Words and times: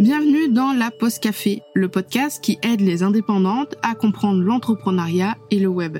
Bienvenue 0.00 0.48
dans 0.48 0.72
La 0.72 0.92
Pause 0.92 1.18
Café, 1.18 1.60
le 1.74 1.88
podcast 1.88 2.40
qui 2.40 2.56
aide 2.62 2.80
les 2.80 3.02
indépendantes 3.02 3.74
à 3.82 3.96
comprendre 3.96 4.40
l'entrepreneuriat 4.40 5.36
et 5.50 5.58
le 5.58 5.66
web. 5.66 5.98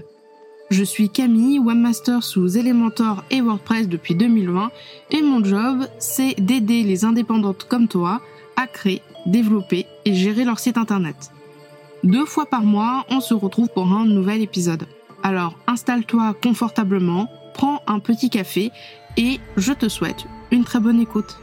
Je 0.70 0.84
suis 0.84 1.10
Camille, 1.10 1.58
webmaster 1.58 2.22
sous 2.22 2.56
Elementor 2.56 3.24
et 3.32 3.40
WordPress 3.40 3.88
depuis 3.88 4.14
2020 4.14 4.70
et 5.10 5.20
mon 5.20 5.42
job, 5.42 5.84
c'est 5.98 6.36
d'aider 6.38 6.84
les 6.84 7.04
indépendantes 7.04 7.64
comme 7.64 7.88
toi 7.88 8.20
à 8.54 8.68
créer, 8.68 9.02
développer 9.26 9.84
et 10.04 10.14
gérer 10.14 10.44
leur 10.44 10.60
site 10.60 10.78
internet. 10.78 11.32
Deux 12.04 12.24
fois 12.24 12.46
par 12.46 12.62
mois, 12.62 13.04
on 13.10 13.20
se 13.20 13.34
retrouve 13.34 13.68
pour 13.68 13.92
un 13.92 14.06
nouvel 14.06 14.42
épisode. 14.42 14.86
Alors 15.24 15.58
installe-toi 15.66 16.36
confortablement, 16.40 17.26
prends 17.52 17.82
un 17.88 17.98
petit 17.98 18.30
café 18.30 18.70
et 19.16 19.40
je 19.56 19.72
te 19.72 19.88
souhaite 19.88 20.24
une 20.52 20.62
très 20.62 20.78
bonne 20.78 21.00
écoute. 21.00 21.36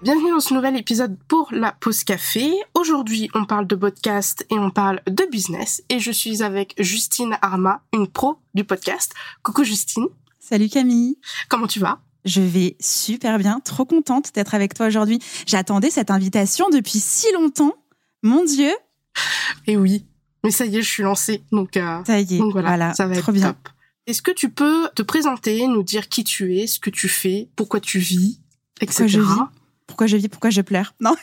Bienvenue 0.00 0.30
dans 0.30 0.38
ce 0.38 0.54
nouvel 0.54 0.76
épisode 0.76 1.16
pour 1.26 1.48
la 1.50 1.72
pause 1.72 2.04
café. 2.04 2.52
Aujourd'hui, 2.74 3.28
on 3.34 3.44
parle 3.44 3.66
de 3.66 3.74
podcast 3.74 4.46
et 4.48 4.56
on 4.56 4.70
parle 4.70 5.00
de 5.08 5.24
business 5.28 5.82
et 5.88 5.98
je 5.98 6.12
suis 6.12 6.44
avec 6.44 6.74
Justine 6.78 7.36
Arma, 7.42 7.82
une 7.92 8.06
pro 8.06 8.38
du 8.54 8.62
podcast. 8.62 9.12
Coucou 9.42 9.64
Justine. 9.64 10.06
Salut 10.38 10.68
Camille. 10.68 11.18
Comment 11.48 11.66
tu 11.66 11.80
vas? 11.80 11.98
Je 12.24 12.40
vais 12.40 12.76
super 12.78 13.38
bien, 13.38 13.58
trop 13.58 13.84
contente 13.84 14.32
d'être 14.34 14.54
avec 14.54 14.72
toi 14.72 14.86
aujourd'hui. 14.86 15.18
J'attendais 15.46 15.90
cette 15.90 16.12
invitation 16.12 16.70
depuis 16.70 17.00
si 17.00 17.26
longtemps. 17.32 17.74
Mon 18.22 18.44
Dieu. 18.44 18.70
Et 19.66 19.76
oui, 19.76 20.06
mais 20.44 20.52
ça 20.52 20.64
y 20.64 20.76
est, 20.76 20.82
je 20.82 20.88
suis 20.88 21.02
lancée. 21.02 21.42
Donc, 21.50 21.76
euh, 21.76 22.04
ça 22.04 22.20
y 22.20 22.36
est, 22.36 22.40
voilà, 22.52 22.94
ça 22.94 23.06
va 23.08 23.16
être 23.16 23.32
bien. 23.32 23.48
top. 23.48 23.68
Est-ce 24.06 24.22
que 24.22 24.30
tu 24.30 24.48
peux 24.48 24.88
te 24.94 25.02
présenter, 25.02 25.66
nous 25.66 25.82
dire 25.82 26.08
qui 26.08 26.22
tu 26.22 26.56
es, 26.56 26.68
ce 26.68 26.78
que 26.78 26.90
tu 26.90 27.08
fais, 27.08 27.48
pourquoi 27.56 27.80
tu 27.80 27.98
vis, 27.98 28.40
etc. 28.80 29.08
je 29.08 29.20
vis? 29.20 29.40
Pourquoi 29.88 30.06
je 30.06 30.16
vis, 30.16 30.28
pourquoi 30.28 30.50
je 30.50 30.60
pleure? 30.60 30.94
Non. 31.00 31.14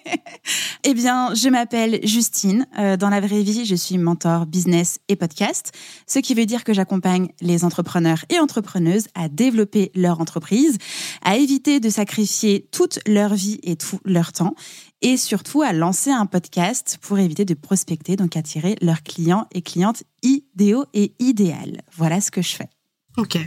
eh 0.84 0.94
bien, 0.94 1.34
je 1.34 1.48
m'appelle 1.48 1.98
Justine. 2.04 2.66
Euh, 2.78 2.96
dans 2.96 3.08
la 3.08 3.20
vraie 3.20 3.42
vie, 3.42 3.64
je 3.64 3.74
suis 3.74 3.98
mentor 3.98 4.46
business 4.46 5.00
et 5.08 5.16
podcast, 5.16 5.72
ce 6.06 6.20
qui 6.20 6.34
veut 6.34 6.46
dire 6.46 6.62
que 6.62 6.72
j'accompagne 6.72 7.30
les 7.40 7.64
entrepreneurs 7.64 8.24
et 8.28 8.38
entrepreneuses 8.38 9.08
à 9.14 9.28
développer 9.28 9.90
leur 9.94 10.20
entreprise, 10.20 10.76
à 11.22 11.38
éviter 11.38 11.80
de 11.80 11.88
sacrifier 11.88 12.68
toute 12.70 13.00
leur 13.06 13.34
vie 13.34 13.58
et 13.62 13.76
tout 13.76 13.98
leur 14.04 14.32
temps, 14.32 14.54
et 15.00 15.16
surtout 15.16 15.62
à 15.62 15.72
lancer 15.72 16.10
un 16.10 16.26
podcast 16.26 16.98
pour 17.00 17.18
éviter 17.18 17.44
de 17.44 17.54
prospecter, 17.54 18.16
donc 18.16 18.36
attirer 18.36 18.76
leurs 18.82 19.02
clients 19.02 19.46
et 19.52 19.62
clientes 19.62 20.02
idéaux 20.22 20.84
et 20.92 21.14
idéales. 21.18 21.80
Voilà 21.96 22.20
ce 22.20 22.30
que 22.30 22.42
je 22.42 22.54
fais. 22.54 22.68
Ok. 23.16 23.38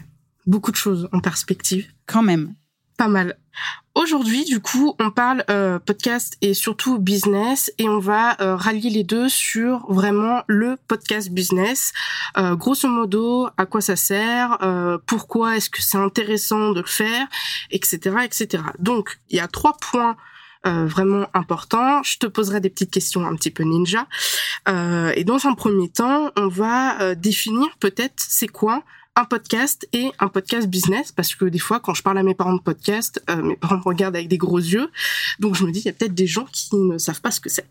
Beaucoup 0.48 0.72
de 0.72 0.78
choses 0.78 1.08
en 1.14 1.20
perspective. 1.20 1.86
Quand 2.08 2.24
même. 2.24 2.56
Pas 2.98 3.08
mal. 3.08 3.38
Aujourd'hui, 3.94 4.46
du 4.46 4.62
coup, 4.62 4.96
on 5.00 5.12
parle 5.12 5.44
euh, 5.50 5.78
podcast 5.78 6.38
et 6.42 6.54
surtout 6.54 6.98
business 6.98 7.74
et 7.78 7.90
on 7.90 8.00
va 8.00 8.42
euh, 8.42 8.56
rallier 8.56 8.90
les 8.90 9.04
deux 9.04 9.28
sur 9.28 9.86
vraiment 9.92 10.44
le 10.48 10.78
podcast 10.88 11.30
business. 11.30 11.92
Euh, 12.38 12.56
grosso 12.56 12.88
modo, 12.88 13.50
à 13.58 13.66
quoi 13.66 13.82
ça 13.82 13.98
sert, 13.98 14.58
pourquoi 15.06 15.58
est-ce 15.58 15.70
que 15.70 15.82
c'est 15.82 15.98
intéressant 15.98 16.72
de 16.72 16.80
le 16.80 16.88
faire, 16.88 17.28
etc., 17.70 18.16
etc. 18.24 18.64
Donc, 18.80 19.20
il 19.30 19.38
y 19.38 19.42
a 19.42 19.48
trois 19.48 19.76
points 19.78 20.16
vraiment 20.64 21.26
importants. 21.34 22.04
Je 22.04 22.20
te 22.20 22.28
poserai 22.28 22.62
des 22.62 22.70
petites 22.70 22.92
questions 22.92 23.26
un 23.26 23.36
petit 23.36 23.50
peu 23.50 23.64
ninja. 23.64 24.08
et 24.68 25.24
dans 25.24 25.48
un 25.48 25.54
premier 25.56 25.90
temps, 25.90 26.32
on 26.38 26.48
va 26.48 27.16
définir 27.16 27.68
peut-être 27.80 28.14
c'est 28.18 28.48
quoi 28.48 28.84
un 29.16 29.26
podcast 29.26 29.88
et 29.94 30.12
un 30.20 30.28
podcast 30.28 30.68
business 30.68 31.12
parce 31.12 31.36
que 31.36 31.46
des 31.46 31.60
fois 31.60 31.80
quand 31.80 31.94
je 31.94 32.02
parle 32.02 32.18
à 32.18 32.24
mes 32.24 32.36
parents 32.36 32.56
de 32.56 32.62
podcast, 32.62 33.22
euh, 33.30 33.42
mes 33.42 33.56
parents 33.56 33.78
me 33.78 33.84
regardent 33.84 34.16
avec 34.16 34.28
des 34.28 34.38
gros 34.38 34.60
yeux. 34.60 34.90
Donc 35.40 35.56
je 35.56 35.66
me 35.66 35.72
dis 35.72 35.80
il 35.80 35.86
y 35.86 35.90
a 35.90 35.94
peut-être 35.94 36.14
des 36.14 36.28
gens 36.28 36.46
qui 36.52 36.76
ne 36.76 36.98
savent 36.98 37.22
pas 37.22 37.32
ce 37.32 37.40
que 37.40 37.50
c'est. 37.50 37.68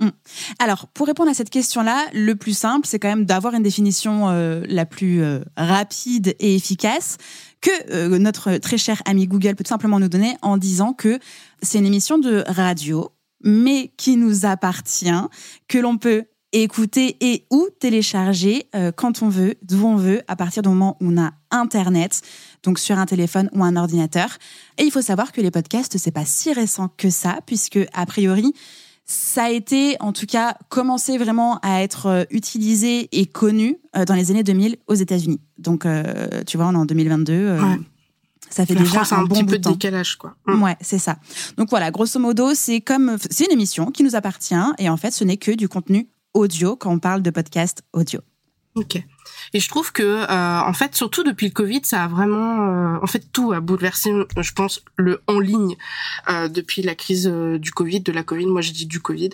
Hmm. 0.00 0.10
Alors, 0.58 0.88
pour 0.88 1.06
répondre 1.06 1.30
à 1.30 1.34
cette 1.34 1.50
question-là, 1.50 2.06
le 2.12 2.34
plus 2.34 2.56
simple, 2.56 2.88
c'est 2.88 2.98
quand 2.98 3.08
même 3.08 3.24
d'avoir 3.24 3.54
une 3.54 3.62
définition 3.62 4.30
euh, 4.30 4.64
la 4.66 4.84
plus 4.84 5.22
euh, 5.22 5.40
rapide 5.56 6.34
et 6.40 6.56
efficace 6.56 7.18
que 7.60 8.16
notre 8.16 8.56
très 8.56 8.78
cher 8.78 9.00
ami 9.04 9.28
Google 9.28 9.54
peut 9.54 9.62
tout 9.62 9.68
simplement 9.68 10.00
nous 10.00 10.08
donner 10.08 10.36
en 10.42 10.56
disant 10.56 10.94
que 10.94 11.20
c'est 11.60 11.78
une 11.78 11.86
émission 11.86 12.18
de 12.18 12.42
radio, 12.48 13.12
mais 13.44 13.92
qui 13.96 14.16
nous 14.16 14.44
appartient, 14.46 15.10
que 15.68 15.78
l'on 15.78 15.96
peut 15.96 16.24
écouter 16.52 17.16
et 17.20 17.46
ou 17.50 17.68
télécharger 17.80 18.66
euh, 18.74 18.92
quand 18.92 19.22
on 19.22 19.28
veut, 19.28 19.54
d'où 19.62 19.84
on 19.86 19.96
veut, 19.96 20.22
à 20.28 20.36
partir 20.36 20.62
du 20.62 20.68
moment 20.68 20.96
où 21.00 21.10
on 21.10 21.20
a 21.20 21.32
Internet, 21.50 22.22
donc 22.62 22.78
sur 22.78 22.98
un 22.98 23.06
téléphone 23.06 23.50
ou 23.52 23.64
un 23.64 23.76
ordinateur. 23.76 24.38
Et 24.78 24.84
il 24.84 24.90
faut 24.90 25.02
savoir 25.02 25.32
que 25.32 25.40
les 25.40 25.50
podcasts, 25.50 25.98
c'est 25.98 26.10
pas 26.10 26.24
si 26.24 26.52
récent 26.52 26.88
que 26.96 27.10
ça, 27.10 27.38
puisque 27.46 27.78
a 27.92 28.06
priori, 28.06 28.52
ça 29.04 29.44
a 29.44 29.50
été, 29.50 29.96
en 30.00 30.12
tout 30.12 30.26
cas, 30.26 30.56
commencé 30.68 31.18
vraiment 31.18 31.58
à 31.62 31.82
être 31.82 32.06
euh, 32.06 32.24
utilisé 32.30 33.08
et 33.12 33.26
connu 33.26 33.78
euh, 33.96 34.04
dans 34.04 34.14
les 34.14 34.30
années 34.30 34.44
2000 34.44 34.76
aux 34.86 34.94
États-Unis. 34.94 35.40
Donc, 35.58 35.86
tu 36.46 36.56
vois, 36.56 36.66
on 36.66 36.72
est 36.72 36.76
en 36.76 36.86
2022. 36.86 37.58
Ça 38.52 38.66
fait 38.66 38.74
déjà 38.74 39.02
un, 39.12 39.24
bon 39.24 39.34
petit 39.34 39.44
peu 39.44 39.58
de 39.58 39.70
décalage, 39.70 40.16
quoi. 40.16 40.34
Mm. 40.46 40.62
Ouais, 40.62 40.76
c'est 40.82 40.98
ça. 40.98 41.16
Donc 41.56 41.70
voilà, 41.70 41.90
grosso 41.90 42.20
modo, 42.20 42.54
c'est 42.54 42.82
comme, 42.82 43.16
c'est 43.30 43.46
une 43.46 43.52
émission 43.52 43.90
qui 43.90 44.02
nous 44.02 44.14
appartient 44.14 44.54
et 44.78 44.90
en 44.90 44.96
fait, 44.98 45.10
ce 45.10 45.24
n'est 45.24 45.38
que 45.38 45.52
du 45.52 45.68
contenu 45.68 46.08
audio 46.34 46.76
quand 46.76 46.92
on 46.92 46.98
parle 46.98 47.22
de 47.22 47.30
podcast 47.30 47.82
audio. 47.92 48.20
Ok. 48.74 48.96
Et 49.52 49.60
je 49.60 49.68
trouve 49.68 49.92
que, 49.92 50.02
euh, 50.02 50.60
en 50.60 50.72
fait, 50.72 50.94
surtout 50.94 51.24
depuis 51.24 51.46
le 51.46 51.52
Covid, 51.52 51.82
ça 51.84 52.04
a 52.04 52.08
vraiment, 52.08 52.94
euh, 52.94 52.98
en 53.02 53.06
fait, 53.06 53.22
tout 53.32 53.52
a 53.52 53.60
bouleversé, 53.60 54.10
je 54.38 54.52
pense, 54.52 54.82
le 54.96 55.20
en 55.26 55.38
ligne 55.38 55.76
euh, 56.30 56.48
depuis 56.48 56.80
la 56.80 56.94
crise 56.94 57.26
du 57.26 57.70
Covid, 57.70 58.00
de 58.00 58.12
la 58.12 58.22
Covid. 58.22 58.46
Moi, 58.46 58.62
je 58.62 58.72
dis 58.72 58.86
du 58.86 59.00
Covid 59.00 59.30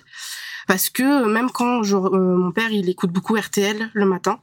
parce 0.69 0.91
que 0.91 1.25
même 1.25 1.51
quand 1.51 1.83
je, 1.83 1.97
euh, 1.97 2.37
mon 2.37 2.53
père 2.53 2.71
il 2.71 2.89
écoute 2.91 3.11
beaucoup 3.11 3.35
RTL 3.35 3.91
le 3.93 4.05
matin 4.05 4.39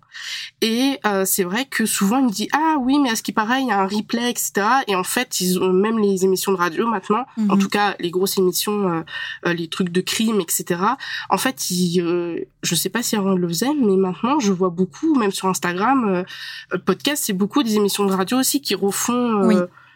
et 0.60 1.00
euh, 1.06 1.24
c'est 1.24 1.44
vrai 1.44 1.66
que 1.66 1.86
souvent 1.86 2.18
il 2.18 2.26
me 2.26 2.32
dit 2.32 2.50
ah 2.52 2.78
oui 2.82 2.98
mais 3.00 3.12
à 3.12 3.16
ce 3.16 3.22
qui 3.22 3.32
paraît 3.32 3.62
il 3.62 3.68
y 3.68 3.72
a 3.72 3.80
un 3.80 3.88
replay 3.88 4.32
etc 4.32 4.68
et 4.88 4.96
en 4.96 5.04
fait 5.04 5.40
ils 5.40 5.60
ont 5.60 5.72
même 5.72 6.00
les 6.00 6.26
émissions 6.26 6.52
de 6.52 6.58
radio 6.58 6.88
maintenant 6.88 7.26
en 7.38 7.56
mhm. 7.56 7.60
tout 7.60 7.70
cas 7.70 7.96
les 8.00 8.10
grosses 8.10 8.40
émissions 8.40 9.04
euh, 9.46 9.54
les 9.54 9.68
trucs 9.68 9.90
de 9.90 10.02
crime 10.02 10.42
etc 10.42 10.82
en 11.30 11.38
fait 11.38 11.70
ils, 11.70 12.48
je 12.64 12.76
sais 12.76 12.90
pas 12.90 13.04
si 13.04 13.16
avant 13.16 13.34
ils 13.34 13.40
le 13.40 13.48
faisaient 13.48 13.76
mais 13.80 13.96
maintenant 13.96 14.40
je 14.40 14.52
vois 14.52 14.72
beaucoup 14.72 15.14
même 15.14 15.32
sur 15.32 15.48
Instagram 15.48 16.26
podcast 16.86 17.24
c'est 17.24 17.34
beaucoup 17.34 17.62
des 17.62 17.76
émissions 17.76 18.06
de 18.06 18.14
radio 18.14 18.40
aussi 18.40 18.62
qui 18.62 18.74
refont 18.74 19.48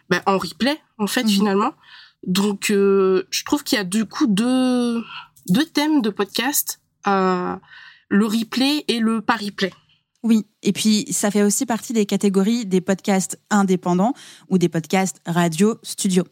ben, 0.08 0.22
en 0.26 0.38
replay 0.38 0.78
en 0.98 1.08
fait 1.08 1.24
mhm. 1.24 1.28
finalement 1.28 1.74
donc 2.24 2.66
je 2.68 3.44
trouve 3.44 3.64
qu'il 3.64 3.78
y 3.78 3.80
a 3.80 3.84
du 3.84 4.04
coup 4.04 4.28
deux 4.28 5.02
deux 5.50 5.66
thèmes 5.66 6.00
de 6.00 6.10
podcast, 6.10 6.80
euh, 7.06 7.56
le 8.08 8.26
replay 8.26 8.84
et 8.88 9.00
le 9.00 9.20
pas 9.20 9.36
replay. 9.36 9.72
Oui, 10.22 10.46
et 10.62 10.72
puis 10.72 11.06
ça 11.10 11.30
fait 11.30 11.42
aussi 11.42 11.64
partie 11.64 11.92
des 11.92 12.04
catégories 12.04 12.66
des 12.66 12.82
podcasts 12.82 13.40
indépendants 13.48 14.12
ou 14.50 14.58
des 14.58 14.68
podcasts 14.68 15.20
radio 15.26 15.78
studio. 15.82 16.24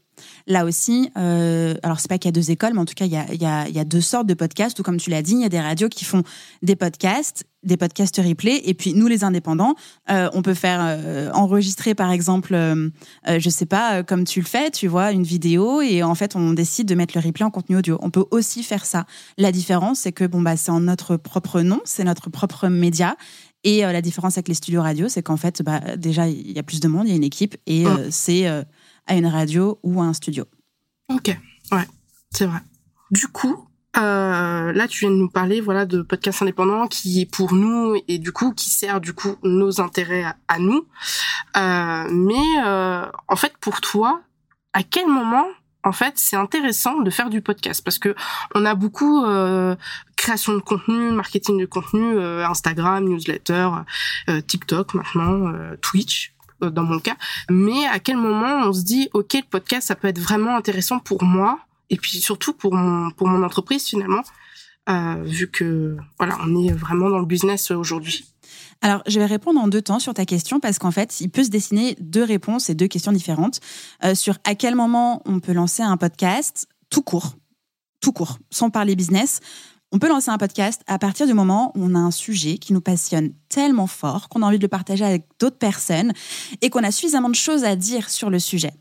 Là 0.47 0.65
aussi, 0.65 1.11
euh, 1.17 1.75
alors 1.83 2.01
c'est 2.01 2.09
pas 2.09 2.19
qu'il 2.19 2.29
y 2.29 2.33
a 2.33 2.33
deux 2.33 2.51
écoles, 2.51 2.75
mais 2.75 2.81
en 2.81 2.85
tout 2.85 2.95
cas 2.95 3.05
il 3.05 3.13
y 3.13 3.17
a, 3.17 3.33
y, 3.69 3.79
a, 3.79 3.85
deux 3.85 4.01
sortes 4.01 4.27
de 4.27 4.35
podcasts. 4.35 4.79
Ou 4.79 4.83
comme 4.83 4.99
tu 4.99 5.11
l'as 5.11 5.23
dit, 5.23 5.33
il 5.33 5.41
y 5.41 5.45
a 5.45 5.49
des 5.49 5.61
radios 5.61 5.89
qui 5.89 6.05
font 6.05 6.23
des 6.63 6.77
podcasts, 6.77 7.45
des 7.63 7.77
podcasts 7.77 8.17
replay, 8.19 8.61
et 8.65 8.75
puis 8.75 8.95
nous 8.95 9.07
les 9.07 9.25
indépendants, 9.25 9.75
euh, 10.11 10.29
on 10.33 10.43
peut 10.43 10.55
faire 10.55 10.79
euh, 10.83 11.31
enregistrer 11.33 11.95
par 11.95 12.11
exemple, 12.13 12.55
euh, 12.55 12.91
je 13.27 13.51
sais 13.51 13.67
pas, 13.67 14.03
comme 14.03 14.25
tu 14.25 14.41
le 14.41 14.47
fais, 14.47 14.71
tu 14.71 14.87
vois, 14.87 15.13
une 15.13 15.25
vidéo, 15.25 15.81
et 15.81 16.03
en 16.03 16.15
fait 16.15 16.37
on 16.37 16.53
décide 16.53 16.89
de 16.89 16.95
mettre 16.95 17.17
le 17.17 17.25
replay 17.25 17.45
en 17.45 17.51
contenu 17.51 17.77
audio. 17.77 17.99
On 18.01 18.11
peut 18.11 18.25
aussi 18.31 18.63
faire 18.63 18.87
ça. 18.87 19.07
La 19.37 19.53
différence, 19.53 20.01
c'est 20.01 20.13
que 20.13 20.25
bon 20.25 20.41
bah 20.41 20.57
c'est 20.57 20.71
en 20.71 20.81
notre 20.81 21.17
propre 21.17 21.61
nom, 21.61 21.81
c'est 21.85 22.05
notre 22.05 22.31
propre 22.31 22.69
média, 22.69 23.17
et 23.77 23.81
la 23.83 24.01
différence 24.01 24.39
avec 24.39 24.49
les 24.49 24.55
studios 24.55 24.83
radio, 24.83 25.09
c'est 25.09 25.23
qu'en 25.23 25.37
fait, 25.37 25.63
bah, 25.63 25.81
déjà, 25.97 26.29
il 26.29 26.53
y 26.53 26.59
a 26.59 26.63
plus 26.63 26.81
de 26.81 26.89
monde, 26.89 27.07
il 27.07 27.11
y 27.11 27.13
a 27.13 27.17
une 27.17 27.25
équipe, 27.25 27.57
et 27.67 27.85
c'est 28.11 28.47
à 28.47 29.15
une 29.15 29.27
radio 29.27 29.79
ou 29.83 30.01
à 30.01 30.05
un 30.05 30.13
studio. 30.13 30.45
Ok, 31.09 31.37
ouais, 31.73 31.89
c'est 32.31 32.47
vrai. 32.47 32.61
Du 33.11 33.27
coup, 33.29 33.69
euh, 33.97 34.73
là, 34.73 34.87
tu 34.87 35.01
viens 35.01 35.11
de 35.11 35.17
nous 35.17 35.31
parler, 35.31 35.61
voilà, 35.61 35.87
de 35.87 36.03
podcasts 36.03 36.43
indépendants 36.43 36.87
qui 36.87 37.23
est 37.23 37.31
pour 37.31 37.55
nous 37.55 37.97
et 38.07 38.19
du 38.19 38.33
coup 38.33 38.53
qui 38.53 38.71
sert 38.71 39.01
du 39.01 39.13
coup 39.13 39.37
nos 39.43 39.81
intérêts 39.81 40.25
à, 40.47 40.59
nous. 40.59 40.87
Euh, 41.57 42.09
mais 42.11 42.63
euh, 42.65 43.07
en 43.27 43.37
fait, 43.37 43.55
pour 43.61 43.81
toi, 43.81 44.21
à 44.73 44.83
quel 44.83 45.07
moment 45.07 45.47
en 45.85 45.93
fait, 45.93 46.15
c'est 46.17 46.37
intéressant 46.37 47.01
de 47.01 47.11
faire 47.11 47.31
du 47.31 47.41
podcast 47.41 47.83
parce 47.85 47.99
que 47.99 48.15
on 48.55 48.65
a 48.65 48.75
beaucoup 48.75 49.25
euh, 49.25 49.77
création 50.17 50.55
de 50.55 50.61
contenu, 50.61 51.13
marketing 51.13 51.59
de 51.59 51.67
contenu, 51.67 52.17
euh, 52.17 52.47
Instagram, 52.47 53.05
newsletter, 53.05 53.71
euh, 54.29 54.41
TikTok 54.41 54.95
maintenant, 54.95 55.53
Twitch, 55.81 56.35
euh, 56.65 56.71
dans 56.71 56.83
mon 56.83 56.99
cas. 56.99 57.17
Mais 57.51 57.87
à 57.87 58.01
quel 58.01 58.17
moment 58.17 58.67
on 58.67 58.73
se 58.73 58.83
dit, 58.83 59.09
ok, 59.13 59.35
le 59.35 59.49
podcast, 59.49 59.87
ça 59.87 59.95
peut 59.95 60.09
être 60.09 60.19
vraiment 60.19 60.57
intéressant 60.57 60.99
pour 60.99 61.23
moi 61.23 61.61
et 61.89 61.97
puis 61.97 62.19
surtout 62.19 62.53
pour 62.53 62.75
mon 62.75 63.11
pour 63.13 63.29
mon 63.29 63.45
entreprise 63.45 63.87
finalement, 63.87 64.23
euh, 64.91 65.23
vu 65.25 65.49
que 65.49 65.97
voilà, 66.19 66.37
on 66.43 66.65
est 66.65 66.73
vraiment 66.73 67.11
dans 67.11 67.21
le 67.21 67.27
business 67.27 67.71
aujourd'hui. 67.71 68.27
Alors, 68.81 69.03
je 69.07 69.19
vais 69.19 69.27
répondre 69.27 69.61
en 69.61 69.67
deux 69.67 69.83
temps 69.83 69.99
sur 69.99 70.15
ta 70.15 70.25
question 70.25 70.61
parce 70.61 70.79
qu'en 70.79 70.91
fait, 70.93 71.21
il 71.21 71.31
peut 71.31 71.43
se 71.43 71.49
dessiner 71.49 71.97
deux 72.01 72.23
réponses 72.23 72.71
et 72.71 72.75
deux 72.75 72.87
questions 72.87 73.13
différentes 73.13 73.61
euh, 74.05 74.15
sur 74.15 74.39
à 74.45 74.55
quel 74.55 74.75
moment 74.75 75.23
on 75.25 75.41
peut 75.41 75.53
lancer 75.53 75.83
un 75.83 75.97
podcast 75.97 76.69
tout 76.91 77.03
court, 77.03 77.35
tout 78.01 78.13
court, 78.13 78.39
sans 78.51 78.71
parler 78.71 78.95
business. 78.95 79.41
On 79.91 79.99
peut 79.99 80.09
lancer 80.09 80.31
un 80.31 80.39
podcast 80.39 80.83
à 80.87 80.99
partir 80.99 81.27
du 81.27 81.35
moment 81.35 81.73
où 81.75 81.85
on 81.85 81.95
a 81.95 81.99
un 81.99 82.11
sujet 82.11 82.59
qui 82.59 82.73
nous 82.73 82.81
passionne 82.81 83.33
tellement 83.49 83.87
fort 83.87 84.29
qu'on 84.29 84.43
a 84.43 84.47
envie 84.47 84.59
de 84.59 84.63
le 84.63 84.69
partager 84.69 85.05
avec 85.05 85.27
d'autres 85.41 85.59
personnes 85.59 86.13
et 86.61 86.71
qu'on 86.71 86.85
a 86.85 86.91
suffisamment 86.91 87.31
de 87.31 87.35
choses 87.35 87.65
à 87.65 87.75
dire 87.75 88.11
sur 88.11 88.31
le 88.31 88.39
sujet. 88.39 88.73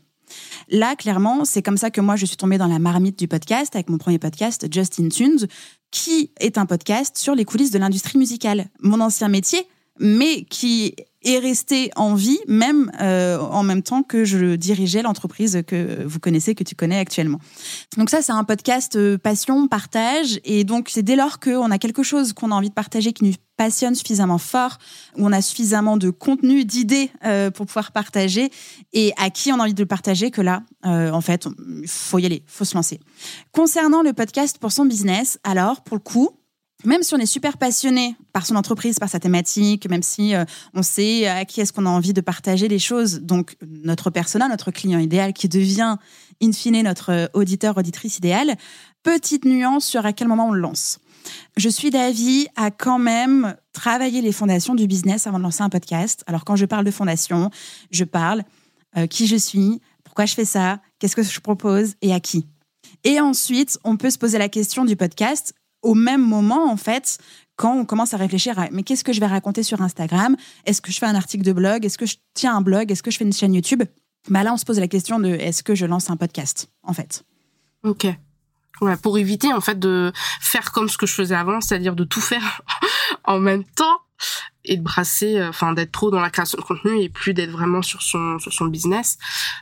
Là, 0.68 0.94
clairement, 0.96 1.46
c'est 1.46 1.62
comme 1.62 1.78
ça 1.78 1.90
que 1.90 2.02
moi, 2.02 2.16
je 2.16 2.26
suis 2.26 2.36
tombée 2.36 2.58
dans 2.58 2.66
la 2.66 2.78
marmite 2.78 3.18
du 3.18 3.26
podcast 3.26 3.74
avec 3.74 3.88
mon 3.88 3.96
premier 3.96 4.18
podcast, 4.18 4.66
Justin 4.70 5.08
Tunes, 5.08 5.46
qui 5.90 6.30
est 6.38 6.58
un 6.58 6.66
podcast 6.66 7.16
sur 7.16 7.34
les 7.34 7.46
coulisses 7.46 7.70
de 7.70 7.78
l'industrie 7.78 8.18
musicale. 8.18 8.68
Mon 8.80 9.00
ancien 9.00 9.28
métier, 9.28 9.66
mais 9.98 10.44
qui 10.44 10.94
est 11.24 11.38
resté 11.38 11.90
en 11.96 12.14
vie, 12.14 12.38
même 12.46 12.90
euh, 13.00 13.38
en 13.38 13.62
même 13.62 13.82
temps 13.82 14.02
que 14.02 14.24
je 14.24 14.54
dirigeais 14.54 15.02
l'entreprise 15.02 15.62
que 15.66 16.04
vous 16.04 16.20
connaissez, 16.20 16.54
que 16.54 16.64
tu 16.64 16.74
connais 16.74 16.98
actuellement. 16.98 17.40
Donc 17.96 18.08
ça, 18.08 18.22
c'est 18.22 18.32
un 18.32 18.44
podcast 18.44 18.96
euh, 18.96 19.18
passion, 19.18 19.66
partage, 19.68 20.40
et 20.44 20.64
donc 20.64 20.88
c'est 20.90 21.02
dès 21.02 21.16
lors 21.16 21.40
qu'on 21.40 21.70
a 21.70 21.78
quelque 21.78 22.02
chose 22.02 22.32
qu'on 22.32 22.52
a 22.52 22.54
envie 22.54 22.68
de 22.68 22.74
partager 22.74 23.12
qui 23.12 23.24
nous 23.24 23.32
passionne 23.56 23.96
suffisamment 23.96 24.38
fort, 24.38 24.78
où 25.16 25.26
on 25.26 25.32
a 25.32 25.42
suffisamment 25.42 25.96
de 25.96 26.10
contenu, 26.10 26.64
d'idées 26.64 27.10
euh, 27.24 27.50
pour 27.50 27.66
pouvoir 27.66 27.90
partager, 27.90 28.50
et 28.92 29.12
à 29.16 29.30
qui 29.30 29.50
on 29.50 29.58
a 29.58 29.64
envie 29.64 29.74
de 29.74 29.82
le 29.82 29.88
partager, 29.88 30.30
que 30.30 30.40
là, 30.40 30.62
en 30.84 31.20
fait, 31.20 31.48
il 31.82 31.88
faut 31.88 32.20
y 32.20 32.26
aller, 32.26 32.44
faut 32.46 32.64
se 32.64 32.76
lancer. 32.76 33.00
Concernant 33.50 34.02
le 34.02 34.12
podcast 34.12 34.58
pour 34.58 34.70
son 34.70 34.84
business, 34.84 35.40
alors 35.42 35.82
pour 35.82 35.96
le 35.96 36.02
coup, 36.02 36.37
même 36.84 37.02
si 37.02 37.14
on 37.14 37.18
est 37.18 37.26
super 37.26 37.58
passionné 37.58 38.16
par 38.32 38.46
son 38.46 38.56
entreprise, 38.56 38.98
par 38.98 39.08
sa 39.08 39.18
thématique, 39.18 39.88
même 39.88 40.02
si 40.02 40.34
euh, 40.34 40.44
on 40.74 40.82
sait 40.82 41.26
à 41.26 41.44
qui 41.44 41.60
est-ce 41.60 41.72
qu'on 41.72 41.86
a 41.86 41.90
envie 41.90 42.12
de 42.12 42.20
partager 42.20 42.68
les 42.68 42.78
choses, 42.78 43.20
donc 43.20 43.56
notre 43.66 44.10
persona, 44.10 44.48
notre 44.48 44.70
client 44.70 44.98
idéal 44.98 45.32
qui 45.32 45.48
devient 45.48 45.96
in 46.42 46.52
fine 46.52 46.82
notre 46.82 47.30
auditeur, 47.34 47.76
auditrice 47.76 48.18
idéal, 48.18 48.56
petite 49.02 49.44
nuance 49.44 49.84
sur 49.84 50.06
à 50.06 50.12
quel 50.12 50.28
moment 50.28 50.48
on 50.48 50.52
le 50.52 50.60
lance. 50.60 51.00
Je 51.56 51.68
suis 51.68 51.90
d'avis 51.90 52.46
à 52.56 52.70
quand 52.70 52.98
même 52.98 53.56
travailler 53.72 54.20
les 54.20 54.32
fondations 54.32 54.74
du 54.74 54.86
business 54.86 55.26
avant 55.26 55.38
de 55.38 55.42
lancer 55.42 55.62
un 55.62 55.68
podcast. 55.68 56.22
Alors 56.26 56.44
quand 56.44 56.56
je 56.56 56.64
parle 56.64 56.84
de 56.84 56.90
fondation, 56.90 57.50
je 57.90 58.04
parle 58.04 58.42
euh, 58.96 59.06
qui 59.06 59.26
je 59.26 59.36
suis, 59.36 59.80
pourquoi 60.04 60.26
je 60.26 60.34
fais 60.34 60.44
ça, 60.44 60.80
qu'est-ce 60.98 61.16
que 61.16 61.22
je 61.22 61.40
propose 61.40 61.94
et 62.02 62.12
à 62.12 62.20
qui. 62.20 62.46
Et 63.04 63.20
ensuite, 63.20 63.78
on 63.84 63.96
peut 63.96 64.10
se 64.10 64.18
poser 64.18 64.38
la 64.38 64.48
question 64.48 64.84
du 64.84 64.96
podcast 64.96 65.52
au 65.82 65.94
même 65.94 66.22
moment, 66.22 66.70
en 66.70 66.76
fait, 66.76 67.18
quand 67.56 67.74
on 67.74 67.84
commence 67.84 68.14
à 68.14 68.16
réfléchir 68.16 68.58
à 68.58 68.68
mais 68.70 68.82
qu'est-ce 68.82 69.04
que 69.04 69.12
je 69.12 69.20
vais 69.20 69.26
raconter 69.26 69.62
sur 69.62 69.82
Instagram? 69.82 70.36
Est-ce 70.64 70.80
que 70.80 70.92
je 70.92 70.98
fais 70.98 71.06
un 71.06 71.14
article 71.14 71.44
de 71.44 71.52
blog? 71.52 71.84
Est-ce 71.84 71.98
que 71.98 72.06
je 72.06 72.16
tiens 72.34 72.56
un 72.56 72.60
blog? 72.60 72.90
Est-ce 72.90 73.02
que 73.02 73.10
je 73.10 73.18
fais 73.18 73.24
une 73.24 73.32
chaîne 73.32 73.54
YouTube? 73.54 73.82
Bah 74.28 74.42
Là, 74.42 74.52
on 74.52 74.56
se 74.56 74.64
pose 74.64 74.78
la 74.78 74.88
question 74.88 75.18
de 75.18 75.28
est-ce 75.28 75.62
que 75.62 75.74
je 75.74 75.86
lance 75.86 76.10
un 76.10 76.16
podcast, 76.16 76.70
en 76.82 76.92
fait? 76.92 77.24
Ok. 77.82 78.06
Ouais, 78.80 78.96
pour 78.96 79.18
éviter, 79.18 79.52
en 79.52 79.60
fait, 79.60 79.78
de 79.78 80.12
faire 80.40 80.70
comme 80.72 80.88
ce 80.88 80.96
que 80.96 81.06
je 81.06 81.14
faisais 81.14 81.34
avant, 81.34 81.60
c'est-à-dire 81.60 81.96
de 81.96 82.04
tout 82.04 82.20
faire 82.20 82.62
en 83.24 83.40
même 83.40 83.64
temps 83.64 83.98
et 84.68 84.76
de 84.76 84.82
brasser, 84.82 85.38
euh, 85.38 85.48
enfin 85.48 85.72
d'être 85.72 85.92
trop 85.92 86.10
dans 86.10 86.20
la 86.20 86.30
création 86.30 86.58
de 86.58 86.62
contenu 86.62 87.00
et 87.00 87.08
plus 87.08 87.34
d'être 87.34 87.50
vraiment 87.50 87.82
sur 87.82 88.02
son 88.02 88.38
sur 88.38 88.52
son 88.52 88.66
business. 88.66 89.18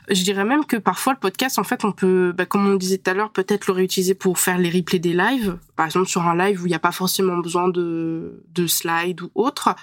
Je 0.09 0.21
dirais 0.23 0.43
même 0.43 0.65
que 0.65 0.77
parfois 0.77 1.13
le 1.13 1.19
podcast, 1.19 1.57
en 1.59 1.63
fait, 1.63 1.85
on 1.85 1.91
peut, 1.91 2.33
bah, 2.35 2.45
comme 2.45 2.67
on 2.67 2.75
disait 2.75 2.97
tout 2.97 3.09
à 3.09 3.13
l'heure, 3.13 3.31
peut-être 3.31 3.67
le 3.67 3.73
réutiliser 3.73 4.13
pour 4.13 4.37
faire 4.39 4.57
les 4.57 4.69
replays 4.69 4.99
des 4.99 5.13
lives. 5.13 5.57
Par 5.75 5.85
exemple, 5.85 6.07
sur 6.07 6.23
un 6.23 6.35
live 6.35 6.61
où 6.61 6.65
il 6.65 6.69
n'y 6.69 6.75
a 6.75 6.79
pas 6.79 6.91
forcément 6.91 7.37
besoin 7.37 7.69
de 7.69 8.43
de 8.53 8.67
slides 8.67 9.21
ou 9.21 9.31
autre. 9.35 9.75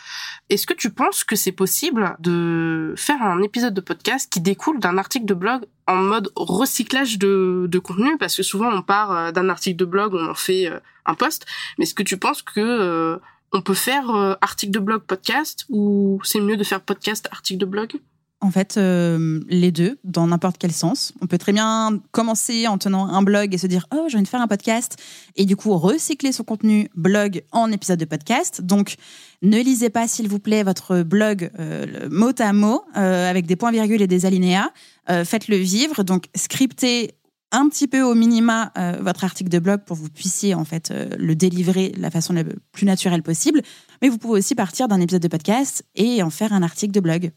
Est-ce 0.50 0.67
que 0.67 0.75
tu 0.75 0.91
penses 0.91 1.25
que 1.25 1.37
c'est 1.37 1.53
possible 1.53 2.17
de 2.19 2.94
faire 2.97 3.23
un 3.23 3.43
épisode 3.43 3.75
de 3.75 3.81
podcast 3.81 4.31
qui 4.31 4.41
découle 4.41 4.79
d'un 4.81 4.99
article 4.99 5.26
de 5.26 5.35
blog 5.35 5.62
en 5.87 5.97
mode 5.97 6.31
recyclage 6.37 7.19
de, 7.19 7.67
de 7.69 7.79
contenu? 7.79 8.19
Parce 8.19 8.37
que 8.37 8.43
souvent 8.43 8.71
on 8.73 8.82
part 8.82 9.12
euh, 9.12 9.32
d'un 9.32 9.49
article 9.49 9.76
de 9.76 9.85
blog, 9.85 10.15
on 10.15 10.31
en 10.31 10.35
fait 10.35 10.69
euh, 10.69 10.81
un 11.06 11.15
post. 11.15 11.47
Mais 11.79 11.85
est-ce 11.85 11.94
que 11.94 12.03
tu 12.03 12.19
penses 12.19 12.43
que 12.43 13.21
on 13.55 13.62
peut 13.62 13.75
faire 13.75 14.11
euh, 14.11 14.35
article 14.41 14.73
de 14.73 14.81
blog 14.81 15.03
podcast 15.03 15.65
ou 15.71 16.21
c'est 16.25 16.41
mieux 16.41 16.56
de 16.56 16.65
faire 16.65 16.81
podcast 16.81 17.29
article 17.31 17.61
de 17.61 17.67
blog? 17.67 17.93
En 18.41 18.51
fait, 18.51 18.77
euh, 18.77 19.41
les 19.49 19.73
deux, 19.73 19.97
dans 20.05 20.27
n'importe 20.27 20.59
quel 20.59 20.73
sens. 20.73 21.15
On 21.23 21.27
peut 21.27 21.39
très 21.39 21.53
bien 21.53 21.99
commencer 22.11 22.67
en 22.67 22.77
tenant 22.77 23.06
un 23.06 23.23
blog 23.23 23.55
et 23.55 23.59
se 23.59 23.67
dire 23.67 23.87
Oh, 23.95 24.06
j'ai 24.09 24.17
envie 24.17 24.25
de 24.25 24.29
faire 24.29 24.43
un 24.43 24.49
podcast. 24.49 24.99
Et 25.37 25.47
du 25.47 25.56
coup, 25.56 25.75
recycler 25.79 26.31
son 26.31 26.45
contenu 26.45 26.91
blog 26.95 27.43
en 27.53 27.73
épisode 27.73 28.01
de 28.01 28.05
podcast. 28.05 28.61
Donc, 28.61 28.97
ne 29.41 29.59
lisez 29.59 29.89
pas, 29.89 30.09
s'il 30.09 30.29
vous 30.29 30.41
plaît, 30.41 30.62
votre 30.62 31.03
blog 31.03 31.50
euh, 31.59 32.09
mot 32.11 32.33
à 32.39 32.53
mot, 32.53 32.83
avec 32.93 33.47
des 33.47 33.57
points-virgules 33.57 34.03
et 34.03 34.09
des 34.09 34.27
alinéas. 34.27 34.71
Faites-le 35.09 35.57
vivre. 35.57 36.03
Donc, 36.03 36.27
scriptez 36.35 37.15
un 37.55 37.69
petit 37.69 37.87
peu 37.87 38.03
au 38.03 38.15
minima 38.15 38.73
euh, 38.77 38.99
votre 39.01 39.25
article 39.25 39.49
de 39.49 39.59
blog 39.61 39.83
pour 39.85 39.97
que 39.97 40.03
vous 40.03 40.11
puissiez 40.11 40.55
en 40.55 40.65
fait 40.65 40.91
euh, 40.91 41.09
le 41.17 41.37
délivrer 41.37 41.91
de 41.91 42.03
la 42.03 42.11
façon 42.11 42.33
la 42.33 42.43
plus 42.73 42.85
naturelle 42.85 43.23
possible. 43.23 43.62
Mais 44.03 44.09
vous 44.09 44.19
pouvez 44.19 44.39
aussi 44.39 44.55
partir 44.55 44.89
d'un 44.89 45.01
épisode 45.01 45.23
de 45.23 45.29
podcast 45.29 45.85
et 45.95 46.23
en 46.23 46.31
faire 46.31 46.53
un 46.53 46.62
article 46.62 46.93
de 46.93 47.01
blog. 47.01 47.31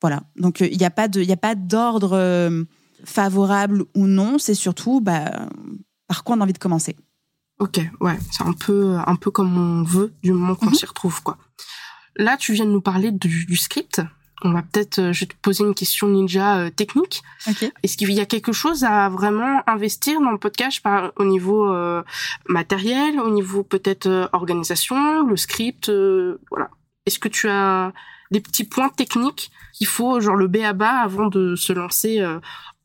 Voilà. 0.00 0.24
Donc 0.36 0.60
il 0.60 0.76
n'y 0.76 0.84
a 0.84 0.90
pas 0.90 1.06
de, 1.06 1.22
il 1.22 1.30
a 1.30 1.36
pas 1.36 1.54
d'ordre 1.54 2.12
euh, 2.14 2.64
favorable 3.04 3.84
ou 3.94 4.06
non. 4.06 4.38
C'est 4.38 4.54
surtout 4.54 5.00
bah, 5.00 5.48
par 6.08 6.24
quoi 6.24 6.36
on 6.36 6.40
a 6.40 6.42
envie 6.42 6.52
de 6.52 6.58
commencer. 6.58 6.96
Ok, 7.60 7.80
ouais, 8.00 8.18
c'est 8.32 8.42
un 8.42 8.54
peu, 8.54 8.96
un 9.06 9.14
peu 9.14 9.30
comme 9.30 9.56
on 9.56 9.84
veut 9.84 10.12
du 10.24 10.32
moment 10.32 10.56
qu'on 10.56 10.66
mhm. 10.66 10.74
s'y 10.74 10.86
retrouve 10.86 11.22
quoi. 11.22 11.38
Là, 12.16 12.36
tu 12.36 12.52
viens 12.52 12.66
de 12.66 12.70
nous 12.70 12.80
parler 12.80 13.12
du 13.12 13.56
script 13.56 14.02
on 14.44 14.52
va 14.52 14.62
peut-être, 14.62 14.98
euh, 14.98 15.12
je 15.12 15.20
vais 15.20 15.26
te 15.26 15.34
poser 15.40 15.64
une 15.64 15.74
question 15.74 16.08
ninja 16.08 16.58
euh, 16.58 16.70
technique. 16.70 17.22
Est-ce 17.82 17.96
qu'il 17.96 18.12
y 18.12 18.20
a 18.20 18.26
quelque 18.26 18.52
chose 18.52 18.84
à 18.84 19.08
vraiment 19.08 19.62
investir 19.66 20.20
dans 20.20 20.30
le 20.30 20.38
podcast 20.38 20.80
par, 20.82 21.12
au 21.16 21.24
niveau 21.24 21.72
euh, 21.72 22.02
matériel, 22.48 23.20
au 23.20 23.30
niveau 23.30 23.62
peut-être 23.62 24.30
organisation, 24.32 25.26
le 25.26 25.36
script, 25.36 25.90
voilà. 26.50 26.70
Est-ce 27.06 27.18
que 27.18 27.28
tu 27.28 27.48
as 27.48 27.92
des 28.30 28.40
petits 28.40 28.64
points 28.64 28.88
techniques 28.88 29.50
qu'il 29.74 29.86
faut, 29.86 30.20
genre 30.20 30.36
le 30.36 30.46
B 30.46 30.58
à 30.58 30.72
bas, 30.72 31.00
avant 31.00 31.26
de 31.26 31.56
se 31.56 31.72
lancer 31.72 32.24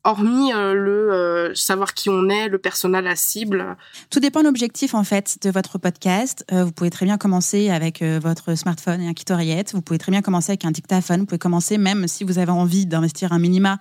hormis 0.08 0.52
euh, 0.52 0.72
le 0.74 1.12
euh, 1.12 1.54
savoir 1.54 1.94
qui 1.94 2.08
on 2.08 2.28
est, 2.28 2.48
le 2.48 2.58
personnel 2.58 3.06
à 3.06 3.14
cible 3.14 3.76
Tout 4.10 4.20
dépend 4.20 4.40
de 4.40 4.46
l'objectif 4.46 4.94
en 4.94 5.04
fait 5.04 5.38
de 5.42 5.50
votre 5.50 5.78
podcast. 5.78 6.44
Euh, 6.50 6.64
vous 6.64 6.72
pouvez 6.72 6.90
très 6.90 7.04
bien 7.04 7.18
commencer 7.18 7.70
avec 7.70 8.02
votre 8.02 8.54
smartphone 8.54 9.02
et 9.02 9.08
un 9.08 9.12
kit 9.12 9.24
oreillette. 9.30 9.72
Vous 9.74 9.82
pouvez 9.82 9.98
très 9.98 10.10
bien 10.10 10.22
commencer 10.22 10.52
avec 10.52 10.64
un 10.64 10.70
dictaphone. 10.70 11.20
Vous 11.20 11.26
pouvez 11.26 11.38
commencer 11.38 11.78
même 11.78 12.08
si 12.08 12.24
vous 12.24 12.38
avez 12.38 12.52
envie 12.52 12.86
d'investir 12.86 13.32
un 13.32 13.38
minima 13.38 13.78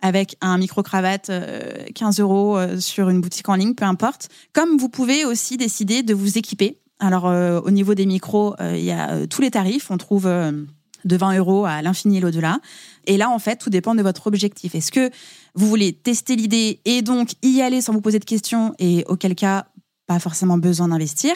avec 0.00 0.36
un 0.40 0.58
micro-cravate 0.58 1.30
15 1.94 2.20
euros 2.20 2.56
sur 2.78 3.08
une 3.08 3.20
boutique 3.20 3.48
en 3.48 3.56
ligne, 3.56 3.74
peu 3.74 3.84
importe. 3.84 4.28
Comme 4.52 4.78
vous 4.78 4.88
pouvez 4.88 5.24
aussi 5.24 5.56
décider 5.56 6.02
de 6.02 6.14
vous 6.14 6.38
équiper. 6.38 6.78
Alors 7.00 7.24
au 7.24 7.70
niveau 7.70 7.94
des 7.94 8.06
micros, 8.06 8.54
il 8.60 8.84
y 8.84 8.92
a 8.92 9.26
tous 9.26 9.42
les 9.42 9.50
tarifs. 9.50 9.90
On 9.90 9.98
trouve 9.98 10.28
de 11.04 11.16
20 11.16 11.38
euros 11.38 11.64
à 11.66 11.82
l'infini 11.82 12.18
et 12.18 12.20
l'au-delà. 12.20 12.60
Et 13.06 13.16
là, 13.16 13.30
en 13.30 13.38
fait, 13.38 13.56
tout 13.56 13.70
dépend 13.70 13.94
de 13.94 14.02
votre 14.02 14.26
objectif. 14.26 14.74
Est-ce 14.74 14.92
que 14.92 15.10
vous 15.54 15.68
voulez 15.68 15.92
tester 15.92 16.36
l'idée 16.36 16.80
et 16.84 17.02
donc 17.02 17.30
y 17.42 17.60
aller 17.62 17.80
sans 17.80 17.92
vous 17.92 18.00
poser 18.00 18.18
de 18.18 18.24
questions 18.24 18.74
et 18.78 19.04
auquel 19.08 19.34
cas, 19.34 19.66
pas 20.06 20.18
forcément 20.18 20.58
besoin 20.58 20.88
d'investir? 20.88 21.34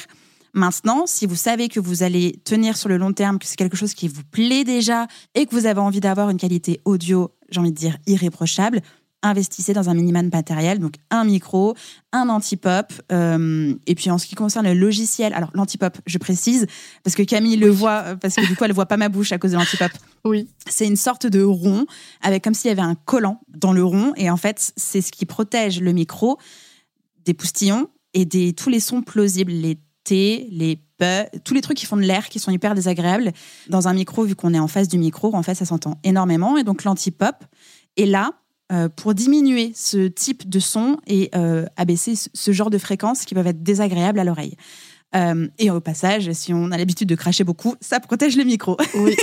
Maintenant, 0.54 1.06
si 1.06 1.26
vous 1.26 1.36
savez 1.36 1.68
que 1.68 1.80
vous 1.80 2.02
allez 2.02 2.38
tenir 2.44 2.76
sur 2.76 2.90
le 2.90 2.98
long 2.98 3.12
terme, 3.12 3.38
que 3.38 3.46
c'est 3.46 3.56
quelque 3.56 3.76
chose 3.76 3.94
qui 3.94 4.06
vous 4.06 4.22
plaît 4.30 4.64
déjà 4.64 5.06
et 5.34 5.46
que 5.46 5.54
vous 5.54 5.64
avez 5.64 5.80
envie 5.80 6.00
d'avoir 6.00 6.28
une 6.28 6.36
qualité 6.36 6.80
audio, 6.84 7.30
j'ai 7.48 7.60
envie 7.60 7.72
de 7.72 7.76
dire 7.76 7.96
irréprochable, 8.06 8.82
investissez 9.22 9.72
dans 9.72 9.88
un 9.88 9.94
minimum 9.94 10.28
matériel, 10.32 10.78
donc 10.78 10.94
un 11.10 11.24
micro, 11.24 11.74
un 12.12 12.28
anti-pop. 12.28 12.92
Euh, 13.10 13.74
et 13.86 13.94
puis 13.94 14.10
en 14.10 14.18
ce 14.18 14.26
qui 14.26 14.34
concerne 14.34 14.66
le 14.66 14.74
logiciel, 14.74 15.32
alors 15.34 15.50
l'anti-pop, 15.54 15.96
je 16.06 16.18
précise, 16.18 16.66
parce 17.04 17.16
que 17.16 17.22
Camille 17.22 17.56
le 17.56 17.70
voit, 17.70 18.16
parce 18.20 18.34
que 18.34 18.46
du 18.46 18.56
coup 18.56 18.64
elle 18.64 18.72
voit 18.72 18.86
pas 18.86 18.96
ma 18.96 19.08
bouche 19.08 19.32
à 19.32 19.38
cause 19.38 19.52
de 19.52 19.56
l'anti-pop. 19.56 19.90
Oui. 20.24 20.46
C'est 20.68 20.86
une 20.86 20.94
sorte 20.94 21.26
de 21.26 21.42
rond, 21.42 21.84
avec 22.20 22.44
comme 22.44 22.54
s'il 22.54 22.68
y 22.68 22.70
avait 22.70 22.80
un 22.80 22.94
collant 22.94 23.40
dans 23.48 23.72
le 23.72 23.82
rond, 23.82 24.12
et 24.16 24.30
en 24.30 24.36
fait 24.36 24.72
c'est 24.76 25.00
ce 25.00 25.10
qui 25.10 25.26
protège 25.26 25.80
le 25.80 25.92
micro 25.92 26.38
des 27.24 27.34
poustillons 27.34 27.88
et 28.14 28.24
des 28.24 28.52
tous 28.52 28.68
les 28.68 28.78
sons 28.78 29.02
plausibles, 29.02 29.50
les 29.50 29.80
T, 30.04 30.46
les 30.52 30.76
P, 30.98 31.24
tous 31.42 31.54
les 31.54 31.60
trucs 31.60 31.76
qui 31.76 31.86
font 31.86 31.96
de 31.96 32.02
l'air, 32.02 32.28
qui 32.28 32.38
sont 32.38 32.52
hyper 32.52 32.76
désagréables. 32.76 33.32
Dans 33.68 33.88
un 33.88 33.94
micro, 33.94 34.22
vu 34.22 34.36
qu'on 34.36 34.54
est 34.54 34.60
en 34.60 34.68
face 34.68 34.86
du 34.86 34.98
micro, 34.98 35.34
en 35.34 35.42
fait 35.42 35.56
ça 35.56 35.64
s'entend 35.64 35.98
énormément, 36.04 36.56
et 36.56 36.62
donc 36.62 36.84
l'anti-pop. 36.84 37.34
Et 37.96 38.06
là, 38.06 38.30
euh, 38.30 38.41
pour 38.96 39.14
diminuer 39.14 39.72
ce 39.74 40.08
type 40.08 40.48
de 40.48 40.58
son 40.58 40.98
et 41.06 41.30
euh, 41.34 41.66
abaisser 41.76 42.14
ce 42.32 42.52
genre 42.52 42.70
de 42.70 42.78
fréquences 42.78 43.24
qui 43.24 43.34
peuvent 43.34 43.46
être 43.46 43.62
désagréables 43.62 44.18
à 44.18 44.24
l'oreille. 44.24 44.56
Euh, 45.14 45.48
et 45.58 45.70
au 45.70 45.80
passage, 45.80 46.32
si 46.32 46.54
on 46.54 46.70
a 46.70 46.78
l'habitude 46.78 47.08
de 47.08 47.14
cracher 47.14 47.44
beaucoup, 47.44 47.74
ça 47.80 48.00
protège 48.00 48.36
le 48.36 48.44
micro. 48.44 48.76
Oui. 48.94 49.16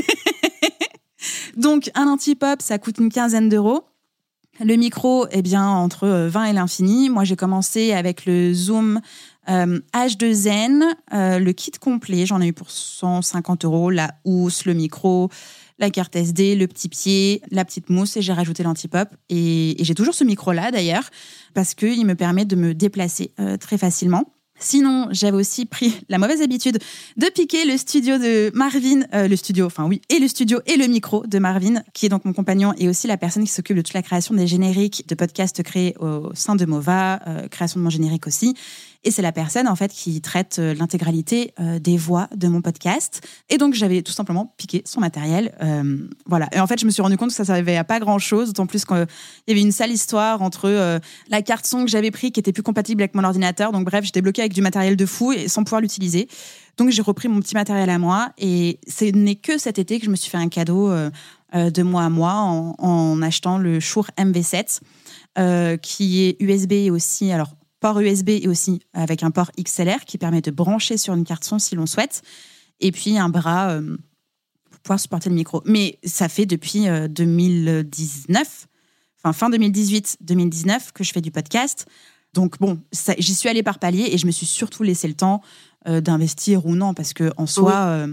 Donc, 1.57 1.89
un 1.95 2.07
anti-pop, 2.07 2.61
ça 2.61 2.77
coûte 2.77 2.99
une 2.99 3.11
quinzaine 3.11 3.49
d'euros. 3.49 3.85
Le 4.63 4.75
micro, 4.75 5.25
eh 5.31 5.41
bien, 5.41 5.67
entre 5.67 6.07
20 6.07 6.45
et 6.45 6.53
l'infini. 6.53 7.09
Moi, 7.09 7.23
j'ai 7.23 7.35
commencé 7.35 7.93
avec 7.93 8.25
le 8.25 8.53
Zoom 8.53 8.99
H2N, 9.47 10.83
le 11.11 11.51
kit 11.53 11.71
complet, 11.71 12.27
j'en 12.27 12.39
ai 12.39 12.47
eu 12.47 12.53
pour 12.53 12.69
150 12.69 13.65
euros, 13.65 13.89
la 13.89 14.13
housse, 14.23 14.65
le 14.65 14.75
micro, 14.75 15.29
la 15.79 15.89
carte 15.89 16.15
SD, 16.15 16.55
le 16.55 16.67
petit 16.67 16.89
pied, 16.89 17.41
la 17.51 17.65
petite 17.65 17.89
mousse 17.89 18.17
et 18.17 18.21
j'ai 18.21 18.33
rajouté 18.33 18.63
l'antipop. 18.63 19.09
Et, 19.29 19.81
et 19.81 19.83
j'ai 19.83 19.95
toujours 19.95 20.13
ce 20.13 20.23
micro-là 20.23 20.71
d'ailleurs 20.71 21.09
parce 21.53 21.73
qu'il 21.73 22.05
me 22.05 22.15
permet 22.15 22.45
de 22.45 22.55
me 22.55 22.73
déplacer 22.73 23.31
très 23.59 23.77
facilement. 23.77 24.25
Sinon, 24.59 25.07
j'avais 25.11 25.37
aussi 25.37 25.65
pris 25.65 26.01
la 26.09 26.17
mauvaise 26.17 26.41
habitude 26.41 26.79
de 27.17 27.25
piquer 27.27 27.65
le 27.65 27.77
studio 27.77 28.17
de 28.17 28.51
Marvin, 28.53 29.03
euh, 29.13 29.27
le 29.27 29.35
studio, 29.37 29.65
enfin 29.65 29.85
oui, 29.85 30.01
et 30.09 30.19
le 30.19 30.27
studio 30.27 30.59
et 30.67 30.75
le 30.75 30.87
micro 30.87 31.25
de 31.25 31.39
Marvin, 31.39 31.81
qui 31.93 32.05
est 32.05 32.09
donc 32.09 32.25
mon 32.25 32.33
compagnon 32.33 32.73
et 32.77 32.89
aussi 32.89 33.07
la 33.07 33.17
personne 33.17 33.45
qui 33.45 33.51
s'occupe 33.51 33.77
de 33.77 33.81
toute 33.81 33.93
la 33.93 34.01
création 34.01 34.35
des 34.35 34.47
génériques 34.47 35.07
de 35.07 35.15
podcasts 35.15 35.63
créés 35.63 35.95
au 35.99 36.31
sein 36.35 36.57
de 36.57 36.65
Mova, 36.65 37.21
euh, 37.25 37.47
création 37.47 37.79
de 37.79 37.85
mon 37.85 37.89
générique 37.89 38.27
aussi. 38.27 38.53
Et 39.05 39.11
c'est 39.11 39.21
la 39.21 39.31
personne 39.31 39.67
en 39.69 39.75
fait 39.77 39.93
qui 39.93 40.19
traite 40.19 40.57
euh, 40.59 40.73
l'intégralité 40.73 41.53
euh, 41.61 41.79
des 41.79 41.95
voix 41.95 42.27
de 42.35 42.49
mon 42.49 42.61
podcast. 42.61 43.25
Et 43.49 43.57
donc 43.57 43.73
j'avais 43.73 44.01
tout 44.01 44.11
simplement 44.11 44.53
piqué 44.57 44.81
son 44.85 44.99
matériel. 44.99 45.55
Euh, 45.61 46.09
voilà. 46.25 46.49
Et 46.51 46.59
en 46.59 46.67
fait, 46.67 46.81
je 46.81 46.85
me 46.85 46.91
suis 46.91 47.01
rendu 47.01 47.15
compte 47.15 47.29
que 47.29 47.35
ça 47.35 47.45
servait 47.45 47.77
à 47.77 47.85
pas 47.85 47.99
grand 47.99 48.19
chose, 48.19 48.47
d'autant 48.47 48.67
plus 48.67 48.83
qu'il 48.83 49.07
y 49.47 49.51
avait 49.51 49.61
une 49.61 49.71
sale 49.71 49.91
histoire 49.91 50.41
entre 50.41 50.99
la 51.29 51.41
carte 51.41 51.65
son 51.65 51.85
que 51.85 51.91
j'avais 51.91 52.11
pris 52.11 52.31
qui 52.31 52.41
était 52.41 52.51
plus 52.51 52.63
compatible 52.63 53.01
avec 53.01 53.15
mon 53.15 53.23
ordinateur. 53.23 53.71
Donc 53.71 53.85
bref, 53.85 54.03
j'étais 54.03 54.21
bloqué 54.21 54.41
avec 54.41 54.53
du 54.53 54.61
matériel 54.61 54.97
de 54.97 55.05
fou 55.05 55.31
et 55.31 55.47
sans 55.47 55.63
pouvoir 55.63 55.81
l'utiliser. 55.81 56.27
Donc 56.75 56.89
j'ai 56.89 57.01
repris 57.01 57.29
mon 57.29 57.39
petit 57.39 57.55
matériel 57.55 57.89
à 57.89 57.99
moi 57.99 58.31
et 58.37 58.79
ce 58.87 59.05
n'est 59.05 59.35
que 59.35 59.57
cet 59.57 59.79
été 59.79 59.99
que 59.99 60.05
je 60.05 60.11
me 60.11 60.15
suis 60.15 60.29
fait 60.29 60.37
un 60.37 60.49
cadeau 60.49 60.91
de 61.53 61.83
moi 61.83 62.03
à 62.03 62.09
moi 62.09 62.33
en, 62.33 63.21
achetant 63.21 63.57
le 63.57 63.79
Shure 63.79 64.09
MV7 64.17 65.77
qui 65.81 66.23
est 66.23 66.37
USB 66.41 66.91
aussi 66.91 67.31
alors 67.31 67.49
port 67.79 67.99
USB 67.99 68.29
et 68.29 68.47
aussi 68.47 68.81
avec 68.93 69.23
un 69.23 69.31
port 69.31 69.51
XLR 69.59 70.05
qui 70.05 70.17
permet 70.17 70.41
de 70.41 70.51
brancher 70.51 70.97
sur 70.97 71.13
une 71.13 71.23
carte 71.23 71.43
son 71.43 71.59
si 71.59 71.75
l'on 71.75 71.85
souhaite. 71.85 72.21
Et 72.79 72.91
puis 72.91 73.17
un 73.17 73.29
bras 73.29 73.71
euh, 73.71 73.97
pour 74.69 74.79
pouvoir 74.79 74.99
supporter 74.99 75.29
le 75.29 75.35
micro. 75.35 75.61
Mais 75.65 75.99
ça 76.03 76.29
fait 76.29 76.45
depuis 76.45 76.85
2019, 77.09 78.41
euh, 78.41 78.67
enfin 79.23 79.33
fin 79.33 79.49
2018-2019 79.49 80.91
que 80.93 81.03
je 81.03 81.11
fais 81.11 81.21
du 81.21 81.31
podcast. 81.31 81.85
Donc 82.33 82.59
bon, 82.59 82.79
j'y 83.17 83.33
suis 83.33 83.49
allée 83.49 83.63
par 83.63 83.79
palier 83.79 84.09
et 84.11 84.17
je 84.17 84.27
me 84.27 84.31
suis 84.31 84.45
surtout 84.45 84.83
laissé 84.83 85.07
le 85.07 85.15
temps 85.15 85.41
euh, 85.87 85.99
d'investir 85.99 86.65
ou 86.65 86.75
non 86.75 86.93
parce 86.93 87.13
que 87.13 87.31
en 87.37 87.47
soi 87.47 88.07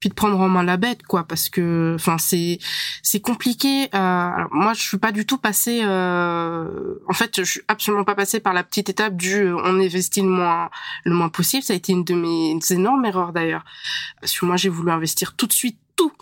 puis 0.00 0.08
de 0.08 0.14
prendre 0.14 0.38
en 0.38 0.48
main 0.48 0.62
la 0.62 0.76
bête 0.76 1.02
quoi 1.02 1.24
parce 1.24 1.48
que 1.48 1.94
enfin 1.96 2.18
c'est 2.18 2.58
c'est 3.02 3.20
compliqué 3.20 3.88
euh, 3.94 3.98
alors 3.98 4.48
moi 4.52 4.72
je 4.72 4.82
suis 4.82 4.98
pas 4.98 5.10
du 5.12 5.26
tout 5.26 5.38
passée 5.38 5.80
euh, 5.82 6.94
en 7.08 7.12
fait 7.12 7.38
je 7.38 7.50
suis 7.50 7.62
absolument 7.68 8.04
pas 8.04 8.14
passée 8.14 8.40
par 8.40 8.52
la 8.52 8.62
petite 8.62 8.88
étape 8.88 9.16
du 9.16 9.48
euh, 9.48 9.56
on 9.64 9.80
investit 9.80 10.22
le 10.22 10.28
moins 10.28 10.70
le 11.04 11.14
moins 11.14 11.28
possible. 11.28 11.62
Ça 11.62 11.72
a 11.72 11.76
été 11.76 11.92
une 11.92 12.04
de 12.04 12.14
mes 12.14 12.58
énormes 12.70 13.04
erreurs 13.04 13.32
d'ailleurs. 13.32 13.64
Parce 14.20 14.38
que 14.38 14.44
moi 14.46 14.56
j'ai 14.56 14.68
voulu 14.68 14.90
investir 14.90 15.34
tout 15.34 15.46
de 15.46 15.52
suite 15.52 15.78
tout 15.96 16.12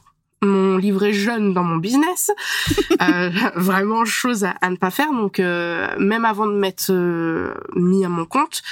mon 0.47 0.77
livret 0.77 1.13
jeune 1.13 1.53
dans 1.53 1.65
mon 1.65 1.77
business. 1.77 2.31
euh, 3.03 3.31
vraiment 3.55 4.05
chose 4.05 4.45
à, 4.45 4.71
ne 4.71 4.77
pas 4.77 4.91
faire. 4.91 5.13
Donc 5.13 5.41
euh, 5.41 5.89
même 5.99 6.25
avant 6.25 6.47
de 6.47 6.55
mettre 6.55 6.87
euh, 6.91 7.55
mis 7.75 8.05
à 8.05 8.09
mon 8.09 8.25
compte, 8.25 8.63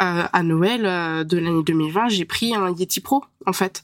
euh, 0.00 0.24
à 0.32 0.42
Noël 0.42 0.82
de 1.26 1.38
l'année 1.38 1.62
2020, 1.62 2.08
j'ai 2.08 2.24
pris 2.24 2.54
un 2.54 2.70
Yeti 2.74 3.00
Pro 3.00 3.24
en 3.46 3.52
fait. 3.52 3.82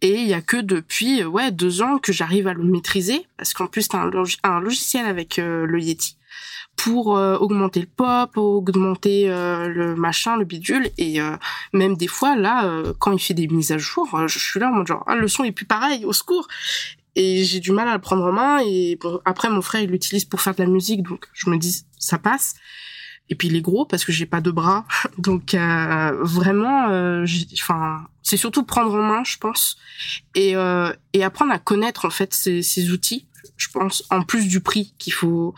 Et 0.00 0.14
il 0.14 0.26
y 0.26 0.34
a 0.34 0.40
que 0.40 0.56
depuis 0.56 1.24
ouais 1.24 1.50
deux 1.50 1.82
ans 1.82 1.98
que 1.98 2.12
j'arrive 2.12 2.48
à 2.48 2.54
le 2.54 2.64
maîtriser 2.64 3.26
parce 3.36 3.52
qu'en 3.52 3.66
plus 3.66 3.88
t'as 3.88 3.98
un, 3.98 4.10
un 4.42 4.60
logiciel 4.60 5.06
avec 5.06 5.36
le 5.38 5.80
Yeti 5.80 6.16
pour 6.76 7.16
euh, 7.16 7.36
augmenter 7.36 7.80
le 7.80 7.86
pop, 7.86 8.36
augmenter 8.36 9.30
euh, 9.30 9.68
le 9.68 9.94
machin, 9.94 10.36
le 10.36 10.44
bidule 10.44 10.90
et 10.98 11.20
euh, 11.20 11.36
même 11.72 11.96
des 11.96 12.06
fois 12.06 12.36
là 12.36 12.82
quand 12.98 13.12
il 13.12 13.18
fait 13.18 13.34
des 13.34 13.48
mises 13.48 13.72
à 13.72 13.78
jour, 13.78 14.26
je 14.26 14.38
suis 14.38 14.60
là 14.60 14.68
en 14.68 14.72
mode 14.72 14.86
genre 14.86 15.04
ah, 15.06 15.14
le 15.14 15.28
son 15.28 15.44
est 15.44 15.52
plus 15.52 15.66
pareil, 15.66 16.04
au 16.04 16.12
secours. 16.12 16.48
Et 17.16 17.44
j'ai 17.44 17.60
du 17.60 17.70
mal 17.70 17.86
à 17.86 17.94
le 17.94 18.00
prendre 18.00 18.24
en 18.24 18.32
main 18.32 18.58
et 18.66 18.98
bon 19.00 19.20
après 19.24 19.48
mon 19.48 19.62
frère 19.62 19.82
il 19.82 19.90
l'utilise 19.90 20.24
pour 20.24 20.40
faire 20.40 20.54
de 20.54 20.62
la 20.62 20.68
musique 20.68 21.02
donc 21.02 21.26
je 21.32 21.48
me 21.48 21.56
dis 21.56 21.84
ça 21.98 22.18
passe. 22.18 22.54
Et 23.30 23.36
puis 23.36 23.48
il 23.48 23.56
est 23.56 23.62
gros 23.62 23.86
parce 23.86 24.04
que 24.04 24.12
j'ai 24.12 24.26
pas 24.26 24.42
de 24.42 24.50
bras. 24.50 24.84
Donc 25.18 25.54
vraiment 25.54 26.86
enfin 27.54 28.04
c'est 28.22 28.36
surtout 28.36 28.64
prendre 28.64 28.92
en 28.92 29.02
main, 29.02 29.24
je 29.24 29.38
pense 29.38 29.76
et 30.34 30.54
et 31.12 31.24
apprendre 31.24 31.52
à 31.52 31.58
connaître 31.58 32.04
en 32.04 32.10
fait 32.10 32.34
ces, 32.34 32.62
ces 32.62 32.90
outils, 32.90 33.26
je 33.56 33.68
pense 33.68 34.04
en 34.10 34.22
plus 34.22 34.46
du 34.48 34.60
prix 34.60 34.94
qu'il 34.98 35.12
faut 35.12 35.54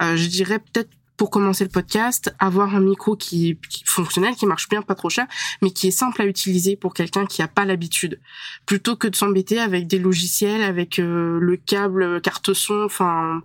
euh, 0.00 0.16
je 0.16 0.26
dirais 0.26 0.58
peut-être 0.58 0.90
pour 1.16 1.30
commencer 1.30 1.64
le 1.64 1.70
podcast, 1.70 2.32
avoir 2.38 2.76
un 2.76 2.80
micro 2.80 3.16
qui 3.16 3.50
est, 3.50 3.58
fonctionnel, 3.84 4.36
qui 4.36 4.46
marche 4.46 4.68
bien, 4.68 4.82
pas 4.82 4.94
trop 4.94 5.10
cher, 5.10 5.26
mais 5.62 5.72
qui 5.72 5.88
est 5.88 5.92
simple 5.92 6.22
à 6.22 6.26
utiliser 6.26 6.76
pour 6.76 6.94
quelqu'un 6.94 7.26
qui 7.26 7.42
a 7.42 7.48
pas 7.48 7.64
l'habitude, 7.64 8.20
plutôt 8.66 8.94
que 8.94 9.08
de 9.08 9.16
s'embêter 9.16 9.58
avec 9.58 9.88
des 9.88 9.98
logiciels, 9.98 10.62
avec 10.62 11.00
euh, 11.00 11.40
le 11.40 11.56
câble, 11.56 12.20
carte 12.20 12.54
son, 12.54 12.84
enfin 12.84 13.42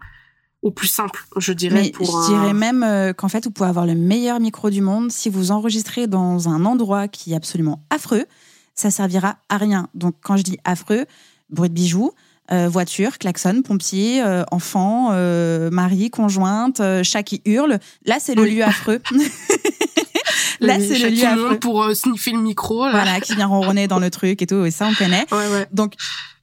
au 0.61 0.69
plus 0.69 0.87
simple, 0.87 1.25
je 1.35 1.51
dirais. 1.51 1.91
Mais 1.99 2.05
je 2.05 2.27
dirais 2.27 2.51
euh, 2.51 2.53
même 2.53 3.13
qu'en 3.15 3.27
fait, 3.27 3.43
vous 3.45 3.51
pouvez 3.51 3.69
avoir 3.69 3.87
le 3.87 3.95
meilleur 3.95 4.39
micro 4.39 4.69
du 4.69 4.81
monde 4.81 5.11
si 5.11 5.29
vous 5.29 5.51
enregistrez 5.51 6.05
dans 6.05 6.47
un 6.47 6.65
endroit 6.65 7.07
qui 7.07 7.33
est 7.33 7.35
absolument 7.35 7.83
affreux, 7.89 8.25
ça 8.75 8.91
servira 8.91 9.37
à 9.49 9.57
rien. 9.57 9.89
Donc 9.95 10.15
quand 10.21 10.37
je 10.37 10.43
dis 10.43 10.59
affreux, 10.63 11.05
bruit 11.49 11.69
de 11.69 11.73
bijoux, 11.73 12.13
euh, 12.51 12.67
voiture, 12.67 13.17
klaxon, 13.17 13.61
pompier, 13.61 14.21
euh, 14.21 14.43
enfant, 14.51 15.09
euh, 15.11 15.69
mari, 15.71 16.09
conjointe, 16.09 16.81
chat 17.03 17.23
qui 17.23 17.41
hurle. 17.45 17.79
Là, 18.05 18.17
c'est 18.19 18.35
le 18.35 18.45
lieu 18.45 18.63
affreux. 18.63 18.99
là, 20.59 20.77
c'est 20.79 20.99
le 20.99 21.09
lieu 21.09 21.25
affreux. 21.25 21.59
pour 21.59 21.85
sniffer 21.95 22.31
le 22.31 22.39
micro. 22.39 22.89
Voilà, 22.89 23.21
qui 23.21 23.35
vient 23.35 23.47
ronronner 23.47 23.87
dans 23.87 23.99
le 23.99 24.09
truc 24.09 24.41
et 24.41 24.47
tout. 24.47 24.65
Et 24.65 24.71
ça, 24.71 24.87
on 24.87 24.93
connaît. 24.93 25.25
Donc, 25.71 25.93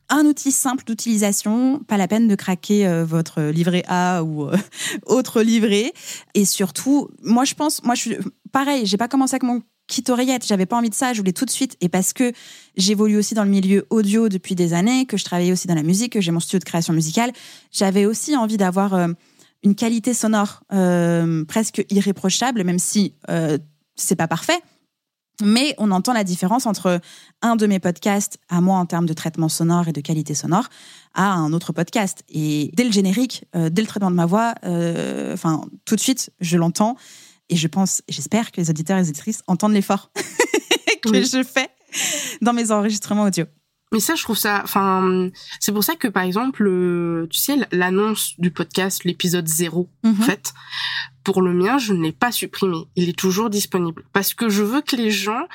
un 0.08 0.24
outil 0.24 0.52
simple 0.52 0.84
d'utilisation, 0.84 1.80
pas 1.86 1.96
la 1.96 2.08
peine 2.08 2.26
de 2.26 2.34
craquer 2.34 3.04
votre 3.04 3.42
livret 3.42 3.84
A 3.86 4.22
ou 4.24 4.48
autre 5.06 5.42
livret. 5.42 5.92
Et 6.34 6.44
surtout, 6.44 7.08
moi 7.22 7.44
je 7.44 7.54
pense, 7.54 7.84
moi 7.84 7.94
je 7.94 8.00
suis 8.00 8.16
pareil, 8.50 8.86
j'ai 8.86 8.96
pas 8.96 9.06
commencé 9.06 9.34
avec 9.34 9.44
mon 9.44 9.62
quitte 9.90 10.08
oreillette. 10.08 10.46
J'avais 10.46 10.64
pas 10.64 10.76
envie 10.76 10.88
de 10.88 10.94
ça, 10.94 11.12
je 11.12 11.18
voulais 11.18 11.32
tout 11.32 11.44
de 11.44 11.50
suite. 11.50 11.76
Et 11.82 11.90
parce 11.90 12.14
que 12.14 12.32
j'évolue 12.76 13.18
aussi 13.18 13.34
dans 13.34 13.44
le 13.44 13.50
milieu 13.50 13.86
audio 13.90 14.30
depuis 14.30 14.54
des 14.54 14.72
années, 14.72 15.04
que 15.04 15.18
je 15.18 15.24
travaillais 15.24 15.52
aussi 15.52 15.66
dans 15.66 15.74
la 15.74 15.82
musique, 15.82 16.14
que 16.14 16.20
j'ai 16.20 16.30
mon 16.30 16.40
studio 16.40 16.60
de 16.60 16.64
création 16.64 16.94
musicale, 16.94 17.32
j'avais 17.72 18.06
aussi 18.06 18.36
envie 18.36 18.56
d'avoir 18.56 18.94
euh, 18.94 19.08
une 19.62 19.74
qualité 19.74 20.14
sonore 20.14 20.62
euh, 20.72 21.44
presque 21.44 21.84
irréprochable, 21.90 22.64
même 22.64 22.78
si 22.78 23.14
euh, 23.28 23.58
c'est 23.96 24.16
pas 24.16 24.28
parfait. 24.28 24.60
Mais 25.42 25.74
on 25.78 25.90
entend 25.90 26.12
la 26.12 26.22
différence 26.22 26.66
entre 26.66 27.00
un 27.40 27.56
de 27.56 27.66
mes 27.66 27.80
podcasts 27.80 28.38
à 28.50 28.60
moi 28.60 28.76
en 28.78 28.84
termes 28.84 29.06
de 29.06 29.14
traitement 29.14 29.48
sonore 29.48 29.88
et 29.88 29.92
de 29.92 30.02
qualité 30.02 30.34
sonore 30.34 30.68
à 31.14 31.32
un 31.32 31.54
autre 31.54 31.72
podcast. 31.72 32.22
Et 32.28 32.70
dès 32.74 32.84
le 32.84 32.92
générique, 32.92 33.46
dès 33.54 33.80
le 33.80 33.86
traitement 33.88 34.10
de 34.10 34.16
ma 34.16 34.26
voix, 34.26 34.52
enfin 35.32 35.62
tout 35.86 35.96
de 35.96 36.00
suite, 36.00 36.30
je 36.40 36.58
l'entends. 36.58 36.96
Et 37.50 37.56
je 37.56 37.66
pense, 37.66 38.02
j'espère 38.08 38.52
que 38.52 38.60
les 38.60 38.70
auditeurs 38.70 38.96
et 38.96 39.02
les 39.02 39.08
auditrices 39.10 39.42
entendent 39.46 39.74
l'effort 39.74 40.10
que 41.02 41.22
je 41.22 41.42
fais 41.42 41.68
dans 42.40 42.52
mes 42.52 42.70
enregistrements 42.70 43.24
audio. 43.24 43.44
Mais 43.92 43.98
ça, 43.98 44.14
je 44.14 44.22
trouve 44.22 44.38
ça, 44.38 44.60
enfin, 44.62 45.30
c'est 45.58 45.72
pour 45.72 45.82
ça 45.82 45.96
que 45.96 46.06
par 46.06 46.22
exemple, 46.22 46.64
tu 47.28 47.38
sais, 47.38 47.56
l'annonce 47.72 48.34
du 48.38 48.52
podcast, 48.52 49.04
l'épisode 49.04 49.48
0, 49.48 49.88
en 50.04 50.08
mhm. 50.08 50.14
fait, 50.14 50.52
pour 51.24 51.42
le 51.42 51.52
mien, 51.52 51.78
je 51.78 51.92
ne 51.92 52.02
l'ai 52.02 52.12
pas 52.12 52.32
supprimé. 52.32 52.88
Il 52.96 53.08
est 53.08 53.18
toujours 53.18 53.50
disponible. 53.50 54.04
Parce 54.12 54.34
que 54.34 54.48
je 54.48 54.62
veux 54.62 54.80
que 54.80 54.96
les 54.96 55.10
gens, 55.10 55.46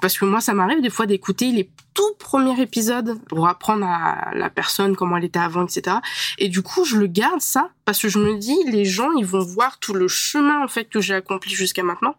parce 0.00 0.18
que 0.18 0.24
moi, 0.24 0.40
ça 0.40 0.54
m'arrive 0.54 0.80
des 0.80 0.90
fois 0.90 1.06
d'écouter 1.06 1.52
les 1.52 1.70
tout 1.92 2.14
premiers 2.18 2.60
épisodes 2.60 3.18
pour 3.28 3.46
apprendre 3.46 3.86
à 3.86 4.34
la 4.34 4.50
personne 4.50 4.96
comment 4.96 5.16
elle 5.16 5.24
était 5.24 5.38
avant, 5.38 5.66
etc. 5.66 5.98
Et 6.38 6.48
du 6.48 6.62
coup, 6.62 6.84
je 6.84 6.96
le 6.96 7.06
garde 7.06 7.40
ça 7.40 7.70
parce 7.84 8.00
que 8.00 8.08
je 8.08 8.18
me 8.18 8.36
dis, 8.38 8.56
les 8.66 8.84
gens, 8.84 9.12
ils 9.12 9.26
vont 9.26 9.44
voir 9.44 9.78
tout 9.78 9.94
le 9.94 10.08
chemin, 10.08 10.62
en 10.62 10.68
fait, 10.68 10.86
que 10.86 11.00
j'ai 11.00 11.14
accompli 11.14 11.54
jusqu'à 11.54 11.82
maintenant. 11.82 12.16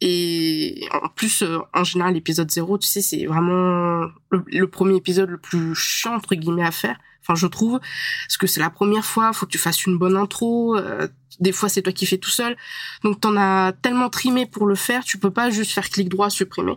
Et 0.00 0.86
en 0.92 1.08
plus, 1.08 1.42
euh, 1.42 1.58
en 1.72 1.84
général, 1.84 2.14
l'épisode 2.14 2.50
0, 2.50 2.78
tu 2.78 2.86
sais, 2.86 3.00
c'est 3.00 3.24
vraiment 3.24 4.06
le, 4.30 4.66
premier 4.66 4.96
épisode 4.96 5.30
le 5.30 5.38
plus 5.38 5.74
chiant, 5.74 6.14
entre 6.14 6.34
guillemets, 6.34 6.66
à 6.66 6.70
faire. 6.70 6.98
Enfin, 7.26 7.34
je 7.34 7.46
trouve. 7.46 7.80
Parce 8.26 8.36
que 8.36 8.46
c'est 8.46 8.60
la 8.60 8.70
première 8.70 9.04
fois, 9.04 9.32
faut 9.32 9.46
que 9.46 9.50
tu 9.50 9.58
fasses 9.58 9.84
une 9.86 9.98
bonne 9.98 10.16
intro. 10.16 10.76
Euh, 10.76 11.08
des 11.40 11.52
fois, 11.52 11.68
c'est 11.68 11.82
toi 11.82 11.92
qui 11.92 12.06
fais 12.06 12.18
tout 12.18 12.30
seul. 12.30 12.56
Donc, 13.02 13.20
t'en 13.20 13.36
as 13.36 13.72
tellement 13.82 14.10
trimé 14.10 14.46
pour 14.46 14.66
le 14.66 14.74
faire, 14.74 15.04
tu 15.04 15.18
peux 15.18 15.30
pas 15.30 15.50
juste 15.50 15.72
faire 15.72 15.88
clic 15.90 16.08
droit, 16.08 16.30
supprimer. 16.30 16.76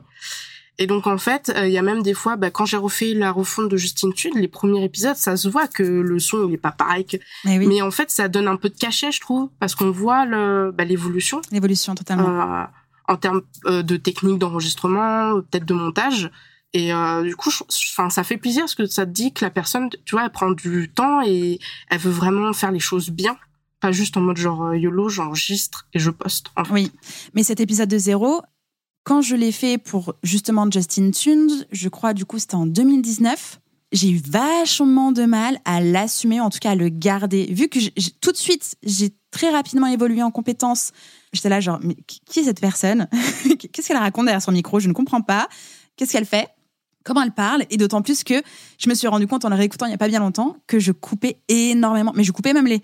Et 0.82 0.88
donc 0.88 1.08
en 1.08 1.18
fait, 1.18 1.52
euh, 1.54 1.68
il 1.68 1.74
y 1.74 1.78
a 1.78 1.82
même 1.82 2.02
des 2.02 2.14
fois, 2.14 2.38
bah, 2.38 2.52
quand 2.52 2.66
j'ai 2.66 2.78
refait 2.78 3.14
la 3.14 3.34
refonte 3.34 3.68
de 3.68 3.76
Justine 3.76 4.14
Tude, 4.14 4.36
les 4.36 4.48
premiers 4.48 4.82
épisodes, 4.82 5.18
ça 5.18 5.36
se 5.36 5.50
voit 5.50 5.68
que 5.68 5.84
le 5.84 6.20
son 6.20 6.48
il 6.48 6.54
est 6.54 6.58
pas 6.58 6.72
pareil. 6.72 7.06
Que... 7.06 7.18
Mais, 7.44 7.82
en 7.82 7.92
fait, 7.92 8.10
ça 8.10 8.30
donne 8.30 8.48
un 8.48 8.56
peu 8.56 8.70
de 8.70 8.78
cachet, 8.78 9.12
je 9.12 9.20
trouve, 9.20 9.50
parce 9.60 9.76
qu'on 9.76 9.92
voit 9.92 10.26
le 10.26 10.72
bah, 10.74 10.86
l'évolution. 10.86 11.42
L'évolution 11.52 11.96
totalement 11.96 12.68
en 13.10 13.18
termes 13.18 13.42
euh, 13.66 13.82
de 13.82 13.98
technique 13.98 14.38
d'enregistrement, 14.38 15.42
peut-être 15.42 15.66
de 15.66 15.74
montage. 15.74 16.32
Et 16.74 16.94
euh, 16.94 17.24
du 17.24 17.36
coup, 17.36 17.50
enfin, 17.92 18.10
ça 18.10 18.24
fait 18.24 18.38
plaisir 18.38 18.64
parce 18.64 18.76
que 18.76 18.86
ça 18.86 19.06
te 19.06 19.12
dit 19.12 19.34
que 19.34 19.44
la 19.44 19.50
personne, 19.50 19.90
tu 20.06 20.16
vois, 20.16 20.26
elle 20.26 20.32
prend 20.32 20.52
du 20.52 20.92
temps 20.94 21.22
et 21.26 21.60
elle 21.90 22.00
veut 22.00 22.12
vraiment 22.12 22.54
faire 22.54 22.72
les 22.72 22.80
choses 22.80 23.10
bien, 23.10 23.38
pas 23.80 23.92
juste 23.92 24.18
en 24.18 24.22
mode 24.22 24.38
genre 24.38 24.66
euh, 24.66 24.78
YOLO, 24.78 25.10
j'enregistre 25.10 25.88
et 25.94 26.00
je 26.00 26.12
poste. 26.12 26.48
Oui, 26.72 26.92
mais 27.34 27.44
cet 27.44 27.60
épisode 27.60 27.90
de 27.90 27.98
zéro, 27.98 28.42
quand 29.04 29.22
je 29.22 29.36
l'ai 29.36 29.52
fait 29.52 29.80
pour 29.80 30.14
justement 30.22 30.70
Justin 30.70 31.10
Tunes, 31.10 31.66
je 31.72 31.90
crois 31.90 32.14
du 32.14 32.26
coup 32.26 32.38
c'était 32.38 32.56
en 32.56 32.68
2019, 32.68 33.60
j'ai 33.92 34.12
eu 34.12 34.22
vachement 34.24 35.12
de 35.12 35.26
mal 35.26 35.60
à 35.66 35.82
l'assumer, 35.82 36.40
en 36.40 36.52
tout 36.52 36.60
cas 36.60 36.72
à 36.72 36.76
le 36.76 36.90
garder. 36.90 37.48
Vu 37.52 37.70
que 37.70 37.80
tout 38.22 38.32
de 38.32 38.38
suite, 38.38 38.76
j'ai 38.84 39.16
très 39.32 39.50
rapidement 39.50 39.88
évolué 39.88 40.22
en 40.22 40.30
compétences, 40.30 40.92
j'étais 41.34 41.50
là 41.50 41.60
genre, 41.60 41.80
mais 41.82 41.96
qui 42.06 42.42
est 42.42 42.44
cette 42.44 42.62
personne? 42.62 43.08
Qu'est-ce 43.74 43.88
qu'elle 43.88 43.98
raconte 43.98 44.26
derrière 44.26 44.44
son 44.44 44.52
micro? 44.52 44.80
Je 44.80 44.88
ne 44.88 44.94
comprends 44.94 45.22
pas. 45.22 45.50
Qu'est-ce 45.96 46.12
qu'elle 46.12 46.26
fait? 46.26 46.48
Comment 47.04 47.22
elle 47.22 47.32
parle, 47.32 47.66
et 47.70 47.78
d'autant 47.78 48.02
plus 48.02 48.24
que 48.24 48.42
je 48.78 48.90
me 48.90 48.96
suis 48.96 49.08
rendu 49.08 49.28
compte 49.28 49.46
en 49.46 49.50
la 49.50 49.56
réécoutant 49.56 49.86
il 49.86 49.90
n'y 49.90 49.96
a 49.96 50.00
pas 50.00 50.08
bien 50.08 50.20
longtemps 50.20 50.58
que 50.68 50.80
je 50.80 50.92
coupais 50.92 51.40
énormément, 51.48 52.14
mais 52.16 52.24
je 52.24 52.32
coupais 52.32 52.54
même 52.54 52.68
les 52.68 52.82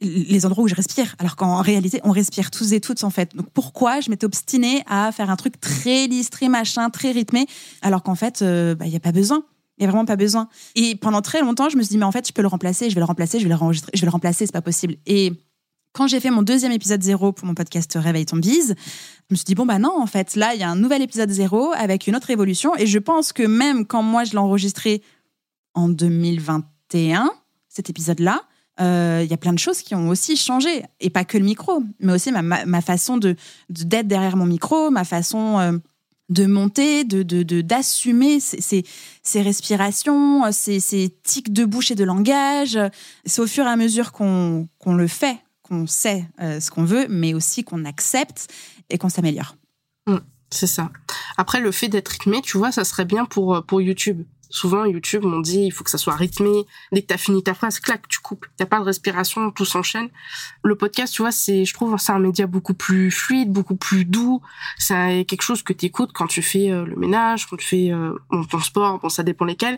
les 0.00 0.44
endroits 0.44 0.64
où 0.64 0.68
je 0.68 0.74
respire, 0.74 1.14
alors 1.18 1.36
qu'en 1.36 1.62
réalité, 1.62 2.00
on 2.04 2.10
respire 2.10 2.50
tous 2.50 2.72
et 2.72 2.80
toutes 2.80 3.04
en 3.04 3.10
fait. 3.10 3.34
Donc 3.34 3.46
pourquoi 3.50 4.00
je 4.00 4.10
m'étais 4.10 4.26
obstinée 4.26 4.82
à 4.86 5.10
faire 5.12 5.30
un 5.30 5.36
truc 5.36 5.60
très 5.60 6.06
lisse, 6.06 6.30
très 6.30 6.48
machin, 6.48 6.90
très 6.90 7.12
rythmé, 7.12 7.46
alors 7.80 8.02
qu'en 8.02 8.14
fait, 8.14 8.42
euh, 8.42 8.74
bah, 8.74 8.86
il 8.86 8.90
n'y 8.90 8.96
a 8.96 9.00
pas 9.00 9.12
besoin. 9.12 9.44
Il 9.78 9.82
n'y 9.82 9.88
a 9.88 9.90
vraiment 9.90 10.04
pas 10.04 10.16
besoin. 10.16 10.48
Et 10.76 10.94
pendant 10.94 11.20
très 11.20 11.40
longtemps, 11.40 11.68
je 11.68 11.76
me 11.76 11.82
suis 11.82 11.90
dit, 11.90 11.98
mais 11.98 12.04
en 12.04 12.12
fait, 12.12 12.28
je 12.28 12.32
peux 12.32 12.42
le 12.42 12.48
remplacer, 12.48 12.90
je 12.90 12.94
vais 12.94 13.00
le 13.00 13.06
remplacer, 13.06 13.40
je 13.40 13.48
vais 13.48 13.52
le 13.52 13.72
je 13.72 14.00
vais 14.00 14.06
le 14.06 14.10
remplacer, 14.10 14.46
c'est 14.46 14.52
pas 14.52 14.62
possible. 14.62 14.96
Et 15.06 15.32
quand 15.94 16.08
j'ai 16.08 16.20
fait 16.20 16.30
mon 16.30 16.42
deuxième 16.42 16.72
épisode 16.72 17.02
zéro 17.02 17.32
pour 17.32 17.46
mon 17.46 17.54
podcast 17.54 17.96
Réveille 17.98 18.26
ton 18.26 18.36
bise, 18.36 18.74
je 18.76 19.34
me 19.34 19.36
suis 19.36 19.44
dit, 19.44 19.54
bon, 19.54 19.64
bah 19.64 19.78
non, 19.78 19.96
en 19.96 20.06
fait, 20.06 20.34
là, 20.34 20.52
il 20.52 20.60
y 20.60 20.64
a 20.64 20.68
un 20.68 20.76
nouvel 20.76 21.00
épisode 21.00 21.30
zéro 21.30 21.72
avec 21.72 22.08
une 22.08 22.16
autre 22.16 22.30
évolution. 22.30 22.76
Et 22.76 22.86
je 22.86 22.98
pense 22.98 23.32
que 23.32 23.44
même 23.44 23.86
quand 23.86 24.02
moi, 24.02 24.24
je 24.24 24.32
l'ai 24.32 24.38
enregistré 24.38 25.02
en 25.72 25.88
2021, 25.88 27.30
cet 27.68 27.90
épisode-là, 27.90 28.42
euh, 28.80 29.20
il 29.24 29.30
y 29.30 29.34
a 29.34 29.36
plein 29.36 29.52
de 29.52 29.58
choses 29.58 29.82
qui 29.82 29.94
ont 29.94 30.08
aussi 30.08 30.36
changé. 30.36 30.82
Et 30.98 31.10
pas 31.10 31.24
que 31.24 31.38
le 31.38 31.44
micro, 31.44 31.82
mais 32.00 32.12
aussi 32.12 32.32
ma, 32.32 32.80
façon 32.80 33.16
de 33.16 33.36
d'être 33.70 34.08
derrière 34.08 34.36
mon 34.36 34.46
micro, 34.46 34.90
ma 34.90 35.04
façon 35.04 35.60
euh, 35.60 35.78
de 36.28 36.46
monter, 36.46 37.04
de 37.04 37.22
d'assumer 37.60 38.40
ces, 38.40 38.82
respirations, 39.36 40.50
ces, 40.50 40.80
ces, 40.80 41.16
tics 41.22 41.52
de 41.52 41.64
bouche 41.64 41.92
et 41.92 41.94
de 41.94 42.02
langage. 42.02 42.78
C'est 43.24 43.40
au 43.40 43.46
fur 43.46 43.64
et 43.64 43.68
à 43.68 43.76
mesure 43.76 44.10
qu'on 44.10 44.68
qu'on 44.78 44.94
le 44.94 45.06
fait, 45.06 45.38
qu'on 45.64 45.86
sait 45.86 46.28
euh, 46.40 46.60
ce 46.60 46.70
qu'on 46.70 46.84
veut, 46.84 47.06
mais 47.08 47.34
aussi 47.34 47.64
qu'on 47.64 47.84
accepte 47.84 48.52
et 48.90 48.98
qu'on 48.98 49.08
s'améliore. 49.08 49.56
Mmh, 50.06 50.18
c'est 50.50 50.68
ça. 50.68 50.92
Après, 51.36 51.60
le 51.60 51.72
fait 51.72 51.88
d'être 51.88 52.08
rythmé, 52.08 52.40
tu 52.42 52.58
vois, 52.58 52.70
ça 52.70 52.84
serait 52.84 53.04
bien 53.04 53.24
pour, 53.24 53.64
pour 53.66 53.80
YouTube 53.80 54.22
souvent 54.54 54.84
YouTube 54.84 55.24
m'ont 55.24 55.40
dit 55.40 55.64
il 55.64 55.72
faut 55.72 55.84
que 55.84 55.90
ça 55.90 55.98
soit 55.98 56.14
rythmé. 56.14 56.64
Dès 56.92 57.02
que 57.02 57.08
t'as 57.08 57.16
fini 57.16 57.42
ta 57.42 57.54
phrase, 57.54 57.80
clac, 57.80 58.06
tu 58.08 58.20
coupes. 58.20 58.46
T'as 58.56 58.66
pas 58.66 58.78
de 58.78 58.84
respiration, 58.84 59.50
tout 59.50 59.64
s'enchaîne. 59.64 60.08
Le 60.62 60.76
podcast, 60.76 61.12
tu 61.12 61.22
vois, 61.22 61.32
c'est, 61.32 61.64
je 61.64 61.74
trouve, 61.74 61.98
c'est 61.98 62.12
un 62.12 62.20
média 62.20 62.46
beaucoup 62.46 62.74
plus 62.74 63.10
fluide, 63.10 63.52
beaucoup 63.52 63.74
plus 63.74 64.04
doux. 64.04 64.40
C'est 64.78 65.24
quelque 65.26 65.42
chose 65.42 65.62
que 65.62 65.72
t'écoutes 65.72 66.12
quand 66.12 66.28
tu 66.28 66.40
fais 66.40 66.70
euh, 66.70 66.84
le 66.84 66.94
ménage, 66.94 67.46
quand 67.46 67.56
tu 67.56 67.66
fais 67.66 67.90
euh, 67.90 68.14
ton 68.48 68.60
sport. 68.60 69.00
Bon, 69.00 69.08
ça 69.08 69.24
dépend 69.24 69.44
lesquels. 69.44 69.76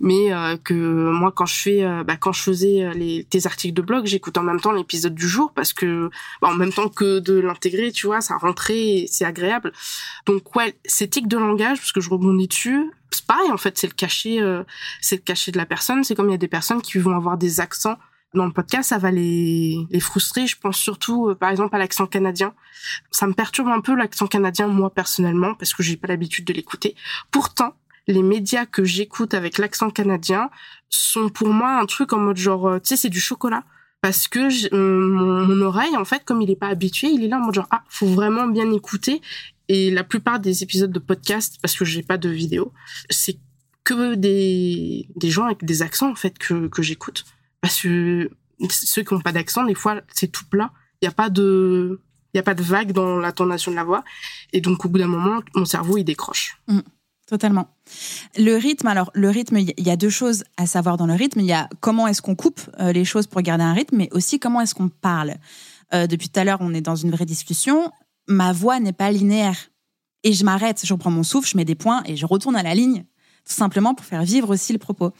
Mais 0.00 0.32
euh, 0.32 0.56
que 0.58 0.74
moi, 0.74 1.32
quand 1.32 1.46
je 1.46 1.54
fais, 1.54 2.04
bah, 2.04 2.16
quand 2.16 2.32
je 2.32 2.42
faisais 2.42 2.92
les, 2.94 3.24
tes 3.24 3.46
articles 3.46 3.74
de 3.74 3.82
blog, 3.82 4.06
j'écoute 4.06 4.36
en 4.36 4.42
même 4.42 4.60
temps 4.60 4.72
l'épisode 4.72 5.14
du 5.14 5.28
jour 5.28 5.52
parce 5.54 5.72
que, 5.72 6.10
bah, 6.42 6.48
en 6.48 6.54
même 6.54 6.72
temps 6.72 6.88
que 6.88 7.20
de 7.20 7.38
l'intégrer, 7.38 7.90
tu 7.90 8.06
vois, 8.06 8.20
ça 8.20 8.36
rentrait, 8.36 9.06
c'est 9.08 9.24
agréable. 9.24 9.72
Donc 10.26 10.54
ouais, 10.56 10.74
c'est 10.84 11.08
tic 11.08 11.26
de 11.26 11.38
langage 11.38 11.78
parce 11.78 11.92
que 11.92 12.00
je 12.00 12.10
rebondis 12.10 12.48
dessus 12.48 12.90
c'est 13.10 13.26
pareil 13.26 13.50
en 13.50 13.56
fait, 13.56 13.78
c'est 13.78 13.86
le 13.86 13.94
cachet, 13.94 14.40
euh, 14.40 14.64
c'est 15.00 15.16
le 15.16 15.22
cachet 15.22 15.52
de 15.52 15.58
la 15.58 15.66
personne. 15.66 16.04
C'est 16.04 16.14
comme 16.14 16.28
il 16.28 16.32
y 16.32 16.34
a 16.34 16.38
des 16.38 16.48
personnes 16.48 16.82
qui 16.82 16.98
vont 16.98 17.16
avoir 17.16 17.36
des 17.36 17.60
accents 17.60 17.98
dans 18.34 18.46
le 18.46 18.52
podcast, 18.52 18.90
ça 18.90 18.98
va 18.98 19.10
les 19.10 19.86
les 19.90 20.00
frustrer. 20.00 20.46
Je 20.46 20.56
pense 20.56 20.76
surtout, 20.76 21.28
euh, 21.28 21.34
par 21.34 21.50
exemple, 21.50 21.74
à 21.74 21.78
l'accent 21.78 22.06
canadien. 22.06 22.54
Ça 23.10 23.26
me 23.26 23.32
perturbe 23.32 23.68
un 23.68 23.80
peu 23.80 23.94
l'accent 23.94 24.26
canadien 24.26 24.68
moi 24.68 24.90
personnellement 24.90 25.54
parce 25.54 25.74
que 25.74 25.82
j'ai 25.82 25.96
pas 25.96 26.08
l'habitude 26.08 26.44
de 26.44 26.52
l'écouter. 26.52 26.94
Pourtant, 27.30 27.74
les 28.06 28.22
médias 28.22 28.66
que 28.66 28.84
j'écoute 28.84 29.34
avec 29.34 29.58
l'accent 29.58 29.90
canadien 29.90 30.50
sont 30.88 31.28
pour 31.28 31.48
moi 31.48 31.78
un 31.78 31.86
truc 31.86 32.12
en 32.12 32.18
mode 32.18 32.36
genre, 32.36 32.68
euh, 32.68 32.78
tu 32.78 32.88
sais, 32.90 32.96
c'est 32.96 33.08
du 33.08 33.20
chocolat 33.20 33.64
parce 34.00 34.28
que 34.28 34.74
mon, 34.74 35.46
mon, 35.46 35.62
oreille 35.62 35.96
en 35.96 36.04
fait 36.04 36.24
comme 36.24 36.40
il 36.40 36.50
est 36.50 36.56
pas 36.56 36.68
habitué 36.68 37.08
il 37.08 37.22
est 37.22 37.28
là 37.28 37.36
en 37.36 37.40
mode 37.40 37.54
genre 37.54 37.68
ah 37.70 37.82
faut 37.88 38.06
vraiment 38.06 38.46
bien 38.46 38.72
écouter 38.72 39.20
et 39.72 39.88
la 39.88 40.02
plupart 40.02 40.40
des 40.40 40.64
épisodes 40.64 40.90
de 40.90 40.98
podcast, 40.98 41.58
parce 41.62 41.76
que 41.76 41.84
j'ai 41.84 42.02
pas 42.02 42.18
de 42.18 42.28
vidéo, 42.28 42.72
c'est 43.08 43.38
que 43.84 44.16
des, 44.16 45.08
des 45.14 45.30
gens 45.30 45.44
avec 45.44 45.64
des 45.64 45.82
accents, 45.82 46.10
en 46.10 46.16
fait, 46.16 46.36
que, 46.38 46.66
que 46.66 46.82
j'écoute. 46.82 47.24
Parce 47.60 47.80
que 47.80 48.32
ceux 48.68 49.02
qui 49.04 49.12
ont 49.12 49.20
pas 49.20 49.30
d'accent, 49.30 49.62
des 49.62 49.76
fois, 49.76 50.00
c'est 50.12 50.26
tout 50.26 50.44
plat. 50.44 50.72
Il 51.00 51.04
y 51.04 51.08
a 51.08 51.12
pas 51.12 51.30
de, 51.30 52.00
il 52.34 52.38
y 52.38 52.40
a 52.40 52.42
pas 52.42 52.54
de 52.54 52.64
vague 52.64 52.90
dans 52.90 53.20
l'intonation 53.20 53.70
de 53.70 53.76
la 53.76 53.84
voix. 53.84 54.02
Et 54.52 54.60
donc, 54.60 54.84
au 54.84 54.88
bout 54.88 54.98
d'un 54.98 55.06
moment, 55.06 55.40
mon 55.54 55.64
cerveau, 55.64 55.98
il 55.98 56.04
décroche. 56.04 56.60
Mmh, 56.66 56.80
totalement. 57.28 57.72
Le 58.36 58.56
rythme, 58.56 58.88
alors 58.88 59.12
le 59.14 59.30
rythme, 59.30 59.58
il 59.58 59.72
y 59.78 59.90
a 59.90 59.96
deux 59.96 60.10
choses 60.10 60.42
à 60.56 60.66
savoir 60.66 60.96
dans 60.96 61.06
le 61.06 61.14
rythme. 61.14 61.38
Il 61.38 61.46
y 61.46 61.52
a 61.52 61.68
comment 61.78 62.08
est-ce 62.08 62.22
qu'on 62.22 62.34
coupe 62.34 62.60
euh, 62.80 62.90
les 62.90 63.04
choses 63.04 63.28
pour 63.28 63.40
garder 63.40 63.62
un 63.62 63.74
rythme, 63.74 63.98
mais 63.98 64.08
aussi 64.10 64.40
comment 64.40 64.60
est-ce 64.60 64.74
qu'on 64.74 64.88
parle. 64.88 65.36
Euh, 65.94 66.08
depuis 66.08 66.28
tout 66.28 66.40
à 66.40 66.42
l'heure, 66.44 66.58
on 66.60 66.74
est 66.74 66.80
dans 66.80 66.96
une 66.96 67.12
vraie 67.12 67.24
discussion 67.24 67.92
ma 68.30 68.52
voix 68.52 68.80
n'est 68.80 68.92
pas 68.92 69.10
linéaire. 69.10 69.70
Et 70.22 70.32
je 70.32 70.44
m'arrête, 70.44 70.80
je 70.84 70.92
reprends 70.92 71.10
mon 71.10 71.22
souffle, 71.22 71.48
je 71.48 71.56
mets 71.56 71.64
des 71.64 71.74
points 71.74 72.02
et 72.06 72.16
je 72.16 72.26
retourne 72.26 72.56
à 72.56 72.62
la 72.62 72.74
ligne, 72.74 73.04
tout 73.46 73.54
simplement 73.54 73.94
pour 73.94 74.04
faire 74.04 74.22
vivre 74.22 74.50
aussi 74.50 74.72
le 74.72 74.78
propos. 74.78 75.12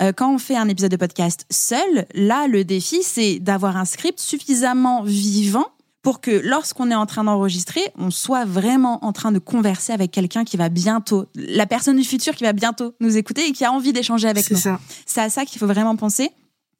Euh, 0.00 0.12
quand 0.12 0.32
on 0.32 0.38
fait 0.38 0.56
un 0.56 0.68
épisode 0.68 0.90
de 0.90 0.96
podcast 0.96 1.46
seul, 1.50 2.06
là, 2.14 2.46
le 2.48 2.64
défi, 2.64 3.02
c'est 3.02 3.38
d'avoir 3.38 3.76
un 3.76 3.84
script 3.84 4.20
suffisamment 4.20 5.02
vivant 5.02 5.66
pour 6.02 6.20
que 6.20 6.30
lorsqu'on 6.30 6.90
est 6.90 6.94
en 6.94 7.06
train 7.06 7.24
d'enregistrer, 7.24 7.80
on 7.96 8.10
soit 8.10 8.44
vraiment 8.44 9.04
en 9.04 9.12
train 9.12 9.32
de 9.32 9.38
converser 9.38 9.92
avec 9.92 10.10
quelqu'un 10.10 10.44
qui 10.44 10.56
va 10.56 10.68
bientôt, 10.68 11.26
la 11.34 11.64
personne 11.64 11.96
du 11.96 12.04
futur 12.04 12.34
qui 12.34 12.44
va 12.44 12.52
bientôt 12.52 12.94
nous 13.00 13.16
écouter 13.16 13.46
et 13.46 13.52
qui 13.52 13.64
a 13.64 13.72
envie 13.72 13.92
d'échanger 13.92 14.28
avec 14.28 14.50
nous. 14.50 14.58
C'est 15.06 15.20
à 15.20 15.30
ça 15.30 15.44
qu'il 15.44 15.60
faut 15.60 15.66
vraiment 15.66 15.96
penser. 15.96 16.30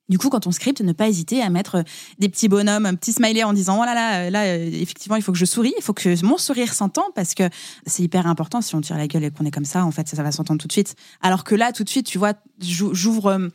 Du 0.08 0.18
coup, 0.18 0.28
quand 0.30 0.46
on 0.46 0.50
scripte, 0.50 0.80
ne 0.80 0.92
pas 0.92 1.08
hésiter 1.08 1.42
à 1.42 1.48
mettre 1.48 1.84
des 2.18 2.28
petits 2.28 2.48
bonhommes, 2.48 2.86
un 2.86 2.94
petit 2.94 3.12
smiley 3.12 3.44
en 3.44 3.52
disant 3.52 3.78
oh 3.80 3.84
là 3.84 3.94
là, 3.94 4.30
là 4.30 4.42
euh, 4.44 4.70
effectivement, 4.72 5.16
il 5.16 5.22
faut 5.22 5.32
que 5.32 5.38
je 5.38 5.44
souris, 5.44 5.72
il 5.78 5.82
faut 5.82 5.94
que 5.94 6.24
mon 6.24 6.38
sourire 6.38 6.74
s'entende 6.74 7.12
parce 7.14 7.34
que 7.34 7.44
c'est 7.86 8.02
hyper 8.02 8.26
important. 8.26 8.60
Si 8.60 8.74
on 8.74 8.80
tire 8.80 8.96
la 8.96 9.06
gueule 9.06 9.24
et 9.24 9.30
qu'on 9.30 9.46
est 9.46 9.50
comme 9.50 9.64
ça, 9.64 9.84
en 9.84 9.90
fait, 9.90 10.08
ça, 10.08 10.22
va 10.22 10.32
s'entendre 10.32 10.60
tout 10.60 10.66
de 10.66 10.72
suite. 10.72 10.96
Alors 11.20 11.44
que 11.44 11.54
là, 11.54 11.72
tout 11.72 11.84
de 11.84 11.88
suite, 11.88 12.06
tu 12.06 12.18
vois, 12.18 12.34
j'ouvre 12.60 13.26
euh, 13.26 13.48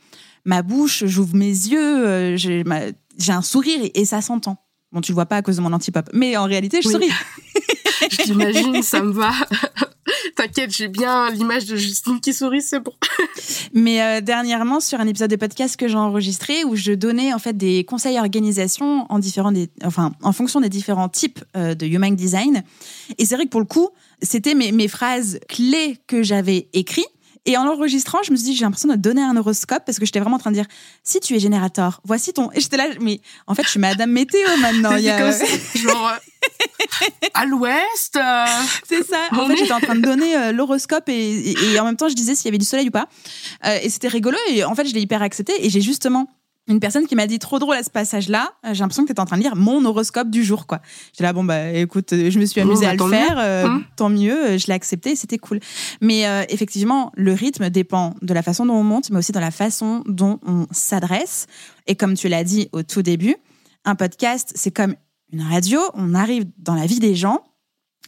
ma 0.44 0.62
bouche, 0.62 1.04
j'ouvre 1.04 1.36
mes 1.36 1.46
yeux, 1.46 2.06
euh, 2.06 2.36
j'ai 2.36 3.32
un 3.32 3.42
sourire 3.42 3.80
et, 3.94 4.04
ça 4.04 4.22
s'entend. 4.22 4.56
Bon, 4.90 5.02
tu 5.02 5.12
le 5.12 5.14
vois 5.14 5.26
pas 5.26 5.36
à 5.36 5.42
cause 5.42 5.56
de 5.56 5.60
mon 5.60 5.72
antipop, 5.74 6.08
mais 6.14 6.36
en 6.38 6.44
réalité, 6.44 6.80
je 6.82 6.88
souris. 6.88 7.10
J'imagine, 8.24 8.82
ça 8.82 9.02
me 9.02 9.12
va. 9.12 9.32
T'inquiète, 10.38 10.70
j'ai 10.70 10.86
bien 10.86 11.30
l'image 11.30 11.66
de 11.66 11.74
Justine 11.74 12.20
qui 12.20 12.32
sourit, 12.32 12.62
c'est 12.62 12.78
bon. 12.78 12.92
Mais 13.74 14.00
euh, 14.00 14.20
dernièrement, 14.20 14.78
sur 14.78 15.00
un 15.00 15.06
épisode 15.08 15.32
de 15.32 15.34
podcast 15.34 15.76
que 15.76 15.88
j'ai 15.88 15.96
enregistré, 15.96 16.62
où 16.62 16.76
je 16.76 16.92
donnais 16.92 17.34
en 17.34 17.40
fait 17.40 17.54
des 17.56 17.82
conseils 17.82 18.20
organisation 18.20 19.04
en 19.10 19.18
en 19.18 20.32
fonction 20.32 20.60
des 20.60 20.68
différents 20.68 21.08
types 21.08 21.40
euh, 21.56 21.74
de 21.74 21.86
human 21.86 22.14
design. 22.14 22.62
Et 23.18 23.24
c'est 23.24 23.34
vrai 23.34 23.46
que 23.46 23.50
pour 23.50 23.58
le 23.58 23.66
coup, 23.66 23.88
c'était 24.22 24.54
mes 24.54 24.86
phrases 24.86 25.40
clés 25.48 25.98
que 26.06 26.22
j'avais 26.22 26.68
écrites. 26.72 27.08
Et 27.48 27.56
en 27.56 27.64
l'enregistrant, 27.64 28.18
je 28.22 28.30
me 28.30 28.36
suis 28.36 28.44
dit, 28.44 28.54
j'ai 28.54 28.66
l'impression 28.66 28.90
de 28.90 28.94
donner 28.94 29.22
un 29.22 29.34
horoscope 29.34 29.82
parce 29.86 29.98
que 29.98 30.04
j'étais 30.04 30.20
vraiment 30.20 30.36
en 30.36 30.38
train 30.38 30.50
de 30.50 30.56
dire, 30.56 30.66
si 31.02 31.18
tu 31.18 31.34
es 31.34 31.38
générateur, 31.38 32.02
voici 32.04 32.34
ton. 32.34 32.52
Et 32.52 32.60
j'étais 32.60 32.76
là, 32.76 32.88
mais 33.00 33.22
en 33.46 33.54
fait, 33.54 33.62
je 33.62 33.70
suis 33.70 33.80
Madame 33.80 34.10
Météo 34.10 34.46
maintenant. 34.60 34.94
Il 34.96 35.04
y 35.04 35.08
a... 35.08 35.30
genre, 35.74 36.12
à 37.32 37.46
l'ouest. 37.46 38.16
Euh, 38.16 38.44
c'est 38.86 39.02
ça. 39.02 39.28
En 39.32 39.46
fait, 39.46 39.56
j'étais 39.56 39.72
en 39.72 39.80
train 39.80 39.94
de 39.94 40.02
donner 40.02 40.36
euh, 40.36 40.52
l'horoscope 40.52 41.08
et, 41.08 41.52
et, 41.72 41.80
en 41.80 41.86
même 41.86 41.96
temps, 41.96 42.10
je 42.10 42.14
disais 42.14 42.34
s'il 42.34 42.44
y 42.44 42.48
avait 42.48 42.58
du 42.58 42.66
soleil 42.66 42.88
ou 42.88 42.90
pas. 42.90 43.08
Euh, 43.64 43.78
et 43.82 43.88
c'était 43.88 44.08
rigolo. 44.08 44.36
Et 44.50 44.62
en 44.62 44.74
fait, 44.74 44.86
je 44.86 44.92
l'ai 44.92 45.00
hyper 45.00 45.22
accepté. 45.22 45.54
Et 45.64 45.70
j'ai 45.70 45.80
justement 45.80 46.28
une 46.68 46.80
personne 46.80 47.06
qui 47.06 47.16
m'a 47.16 47.26
dit 47.26 47.38
trop 47.38 47.58
drôle 47.58 47.76
à 47.76 47.82
ce 47.82 47.90
passage-là. 47.90 48.52
J'ai 48.72 48.80
l'impression 48.80 49.04
que 49.04 49.08
tu 49.08 49.14
es 49.14 49.20
en 49.20 49.24
train 49.24 49.38
de 49.38 49.42
lire 49.42 49.56
mon 49.56 49.84
horoscope 49.84 50.30
du 50.30 50.44
jour, 50.44 50.66
quoi. 50.66 50.80
J'étais 51.12 51.24
là, 51.24 51.32
bon, 51.32 51.44
bah, 51.44 51.72
écoute, 51.72 52.10
je 52.12 52.38
me 52.38 52.44
suis 52.44 52.60
amusée 52.60 52.86
à 52.86 52.94
le 52.94 53.08
faire. 53.08 53.64
Hum. 53.66 53.84
Tant 53.96 54.10
mieux, 54.10 54.58
je 54.58 54.66
l'ai 54.66 54.74
accepté, 54.74 55.16
c'était 55.16 55.38
cool. 55.38 55.60
Mais 56.00 56.24
effectivement, 56.48 57.10
le 57.16 57.32
rythme 57.32 57.70
dépend 57.70 58.14
de 58.22 58.34
la 58.34 58.42
façon 58.42 58.66
dont 58.66 58.74
on 58.74 58.84
monte, 58.84 59.10
mais 59.10 59.18
aussi 59.18 59.32
de 59.32 59.40
la 59.40 59.50
façon 59.50 60.04
dont 60.06 60.38
on 60.46 60.66
s'adresse. 60.70 61.46
Et 61.86 61.96
comme 61.96 62.14
tu 62.14 62.28
l'as 62.28 62.44
dit 62.44 62.68
au 62.72 62.82
tout 62.82 63.02
début, 63.02 63.36
un 63.84 63.94
podcast, 63.94 64.52
c'est 64.54 64.70
comme 64.70 64.94
une 65.32 65.42
radio, 65.42 65.80
on 65.94 66.14
arrive 66.14 66.44
dans 66.58 66.74
la 66.74 66.86
vie 66.86 67.00
des 67.00 67.14
gens. 67.14 67.42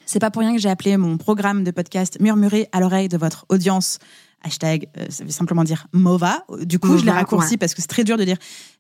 C'est 0.07 0.19
pas 0.19 0.31
pour 0.31 0.41
rien 0.41 0.53
que 0.55 0.61
j'ai 0.61 0.69
appelé 0.69 0.97
mon 0.97 1.19
programme 1.19 1.65
de 1.65 1.71
podcast 1.71 2.19
Murmurer 2.21 2.69
à 2.73 2.81
l'oreille 2.81 3.09
de 3.09 3.17
votre 3.17 3.47
audience. 3.49 3.99
Hashtag, 4.43 4.89
euh, 4.97 5.07
ça 5.11 5.25
veut 5.25 5.31
simplement 5.31 5.65
dire 5.65 5.87
MOVA. 5.93 6.45
Du 6.63 6.79
coup, 6.79 6.97
je 6.97 7.05
l'ai 7.05 7.11
raccourci 7.11 7.57
parce 7.57 7.75
que 7.75 7.83
c'est 7.83 7.89
très 7.89 8.05
dur 8.05 8.17
de 8.17 8.25
dire 8.25 8.37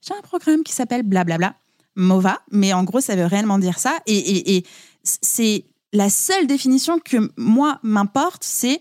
j'ai 0.07 0.15
un 0.15 0.23
programme 0.23 0.63
qui 0.63 0.73
s'appelle 0.73 1.03
blablabla. 1.03 1.55
MOVA. 1.97 2.41
Mais 2.51 2.73
en 2.73 2.85
gros, 2.85 3.01
ça 3.01 3.17
veut 3.17 3.27
réellement 3.27 3.59
dire 3.59 3.79
ça. 3.79 3.99
Et, 4.07 4.57
et 4.57 4.65
c'est 5.03 5.65
la 5.93 6.09
seule 6.09 6.47
définition 6.47 6.99
que 6.99 7.31
moi 7.37 7.79
m'importe, 7.83 8.45
c'est 8.45 8.79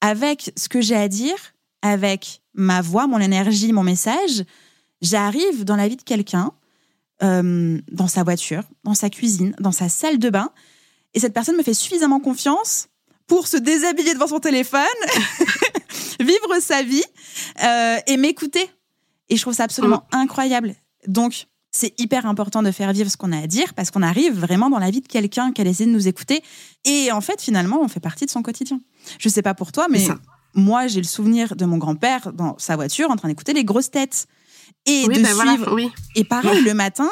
avec 0.00 0.52
ce 0.56 0.68
que 0.68 0.80
j'ai 0.80 0.96
à 0.96 1.08
dire, 1.08 1.36
avec 1.82 2.42
ma 2.54 2.80
voix, 2.80 3.06
mon 3.06 3.20
énergie, 3.20 3.72
mon 3.72 3.82
message, 3.82 4.44
j'arrive 5.02 5.64
dans 5.64 5.76
la 5.76 5.88
vie 5.88 5.96
de 5.96 6.02
quelqu'un 6.02 6.52
euh, 7.22 7.78
dans 7.90 8.08
sa 8.08 8.22
voiture, 8.22 8.62
dans 8.84 8.94
sa 8.94 9.10
cuisine, 9.10 9.54
dans 9.60 9.72
sa 9.72 9.88
salle 9.88 10.18
de 10.18 10.30
bain. 10.30 10.50
Et 11.14 11.20
cette 11.20 11.34
personne 11.34 11.56
me 11.56 11.62
fait 11.62 11.74
suffisamment 11.74 12.20
confiance 12.20 12.88
pour 13.26 13.46
se 13.46 13.56
déshabiller 13.56 14.14
devant 14.14 14.26
son 14.26 14.40
téléphone, 14.40 14.80
vivre 16.24 16.60
sa 16.60 16.82
vie 16.82 17.04
euh, 17.62 17.98
et 18.06 18.16
m'écouter. 18.16 18.68
Et 19.28 19.36
je 19.36 19.42
trouve 19.42 19.54
ça 19.54 19.64
absolument 19.64 20.04
mm. 20.12 20.16
incroyable. 20.16 20.74
Donc, 21.06 21.46
c'est 21.72 21.98
hyper 22.00 22.26
important 22.26 22.62
de 22.62 22.70
faire 22.72 22.92
vivre 22.92 23.10
ce 23.10 23.16
qu'on 23.16 23.32
a 23.32 23.38
à 23.38 23.46
dire 23.46 23.74
parce 23.74 23.90
qu'on 23.90 24.02
arrive 24.02 24.38
vraiment 24.38 24.70
dans 24.70 24.78
la 24.78 24.90
vie 24.90 25.00
de 25.00 25.06
quelqu'un 25.06 25.52
qui 25.52 25.62
a 25.62 25.64
essayé 25.64 25.86
de 25.86 25.94
nous 25.94 26.08
écouter. 26.08 26.42
Et 26.84 27.12
en 27.12 27.20
fait, 27.20 27.40
finalement, 27.40 27.80
on 27.80 27.88
fait 27.88 28.00
partie 28.00 28.26
de 28.26 28.30
son 28.30 28.42
quotidien. 28.42 28.80
Je 29.18 29.28
sais 29.28 29.42
pas 29.42 29.54
pour 29.54 29.70
toi, 29.70 29.86
mais 29.88 30.06
moi, 30.54 30.88
j'ai 30.88 31.00
le 31.00 31.06
souvenir 31.06 31.54
de 31.54 31.64
mon 31.64 31.78
grand-père 31.78 32.32
dans 32.32 32.58
sa 32.58 32.74
voiture 32.74 33.10
en 33.10 33.16
train 33.16 33.28
d'écouter 33.28 33.52
les 33.52 33.64
grosses 33.64 33.90
têtes 33.90 34.26
et 34.86 35.06
de 35.06 35.22
ben 35.22 35.26
suivre. 35.26 35.72
oui. 35.74 35.90
Et 36.16 36.24
pareil, 36.24 36.62
le 36.62 36.74
matin, 36.74 37.08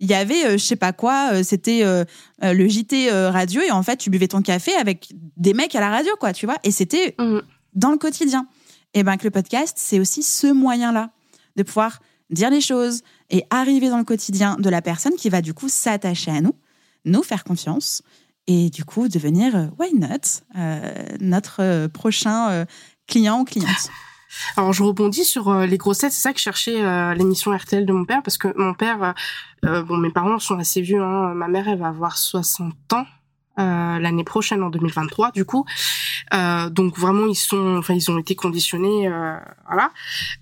il 0.00 0.10
y 0.10 0.14
avait, 0.14 0.46
euh, 0.46 0.52
je 0.52 0.64
sais 0.64 0.76
pas 0.76 0.92
quoi, 0.92 1.30
euh, 1.32 1.42
c'était 1.42 1.82
euh, 1.82 2.04
le 2.42 2.68
JT 2.68 3.10
radio 3.10 3.62
et 3.62 3.70
en 3.70 3.82
fait, 3.82 3.96
tu 3.96 4.10
buvais 4.10 4.28
ton 4.28 4.42
café 4.42 4.74
avec 4.74 5.12
des 5.36 5.54
mecs 5.54 5.74
à 5.74 5.80
la 5.80 5.90
radio, 5.90 6.12
quoi, 6.18 6.32
tu 6.32 6.46
vois. 6.46 6.56
Et 6.64 6.70
c'était 6.70 7.14
mm. 7.18 7.38
Dans 7.74 7.90
le 7.90 7.98
quotidien. 7.98 8.46
Et 8.94 9.02
ben 9.02 9.16
que 9.16 9.24
le 9.24 9.30
podcast, 9.30 9.76
c'est 9.78 9.98
aussi 9.98 10.22
ce 10.22 10.46
moyen-là 10.46 11.10
de 11.56 11.62
pouvoir 11.62 12.00
dire 12.30 12.50
les 12.50 12.60
choses 12.60 13.02
et 13.30 13.44
arriver 13.50 13.88
dans 13.88 13.98
le 13.98 14.04
quotidien 14.04 14.56
de 14.58 14.70
la 14.70 14.82
personne 14.82 15.14
qui 15.14 15.28
va 15.28 15.40
du 15.42 15.54
coup 15.54 15.68
s'attacher 15.68 16.30
à 16.30 16.40
nous, 16.40 16.54
nous 17.04 17.22
faire 17.22 17.44
confiance 17.44 18.02
et 18.46 18.70
du 18.70 18.84
coup 18.84 19.08
devenir, 19.08 19.70
why 19.78 19.92
not, 19.94 20.42
notre 21.20 21.86
prochain 21.88 22.66
client 23.06 23.40
ou 23.40 23.44
cliente. 23.44 23.90
Alors 24.56 24.72
je 24.72 24.82
rebondis 24.82 25.24
sur 25.24 25.48
euh, 25.48 25.66
les 25.66 25.78
grossettes, 25.78 26.12
c'est 26.12 26.20
ça 26.20 26.32
que 26.32 26.70
euh, 26.70 27.14
l'émission 27.14 27.56
RTL 27.56 27.86
de 27.86 27.92
mon 27.92 28.04
père 28.04 28.22
parce 28.22 28.38
que 28.38 28.48
mon 28.56 28.74
père, 28.74 29.14
euh, 29.64 29.82
bon 29.82 29.96
mes 29.96 30.10
parents 30.10 30.38
sont 30.38 30.58
assez 30.58 30.80
vieux, 30.80 31.02
hein, 31.02 31.34
ma 31.34 31.48
mère 31.48 31.68
elle 31.68 31.78
va 31.78 31.88
avoir 31.88 32.16
60 32.16 32.74
ans 32.92 33.06
euh, 33.58 33.98
l'année 33.98 34.24
prochaine 34.24 34.62
en 34.62 34.70
2023 34.70 35.30
du 35.32 35.44
coup. 35.44 35.64
Euh, 36.32 36.70
donc 36.70 36.98
vraiment 36.98 37.26
ils 37.26 37.36
sont 37.36 37.76
enfin 37.76 37.94
ils 37.94 38.10
ont 38.10 38.18
été 38.18 38.34
conditionnés 38.34 39.08
euh, 39.08 39.36
voilà. 39.66 39.90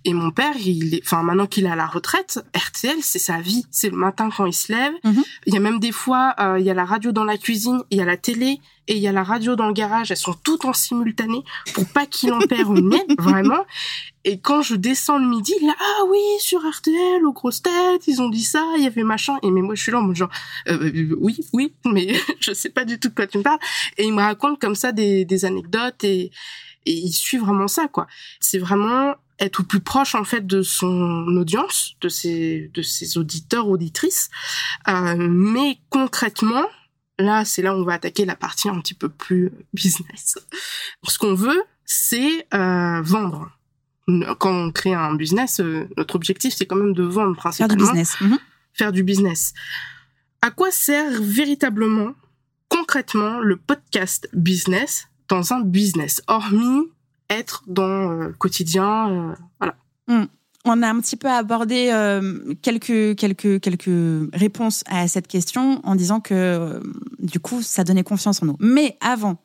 Et 0.05 0.15
mon 0.15 0.31
père 0.31 0.55
il 0.57 0.95
est 0.95 1.03
enfin 1.05 1.23
maintenant 1.23 1.47
qu'il 1.47 1.67
est 1.67 1.71
à 1.71 1.77
la 1.77 1.87
retraite 1.87 2.45
RTL 2.57 2.97
c'est 3.03 3.19
sa 3.19 3.41
vie. 3.41 3.67
C'est 3.71 3.91
le 3.91 3.97
matin 3.97 4.31
quand 4.35 4.47
il 4.47 4.55
se 4.55 4.73
lève. 4.73 4.93
Mhm. 5.05 5.23
il 5.47 5.55
y 5.55 5.57
a 5.57 5.61
même 5.61 5.79
des 5.79 5.93
fois 5.93 6.35
euh, 6.41 6.59
il 6.59 6.65
y 6.65 6.71
a 6.71 6.75
la 6.75 6.85
radio 6.85 7.13
dans 7.13 7.25
la 7.25 7.37
cuisine 7.37 7.83
il 7.91 7.99
y 7.99 8.01
a 8.01 8.05
la 8.05 8.17
télé 8.17 8.61
et 8.89 8.97
il 8.97 9.03
y 9.03 9.09
a 9.09 9.13
la 9.13 9.23
radio 9.23 9.57
dans 9.57 9.67
le 9.67 9.73
garage 9.73 10.11
elles 10.11 10.17
sont 10.17 10.35
toutes 10.35 10.65
en 10.65 10.73
simultané 10.73 11.45
pour 11.75 11.87
pas 11.87 12.07
qu'il 12.07 12.33
en 12.33 12.41
perde 12.41 12.77
une 12.77 12.89
mienne 12.89 13.15
vraiment 13.19 13.65
et 14.25 14.39
quand 14.39 14.63
je 14.63 14.77
descends 14.77 15.19
le 15.19 15.27
midi, 15.27 15.53
il 15.61 15.69
a 15.69 15.75
ah 15.79 16.05
oui 16.09 16.21
sur 16.39 16.61
RTL 16.61 17.25
aux 17.27 17.33
grosses 17.33 17.63
têtes, 17.63 18.07
ils 18.07 18.23
ont 18.23 18.29
dit 18.29 18.45
ça, 18.45 18.65
il 18.77 18.85
y 18.85 18.87
avait 18.87 19.03
machin. 19.03 19.39
Et 19.43 19.51
mais 19.51 19.63
moi 19.63 19.75
je 19.75 19.83
suis 19.83 19.91
là 19.91 19.99
en 19.99 20.03
mode 20.03 20.17
genre 20.17 20.31
euh, 20.69 20.79
euh, 20.79 21.17
oui 21.19 21.41
oui, 21.53 21.75
mais 21.85 22.15
je 22.41 22.53
sais 22.53 22.71
pas 22.71 22.85
du 22.85 23.01
tout 23.01 23.09
de 23.09 23.15
quoi 23.15 23.27
tu 23.27 23.39
me 23.39 23.43
parles. 23.43 23.59
Et 23.99 24.05
il 24.05 24.13
me 24.13 24.23
raconte 24.23 24.61
comme 24.61 24.77
ça 24.77 24.93
des, 24.93 25.25
des 25.25 25.45
anecdotes 25.45 26.05
et 26.05 26.31
et 26.87 26.93
il 26.93 27.13
suit 27.13 27.39
vraiment 27.39 27.69
ça 27.69 27.89
quoi. 27.89 28.07
C'est 28.39 28.59
vraiment 28.59 29.15
être 29.41 29.61
au 29.61 29.65
plus 29.65 29.81
proche 29.81 30.15
en 30.15 30.25
fait 30.25 30.47
de 30.47 30.63
son 30.63 31.27
audience, 31.37 31.97
de 32.01 32.09
ses 32.09 32.71
de 32.75 32.83
ses 32.83 33.19
auditeurs 33.19 33.69
auditrices. 33.69 34.31
Euh, 34.87 35.17
mais 35.19 35.79
concrètement, 35.91 36.67
là 37.19 37.45
c'est 37.45 37.63
là 37.63 37.75
où 37.75 37.81
on 37.81 37.85
va 37.85 37.95
attaquer 37.95 38.25
la 38.25 38.37
partie 38.37 38.69
un 38.69 38.81
petit 38.81 38.95
peu 38.95 39.09
plus 39.09 39.51
business. 39.75 40.39
Ce 41.07 41.19
qu'on 41.19 41.35
veut, 41.35 41.63
c'est 41.85 42.47
euh, 42.55 43.01
vendre 43.03 43.51
quand 44.39 44.53
on 44.53 44.73
crée 44.73 44.95
un 44.95 45.15
business, 45.15 45.61
euh, 45.61 45.89
notre 45.97 46.17
objectif 46.17 46.55
c'est 46.55 46.67
quand 46.67 46.77
même 46.77 46.93
de 46.93 47.05
vendre 47.05 47.37
principalement. 47.37 47.85
Faire 47.85 47.93
du 47.93 48.01
business. 48.01 48.21
Mhm. 48.21 48.39
Faire 48.75 48.93
du 48.93 49.03
business. 49.03 49.55
À 50.41 50.51
quoi 50.51 50.71
sert 50.73 51.23
véritablement, 51.23 52.15
concrètement, 52.69 53.39
le 53.39 53.57
podcast 53.57 54.29
business 54.33 55.09
dans 55.29 55.53
un 55.53 55.61
business, 55.61 56.21
hormis 56.27 56.91
être 57.31 57.63
dans 57.67 58.11
le 58.11 58.29
euh, 58.29 58.33
quotidien, 58.39 59.11
euh, 59.11 59.35
voilà. 59.61 59.77
Hmm. 60.09 60.25
On 60.65 60.83
a 60.83 60.89
un 60.89 61.01
petit 61.01 61.17
peu 61.17 61.29
abordé 61.29 61.91
quelques 62.63 63.17
quelques 63.17 63.61
quelques 63.61 64.31
réponses 64.33 64.85
à 64.87 65.09
cette 65.09 65.27
question 65.27 65.81
en 65.83 65.97
disant 65.97 66.21
que 66.21 66.81
du 67.19 67.41
coup 67.41 67.63
ça 67.63 67.83
donnait 67.83 68.05
confiance 68.05 68.43
en 68.43 68.47
nous. 68.47 68.57
Mais 68.61 68.97
avant 69.01 69.39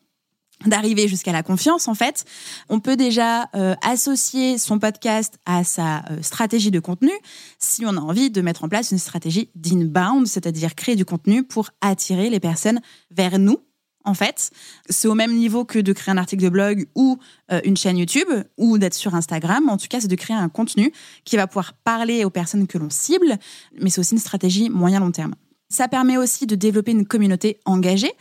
d'arriver 0.66 1.08
jusqu'à 1.08 1.32
la 1.32 1.44
confiance 1.44 1.88
en 1.88 1.94
fait, 1.94 2.26
on 2.70 2.80
peut 2.80 2.96
déjà 2.96 3.50
euh, 3.56 3.76
associer 3.84 4.58
son 4.58 4.80
podcast 4.80 5.38
à 5.46 5.64
sa 5.64 6.04
euh, 6.10 6.22
stratégie 6.22 6.72
de 6.72 6.80
contenu 6.80 7.12
si 7.60 7.86
on 7.86 7.96
a 7.96 8.02
envie 8.02 8.32
de 8.32 8.42
mettre 8.42 8.64
en 8.64 8.70
place 8.70 8.92
une 8.92 8.98
stratégie 8.98 9.50
d'inbound, 9.56 10.28
c'est-à-dire 10.28 10.74
créer 10.76 10.96
du 10.96 11.06
contenu 11.06 11.44
pour 11.44 11.70
attirer 11.82 12.30
les 12.30 12.40
personnes 12.40 12.82
vers 13.12 13.38
nous. 13.38 13.60
En 14.08 14.14
fait, 14.14 14.52
c'est 14.90 15.10
au 15.10 15.16
même 15.16 15.36
niveau 15.36 15.66
que 15.66 15.80
de 15.80 15.92
créer 15.92 16.14
un 16.14 16.18
article 16.18 16.42
de 16.42 16.50
blog 16.50 16.88
ou 16.96 17.20
euh, 17.52 17.60
une 17.66 17.76
chaîne 17.76 17.98
YouTube 17.98 18.30
ou 18.56 18.78
d'être 18.78 18.94
sur 18.94 19.14
Instagram. 19.16 19.68
En 19.68 19.76
tout 19.76 19.88
cas, 19.90 20.00
c'est 20.00 20.08
de 20.08 20.16
créer 20.16 20.36
un 20.36 20.48
contenu 20.48 20.94
qui 21.26 21.36
va 21.36 21.46
pouvoir 21.46 21.74
parler 21.74 22.24
aux 22.24 22.30
personnes 22.30 22.68
que 22.68 22.78
l'on 22.78 22.90
cible, 22.90 23.38
mais 23.82 23.90
c'est 23.90 24.00
aussi 24.00 24.14
une 24.14 24.22
stratégie 24.22 24.70
moyen-long 24.70 25.12
terme. 25.12 25.36
Ça 25.68 25.90
permet 25.90 26.16
aussi 26.16 26.48
de 26.48 26.56
développer 26.56 26.92
une 26.92 27.06
communauté 27.06 27.60
engagée 27.66 28.14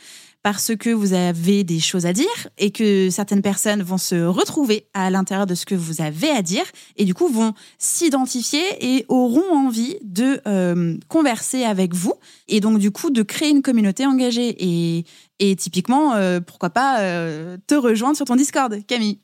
parce 0.46 0.76
que 0.76 0.90
vous 0.90 1.12
avez 1.12 1.64
des 1.64 1.80
choses 1.80 2.06
à 2.06 2.12
dire 2.12 2.48
et 2.56 2.70
que 2.70 3.10
certaines 3.10 3.42
personnes 3.42 3.82
vont 3.82 3.98
se 3.98 4.14
retrouver 4.14 4.86
à 4.94 5.10
l'intérieur 5.10 5.44
de 5.44 5.56
ce 5.56 5.66
que 5.66 5.74
vous 5.74 6.00
avez 6.00 6.30
à 6.30 6.40
dire 6.40 6.62
et 6.96 7.04
du 7.04 7.14
coup 7.14 7.26
vont 7.26 7.52
s'identifier 7.78 8.62
et 8.80 9.04
auront 9.08 9.52
envie 9.52 9.96
de 10.04 10.40
euh, 10.46 10.98
converser 11.08 11.64
avec 11.64 11.94
vous 11.94 12.14
et 12.46 12.60
donc 12.60 12.78
du 12.78 12.92
coup 12.92 13.10
de 13.10 13.22
créer 13.22 13.50
une 13.50 13.60
communauté 13.60 14.06
engagée 14.06 14.54
et, 14.60 15.04
et 15.40 15.56
typiquement 15.56 16.14
euh, 16.14 16.38
pourquoi 16.38 16.70
pas 16.70 17.00
euh, 17.00 17.56
te 17.66 17.74
rejoindre 17.74 18.14
sur 18.14 18.26
ton 18.26 18.36
Discord 18.36 18.86
Camille. 18.86 19.18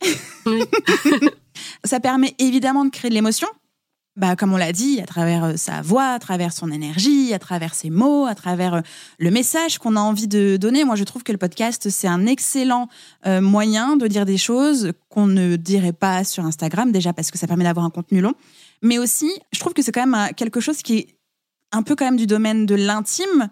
Ça 1.85 2.01
permet 2.01 2.35
évidemment 2.41 2.85
de 2.85 2.91
créer 2.91 3.11
de 3.11 3.15
l'émotion 3.15 3.47
bah, 4.15 4.37
comme 4.37 4.53
on 4.53 4.59
l'a 4.59 4.73
dit, 4.73 5.01
à 5.01 5.07
travers 5.07 5.45
euh, 5.45 5.53
sa 5.57 5.81
voix, 5.81 6.09
à 6.09 6.19
travers 6.19 6.53
son 6.53 6.71
énergie, 6.71 7.33
à 7.33 7.39
travers 7.39 7.75
ses 7.75 7.89
mots, 7.89 8.27
à 8.27 8.35
travers 8.35 8.75
euh, 8.75 8.81
le 9.19 9.31
message 9.31 9.79
qu'on 9.79 9.97
a 9.97 10.01
envie 10.01 10.29
de 10.29 10.59
donner. 10.59 10.85
Moi, 10.85 10.97
je 10.97 11.05
trouve 11.05 11.23
que 11.23 11.33
le 11.33 11.39
podcast, 11.39 11.89
c'est 11.89 12.09
un 12.09 12.27
excellent 12.27 12.89
euh, 13.27 13.41
moyen 13.41 13.97
de 13.97 14.07
dire 14.07 14.27
des 14.27 14.37
choses 14.37 14.93
qu'on 15.09 15.27
ne 15.27 15.57
dirait 15.57 15.95
pas 15.95 16.25
sur 16.25 16.45
Instagram, 16.45 16.93
déjà 16.93 17.15
parce 17.15 17.31
que 17.31 17.39
ça 17.39 17.47
permet 17.47 17.65
d'avoir 17.65 17.87
un 17.87 17.91
contenu 17.91 18.21
long. 18.21 18.35
Mais 18.83 18.99
aussi, 18.99 19.31
je 19.51 19.61
trouve 19.61 19.73
que 19.73 19.81
c'est 19.81 19.93
quand 19.93 20.07
même 20.07 20.35
quelque 20.35 20.61
chose 20.61 20.83
qui 20.83 20.99
est 20.99 21.17
un 21.71 21.83
peu 21.83 21.97
quand 21.97 22.05
même 22.05 22.19
du 22.19 22.27
domaine 22.27 22.67
de 22.67 22.75
l'intime, 22.75 23.49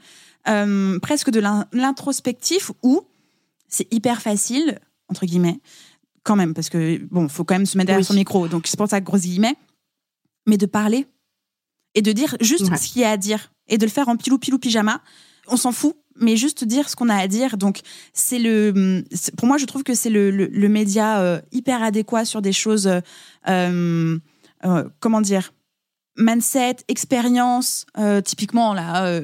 presque 1.00 1.30
de 1.30 1.40
l'introspectif, 1.72 2.70
où 2.82 3.02
c'est 3.68 3.90
hyper 3.94 4.20
facile, 4.20 4.78
entre 5.08 5.24
guillemets, 5.24 5.60
quand 6.24 6.36
même, 6.36 6.52
parce 6.52 6.68
que 6.68 6.98
bon, 7.10 7.28
faut 7.28 7.44
quand 7.44 7.54
même 7.54 7.66
se 7.66 7.78
mettre 7.78 7.86
derrière 7.86 8.04
son 8.04 8.14
micro, 8.14 8.48
donc 8.48 8.66
c'est 8.66 8.76
pour 8.76 8.88
ça 8.88 9.00
gros 9.00 9.16
guillemets 9.16 9.56
mais 10.46 10.56
de 10.56 10.66
parler 10.66 11.06
et 11.94 12.02
de 12.02 12.12
dire 12.12 12.36
juste 12.40 12.74
ce 12.76 12.88
qu'il 12.88 13.02
y 13.02 13.04
a 13.04 13.10
à 13.10 13.16
dire 13.16 13.50
et 13.68 13.78
de 13.78 13.84
le 13.84 13.90
faire 13.90 14.08
en 14.08 14.16
pilou 14.16 14.38
pilou 14.38 14.58
pyjama. 14.58 15.00
On 15.48 15.56
s'en 15.56 15.72
fout, 15.72 15.96
mais 16.16 16.36
juste 16.36 16.64
dire 16.64 16.88
ce 16.88 16.96
qu'on 16.96 17.08
a 17.08 17.16
à 17.16 17.26
dire. 17.26 17.56
Donc, 17.56 17.80
c'est 18.12 18.38
le, 18.38 19.04
pour 19.36 19.48
moi, 19.48 19.58
je 19.58 19.64
trouve 19.64 19.82
que 19.82 19.94
c'est 19.94 20.10
le, 20.10 20.30
le, 20.30 20.68
média 20.68 21.20
euh, 21.20 21.40
hyper 21.50 21.82
adéquat 21.82 22.24
sur 22.24 22.42
des 22.42 22.52
choses, 22.52 22.88
euh, 23.48 24.18
euh, 24.64 24.88
comment 25.00 25.20
dire, 25.20 25.52
mindset, 26.16 26.76
expérience. 26.88 27.86
typiquement, 28.24 28.74
là, 28.74 29.20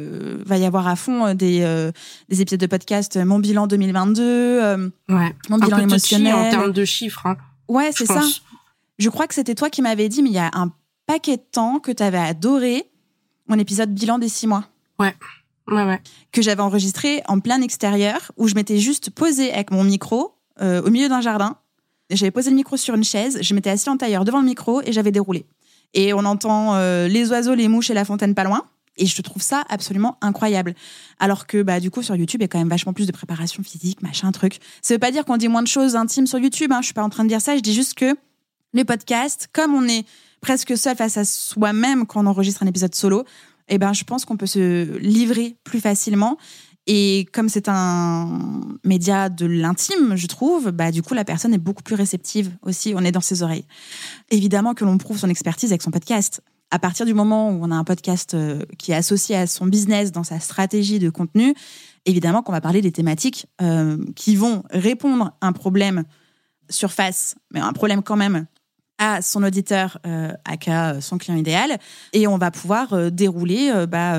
va 0.47 0.59
y 0.59 0.65
avoir 0.65 0.89
à 0.89 0.97
fond 0.97 1.35
des, 1.35 1.91
des 2.29 2.41
épisodes 2.41 2.61
de 2.61 2.67
podcast 2.67 3.17
Mon 3.19 3.39
bilan 3.39 3.67
2022, 3.67 4.91
ouais. 5.09 5.37
Mon 5.51 5.59
bilan 5.59 5.79
émotionnel. 5.79 6.35
en 6.35 6.51
termes 6.51 6.73
de 6.73 6.85
chiffres. 6.85 7.27
Hein, 7.27 7.37
ouais, 7.69 7.91
c'est 7.93 8.07
ça. 8.07 8.23
Je 8.99 9.11
crois 9.11 9.27
que 9.27 9.35
c'était 9.35 9.55
toi 9.55 9.69
qui 9.69 9.83
m'avais 9.83 10.09
dit, 10.09 10.23
mais 10.23 10.31
il 10.31 10.37
y 10.37 10.39
a 10.39 10.51
un 10.55 10.73
paquet 11.07 11.37
de 11.37 11.43
temps 11.51 11.79
que 11.79 11.93
tu 11.93 12.03
avais 12.03 12.19
adoré 12.19 12.91
mon 13.49 13.59
épisode 13.59 13.95
bilan 13.95 14.19
des 14.19 14.29
six 14.29 14.47
mois. 14.47 14.65
Ouais. 14.99 15.15
Ouais, 15.69 15.85
ouais. 15.85 16.01
Que 16.33 16.43
j'avais 16.43 16.63
enregistré 16.63 17.23
en 17.27 17.41
plein 17.41 17.61
extérieur, 17.61 18.33
où 18.37 18.49
je 18.49 18.55
m'étais 18.55 18.79
juste 18.79 19.11
posée 19.11 19.53
avec 19.53 19.71
mon 19.71 19.85
micro 19.85 20.35
euh, 20.61 20.83
au 20.83 20.91
milieu 20.91 21.09
d'un 21.09 21.21
jardin. 21.21 21.57
J'avais 22.11 22.31
posé 22.31 22.51
le 22.51 22.57
micro 22.57 22.77
sur 22.77 22.95
une 22.95 23.05
chaise, 23.05 23.39
je 23.41 23.55
m'étais 23.55 23.71
assis 23.71 23.89
en 23.89 23.97
tailleur 23.97 24.25
devant 24.25 24.41
le 24.41 24.47
micro 24.47 24.81
et 24.83 24.93
j'avais 24.93 25.11
déroulé. 25.11 25.45
Et 25.93 26.13
on 26.13 26.25
entend 26.25 26.75
euh, 26.75 27.09
les 27.09 27.31
oiseaux, 27.31 27.55
les 27.55 27.69
mouches 27.69 27.91
et 27.91 27.95
la 27.95 28.05
fontaine 28.05 28.35
pas 28.35 28.45
loin. 28.45 28.63
Et 28.97 29.07
je 29.07 29.21
trouve 29.23 29.43
ça 29.43 29.65
absolument 29.69 30.17
incroyable. 30.23 30.75
Alors 31.19 31.47
que 31.47 31.63
bah 31.63 31.81
du 31.81 31.91
coup 31.91 32.03
sur 32.03 32.17
YouTube 32.17 32.41
il 32.41 32.45
y 32.45 32.47
a 32.47 32.49
quand 32.49 32.59
même 32.59 32.69
vachement 32.69 32.93
plus 32.93 33.07
de 33.07 33.13
préparation 33.13 33.63
physique, 33.63 34.03
machin 34.03 34.31
truc. 34.33 34.59
Ça 34.81 34.95
veut 34.95 34.99
pas 34.99 35.11
dire 35.11 35.25
qu'on 35.25 35.37
dit 35.37 35.49
moins 35.49 35.63
de 35.63 35.69
choses 35.69 35.97
intimes 35.97 36.27
sur 36.27 36.39
YouTube. 36.39 36.73
Hein. 36.73 36.79
Je 36.81 36.87
suis 36.87 36.95
pas 36.95 37.03
en 37.03 37.11
train 37.11 37.25
de 37.25 37.29
dire 37.29 37.41
ça. 37.41 37.57
Je 37.57 37.61
dis 37.61 37.75
juste 37.75 37.95
que 37.95 38.17
les 38.73 38.85
podcasts, 38.85 39.49
comme 39.53 39.75
on 39.75 39.87
est 39.87 40.07
presque 40.41 40.77
seul 40.77 40.97
face 40.97 41.17
à 41.17 41.25
soi-même 41.25 42.07
quand 42.07 42.23
on 42.23 42.27
enregistre 42.27 42.63
un 42.63 42.67
épisode 42.67 42.95
solo, 42.95 43.25
eh 43.69 43.79
ben, 43.79 43.93
je 43.93 44.05
pense 44.05 44.25
qu'on 44.25 44.37
peut 44.37 44.47
se 44.47 44.97
livrer 44.99 45.57
plus 45.65 45.81
facilement. 45.81 46.39
Et 46.87 47.27
comme 47.33 47.49
c'est 47.49 47.69
un 47.69 48.61
média 48.85 49.29
de 49.29 49.45
l'intime, 49.45 50.15
je 50.15 50.27
trouve, 50.29 50.71
bah, 50.71 50.93
du 50.93 51.03
coup, 51.03 51.15
la 51.15 51.25
personne 51.25 51.53
est 51.53 51.59
beaucoup 51.59 51.83
plus 51.83 51.97
réceptive 51.97 52.53
aussi. 52.63 52.93
On 52.95 53.01
est 53.01 53.11
dans 53.11 53.21
ses 53.21 53.43
oreilles. 53.43 53.67
Évidemment 54.31 54.73
que 54.75 54.85
l'on 54.85 54.97
prouve 54.97 55.19
son 55.19 55.29
expertise 55.29 55.73
avec 55.73 55.83
son 55.83 55.91
podcast. 55.91 56.43
À 56.71 56.79
partir 56.79 57.07
du 57.07 57.15
moment 57.15 57.51
où 57.51 57.59
on 57.61 57.71
a 57.71 57.75
un 57.75 57.85
podcast 57.85 58.35
euh, 58.35 58.61
qui 58.79 58.93
est 58.93 58.95
associé 58.95 59.37
à 59.37 59.47
son 59.47 59.67
business 59.67 60.13
dans 60.13 60.25
sa 60.25 60.39
stratégie 60.39 60.99
de 60.99 61.11
contenu, 61.11 61.55
évidemment 62.07 62.43
qu'on 62.43 62.53
va 62.53 62.61
parler 62.61 62.83
des 62.83 62.93
thématiques 62.93 63.47
euh, 63.63 63.99
qui 64.15 64.37
vont 64.37 64.63
répondre 64.71 65.33
à 65.41 65.47
un 65.47 65.53
problème 65.53 66.05
surface, 66.71 67.37
mais 67.53 67.61
un 67.61 67.73
problème 67.73 68.03
quand 68.03 68.17
même 68.17 68.47
à 68.99 69.23
son 69.23 69.43
auditeur, 69.43 69.99
euh, 70.07 70.33
à 70.45 71.01
son 71.01 71.19
client 71.19 71.37
idéal, 71.37 71.79
et 72.13 72.27
on 72.27 72.39
va 72.39 72.51
pouvoir 72.51 72.93
euh, 72.93 73.11
dérouler 73.11 73.71
euh, 73.75 73.87
bah, 73.87 74.17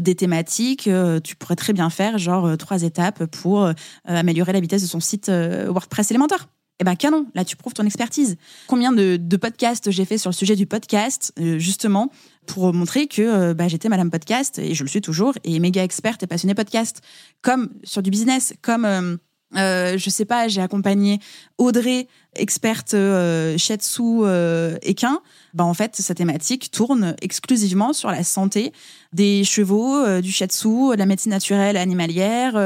des 0.00 0.14
thématiques. 0.14 0.88
tu 1.24 1.36
pourrais 1.36 1.56
très 1.56 1.72
bien 1.72 1.90
faire 1.90 2.18
genre 2.18 2.56
trois 2.56 2.82
étapes 2.82 3.24
pour 3.26 3.70
améliorer 4.04 4.52
la 4.52 4.60
vitesse 4.60 4.82
de 4.82 4.86
son 4.86 5.00
site 5.00 5.28
WordPress 5.28 6.10
Elementor. 6.10 6.48
Eh 6.80 6.84
ben 6.84 6.96
canon, 6.96 7.26
là 7.34 7.44
tu 7.44 7.56
prouves 7.56 7.74
ton 7.74 7.84
expertise. 7.84 8.36
Combien 8.66 8.92
de, 8.92 9.36
podcasts 9.36 9.90
j'ai 9.90 10.04
fait 10.04 10.18
sur 10.18 10.30
le 10.30 10.34
sujet 10.34 10.56
du 10.56 10.66
podcast, 10.66 11.32
justement, 11.58 12.10
pour 12.46 12.72
montrer 12.72 13.06
que 13.06 13.52
bah, 13.52 13.68
j'étais 13.68 13.88
Madame 13.88 14.10
Podcast, 14.10 14.58
et 14.58 14.74
je 14.74 14.82
le 14.82 14.88
suis 14.88 15.00
toujours, 15.00 15.34
et 15.44 15.58
méga 15.58 15.82
experte 15.84 16.22
et 16.22 16.26
passionnée 16.26 16.54
podcast, 16.54 17.00
comme 17.42 17.70
sur 17.84 18.02
du 18.02 18.10
business, 18.10 18.54
comme 18.62 19.18
euh, 19.56 19.98
je 19.98 20.10
sais 20.10 20.24
pas, 20.24 20.48
j'ai 20.48 20.60
accompagné 20.60 21.20
Audrey, 21.58 22.08
experte 22.34 22.94
euh, 22.94 23.56
euh, 24.00 24.78
équin. 24.82 25.20
Bah, 25.54 25.64
en 25.64 25.74
fait, 25.74 25.96
sa 25.96 26.14
thématique 26.14 26.70
tourne 26.70 27.14
exclusivement 27.20 27.92
sur 27.92 28.10
la 28.10 28.24
santé 28.24 28.72
des 29.12 29.44
chevaux, 29.44 29.96
euh, 29.96 30.20
du 30.20 30.32
shiatsu, 30.32 30.92
de 30.92 30.96
la 30.96 31.06
médecine 31.06 31.30
naturelle 31.30 31.76
animalière, 31.76 32.56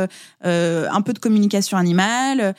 un 0.42 1.02
peu 1.02 1.12
de 1.12 1.18
communication 1.18 1.76
animale. 1.76 2.54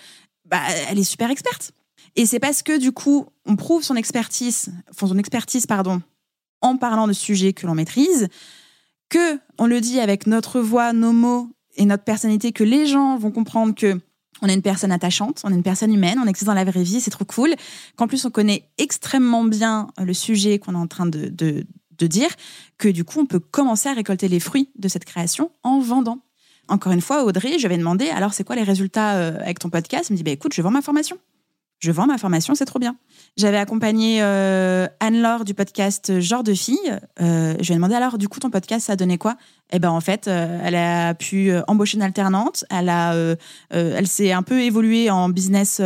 Bah, 0.46 0.62
elle 0.90 1.00
est 1.00 1.04
super 1.04 1.30
experte. 1.30 1.72
Et 2.16 2.26
c'est 2.26 2.40
parce 2.40 2.64
que 2.64 2.78
du 2.78 2.92
coup, 2.92 3.28
on 3.46 3.56
prouve 3.56 3.84
son 3.84 3.96
expertise, 3.96 4.70
son 4.98 5.18
expertise 5.18 5.68
pardon, 5.68 6.02
en 6.62 6.78
parlant 6.78 7.08
de 7.08 7.14
sujets 7.14 7.54
que 7.54 7.68
l'on 7.68 7.76
maîtrise, 7.76 8.28
que 9.10 9.40
on 9.60 9.68
le 9.68 9.80
dit 9.82 10.00
avec 10.00 10.26
notre 10.26 10.60
voix, 10.60 10.94
nos 10.94 11.14
mots 11.14 11.50
et 11.76 11.86
notre 11.86 12.04
personnalité, 12.04 12.52
que 12.52 12.64
les 12.64 12.88
gens 12.88 13.18
vont 13.18 13.32
comprendre 13.32 13.76
que 13.76 14.00
on 14.42 14.48
est 14.48 14.54
une 14.54 14.62
personne 14.62 14.92
attachante, 14.92 15.42
on 15.44 15.52
est 15.52 15.56
une 15.56 15.64
personne 15.64 15.94
humaine, 15.94 16.20
on 16.24 16.28
existe 16.28 16.48
dans 16.48 16.54
la 16.54 16.64
vraie 16.64 16.84
vie, 16.84 17.02
c'est 17.02 17.12
trop 17.12 17.26
cool. 17.26 17.56
Qu'en 17.96 18.08
plus, 18.08 18.26
on 18.26 18.32
connaît 18.32 18.70
extrêmement 18.78 19.44
bien 19.44 19.88
le 20.02 20.14
sujet 20.14 20.60
qu'on 20.60 20.74
est 20.74 20.78
en 20.78 20.88
train 20.88 21.06
de, 21.06 21.30
de, 21.30 22.08
dire, 22.08 22.30
que 22.78 22.88
du 22.90 23.04
coup, 23.04 23.20
on 23.20 23.26
peut 23.26 23.40
commencer 23.40 23.90
à 23.90 23.94
récolter 23.94 24.28
les 24.28 24.40
fruits 24.40 24.70
de 24.78 24.88
cette 24.88 25.06
création 25.06 25.52
en 25.64 25.80
vendant. 25.80 26.20
Encore 26.68 26.92
une 26.92 27.02
fois, 27.02 27.24
Audrey, 27.24 27.58
je 27.60 27.68
vais 27.68 27.78
demander, 27.78 28.10
alors 28.10 28.34
c'est 28.34 28.44
quoi 28.44 28.56
les 28.56 28.64
résultats 28.64 29.16
euh, 29.16 29.40
avec 29.40 29.60
ton 29.60 29.70
podcast? 29.70 30.06
Elle 30.10 30.14
me 30.14 30.18
dit, 30.18 30.24
bah, 30.24 30.32
écoute, 30.32 30.54
je 30.54 30.62
vends 30.62 30.72
ma 30.72 30.82
formation 30.82 31.18
je 31.80 31.92
vends 31.92 32.08
ma 32.08 32.18
formation, 32.18 32.56
c'est 32.56 32.66
trop 32.66 32.80
bien. 32.80 32.98
J'avais 33.38 33.58
accompagné 33.58 34.22
euh, 34.22 34.88
Anne-Laure 35.00 35.46
du 35.46 35.54
podcast 35.54 36.20
Genre 36.20 36.44
de 36.44 36.54
fille. 36.54 37.00
Euh, 37.22 37.56
je 37.60 37.68
lui 37.68 37.74
ai 37.74 37.76
demandé 37.76 37.94
alors, 37.94 38.18
du 38.18 38.28
coup, 38.28 38.40
ton 38.40 38.50
podcast, 38.50 38.88
ça 38.88 38.94
a 38.94 38.96
donné 38.96 39.18
quoi? 39.18 39.38
Eh 39.72 39.80
ben, 39.80 39.90
en 39.90 40.02
fait, 40.02 40.28
euh, 40.28 40.60
elle 40.64 40.76
a 40.76 41.14
pu 41.14 41.52
embaucher 41.68 41.98
une 41.98 42.04
alternante. 42.04 42.64
Elle 42.70 42.90
a, 42.90 43.14
elle 43.72 44.08
s'est 44.08 44.32
un 44.32 44.44
peu 44.44 44.62
évoluée 44.62 45.10
en 45.10 45.30
business 45.30 45.82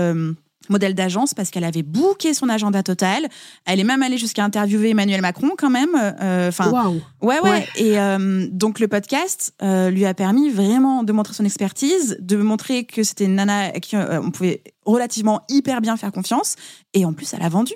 modèle 0.72 0.96
d'agence 0.96 1.34
parce 1.34 1.52
qu'elle 1.52 1.64
avait 1.64 1.84
booké 1.84 2.34
son 2.34 2.50
agenda 2.50 2.82
total. 2.84 3.28
Elle 3.66 3.80
est 3.80 3.84
même 3.84 4.02
allée 4.02 4.18
jusqu'à 4.18 4.44
interviewer 4.44 4.90
Emmanuel 4.90 5.22
Macron 5.22 5.52
quand 5.58 5.70
même. 5.70 5.96
Euh, 5.96 6.50
enfin, 6.50 6.72
ouais, 7.22 7.40
ouais, 7.42 7.68
Et 7.76 8.00
euh, 8.00 8.48
donc 8.52 8.80
le 8.80 8.88
podcast 8.88 9.54
euh, 9.62 9.90
lui 9.90 10.06
a 10.06 10.14
permis 10.14 10.50
vraiment 10.50 11.04
de 11.04 11.12
montrer 11.12 11.34
son 11.34 11.46
expertise, 11.46 12.18
de 12.20 12.38
montrer 12.38 12.86
que 12.86 13.04
c'était 13.04 13.26
une 13.26 13.36
nana 13.36 13.66
à 13.66 13.80
qui 13.80 13.96
on 13.96 14.32
pouvait 14.32 14.64
relativement 14.86 15.42
hyper 15.50 15.82
bien 15.82 15.98
faire 15.98 16.12
confiance. 16.12 16.56
Et 16.94 17.06
en 17.06 17.14
plus, 17.14 17.34
elle 17.34 17.44
a 17.44 17.50
vendu, 17.50 17.74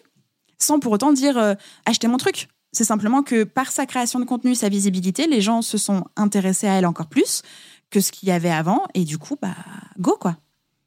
sans 0.58 0.80
pour 0.80 0.92
autant 0.92 1.14
dire 1.14 1.56
achetez 1.86 2.08
mon 2.08 2.18
truc. 2.18 2.48
C'est 2.76 2.84
simplement 2.84 3.24
que 3.24 3.46
par 3.46 3.72
sa 3.72 3.86
création 3.86 4.20
de 4.20 4.26
contenu, 4.26 4.54
sa 4.54 4.68
visibilité, 4.68 5.28
les 5.28 5.40
gens 5.40 5.62
se 5.62 5.78
sont 5.78 6.06
intéressés 6.18 6.68
à 6.68 6.74
elle 6.74 6.86
encore 6.86 7.08
plus 7.08 7.42
que 7.90 8.02
ce 8.02 8.12
qu'il 8.12 8.28
y 8.28 8.32
avait 8.34 8.52
avant. 8.52 8.84
Et 8.94 9.06
du 9.06 9.18
coup, 9.18 9.38
bah, 9.42 9.56
go 9.98 10.18
quoi. 10.20 10.38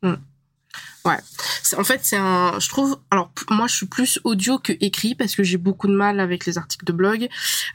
Mm. 0.02 0.14
Ouais. 1.06 1.16
En 1.78 1.84
fait, 1.84 2.00
c'est 2.02 2.16
un. 2.16 2.58
Je 2.58 2.68
trouve. 2.68 2.98
Alors, 3.10 3.30
moi, 3.50 3.66
je 3.66 3.76
suis 3.76 3.86
plus 3.86 4.20
audio 4.24 4.58
que 4.58 4.74
écrit 4.80 5.14
parce 5.14 5.34
que 5.34 5.42
j'ai 5.42 5.56
beaucoup 5.56 5.86
de 5.86 5.94
mal 5.94 6.20
avec 6.20 6.44
les 6.44 6.58
articles 6.58 6.84
de 6.84 6.92
blog. 6.92 7.28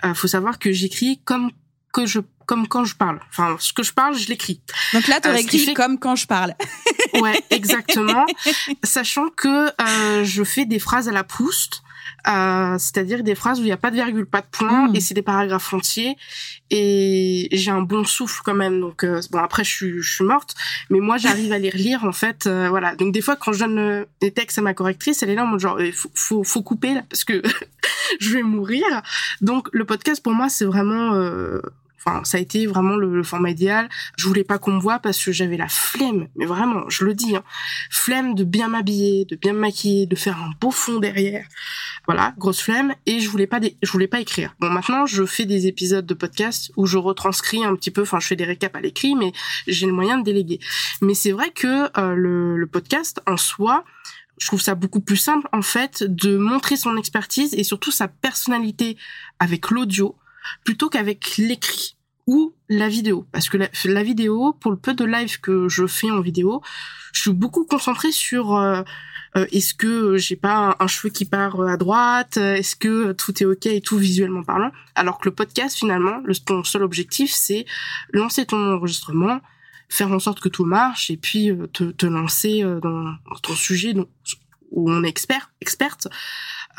Euh, 0.05 0.13
faut 0.13 0.27
savoir 0.27 0.59
que 0.59 0.71
j'écris 0.71 1.21
comme 1.25 1.51
que 1.93 2.05
je 2.05 2.19
comme 2.45 2.67
quand 2.67 2.85
je 2.85 2.95
parle. 2.95 3.19
Enfin, 3.29 3.55
ce 3.59 3.73
que 3.73 3.83
je 3.83 3.93
parle, 3.93 4.15
je 4.15 4.27
l'écris. 4.27 4.61
Donc 4.93 5.07
là, 5.07 5.21
tu 5.21 5.29
euh, 5.29 5.35
écrit 5.35 5.73
comme 5.73 5.97
quand 5.97 6.15
je 6.15 6.27
parle. 6.27 6.55
ouais, 7.21 7.41
exactement. 7.49 8.25
Sachant 8.83 9.29
que 9.29 9.69
euh, 9.69 10.23
je 10.23 10.43
fais 10.43 10.65
des 10.65 10.79
phrases 10.79 11.07
à 11.07 11.11
la 11.11 11.23
Proust. 11.23 11.82
Euh, 12.27 12.77
c'est-à-dire 12.77 13.23
des 13.23 13.35
phrases 13.35 13.59
où 13.59 13.63
il 13.63 13.67
n'y 13.67 13.71
a 13.71 13.77
pas 13.77 13.91
de 13.91 13.95
virgule, 13.95 14.25
pas 14.25 14.41
de 14.41 14.47
point, 14.49 14.87
hmm. 14.87 14.95
et 14.95 15.01
c'est 15.01 15.13
des 15.13 15.21
paragraphes 15.21 15.73
entiers. 15.73 16.15
Et 16.69 17.49
j'ai 17.51 17.71
un 17.71 17.81
bon 17.81 18.03
souffle 18.03 18.41
quand 18.45 18.53
même. 18.53 18.79
Donc 18.79 19.03
euh, 19.03 19.21
bon, 19.31 19.39
après 19.39 19.63
je 19.63 19.69
suis, 19.69 20.01
je 20.01 20.15
suis 20.15 20.23
morte, 20.23 20.55
mais 20.89 20.99
moi 20.99 21.17
j'arrive 21.17 21.51
à 21.51 21.57
les 21.57 21.69
relire 21.69 22.05
en 22.05 22.13
fait. 22.13 22.47
Euh, 22.47 22.69
voilà. 22.69 22.95
Donc 22.95 23.13
des 23.13 23.21
fois 23.21 23.35
quand 23.35 23.51
je 23.51 23.59
donne 23.59 24.05
des 24.21 24.31
textes 24.31 24.57
à 24.57 24.61
ma 24.61 24.73
correctrice, 24.73 25.21
elle 25.21 25.29
est 25.29 25.35
là 25.35 25.43
en 25.43 25.47
mode 25.47 25.59
genre 25.59 25.81
il 25.81 25.93
faut, 25.93 26.11
faut, 26.13 26.43
faut 26.43 26.63
couper 26.63 26.93
là 26.93 27.03
parce 27.09 27.23
que 27.25 27.41
je 28.19 28.29
vais 28.29 28.43
mourir. 28.43 28.83
Donc 29.41 29.67
le 29.73 29.85
podcast 29.85 30.23
pour 30.23 30.33
moi 30.33 30.49
c'est 30.49 30.65
vraiment 30.65 31.13
Enfin, 32.05 32.23
ça 32.23 32.37
a 32.37 32.41
été 32.41 32.65
vraiment 32.65 32.95
le, 32.95 33.23
format 33.23 33.51
idéal. 33.51 33.87
Je 34.17 34.27
voulais 34.27 34.43
pas 34.43 34.57
qu'on 34.57 34.73
me 34.73 34.79
voit 34.79 34.99
parce 34.99 35.23
que 35.23 35.31
j'avais 35.31 35.57
la 35.57 35.69
flemme, 35.69 36.27
mais 36.35 36.45
vraiment, 36.45 36.89
je 36.89 37.05
le 37.05 37.13
dis, 37.13 37.35
hein, 37.35 37.43
flemme 37.89 38.35
de 38.35 38.43
bien 38.43 38.67
m'habiller, 38.67 39.25
de 39.25 39.35
bien 39.35 39.53
me 39.53 39.59
maquiller, 39.59 40.05
de 40.05 40.15
faire 40.15 40.37
un 40.37 40.51
beau 40.59 40.71
fond 40.71 40.99
derrière. 40.99 41.45
Voilà, 42.05 42.33
grosse 42.37 42.61
flemme. 42.61 42.93
Et 43.05 43.19
je 43.19 43.29
voulais 43.29 43.47
pas, 43.47 43.59
je 43.81 43.91
voulais 43.91 44.07
pas 44.07 44.19
écrire. 44.19 44.55
Bon, 44.59 44.69
maintenant, 44.69 45.05
je 45.05 45.25
fais 45.25 45.45
des 45.45 45.67
épisodes 45.67 46.05
de 46.05 46.13
podcast 46.13 46.71
où 46.75 46.85
je 46.85 46.97
retranscris 46.97 47.63
un 47.63 47.75
petit 47.75 47.91
peu. 47.91 48.01
Enfin, 48.01 48.19
je 48.19 48.27
fais 48.27 48.35
des 48.35 48.43
récaps 48.43 48.75
à 48.75 48.81
l'écrit, 48.81 49.15
mais 49.15 49.31
j'ai 49.67 49.85
le 49.85 49.93
moyen 49.93 50.17
de 50.17 50.23
déléguer. 50.23 50.59
Mais 51.01 51.13
c'est 51.13 51.31
vrai 51.31 51.51
que 51.51 51.89
euh, 51.97 52.15
le 52.15 52.67
podcast 52.67 53.21
en 53.25 53.37
soi, 53.37 53.85
je 54.37 54.47
trouve 54.47 54.61
ça 54.61 54.75
beaucoup 54.75 54.99
plus 54.99 55.17
simple 55.17 55.47
en 55.53 55.61
fait 55.61 56.03
de 56.03 56.37
montrer 56.37 56.75
son 56.75 56.97
expertise 56.97 57.53
et 57.53 57.63
surtout 57.63 57.91
sa 57.91 58.07
personnalité 58.07 58.97
avec 59.39 59.69
l'audio 59.69 60.17
plutôt 60.63 60.89
qu'avec 60.89 61.37
l'écrit 61.37 61.95
ou 62.27 62.53
la 62.69 62.87
vidéo. 62.87 63.27
Parce 63.31 63.49
que 63.49 63.57
la, 63.57 64.03
vidéo, 64.03 64.53
pour 64.53 64.71
le 64.71 64.77
peu 64.77 64.93
de 64.93 65.05
live 65.05 65.39
que 65.39 65.67
je 65.67 65.87
fais 65.87 66.09
en 66.09 66.21
vidéo, 66.21 66.61
je 67.11 67.21
suis 67.21 67.33
beaucoup 67.33 67.65
concentrée 67.65 68.11
sur 68.11 68.55
euh, 68.55 68.81
euh, 69.35 69.45
est-ce 69.51 69.73
que 69.73 70.17
j'ai 70.17 70.35
pas 70.35 70.75
un, 70.79 70.87
cheveu 70.87 71.09
qui 71.09 71.25
part 71.25 71.59
à 71.61 71.77
droite, 71.77 72.37
est-ce 72.37 72.75
que 72.75 73.11
tout 73.11 73.41
est 73.41 73.45
ok 73.45 73.65
et 73.65 73.81
tout 73.81 73.97
visuellement 73.97 74.43
parlant. 74.43 74.71
Alors 74.95 75.19
que 75.19 75.29
le 75.29 75.35
podcast, 75.35 75.77
finalement, 75.77 76.21
le, 76.23 76.35
ton 76.35 76.63
seul 76.63 76.83
objectif, 76.83 77.31
c'est 77.31 77.65
lancer 78.11 78.45
ton 78.45 78.73
enregistrement, 78.73 79.41
faire 79.89 80.11
en 80.11 80.19
sorte 80.19 80.39
que 80.39 80.49
tout 80.49 80.65
marche 80.65 81.09
et 81.09 81.17
puis 81.17 81.51
euh, 81.51 81.67
te, 81.67 82.05
lancer 82.05 82.63
dans, 82.81 83.15
ton 83.41 83.53
sujet 83.53 83.93
où 84.71 84.91
on 84.91 85.03
est 85.03 85.09
expert, 85.09 85.51
experte. 85.61 86.07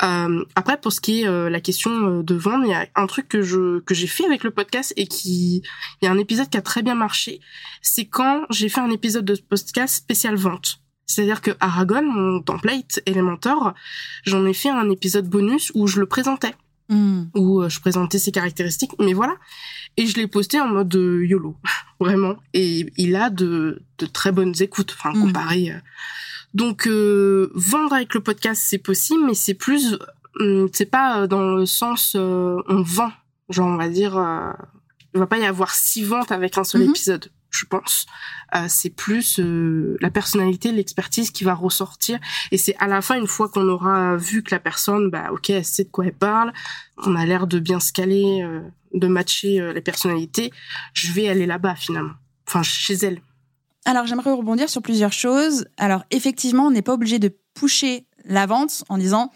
Euh, 0.03 0.43
après, 0.55 0.77
pour 0.77 0.91
ce 0.91 0.99
qui 0.99 1.21
est 1.21 1.27
euh, 1.27 1.49
la 1.49 1.61
question 1.61 1.91
euh, 1.91 2.23
de 2.23 2.35
vendre, 2.35 2.65
il 2.65 2.71
y 2.71 2.73
a 2.73 2.87
un 2.95 3.07
truc 3.07 3.29
que 3.29 3.41
je 3.41 3.79
que 3.79 3.93
j'ai 3.93 4.07
fait 4.07 4.25
avec 4.25 4.43
le 4.43 4.51
podcast 4.51 4.93
et 4.97 5.07
qui 5.07 5.63
il 6.01 6.05
y 6.05 6.07
a 6.07 6.11
un 6.11 6.17
épisode 6.17 6.49
qui 6.49 6.57
a 6.57 6.61
très 6.61 6.81
bien 6.81 6.95
marché. 6.95 7.39
C'est 7.81 8.05
quand 8.05 8.45
j'ai 8.49 8.67
fait 8.67 8.81
un 8.81 8.91
épisode 8.91 9.25
de 9.25 9.35
podcast 9.35 9.95
spécial 9.95 10.35
vente. 10.35 10.81
C'est-à-dire 11.05 11.41
que 11.41 11.51
Aragon, 11.59 12.01
mon 12.01 12.41
template 12.41 12.99
Elementor, 13.05 13.73
j'en 14.23 14.45
ai 14.45 14.53
fait 14.53 14.69
un 14.69 14.89
épisode 14.89 15.29
bonus 15.29 15.71
où 15.75 15.85
je 15.87 15.99
le 15.99 16.07
présentais, 16.07 16.55
hmm. 16.89 17.25
où 17.35 17.69
je 17.69 17.79
présentais 17.79 18.17
ses 18.17 18.31
caractéristiques. 18.31 18.91
Mais 18.99 19.13
voilà, 19.13 19.35
et 19.97 20.07
je 20.07 20.17
l'ai 20.17 20.27
posté 20.27 20.59
en 20.59 20.67
mode 20.67 20.93
YOLO, 20.93 21.55
vraiment. 21.99 22.35
Et 22.53 22.91
il 22.97 23.15
a 23.15 23.29
de 23.29 23.81
de 23.99 24.05
très 24.07 24.33
bonnes 24.33 24.55
écoutes, 24.59 24.93
enfin 24.97 25.11
hmm. 25.11 25.21
comparé. 25.21 25.73
Donc 26.55 26.87
euh, 26.87 27.51
vendre 27.53 27.93
avec 27.93 28.13
le 28.13 28.21
podcast 28.21 28.63
c'est 28.65 28.77
possible, 28.77 29.25
mais 29.25 29.33
c'est 29.33 29.53
plus, 29.53 29.97
hum, 30.39 30.69
c'est 30.71 30.89
pas 30.89 31.19
euh, 31.19 31.27
dans 31.27 31.41
le 31.41 31.65
sens 31.65 32.15
euh, 32.15 32.55
on 32.69 32.81
vend, 32.81 33.11
genre 33.49 33.67
on 33.67 33.75
va 33.75 33.89
dire, 33.89 34.17
euh, 34.17 34.53
il 35.13 35.19
va 35.19 35.27
pas 35.27 35.37
y 35.37 35.45
avoir 35.45 35.75
six 35.75 36.05
ventes 36.05 36.31
avec 36.31 36.57
un 36.57 36.63
seul 36.63 36.83
mhm. 36.83 36.91
épisode, 36.91 37.29
je 37.49 37.65
pense. 37.65 38.05
c'est 38.69 38.89
plus 38.89 39.39
la 39.99 40.09
personnalité, 40.09 40.71
l'expertise 40.71 41.31
qui 41.31 41.43
va 41.43 41.53
ressortir, 41.53 42.19
et 42.51 42.57
c'est 42.57 42.75
à 42.79 42.87
la 42.87 43.01
fin 43.01 43.19
une 43.19 43.27
fois 43.27 43.49
qu'on 43.49 43.67
aura 43.67 44.15
vu 44.15 44.41
que 44.41 44.55
la 44.55 44.59
personne, 44.59 45.09
bah 45.09 45.31
ok, 45.31 45.49
elle 45.49 45.65
sait 45.65 45.83
de 45.83 45.89
quoi 45.89 46.05
elle 46.05 46.13
parle, 46.13 46.53
on 46.99 47.17
a 47.17 47.25
l'air 47.25 47.47
de 47.47 47.59
bien 47.59 47.81
se 47.81 47.91
caler, 47.91 48.47
de 48.93 49.07
matcher 49.07 49.73
les 49.73 49.81
personnalités, 49.81 50.51
je 50.93 51.11
vais 51.11 51.27
aller 51.27 51.45
là-bas 51.45 51.75
finalement, 51.75 52.15
enfin 52.47 52.63
chez 52.63 52.93
elle. 52.93 53.19
Alors, 53.85 54.07
j'aimerais 54.07 54.31
rebondir 54.31 54.69
sur 54.69 54.81
plusieurs 54.81 55.13
choses. 55.13 55.65
Alors, 55.77 56.03
effectivement, 56.11 56.67
on 56.67 56.71
n'est 56.71 56.81
pas 56.81 56.93
obligé 56.93 57.19
de 57.19 57.35
pousser 57.53 58.07
la 58.25 58.47
vente 58.47 58.83
en 58.89 58.97
disant 58.97 59.31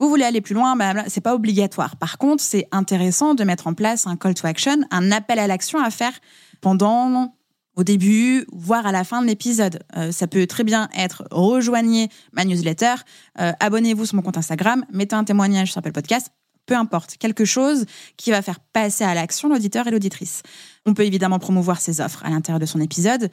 vous 0.00 0.08
voulez 0.08 0.24
aller 0.24 0.40
plus 0.40 0.54
loin, 0.54 0.76
c'est 1.08 1.20
pas 1.20 1.34
obligatoire. 1.34 1.96
Par 1.96 2.18
contre, 2.18 2.42
c'est 2.42 2.68
intéressant 2.70 3.34
de 3.34 3.42
mettre 3.42 3.66
en 3.66 3.74
place 3.74 4.06
un 4.06 4.16
call 4.16 4.34
to 4.34 4.46
action, 4.46 4.76
un 4.90 5.10
appel 5.10 5.40
à 5.40 5.48
l'action 5.48 5.82
à 5.82 5.90
faire 5.90 6.12
pendant, 6.60 7.34
au 7.74 7.82
début, 7.82 8.46
voire 8.52 8.86
à 8.86 8.92
la 8.92 9.02
fin 9.02 9.22
de 9.22 9.26
l'épisode. 9.26 9.80
Euh, 9.96 10.12
ça 10.12 10.28
peut 10.28 10.46
très 10.46 10.62
bien 10.62 10.88
être 10.96 11.24
rejoignez 11.32 12.10
ma 12.32 12.44
newsletter, 12.44 12.94
euh, 13.40 13.52
abonnez-vous 13.58 14.06
sur 14.06 14.14
mon 14.14 14.22
compte 14.22 14.38
Instagram, 14.38 14.84
mettez 14.92 15.16
un 15.16 15.24
témoignage 15.24 15.72
sur 15.72 15.78
Apple 15.78 15.92
Podcast, 15.92 16.28
peu 16.66 16.76
importe, 16.76 17.16
quelque 17.16 17.44
chose 17.44 17.84
qui 18.16 18.30
va 18.30 18.40
faire 18.40 18.60
passer 18.60 19.02
à 19.02 19.14
l'action 19.14 19.48
l'auditeur 19.48 19.88
et 19.88 19.90
l'auditrice. 19.90 20.42
On 20.86 20.94
peut 20.94 21.06
évidemment 21.06 21.40
promouvoir 21.40 21.80
ses 21.80 22.00
offres 22.00 22.24
à 22.24 22.30
l'intérieur 22.30 22.60
de 22.60 22.66
son 22.66 22.80
épisode. 22.80 23.30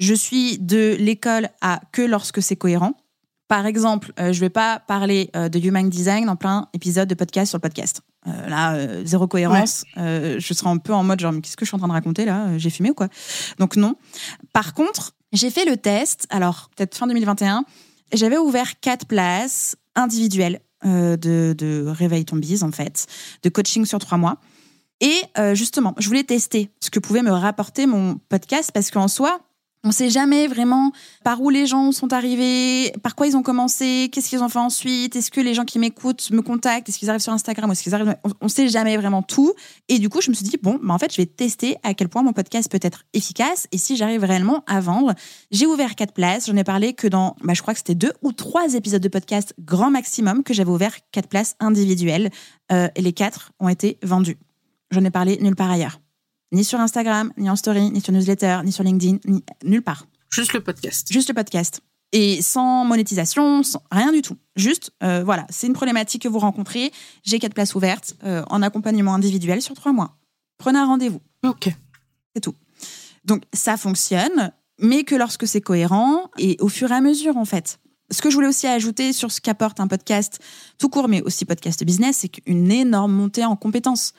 Je 0.00 0.14
suis 0.14 0.58
de 0.58 0.96
l'école 0.98 1.50
à 1.60 1.80
que 1.92 2.00
lorsque 2.00 2.42
c'est 2.42 2.56
cohérent. 2.56 2.94
Par 3.48 3.66
exemple, 3.66 4.12
euh, 4.18 4.32
je 4.32 4.38
ne 4.38 4.40
vais 4.40 4.50
pas 4.50 4.78
parler 4.78 5.28
euh, 5.36 5.50
de 5.50 5.58
human 5.58 5.90
design 5.90 6.28
en 6.30 6.36
plein 6.36 6.68
épisode 6.72 7.08
de 7.08 7.14
podcast 7.14 7.50
sur 7.50 7.58
le 7.58 7.62
podcast. 7.62 8.00
Euh, 8.26 8.48
là, 8.48 9.04
zéro 9.04 9.26
cohérence. 9.26 9.84
je 9.96 10.52
serai 10.54 10.70
un 10.70 10.78
peu 10.78 10.94
en 10.94 11.04
mode 11.04 11.20
genre, 11.20 11.32
mais 11.32 11.42
qu'est-ce 11.42 11.56
que 11.56 11.66
je 11.66 11.68
suis 11.68 11.74
en 11.74 11.78
train 11.78 11.88
de 11.88 11.92
raconter 11.92 12.24
là? 12.24 12.56
J'ai 12.56 12.70
fumé 12.70 12.90
ou 12.90 12.94
quoi? 12.94 13.08
Donc 13.58 13.76
non. 13.76 13.96
Par 14.54 14.72
contre, 14.72 15.12
j'ai 15.32 15.50
fait 15.50 15.66
le 15.66 15.76
test, 15.76 16.26
alors 16.30 16.70
peut-être 16.76 16.96
fin 16.96 17.06
2021, 17.06 17.64
j'avais 18.14 18.38
ouvert 18.38 18.80
quatre 18.80 19.06
places 19.06 19.76
individuelles 19.94 20.60
de, 20.82 21.16
de 21.16 21.84
Réveil 21.86 22.24
ton 22.24 22.36
bise, 22.36 22.62
en 22.62 22.72
fait, 22.72 23.06
de 23.42 23.48
coaching 23.50 23.84
sur 23.84 23.98
trois 23.98 24.16
mois. 24.16 24.38
Et 25.00 25.20
justement, 25.54 25.94
je 25.98 26.06
voulais 26.06 26.24
tester 26.24 26.70
ce 26.80 26.88
que 26.90 27.00
pouvait 27.00 27.22
me 27.22 27.32
rapporter 27.32 27.86
mon 27.86 28.18
podcast 28.28 28.70
parce 28.72 28.90
qu'en 28.90 29.08
soi, 29.08 29.40
on 29.82 29.88
ne 29.88 29.92
sait 29.92 30.10
jamais 30.10 30.46
vraiment 30.46 30.92
par 31.24 31.40
où 31.40 31.48
les 31.48 31.66
gens 31.66 31.90
sont 31.92 32.12
arrivés, 32.12 32.92
par 33.02 33.14
quoi 33.14 33.26
ils 33.26 33.36
ont 33.36 33.42
commencé, 33.42 34.10
qu'est-ce 34.12 34.28
qu'ils 34.28 34.42
ont 34.42 34.48
fait 34.48 34.58
ensuite, 34.58 35.16
est-ce 35.16 35.30
que 35.30 35.40
les 35.40 35.54
gens 35.54 35.64
qui 35.64 35.78
m'écoutent 35.78 36.30
me 36.30 36.42
contactent, 36.42 36.88
est-ce 36.88 36.98
qu'ils 36.98 37.08
arrivent 37.08 37.22
sur 37.22 37.32
Instagram, 37.32 37.70
est-ce 37.70 37.82
qu'ils 37.82 37.94
arrivent... 37.94 38.16
On 38.40 38.46
ne 38.46 38.50
sait 38.50 38.68
jamais 38.68 38.96
vraiment 38.96 39.22
tout. 39.22 39.54
Et 39.88 39.98
du 39.98 40.08
coup, 40.08 40.20
je 40.20 40.30
me 40.30 40.34
suis 40.34 40.44
dit, 40.44 40.58
bon, 40.62 40.78
bah 40.82 40.92
en 40.92 40.98
fait, 40.98 41.12
je 41.12 41.16
vais 41.16 41.26
tester 41.26 41.76
à 41.82 41.94
quel 41.94 42.08
point 42.08 42.22
mon 42.22 42.32
podcast 42.32 42.70
peut 42.70 42.80
être 42.82 43.04
efficace 43.14 43.68
et 43.72 43.78
si 43.78 43.96
j'arrive 43.96 44.22
réellement 44.22 44.64
à 44.66 44.80
vendre. 44.80 45.14
J'ai 45.50 45.66
ouvert 45.66 45.94
quatre 45.94 46.12
places, 46.12 46.46
j'en 46.46 46.56
ai 46.56 46.64
parlé 46.64 46.92
que 46.92 47.06
dans, 47.08 47.36
bah, 47.42 47.54
je 47.54 47.62
crois 47.62 47.72
que 47.72 47.78
c'était 47.78 47.94
deux 47.94 48.12
ou 48.22 48.32
trois 48.32 48.74
épisodes 48.74 49.02
de 49.02 49.08
podcast 49.08 49.54
grand 49.58 49.90
maximum 49.90 50.42
que 50.42 50.52
j'avais 50.52 50.70
ouvert 50.70 50.94
quatre 51.10 51.28
places 51.28 51.56
individuelles 51.58 52.30
euh, 52.70 52.88
et 52.96 53.00
les 53.00 53.12
quatre 53.12 53.52
ont 53.60 53.68
été 53.68 53.98
vendus. 54.02 54.36
J'en 54.90 55.04
ai 55.04 55.10
parlé 55.10 55.38
nulle 55.40 55.56
part 55.56 55.70
ailleurs. 55.70 56.00
Ni 56.52 56.64
sur 56.64 56.80
Instagram, 56.80 57.32
ni 57.36 57.48
en 57.48 57.56
story, 57.56 57.90
ni 57.90 58.00
sur 58.00 58.12
newsletter, 58.12 58.60
ni 58.64 58.72
sur 58.72 58.82
LinkedIn, 58.82 59.18
ni 59.26 59.44
nulle 59.64 59.82
part. 59.82 60.06
Juste 60.30 60.52
le 60.52 60.60
podcast. 60.60 61.12
Juste 61.12 61.28
le 61.28 61.34
podcast. 61.34 61.80
Et 62.12 62.42
sans 62.42 62.84
monétisation, 62.84 63.62
sans 63.62 63.82
rien 63.92 64.12
du 64.12 64.20
tout. 64.20 64.36
Juste, 64.56 64.90
euh, 65.02 65.22
voilà, 65.22 65.46
c'est 65.48 65.68
une 65.68 65.74
problématique 65.74 66.22
que 66.22 66.28
vous 66.28 66.40
rencontrez. 66.40 66.92
J'ai 67.22 67.38
quatre 67.38 67.54
places 67.54 67.76
ouvertes 67.76 68.16
euh, 68.24 68.42
en 68.50 68.62
accompagnement 68.62 69.14
individuel 69.14 69.62
sur 69.62 69.74
trois 69.74 69.92
mois. 69.92 70.16
Prenez 70.58 70.78
un 70.80 70.86
rendez-vous. 70.86 71.20
Ok. 71.44 71.68
C'est 72.34 72.40
tout. 72.40 72.54
Donc 73.24 73.44
ça 73.52 73.76
fonctionne, 73.76 74.52
mais 74.80 75.04
que 75.04 75.14
lorsque 75.14 75.46
c'est 75.46 75.60
cohérent 75.60 76.30
et 76.36 76.56
au 76.60 76.68
fur 76.68 76.90
et 76.90 76.94
à 76.94 77.00
mesure, 77.00 77.36
en 77.36 77.44
fait. 77.44 77.78
Ce 78.10 78.22
que 78.22 78.30
je 78.30 78.34
voulais 78.34 78.48
aussi 78.48 78.66
ajouter 78.66 79.12
sur 79.12 79.30
ce 79.30 79.40
qu'apporte 79.40 79.80
un 79.80 79.86
podcast 79.86 80.40
tout 80.78 80.88
court, 80.88 81.08
mais 81.08 81.22
aussi 81.22 81.44
podcast 81.44 81.84
business, 81.84 82.18
c'est 82.18 82.28
qu'une 82.28 82.70
énorme 82.70 83.12
montée 83.12 83.44
en 83.44 83.56
compétences. 83.56 84.14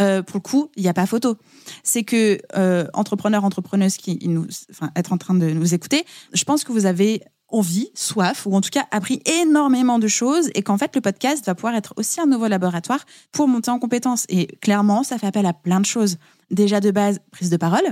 Euh, 0.00 0.22
pour 0.22 0.36
le 0.36 0.40
coup, 0.40 0.70
il 0.76 0.82
n'y 0.82 0.88
a 0.88 0.94
pas 0.94 1.06
photo. 1.06 1.36
C'est 1.82 2.02
que 2.02 2.38
euh, 2.56 2.86
entrepreneurs, 2.92 3.44
entrepreneuses 3.44 3.96
qui 3.96 4.18
nous, 4.28 4.46
enfin, 4.70 4.90
être 4.96 5.12
en 5.12 5.18
train 5.18 5.34
de 5.34 5.46
nous 5.50 5.74
écouter, 5.74 6.04
je 6.32 6.44
pense 6.44 6.64
que 6.64 6.72
vous 6.72 6.86
avez 6.86 7.22
envie, 7.48 7.90
soif, 7.94 8.46
ou 8.46 8.54
en 8.56 8.60
tout 8.60 8.70
cas 8.70 8.86
appris 8.90 9.22
énormément 9.24 9.98
de 9.98 10.08
choses, 10.08 10.50
et 10.54 10.62
qu'en 10.62 10.78
fait 10.78 10.94
le 10.94 11.00
podcast 11.00 11.46
va 11.46 11.54
pouvoir 11.54 11.76
être 11.76 11.94
aussi 11.96 12.20
un 12.20 12.26
nouveau 12.26 12.48
laboratoire 12.48 13.04
pour 13.30 13.46
monter 13.46 13.70
en 13.70 13.78
compétences. 13.78 14.26
Et 14.28 14.46
clairement, 14.60 15.04
ça 15.04 15.18
fait 15.18 15.28
appel 15.28 15.46
à 15.46 15.52
plein 15.52 15.80
de 15.80 15.86
choses. 15.86 16.18
Déjà 16.50 16.80
de 16.80 16.90
base, 16.90 17.20
prise 17.30 17.50
de 17.50 17.56
parole, 17.56 17.84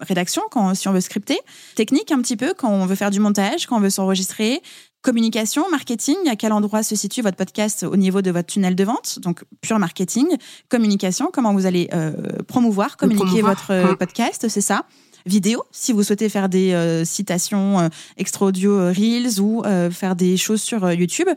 rédaction 0.00 0.42
quand 0.50 0.74
si 0.74 0.88
on 0.88 0.92
veut 0.92 1.00
scripter, 1.00 1.38
technique 1.74 2.10
un 2.10 2.20
petit 2.20 2.36
peu 2.36 2.54
quand 2.56 2.70
on 2.70 2.86
veut 2.86 2.94
faire 2.94 3.10
du 3.10 3.20
montage, 3.20 3.66
quand 3.66 3.76
on 3.76 3.80
veut 3.80 3.90
s'enregistrer, 3.90 4.62
Communication, 5.02 5.68
marketing, 5.68 6.16
à 6.30 6.36
quel 6.36 6.52
endroit 6.52 6.84
se 6.84 6.94
situe 6.94 7.22
votre 7.22 7.36
podcast 7.36 7.82
au 7.82 7.96
niveau 7.96 8.22
de 8.22 8.30
votre 8.30 8.46
tunnel 8.46 8.76
de 8.76 8.84
vente 8.84 9.18
Donc, 9.20 9.44
pure 9.60 9.80
marketing. 9.80 10.28
Communication, 10.68 11.30
comment 11.32 11.52
vous 11.52 11.66
allez 11.66 11.88
euh, 11.92 12.12
promouvoir, 12.46 12.96
communiquer 12.96 13.42
votre 13.42 13.72
euh, 13.72 13.96
podcast, 13.96 14.46
c'est 14.48 14.60
ça. 14.60 14.84
Vidéo, 15.26 15.64
si 15.72 15.92
vous 15.92 16.04
souhaitez 16.04 16.28
faire 16.28 16.48
des 16.48 16.72
euh, 16.72 17.04
citations 17.04 17.90
extra 18.16 18.46
audio 18.46 18.76
Reels 18.76 19.40
ou 19.40 19.62
faire 19.90 20.14
des 20.14 20.36
choses 20.36 20.62
sur 20.62 20.90
YouTube. 20.92 21.28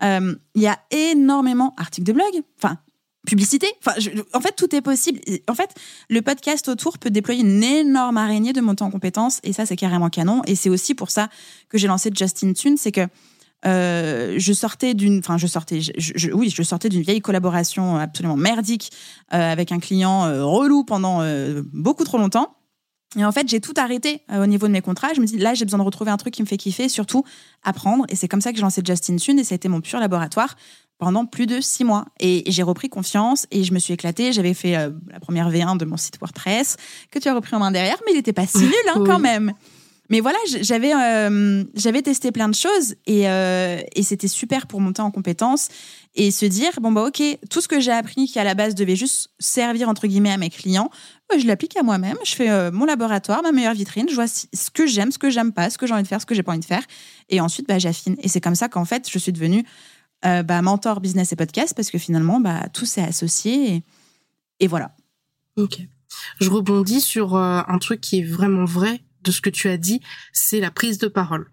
Il 0.00 0.36
y 0.56 0.66
a 0.66 0.78
énormément 0.90 1.74
articles 1.78 2.06
de 2.06 2.12
blog. 2.12 2.42
Enfin, 2.58 2.76
publicité. 3.26 3.66
Enfin, 3.84 3.98
en 4.32 4.40
fait, 4.40 4.52
tout 4.56 4.74
est 4.74 4.80
possible. 4.80 5.20
En 5.48 5.54
fait, 5.54 5.70
le 6.10 6.22
podcast 6.22 6.68
autour 6.68 6.98
peut 6.98 7.10
déployer 7.10 7.42
une 7.42 7.62
énorme 7.62 8.16
araignée 8.16 8.52
de 8.52 8.60
montants 8.60 8.86
en 8.86 8.90
compétences, 8.90 9.40
et 9.44 9.52
ça, 9.52 9.66
c'est 9.66 9.76
carrément 9.76 10.10
canon. 10.10 10.42
Et 10.46 10.54
c'est 10.54 10.70
aussi 10.70 10.94
pour 10.94 11.10
ça 11.10 11.28
que 11.68 11.78
j'ai 11.78 11.86
lancé 11.86 12.10
Justin 12.14 12.52
Tune, 12.52 12.76
c'est 12.76 12.92
que 12.92 13.06
euh, 13.64 14.34
je 14.38 14.52
sortais 14.52 14.94
d'une, 14.94 15.18
enfin, 15.18 15.38
je 15.38 15.46
sortais, 15.46 15.80
oui, 16.32 16.50
je 16.50 16.62
sortais 16.62 16.88
d'une 16.88 17.02
vieille 17.02 17.20
collaboration 17.20 17.96
absolument 17.96 18.36
merdique 18.36 18.90
euh, 19.32 19.52
avec 19.52 19.70
un 19.70 19.78
client 19.78 20.24
euh, 20.24 20.44
relou 20.44 20.84
pendant 20.84 21.22
beaucoup 21.72 22.04
trop 22.04 22.18
longtemps. 22.18 22.56
Et 23.16 23.24
en 23.26 23.30
fait, 23.30 23.46
j'ai 23.46 23.60
tout 23.60 23.74
arrêté 23.76 24.22
au 24.34 24.46
niveau 24.46 24.66
de 24.66 24.72
mes 24.72 24.80
contrats. 24.80 25.12
Je 25.14 25.20
me 25.20 25.26
dis, 25.26 25.36
là, 25.36 25.52
j'ai 25.52 25.66
besoin 25.66 25.78
de 25.78 25.84
retrouver 25.84 26.10
un 26.10 26.16
truc 26.16 26.32
qui 26.32 26.40
me 26.40 26.46
fait 26.46 26.56
kiffer, 26.56 26.88
surtout 26.88 27.24
apprendre. 27.62 28.06
Et 28.08 28.16
c'est 28.16 28.26
comme 28.26 28.40
ça 28.40 28.52
que 28.52 28.56
j'ai 28.56 28.62
lancé 28.62 28.80
Justin 28.82 29.16
Tune 29.16 29.38
et 29.38 29.44
ça 29.44 29.52
a 29.52 29.56
été 29.56 29.68
mon 29.68 29.82
pur 29.82 30.00
laboratoire 30.00 30.56
pendant 30.98 31.26
plus 31.26 31.46
de 31.46 31.60
six 31.60 31.82
mois. 31.82 32.06
Et 32.20 32.44
j'ai 32.46 32.62
repris 32.62 32.88
confiance 32.88 33.46
et 33.50 33.64
je 33.64 33.74
me 33.74 33.80
suis 33.80 33.92
éclatée. 33.92 34.32
J'avais 34.32 34.54
fait 34.54 34.76
euh, 34.76 34.90
la 35.10 35.18
première 35.18 35.50
V1 35.50 35.76
de 35.76 35.84
mon 35.84 35.96
site 35.96 36.18
WordPress 36.20 36.76
que 37.10 37.18
tu 37.18 37.28
as 37.28 37.34
repris 37.34 37.56
en 37.56 37.58
main 37.58 37.72
derrière, 37.72 37.96
mais 38.06 38.12
il 38.12 38.16
n'était 38.16 38.32
pas 38.32 38.46
si 38.46 38.58
nul 38.62 38.72
hein, 38.94 39.02
quand 39.04 39.18
même. 39.18 39.52
Mais 40.10 40.20
voilà, 40.20 40.38
j'avais 40.46 40.92
euh, 40.94 41.64
j'avais 41.74 42.02
testé 42.02 42.32
plein 42.32 42.48
de 42.48 42.54
choses 42.54 42.96
et, 43.06 43.28
euh, 43.28 43.80
et 43.96 44.02
c'était 44.02 44.28
super 44.28 44.66
pour 44.66 44.80
monter 44.80 45.00
en 45.00 45.10
compétences 45.10 45.68
et 46.14 46.30
se 46.30 46.44
dire 46.44 46.70
bon 46.82 46.92
bah 46.92 47.04
ok 47.06 47.22
tout 47.48 47.62
ce 47.62 47.68
que 47.68 47.80
j'ai 47.80 47.92
appris 47.92 48.26
qui 48.26 48.38
à 48.38 48.44
la 48.44 48.54
base 48.54 48.74
devait 48.74 48.96
juste 48.96 49.30
servir 49.38 49.88
entre 49.88 50.06
guillemets 50.06 50.32
à 50.32 50.36
mes 50.36 50.50
clients, 50.50 50.90
bah, 51.30 51.38
je 51.38 51.46
l'applique 51.46 51.76
à 51.78 51.82
moi-même. 51.82 52.18
Je 52.24 52.34
fais 52.34 52.70
mon 52.70 52.84
laboratoire, 52.84 53.42
ma 53.42 53.52
meilleure 53.52 53.72
vitrine. 53.72 54.06
Je 54.08 54.14
vois 54.14 54.26
ce 54.26 54.46
que 54.74 54.86
j'aime, 54.86 55.10
ce 55.12 55.18
que 55.18 55.30
j'aime 55.30 55.52
pas, 55.52 55.70
ce 55.70 55.78
que 55.78 55.86
j'ai 55.86 55.94
envie 55.94 56.02
de 56.02 56.08
faire, 56.08 56.20
ce 56.20 56.26
que 56.26 56.34
j'ai 56.34 56.42
pas 56.42 56.52
envie 56.52 56.60
de 56.60 56.64
faire 56.66 56.84
et 57.30 57.40
ensuite 57.40 57.66
bah, 57.66 57.78
j'affine. 57.78 58.16
Et 58.20 58.28
c'est 58.28 58.40
comme 58.40 58.54
ça 58.54 58.68
qu'en 58.68 58.84
fait 58.84 59.08
je 59.10 59.18
suis 59.18 59.32
devenue 59.32 59.64
euh, 60.24 60.42
bah, 60.42 60.62
mentor 60.62 61.00
business 61.00 61.32
et 61.32 61.36
podcast 61.36 61.74
parce 61.74 61.90
que 61.90 61.98
finalement, 61.98 62.40
bah, 62.40 62.68
tout 62.72 62.86
s'est 62.86 63.02
associé 63.02 63.82
et, 64.60 64.66
voilà. 64.66 64.94
Ok. 65.56 65.80
Je 66.40 66.50
rebondis 66.50 67.00
sur 67.00 67.34
euh, 67.34 67.62
un 67.66 67.78
truc 67.78 68.00
qui 68.00 68.20
est 68.20 68.24
vraiment 68.24 68.64
vrai 68.64 69.02
de 69.22 69.32
ce 69.32 69.40
que 69.40 69.50
tu 69.50 69.68
as 69.68 69.76
dit, 69.76 70.00
c'est 70.32 70.60
la 70.60 70.70
prise 70.70 70.98
de 70.98 71.08
parole. 71.08 71.50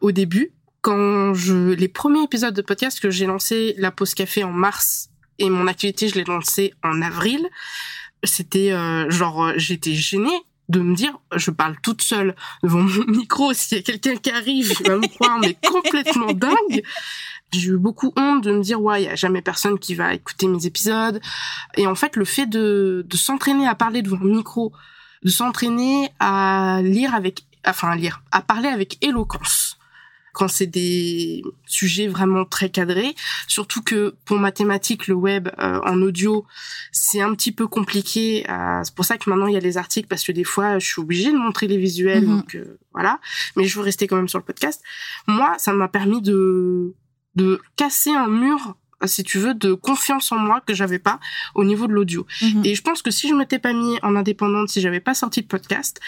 Au 0.00 0.12
début, 0.12 0.52
quand 0.80 1.32
je 1.32 1.72
les 1.72 1.88
premiers 1.88 2.24
épisodes 2.24 2.54
de 2.54 2.62
podcast 2.62 3.00
que 3.00 3.10
j'ai 3.10 3.26
lancé 3.26 3.74
la 3.78 3.90
pause 3.90 4.14
café 4.14 4.44
en 4.44 4.52
mars 4.52 5.08
et 5.38 5.48
mon 5.48 5.66
activité 5.66 6.08
je 6.08 6.16
l'ai 6.16 6.24
lancée 6.24 6.74
en 6.82 7.00
avril, 7.00 7.48
c'était 8.22 8.72
euh, 8.72 9.08
genre 9.10 9.52
j'étais 9.56 9.94
gênée 9.94 10.38
de 10.68 10.80
me 10.80 10.94
dire 10.94 11.18
je 11.34 11.50
parle 11.50 11.76
toute 11.82 12.02
seule 12.02 12.34
devant 12.62 12.82
mon 12.82 13.04
micro 13.08 13.52
s'il 13.52 13.78
y 13.78 13.80
a 13.80 13.82
quelqu'un 13.82 14.16
qui 14.16 14.30
arrive 14.30 14.74
il 14.80 14.88
va 14.88 14.96
me 14.96 15.06
croire 15.06 15.38
mais 15.38 15.56
complètement 15.66 16.32
dingue 16.34 16.82
j'ai 17.58 17.70
eu 17.70 17.78
beaucoup 17.78 18.12
honte 18.16 18.44
de 18.44 18.52
me 18.52 18.62
dire 18.62 18.80
ouais, 18.80 19.02
il 19.02 19.06
y 19.06 19.08
a 19.08 19.14
jamais 19.14 19.42
personne 19.42 19.78
qui 19.78 19.94
va 19.94 20.14
écouter 20.14 20.46
mes 20.46 20.66
épisodes. 20.66 21.20
Et 21.76 21.86
en 21.86 21.94
fait, 21.94 22.16
le 22.16 22.24
fait 22.24 22.46
de, 22.46 23.04
de 23.08 23.16
s'entraîner 23.16 23.66
à 23.66 23.74
parler 23.74 24.02
devant 24.02 24.20
un 24.20 24.36
micro, 24.36 24.72
de 25.22 25.30
s'entraîner 25.30 26.10
à 26.20 26.80
lire 26.82 27.14
avec, 27.14 27.44
enfin 27.66 27.90
à 27.90 27.96
lire, 27.96 28.22
à 28.30 28.42
parler 28.42 28.68
avec 28.68 29.02
éloquence 29.04 29.78
quand 30.34 30.48
c'est 30.48 30.66
des 30.66 31.42
sujets 31.64 32.08
vraiment 32.08 32.44
très 32.44 32.68
cadrés. 32.68 33.14
Surtout 33.46 33.82
que 33.82 34.14
pour 34.26 34.38
mathématiques, 34.38 35.06
le 35.06 35.14
web 35.14 35.48
euh, 35.58 35.80
en 35.84 36.02
audio, 36.02 36.44
c'est 36.92 37.22
un 37.22 37.34
petit 37.34 37.52
peu 37.52 37.66
compliqué. 37.66 38.44
Euh, 38.50 38.80
c'est 38.82 38.94
pour 38.94 39.06
ça 39.06 39.16
que 39.16 39.30
maintenant 39.30 39.46
il 39.46 39.54
y 39.54 39.56
a 39.56 39.60
les 39.60 39.78
articles 39.78 40.08
parce 40.08 40.24
que 40.24 40.32
des 40.32 40.44
fois 40.44 40.78
je 40.78 40.86
suis 40.86 41.00
obligée 41.00 41.32
de 41.32 41.38
montrer 41.38 41.68
les 41.68 41.78
visuels, 41.78 42.26
mhm. 42.26 42.36
donc 42.36 42.56
euh, 42.56 42.78
voilà. 42.92 43.20
Mais 43.56 43.64
je 43.64 43.76
veux 43.76 43.82
rester 43.82 44.06
quand 44.06 44.16
même 44.16 44.28
sur 44.28 44.38
le 44.38 44.44
podcast. 44.44 44.82
Moi, 45.26 45.54
ça 45.58 45.72
m'a 45.72 45.88
permis 45.88 46.20
de 46.20 46.94
de 47.36 47.60
casser 47.76 48.10
un 48.10 48.28
mur 48.28 48.76
si 49.06 49.22
tu 49.22 49.38
veux, 49.38 49.54
de 49.54 49.74
confiance 49.74 50.32
en 50.32 50.38
moi 50.38 50.62
que 50.66 50.72
j'avais 50.74 50.98
pas 50.98 51.20
au 51.54 51.64
niveau 51.64 51.86
de 51.86 51.92
l'audio. 51.92 52.26
Mhm. 52.40 52.62
Et 52.64 52.74
je 52.74 52.82
pense 52.82 53.02
que 53.02 53.10
si 53.10 53.28
je 53.28 53.34
m'étais 53.34 53.58
pas 53.58 53.72
mis 53.72 53.98
en 54.02 54.16
indépendante, 54.16 54.68
si 54.68 54.80
j'avais 54.80 55.00
pas 55.00 55.14
sorti 55.14 55.42
de 55.42 55.46
podcast, 55.46 56.00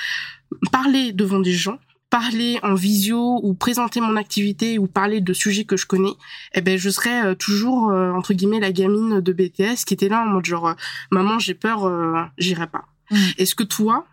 parler 0.72 1.12
devant 1.12 1.41
des 1.41 1.53
gens, 1.53 1.79
parler 2.11 2.59
en 2.62 2.74
visio 2.74 3.41
ou 3.43 3.55
présenter 3.55 4.01
mon 4.01 4.16
activité 4.16 4.79
ou 4.79 4.87
parler 4.87 5.20
de 5.20 5.33
sujets 5.33 5.64
que 5.64 5.77
je 5.77 5.87
connais, 5.87 6.14
eh 6.55 6.61
ben 6.61 6.79
je 6.79 6.89
serais 6.89 7.27
euh, 7.27 7.35
toujours 7.35 7.91
euh, 7.91 8.12
entre 8.12 8.33
guillemets 8.33 8.61
la 8.61 8.72
gamine 8.72 9.20
de 9.20 9.33
BTS 9.33 9.85
qui 9.87 9.95
était 9.95 10.09
là 10.09 10.22
en 10.22 10.27
mode 10.27 10.45
genre 10.45 10.68
euh, 10.68 10.74
maman 11.11 11.39
j'ai 11.39 11.55
peur, 11.55 12.31
j'irai 12.39 12.68
pas. 12.68 12.85
Mhm. 13.11 13.18
Est-ce 13.39 13.55
que 13.55 13.64
toi, 13.64 14.07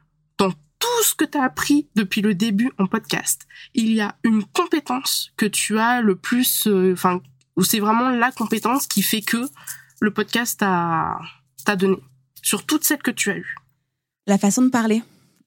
tout 0.83 1.03
ce 1.03 1.15
que 1.15 1.23
tu 1.23 1.37
as 1.37 1.43
appris 1.43 1.87
depuis 1.95 2.19
le 2.19 2.35
début 2.35 2.71
en 2.77 2.87
podcast. 2.87 3.43
Il 3.73 3.93
y 3.93 4.01
a 4.01 4.17
une 4.25 4.43
compétence 4.43 5.31
que 5.37 5.45
tu 5.45 5.79
as 5.79 6.01
le 6.01 6.17
plus, 6.17 6.67
euh, 6.67 6.91
enfin, 6.91 7.21
où 7.55 7.63
c'est 7.63 7.79
vraiment 7.79 8.09
la 8.09 8.33
compétence 8.33 8.85
qui 8.85 9.01
fait 9.01 9.21
que 9.21 9.45
le 10.01 10.11
podcast 10.11 10.59
t'a 10.59 11.75
donné 11.77 11.95
sur 12.41 12.65
toutes 12.65 12.83
celles 12.83 13.01
que 13.01 13.11
tu 13.11 13.31
as 13.31 13.37
eues. 13.37 13.55
La 14.27 14.37
façon 14.37 14.61
de 14.61 14.67
parler, 14.67 15.01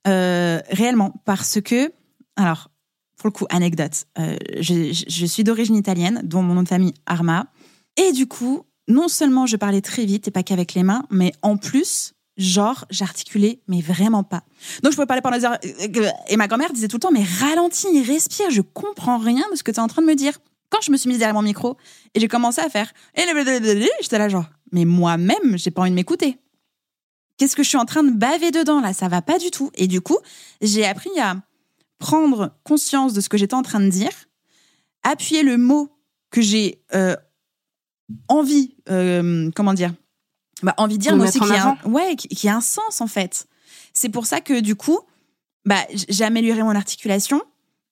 euh, 0.09 0.62
réellement, 0.70 1.20
parce 1.26 1.61
que, 1.61 1.93
alors, 2.37 2.70
pour 3.18 3.26
le 3.26 3.32
coup, 3.32 3.47
anecdote, 3.51 4.07
euh, 4.18 4.39
je, 4.59 5.05
je, 5.07 5.26
suis 5.26 5.45
d'origine 5.45 5.76
italienne, 5.76 6.22
dont 6.24 6.43
mon 6.43 6.55
nom 6.55 6.62
de 6.62 6.68
famille 6.68 6.95
Arma, 7.05 7.53
et 7.99 8.12
du 8.12 8.26
coup, 8.26 8.64
non 8.89 9.09
seulement 9.09 9.45
je 9.45 9.57
parlais 9.57 9.82
très 9.82 10.07
vite 10.07 10.28
et 10.28 10.30
pas 10.30 10.43
qu'avec 10.43 10.72
les 10.72 10.82
mains, 10.82 11.05
mais 11.11 11.34
en 11.43 11.59
plus, 11.59 12.14
genre, 12.37 12.84
j'articulais, 12.91 13.61
mais 13.68 13.80
vraiment 13.80 14.22
pas. 14.22 14.43
Donc, 14.82 14.93
je 14.93 14.97
pouvais 14.97 15.07
parler 15.07 15.22
pendant 15.22 15.39
des 15.39 15.45
heures. 15.45 15.59
Et 16.28 16.37
ma 16.37 16.49
grand-mère 16.49 16.72
disait 16.72 16.89
tout 16.89 16.97
le 16.97 17.01
temps, 17.01 17.12
mais 17.12 17.24
ralentis, 17.41 18.03
respire, 18.03 18.51
je 18.51 18.61
comprends 18.61 19.18
rien 19.18 19.45
de 19.51 19.57
ce 19.57 19.62
que 19.62 19.70
tu 19.70 19.76
es 19.76 19.80
en 19.80 19.89
train 19.89 20.03
de 20.03 20.07
me 20.07 20.14
dire. 20.14 20.39
Quand 20.68 20.80
je 20.82 20.91
me 20.91 20.97
suis 20.97 21.09
mise 21.09 21.18
derrière 21.18 21.34
mon 21.34 21.43
micro 21.43 21.76
et 22.14 22.20
j'ai 22.20 22.28
commencé 22.28 22.61
à 22.61 22.68
faire, 22.68 22.93
j'étais 23.16 24.18
là, 24.18 24.28
genre, 24.28 24.47
mais 24.72 24.84
moi-même, 24.84 25.57
j'ai 25.57 25.70
pas 25.70 25.82
envie 25.82 25.91
de 25.91 25.95
m'écouter. 25.95 26.39
Qu'est-ce 27.39 27.55
que 27.55 27.62
je 27.62 27.68
suis 27.68 27.78
en 27.78 27.84
train 27.84 28.03
de 28.03 28.11
baver 28.11 28.51
dedans 28.51 28.80
là? 28.80 28.93
Ça 28.93 29.09
va 29.09 29.22
pas 29.22 29.39
du 29.39 29.51
tout. 29.51 29.70
Et 29.74 29.87
du 29.87 30.01
coup, 30.01 30.18
j'ai 30.62 30.84
appris 30.84 31.11
à 31.20 31.37
prendre 31.99 32.57
conscience 32.64 33.12
de 33.12 33.20
ce 33.20 33.28
que 33.28 33.37
j'étais 33.37 33.55
en 33.55 33.62
train 33.62 33.80
de 33.80 33.89
dire, 33.89 34.11
appuyer 35.03 35.43
le 35.43 35.57
mot 35.57 35.91
que 36.30 36.41
j'ai 36.41 36.82
euh, 36.95 37.16
envie, 38.28 38.76
euh, 38.91 39.51
comment 39.55 39.74
dire, 39.74 39.95
bah, 40.63 40.75
envie 40.79 40.97
de 40.97 41.03
dire, 41.03 41.17
mais 41.17 41.25
aussi 41.25 41.41
qui 41.41 41.53
a, 41.53 41.77
un, 41.85 41.91
ouais, 41.91 42.17
qui, 42.17 42.49
a 42.49 42.57
un 42.57 42.61
sens 42.61 43.01
en 43.01 43.07
fait. 43.07 43.47
C'est 43.93 44.09
pour 44.09 44.27
ça 44.27 44.41
que 44.41 44.61
du 44.61 44.75
coup, 44.75 45.01
bah, 45.65 45.81
j'ai 45.93 46.25
amélioré 46.25 46.63
mon 46.63 46.75
articulation, 46.75 47.43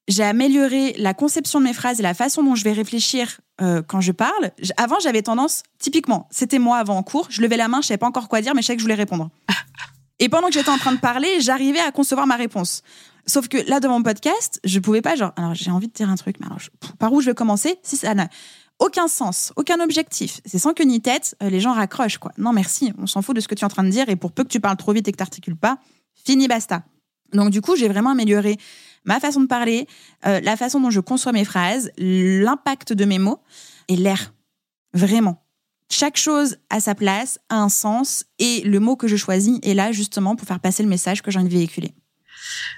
j'ai 0.09 0.25
amélioré 0.25 0.95
la 0.99 1.15
conception 1.15 1.61
de 1.61 1.65
mes 1.65 1.73
phrases 1.73 2.01
et 2.01 2.03
la 2.03 2.15
façon 2.15 2.43
dont 2.43 2.55
je 2.55 2.65
vais 2.65 2.73
réfléchir 2.73 3.41
euh, 3.61 3.83
quand 3.87 4.01
je 4.01 4.13
parle. 4.13 4.51
Avant, 4.77 4.99
j'avais 5.01 5.23
tendance, 5.23 5.63
typiquement, 5.79 6.29
c'était 6.31 6.59
moi 6.59 6.79
avant 6.79 6.97
en 6.97 7.03
cours, 7.03 7.27
je 7.31 7.43
levais 7.43 7.57
la 7.57 7.69
main, 7.69 7.81
je 7.81 7.89
savais 7.89 7.99
pas 7.99 8.07
encore 8.07 8.29
quoi 8.29 8.41
dire, 8.41 8.55
mais 8.55 8.63
je 8.63 8.67
savais 8.67 8.77
que 8.77 8.81
je 8.81 8.85
voulais 8.85 8.95
répondre. 8.95 9.31
Et 10.19 10.29
pendant 10.29 10.47
que 10.49 10.55
j'étais 10.55 10.71
en 10.71 10.79
train 10.79 10.93
de 10.93 11.01
parler, 11.01 11.41
j'arrivais 11.41 11.81
à 11.81 11.91
concevoir 11.91 12.27
ma 12.27 12.37
réponse. 12.37 12.83
Sauf 13.27 13.49
que 13.49 13.57
là, 13.69 13.81
devant 13.81 13.99
mon 13.99 14.03
podcast, 14.03 14.61
je 14.65 14.79
pouvais 14.79 15.03
pas, 15.03 15.17
genre, 15.17 15.33
alors 15.37 15.55
j'ai 15.55 15.71
envie 15.71 15.89
de 15.89 15.93
dire 15.93 16.09
un 16.09 16.17
truc, 16.17 16.37
mais 16.41 16.47
alors, 16.47 16.59
par 16.99 17.13
où 17.13 17.21
je 17.21 17.27
vais 17.27 17.35
commencer? 17.35 17.79
Si 17.83 17.97
ça 17.97 18.15
aucun 18.79 19.09
sens, 19.09 19.53
aucun 19.57 19.81
objectif, 19.81 20.41
c'est 20.45 20.59
sans 20.59 20.75
queue 20.75 20.85
ni 20.85 21.01
tête, 21.01 21.37
euh, 21.43 21.49
les 21.49 21.61
gens 21.61 21.73
raccrochent, 21.73 22.19
quoi. 22.19 22.33
Non, 22.39 22.53
merci, 22.53 22.93
on 22.99 23.07
s'en 23.07 23.23
fout 23.23 23.35
de 23.35 23.41
ce 23.41 23.49
que 23.49 23.55
tu 23.55 23.63
es 23.63 23.65
en 23.65 23.69
train 23.69 23.85
de 23.85 23.91
dire, 23.91 24.09
et 24.09 24.17
pour 24.17 24.33
peu 24.33 24.43
que 24.45 24.49
tu 24.49 24.61
parles 24.61 24.77
trop 24.77 24.93
vite 24.93 25.07
et 25.09 25.13
que 25.13 25.25
tu 25.25 25.55
pas, 25.55 25.79
fini, 26.25 26.49
basta. 26.49 26.83
Donc, 27.33 27.51
du 27.51 27.61
coup, 27.61 27.77
j'ai 27.77 27.89
vraiment 27.89 28.11
amélioré 28.11 28.57
ma 29.05 29.21
façon 29.21 29.41
de 29.41 29.47
parler, 29.47 29.87
euh, 30.27 30.41
la 30.41 30.57
façon 30.57 30.81
dont 30.81 30.91
je 30.91 31.01
conçois 31.01 31.33
mes 31.33 31.45
phrases, 31.45 31.91
l'impact 31.99 32.93
de 32.93 33.05
mes 33.05 33.19
mots 33.19 33.41
et 33.89 33.97
l'air. 33.97 34.33
Vraiment. 34.93 35.45
Chaque 35.91 36.17
chose 36.17 36.57
a 36.71 36.81
sa 36.81 36.95
place, 36.95 37.39
a 37.49 37.57
un 37.57 37.69
sens, 37.69 38.25
et 38.39 38.63
le 38.63 38.81
mot 38.81 38.97
que 38.97 39.07
je 39.07 39.17
choisis 39.17 39.59
est 39.63 39.75
là 39.75 39.93
justement 39.93 40.37
pour 40.37 40.49
faire 40.49 40.61
passer 40.61 40.83
le 40.83 40.89
message 40.89 41.23
que 41.23 41.31
j'ai 41.31 41.39
envie 41.39 41.49
de 41.49 41.55
véhiculer. 41.55 41.95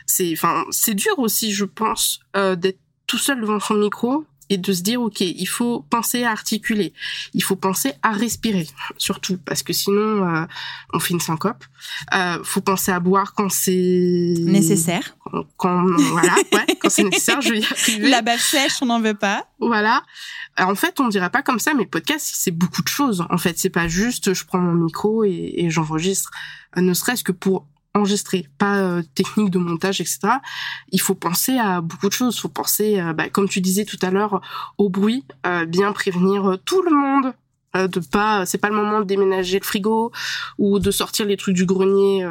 C'est, 0.07 0.35
c'est 0.71 0.95
dur 0.95 1.19
aussi, 1.19 1.53
je 1.53 1.65
pense, 1.65 2.21
euh, 2.37 2.57
d'être 2.57 2.81
tout 3.07 3.19
seul 3.19 3.41
devant 3.41 3.61
son 3.61 3.75
micro 3.75 4.25
et 4.49 4.59
de 4.59 4.73
se 4.73 4.83
dire 4.83 5.01
ok 5.01 5.21
il 5.21 5.47
faut 5.47 5.81
penser 5.91 6.25
à 6.25 6.31
articuler. 6.31 6.93
Il 7.35 7.43
faut 7.43 7.57
penser 7.57 7.93
à 8.03 8.13
respirer 8.13 8.67
surtout 8.99 9.39
parce 9.39 9.63
que 9.63 9.73
sinon 9.73 10.27
euh, 10.27 10.45
on 10.93 10.99
fait 10.99 11.15
une 11.15 11.21
syncope. 11.21 11.65
Euh, 12.15 12.43
faut 12.43 12.61
penser 12.61 12.93
à 12.93 13.01
boire 13.01 13.35
quand 13.35 13.51
c'est 13.51 14.35
nécessaire. 14.39 15.17
Quand, 15.57 15.85
voilà 15.97 16.35
ouais, 16.53 16.77
quand 16.81 16.91
c'est 16.91 17.05
nécessaire 17.05 17.41
je 17.41 17.51
vais 17.51 17.61
y 17.61 17.65
arriver. 17.65 18.09
La 18.09 18.23
bave 18.23 18.41
sèche 18.41 18.83
on 18.83 18.87
n'en 18.87 19.01
veut 19.01 19.15
pas. 19.15 19.47
Voilà. 19.61 20.03
Euh, 20.61 20.65
en 20.65 20.75
fait 20.75 21.01
on 21.01 21.09
dirait 21.09 21.31
pas 21.31 21.43
comme 21.43 21.59
ça 21.59 21.75
mais 21.75 21.85
le 21.85 21.91
podcast 21.91 22.31
c'est 22.33 22.51
beaucoup 22.51 22.83
de 22.83 22.89
choses 22.89 23.25
en 23.31 23.39
fait. 23.39 23.59
C'est 23.59 23.71
pas 23.71 23.89
juste 23.89 24.35
je 24.35 24.45
prends 24.45 24.59
mon 24.59 24.75
micro 24.75 25.25
et, 25.25 25.55
et 25.57 25.71
j'enregistre. 25.71 26.31
Ne 26.77 26.93
serait-ce 26.93 27.25
que 27.25 27.33
pour 27.33 27.67
enregistrer, 27.97 28.47
pas 28.59 28.79
euh, 28.79 29.03
technique 29.15 29.51
de 29.51 29.59
montage, 29.59 30.01
etc. 30.01 30.21
Il 30.93 31.01
faut 31.01 31.15
penser 31.15 31.59
à 31.59 31.81
beaucoup 31.81 32.09
de 32.09 32.13
choses. 32.13 32.37
Il 32.37 32.41
faut 32.41 32.49
penser, 32.49 33.01
euh, 33.01 33.13
bah, 33.13 33.29
comme 33.29 33.49
tu 33.49 33.61
disais 33.61 33.85
tout 33.85 33.99
à 34.03 34.11
l'heure, 34.11 34.41
au 34.79 34.89
bruit, 34.89 35.25
euh, 35.47 35.65
bien 35.65 35.93
prévenir 35.93 36.59
tout 36.65 36.83
le 36.83 36.95
monde 36.95 37.35
de 37.75 38.01
pas. 38.01 38.47
C'est 38.47 38.57
pas 38.57 38.71
le 38.71 38.75
moment 38.75 39.01
de 39.01 39.05
déménager 39.05 39.59
le 39.59 39.65
frigo 39.65 40.11
ou 40.57 40.79
de 40.79 40.91
sortir 40.91 41.27
les 41.27 41.37
trucs 41.37 41.55
du 41.55 41.67
grenier. 41.67 42.27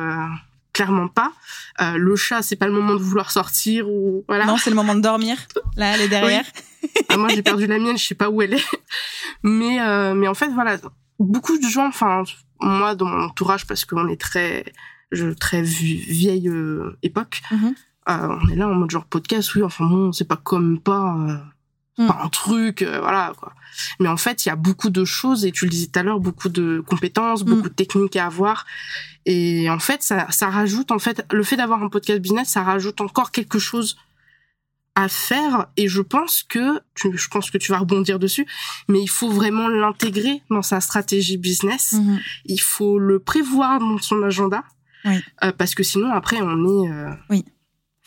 clairement 0.73 1.07
pas. 1.07 1.33
le 1.79 2.15
chat, 2.15 2.41
c'est 2.41 2.55
pas 2.55 2.65
le 2.65 2.71
moment 2.71 2.95
de 2.95 3.03
vouloir 3.03 3.29
sortir 3.29 3.87
ou 3.87 4.25
voilà. 4.27 4.47
Non, 4.47 4.57
c'est 4.57 4.71
le 4.71 4.75
moment 4.75 4.95
de 4.95 5.01
dormir. 5.01 5.37
Là, 5.75 5.93
elle 5.93 6.01
est 6.01 6.07
derrière. 6.07 6.45
Ah, 7.09 7.17
moi, 7.17 7.29
j'ai 7.29 7.43
perdu 7.43 7.67
la 7.67 7.77
mienne. 7.77 7.97
Je 7.97 8.05
sais 8.05 8.15
pas 8.15 8.29
où 8.31 8.41
elle 8.41 8.55
est. 8.55 8.65
Mais 9.43 9.77
mais 10.15 10.27
en 10.27 10.33
fait, 10.33 10.47
voilà, 10.47 10.77
beaucoup 11.19 11.59
de 11.59 11.67
gens. 11.67 11.89
Enfin, 11.89 12.23
moi, 12.59 12.95
dans 12.95 13.05
mon 13.05 13.25
entourage, 13.25 13.67
parce 13.67 13.85
qu'on 13.85 14.07
est 14.07 14.19
très 14.19 14.65
je, 15.15 15.29
très 15.29 15.61
vieille 15.61 16.49
euh, 16.49 16.97
époque. 17.03 17.41
Mhm. 17.51 17.75
Euh, 18.07 18.37
on 18.41 18.47
est 18.49 18.55
là 18.55 18.67
en 18.67 18.75
mode 18.75 18.91
genre 18.91 19.05
podcast, 19.05 19.55
oui, 19.55 19.63
enfin 19.63 19.85
bon, 19.85 20.11
c'est 20.11 20.27
pas 20.27 20.37
comme 20.37 20.79
pas, 20.79 21.15
euh, 21.17 22.03
mm. 22.03 22.07
pas 22.07 22.21
un 22.23 22.29
truc, 22.29 22.83
voilà 22.83 23.33
quoi. 23.39 23.53
Mais 23.99 24.07
en 24.07 24.17
fait, 24.17 24.45
il 24.45 24.49
y 24.49 24.51
a 24.51 24.55
beaucoup 24.55 24.91
de 24.91 25.03
choses 25.05 25.43
et 25.43 25.51
tu 25.51 25.65
le 25.65 25.71
disais 25.71 25.87
tout 25.87 25.99
à 25.99 26.03
l'heure, 26.03 26.19
beaucoup 26.19 26.49
de 26.49 26.83
compétences, 26.85 27.43
mm. 27.43 27.49
beaucoup 27.49 27.69
de 27.69 27.73
techniques 27.73 28.15
à 28.15 28.27
avoir. 28.27 28.67
Et 29.25 29.71
en 29.71 29.79
fait, 29.79 30.03
ça, 30.03 30.27
ça 30.29 30.51
rajoute 30.51 30.91
en 30.91 30.99
fait 30.99 31.25
le 31.31 31.43
fait 31.43 31.57
d'avoir 31.57 31.81
un 31.81 31.89
podcast 31.89 32.19
business, 32.19 32.49
ça 32.49 32.61
rajoute 32.61 33.01
encore 33.01 33.31
quelque 33.31 33.57
chose 33.57 33.97
à 34.95 35.09
faire 35.09 35.67
et 35.75 35.87
je 35.87 36.01
pense 36.01 36.43
que 36.43 36.79
tu, 36.95 37.15
je 37.17 37.27
pense 37.27 37.51
que 37.51 37.57
tu 37.57 37.71
vas 37.71 37.79
rebondir 37.79 38.17
dessus 38.17 38.47
mais 38.87 39.01
il 39.01 39.09
faut 39.09 39.29
vraiment 39.29 39.67
l'intégrer 39.67 40.41
dans 40.49 40.61
sa 40.61 40.79
stratégie 40.79 41.37
business 41.37 41.93
mhm. 41.93 42.19
il 42.45 42.61
faut 42.61 42.97
le 42.97 43.19
prévoir 43.19 43.79
dans 43.79 43.97
son 43.97 44.23
agenda 44.23 44.63
oui. 45.05 45.19
Euh, 45.43 45.51
parce 45.51 45.75
que 45.75 45.83
sinon, 45.83 46.11
après, 46.11 46.37
on 46.41 46.83
est, 46.83 46.91
euh, 46.91 47.11
oui. 47.29 47.45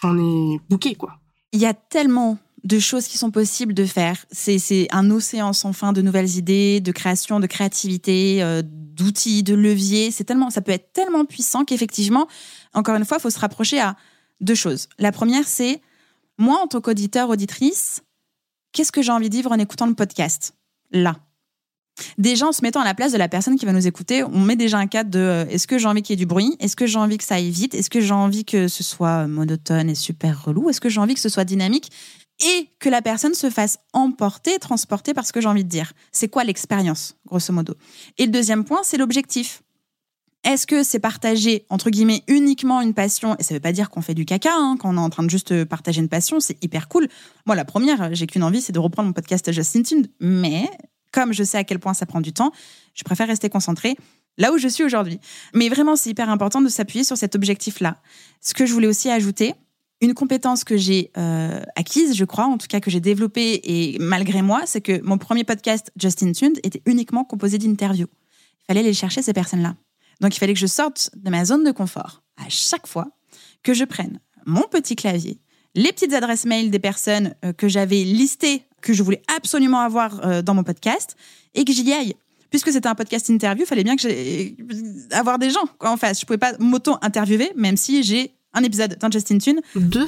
on 0.02 0.18
est 0.18 0.60
bouqué, 0.68 0.94
quoi. 0.94 1.18
Il 1.52 1.60
y 1.60 1.66
a 1.66 1.74
tellement 1.74 2.38
de 2.64 2.78
choses 2.78 3.06
qui 3.06 3.18
sont 3.18 3.30
possibles 3.30 3.72
de 3.72 3.84
faire. 3.84 4.16
C'est 4.30 4.88
un 4.90 5.10
océan 5.10 5.52
sans 5.52 5.72
fin 5.72 5.92
de 5.92 6.02
nouvelles 6.02 6.36
idées, 6.36 6.80
de 6.80 6.92
création, 6.92 7.40
de 7.40 7.46
créativité, 7.46 8.42
euh, 8.42 8.62
d'outils, 8.64 9.42
de 9.42 9.54
leviers. 9.54 10.10
C'est 10.10 10.24
tellement, 10.24 10.50
ça 10.50 10.60
peut 10.60 10.72
être 10.72 10.92
tellement 10.92 11.24
puissant 11.24 11.64
qu'effectivement, 11.64 12.26
encore 12.74 12.96
une 12.96 13.04
fois, 13.04 13.18
il 13.18 13.20
faut 13.20 13.30
se 13.30 13.38
rapprocher 13.38 13.80
à 13.80 13.96
deux 14.40 14.56
choses. 14.56 14.88
La 14.98 15.12
première, 15.12 15.46
c'est 15.46 15.80
moi, 16.36 16.60
en 16.62 16.66
tant 16.66 16.80
qu'auditeur, 16.80 17.30
auditrice, 17.30 18.02
qu'est-ce 18.72 18.92
que 18.92 19.02
j'ai 19.02 19.12
envie 19.12 19.30
de 19.30 19.34
vivre 19.34 19.52
en 19.52 19.58
écoutant 19.58 19.86
le 19.86 19.94
podcast? 19.94 20.54
Là. 20.90 21.16
Déjà, 22.16 22.46
en 22.46 22.52
se 22.52 22.62
mettant 22.62 22.80
à 22.80 22.84
la 22.84 22.94
place 22.94 23.12
de 23.12 23.18
la 23.18 23.28
personne 23.28 23.56
qui 23.56 23.66
va 23.66 23.72
nous 23.72 23.86
écouter, 23.86 24.24
on 24.24 24.40
met 24.40 24.56
déjà 24.56 24.78
un 24.78 24.86
cadre 24.86 25.10
de 25.10 25.18
euh, 25.18 25.46
est-ce 25.48 25.66
que 25.66 25.78
j'ai 25.78 25.86
envie 25.86 26.02
qu'il 26.02 26.14
y 26.14 26.16
ait 26.16 26.24
du 26.24 26.26
bruit? 26.26 26.56
Est-ce 26.60 26.76
que 26.76 26.86
j'ai 26.86 26.98
envie 26.98 27.18
que 27.18 27.24
ça 27.24 27.36
aille 27.36 27.50
vite? 27.50 27.74
Est-ce 27.74 27.90
que 27.90 28.00
j'ai 28.00 28.14
envie 28.14 28.44
que 28.44 28.68
ce 28.68 28.82
soit 28.82 29.26
monotone 29.26 29.90
et 29.90 29.94
super 29.94 30.44
relou? 30.44 30.70
Est-ce 30.70 30.80
que 30.80 30.88
j'ai 30.88 31.00
envie 31.00 31.14
que 31.14 31.20
ce 31.20 31.28
soit 31.28 31.44
dynamique 31.44 31.90
et 32.40 32.70
que 32.78 32.88
la 32.88 33.02
personne 33.02 33.34
se 33.34 33.50
fasse 33.50 33.78
emporter, 33.92 34.58
transporter 34.58 35.12
par 35.12 35.26
ce 35.26 35.32
que 35.32 35.40
j'ai 35.40 35.48
envie 35.48 35.64
de 35.64 35.68
dire? 35.68 35.92
C'est 36.12 36.28
quoi 36.28 36.44
l'expérience, 36.44 37.16
grosso 37.26 37.52
modo? 37.52 37.74
Et 38.18 38.26
le 38.26 38.32
deuxième 38.32 38.64
point, 38.64 38.80
c'est 38.82 38.96
l'objectif. 38.96 39.62
Est-ce 40.44 40.66
que 40.66 40.84
c'est 40.84 41.00
partager, 41.00 41.66
entre 41.68 41.90
guillemets, 41.90 42.22
uniquement 42.28 42.80
une 42.80 42.94
passion? 42.94 43.36
Et 43.38 43.42
ça 43.42 43.52
ne 43.52 43.58
veut 43.58 43.62
pas 43.62 43.72
dire 43.72 43.90
qu'on 43.90 44.02
fait 44.02 44.14
du 44.14 44.24
caca, 44.24 44.52
hein, 44.54 44.76
quand 44.78 44.94
on 44.94 44.96
est 44.96 45.00
en 45.00 45.10
train 45.10 45.24
de 45.24 45.30
juste 45.30 45.64
partager 45.64 46.00
une 46.00 46.08
passion, 46.08 46.38
c'est 46.38 46.62
hyper 46.62 46.88
cool. 46.88 47.08
Moi, 47.44 47.56
la 47.56 47.64
première, 47.64 48.14
j'ai 48.14 48.26
qu'une 48.26 48.44
envie, 48.44 48.60
c'est 48.60 48.72
de 48.72 48.78
reprendre 48.78 49.08
mon 49.08 49.12
podcast 49.12 49.50
Justin 49.52 49.82
Tune. 49.82 50.06
Mais 50.20 50.70
comme 51.18 51.32
je 51.32 51.42
sais 51.42 51.58
à 51.58 51.64
quel 51.64 51.80
point 51.80 51.94
ça 51.94 52.06
prend 52.06 52.20
du 52.20 52.32
temps, 52.32 52.52
je 52.94 53.02
préfère 53.02 53.26
rester 53.26 53.48
concentrée 53.48 53.96
là 54.36 54.52
où 54.52 54.58
je 54.58 54.68
suis 54.68 54.84
aujourd'hui. 54.84 55.18
Mais 55.52 55.68
vraiment, 55.68 55.96
c'est 55.96 56.10
hyper 56.10 56.30
important 56.30 56.60
de 56.60 56.68
s'appuyer 56.68 57.02
sur 57.02 57.16
cet 57.16 57.34
objectif-là. 57.34 57.96
Ce 58.40 58.54
que 58.54 58.66
je 58.66 58.72
voulais 58.72 58.86
aussi 58.86 59.10
ajouter, 59.10 59.54
une 60.00 60.14
compétence 60.14 60.62
que 60.62 60.76
j'ai 60.76 61.10
euh, 61.18 61.60
acquise, 61.74 62.14
je 62.14 62.24
crois, 62.24 62.44
en 62.44 62.56
tout 62.56 62.68
cas 62.68 62.78
que 62.78 62.88
j'ai 62.88 63.00
développée 63.00 63.60
et 63.64 63.98
malgré 63.98 64.42
moi, 64.42 64.62
c'est 64.64 64.80
que 64.80 65.02
mon 65.02 65.18
premier 65.18 65.42
podcast, 65.42 65.90
Justin 65.96 66.30
Tuned, 66.30 66.60
était 66.62 66.82
uniquement 66.86 67.24
composé 67.24 67.58
d'interviews. 67.58 68.06
Il 68.60 68.64
fallait 68.68 68.80
aller 68.80 68.94
chercher 68.94 69.20
ces 69.20 69.32
personnes-là. 69.32 69.74
Donc 70.20 70.36
il 70.36 70.38
fallait 70.38 70.54
que 70.54 70.60
je 70.60 70.68
sorte 70.68 71.10
de 71.16 71.30
ma 71.30 71.44
zone 71.44 71.64
de 71.64 71.72
confort 71.72 72.22
à 72.36 72.48
chaque 72.48 72.86
fois 72.86 73.08
que 73.64 73.74
je 73.74 73.82
prenne 73.82 74.20
mon 74.46 74.62
petit 74.70 74.94
clavier, 74.94 75.40
les 75.74 75.90
petites 75.90 76.12
adresses 76.12 76.44
mail 76.44 76.70
des 76.70 76.78
personnes 76.78 77.34
euh, 77.44 77.52
que 77.52 77.66
j'avais 77.66 78.04
listées 78.04 78.67
que 78.80 78.92
je 78.92 79.02
voulais 79.02 79.22
absolument 79.34 79.80
avoir 79.80 80.24
euh, 80.24 80.42
dans 80.42 80.54
mon 80.54 80.64
podcast 80.64 81.16
et 81.54 81.64
que 81.64 81.72
j'y 81.72 81.92
aille. 81.92 82.14
Puisque 82.50 82.72
c'était 82.72 82.88
un 82.88 82.94
podcast 82.94 83.28
interview, 83.28 83.64
il 83.64 83.66
fallait 83.66 83.84
bien 83.84 83.96
que 83.96 84.02
j'ai 84.02 84.56
avoir 85.10 85.38
des 85.38 85.50
gens 85.50 85.68
en 85.80 85.96
face. 85.96 86.20
Je 86.20 86.26
pouvais 86.26 86.38
pas 86.38 86.54
m'auto-interviewer, 86.58 87.52
même 87.56 87.76
si 87.76 88.02
j'ai 88.02 88.32
un 88.54 88.62
épisode 88.62 88.96
d'un 88.98 89.10
Justin 89.10 89.38
Tune. 89.38 89.60
Deux 89.74 90.06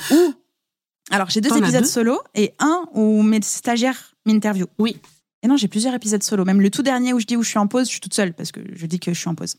Alors, 1.10 1.28
j'ai 1.28 1.40
deux 1.40 1.54
épisodes 1.56 1.84
solo 1.84 2.20
et 2.34 2.54
un 2.58 2.86
où 2.94 3.22
mes 3.22 3.42
stagiaires 3.42 4.14
m'interviewent. 4.24 4.70
Oui. 4.78 4.96
Et 5.42 5.48
non, 5.48 5.56
j'ai 5.56 5.68
plusieurs 5.68 5.94
épisodes 5.94 6.22
solo. 6.22 6.44
Même 6.44 6.60
le 6.60 6.70
tout 6.70 6.82
dernier 6.82 7.12
où 7.12 7.20
je 7.20 7.26
dis 7.26 7.36
où 7.36 7.42
je 7.42 7.48
suis 7.48 7.58
en 7.58 7.66
pause, 7.66 7.86
je 7.86 7.92
suis 7.92 8.00
toute 8.00 8.14
seule 8.14 8.32
parce 8.32 8.52
que 8.52 8.60
je 8.72 8.86
dis 8.86 9.00
que 9.00 9.12
je 9.12 9.18
suis 9.18 9.28
en 9.28 9.34
pause. 9.34 9.56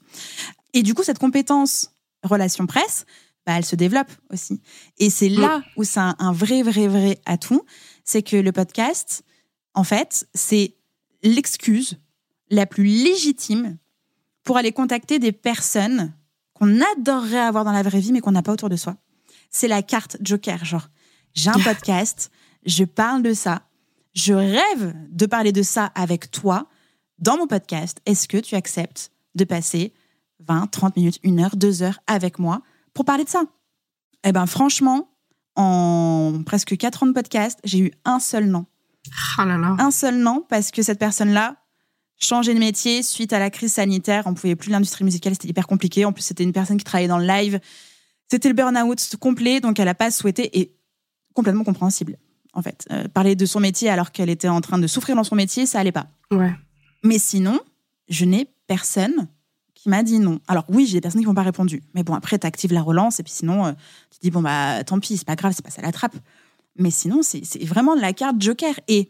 Et 0.74 0.82
du 0.82 0.94
coup, 0.94 1.04
cette 1.04 1.20
compétence 1.20 1.92
relation 2.24 2.66
presse, 2.66 3.06
bah, 3.46 3.54
elle 3.58 3.66
se 3.66 3.76
développe 3.76 4.12
aussi. 4.32 4.62
Et 4.98 5.10
c'est 5.10 5.30
là 5.30 5.60
mm. 5.60 5.64
où 5.78 5.84
c'est 5.84 6.00
un 6.00 6.32
vrai, 6.32 6.64
vrai, 6.64 6.88
vrai 6.88 7.20
atout 7.26 7.64
c'est 8.12 8.24
que 8.24 8.36
le 8.36 8.52
podcast, 8.52 9.24
en 9.74 9.86
fait, 9.86 10.28
c'est 10.34 10.76
l'excuse 11.24 11.98
la 12.50 12.66
plus 12.66 12.84
légitime 12.84 13.78
pour 14.44 14.58
aller 14.58 14.74
contacter 14.74 15.18
des 15.18 15.32
personnes 15.32 16.14
qu'on 16.54 16.82
adorerait 16.82 17.40
avoir 17.40 17.64
dans 17.64 17.72
la 17.72 17.84
vraie 17.84 18.02
vie, 18.02 18.12
mais 18.12 18.20
qu'on 18.20 18.34
n'a 18.34 18.42
pas 18.44 18.52
autour 18.52 18.68
de 18.68 18.76
soi. 18.76 18.98
C'est 19.50 19.70
la 19.70 19.82
carte 19.82 20.18
Joker, 20.20 20.66
genre, 20.66 20.90
j'ai 21.34 21.52
un 21.52 21.60
podcast, 21.64 22.32
je 22.66 22.84
parle 22.84 23.24
de 23.24 23.34
ça, 23.34 23.62
je 24.14 24.34
rêve 24.34 24.94
de 25.10 25.26
parler 25.26 25.54
de 25.54 25.64
ça 25.64 25.86
avec 25.96 26.32
toi, 26.32 26.68
dans 27.18 27.38
mon 27.38 27.48
podcast, 27.48 28.02
est-ce 28.06 28.28
que 28.28 28.40
tu 28.40 28.56
acceptes 28.56 29.12
de 29.36 29.46
passer 29.46 29.94
20, 30.50 30.68
30 30.68 30.98
minutes, 30.98 31.20
une 31.24 31.40
heure, 31.40 31.56
deux 31.56 31.82
heures 31.82 32.00
avec 32.08 32.40
moi 32.40 32.62
pour 32.94 33.06
parler 33.06 33.24
de 33.24 33.30
ça? 33.30 33.46
Eh 34.26 34.34
ben, 34.34 34.48
franchement, 34.48 35.11
en 35.62 36.44
presque 36.44 36.76
quatre 36.78 37.04
ans 37.04 37.08
de 37.08 37.14
podcast, 37.14 37.60
j'ai 37.64 37.80
eu 37.80 37.92
un 38.06 38.20
seul 38.20 38.46
nom. 38.46 38.66
Ah 39.38 39.46
là 39.46 39.58
là. 39.58 39.76
Un 39.80 39.92
seul 39.92 40.18
nom 40.18 40.46
parce 40.50 40.72
que 40.72 40.82
cette 40.82 41.00
personne-là 41.00 41.56
changeait 42.18 42.54
de 42.54 42.60
métier 42.60 43.02
suite 43.04 43.34
à 43.34 43.40
la 43.40 43.50
crise 43.50 43.74
sanitaire. 43.74 44.24
On 44.28 44.34
pouvait 44.34 44.56
plus 44.56 44.70
l'industrie 44.72 45.04
musicale, 45.04 45.34
c'était 45.34 45.48
hyper 45.48 45.68
compliqué. 45.68 46.06
En 46.06 46.14
plus, 46.14 46.22
c'était 46.24 46.44
une 46.44 46.54
personne 46.54 46.78
qui 46.78 46.84
travaillait 46.84 47.08
dans 47.08 47.18
le 47.18 47.26
live. 47.26 47.60
C'était 48.30 48.48
le 48.48 48.54
burn-out 48.54 49.16
complet, 49.20 49.60
donc 49.60 49.80
elle 49.80 49.86
n'a 49.86 49.96
pas 49.96 50.12
souhaité 50.12 50.60
et 50.60 50.76
complètement 51.34 51.64
compréhensible. 51.64 52.18
En 52.54 52.62
fait, 52.62 52.86
Euh, 52.92 53.08
parler 53.08 53.36
de 53.36 53.46
son 53.46 53.60
métier 53.60 53.90
alors 53.90 54.12
qu'elle 54.12 54.30
était 54.30 54.50
en 54.50 54.62
train 54.62 54.78
de 54.78 54.88
souffrir 54.88 55.16
dans 55.16 55.24
son 55.24 55.36
métier, 55.36 55.66
ça 55.66 55.80
allait 55.80 55.92
pas. 55.92 56.08
Ouais. 56.32 56.54
Mais 57.04 57.18
sinon, 57.18 57.60
je 58.10 58.26
n'ai 58.26 58.48
personne 58.68 59.28
qui 59.82 59.90
m'a 59.90 60.04
dit 60.04 60.20
non. 60.20 60.40
Alors 60.48 60.66
oui, 60.70 60.86
j'ai 60.86 60.94
des 60.94 61.02
personnes 61.02 61.22
qui 61.22 61.28
m'ont 61.28 61.34
pas 61.34 61.42
répondu. 61.42 61.82
Mais 61.96 62.04
bon, 62.04 62.14
après, 62.14 62.38
tu 62.38 62.46
actives 62.46 62.72
la 62.72 62.84
relance 62.84 63.20
et 63.20 63.24
puis 63.24 63.34
sinon, 63.34 63.66
euh, 63.66 63.72
tu 64.12 64.20
dis, 64.22 64.30
bon, 64.30 64.42
bah 64.42 64.84
tant 64.84 65.00
pis, 65.00 65.18
c'est 65.18 65.26
pas 65.26 65.36
grave, 65.36 65.54
c'est 65.56 65.66
pas 65.66 65.72
ça 65.72 65.82
la 65.82 65.92
trappe. 65.92 66.16
Mais 66.78 66.92
sinon, 66.92 67.22
c'est 67.24 67.64
vraiment 67.64 67.96
la 67.96 68.14
carte 68.14 68.40
joker. 68.40 68.76
Et 68.88 69.10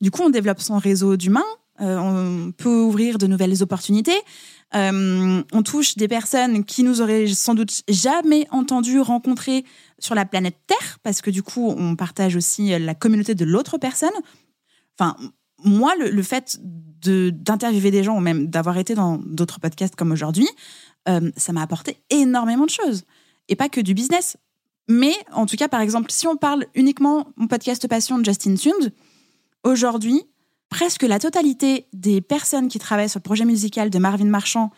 du 0.00 0.10
coup, 0.10 0.22
on 0.22 0.30
développe 0.30 0.60
son 0.60 0.76
réseau 0.76 1.16
d'humains, 1.16 1.40
euh, 1.80 1.96
on 1.96 2.52
peut 2.52 2.82
ouvrir 2.82 3.16
de 3.16 3.26
nouvelles 3.26 3.62
opportunités. 3.62 4.20
Euh, 4.74 5.42
on 5.52 5.62
touche 5.62 5.96
des 5.96 6.08
personnes 6.08 6.64
qui 6.64 6.82
nous 6.82 7.00
auraient 7.00 7.26
sans 7.26 7.54
doute 7.54 7.82
jamais 7.88 8.46
entendu 8.50 9.00
rencontrer 9.00 9.64
sur 9.98 10.14
la 10.14 10.26
planète 10.26 10.56
Terre, 10.66 10.98
parce 11.02 11.22
que 11.22 11.30
du 11.30 11.42
coup, 11.42 11.74
on 11.76 11.96
partage 11.96 12.36
aussi 12.36 12.78
la 12.78 12.94
communauté 12.94 13.34
de 13.34 13.44
l'autre 13.44 13.78
personne. 13.78 14.10
Enfin, 14.98 15.16
moi, 15.64 15.94
le, 15.96 16.10
le 16.10 16.22
fait 16.22 16.58
de 17.02 17.30
d'interviewer 17.30 17.90
des 17.90 18.04
gens 18.04 18.16
ou 18.16 18.20
même 18.20 18.46
d'avoir 18.46 18.78
été 18.78 18.94
dans 18.94 19.18
d'autres 19.18 19.60
podcasts 19.60 19.96
comme 19.96 20.12
aujourd'hui, 20.12 20.48
euh, 21.08 21.30
ça 21.36 21.52
m'a 21.52 21.62
apporté 21.62 21.98
énormément 22.10 22.64
de 22.64 22.70
choses. 22.70 23.04
Et 23.48 23.56
pas 23.56 23.68
que 23.68 23.80
du 23.80 23.94
business. 23.94 24.36
Mais 24.88 25.14
en 25.32 25.46
tout 25.46 25.56
cas, 25.56 25.68
par 25.68 25.80
exemple, 25.80 26.10
si 26.10 26.26
on 26.26 26.36
parle 26.36 26.66
uniquement 26.74 27.28
mon 27.36 27.46
podcast 27.46 27.86
passion 27.88 28.18
de 28.18 28.24
Justin 28.24 28.54
Tund, 28.54 28.92
aujourd'hui, 29.64 30.22
presque 30.68 31.02
la 31.02 31.18
totalité 31.18 31.86
des 31.92 32.20
personnes 32.20 32.68
qui 32.68 32.78
travaillent 32.78 33.08
sur 33.08 33.18
le 33.18 33.24
projet 33.24 33.44
musical 33.44 33.90
de 33.90 33.98
Marvin 33.98 34.24
Marchand, 34.26 34.70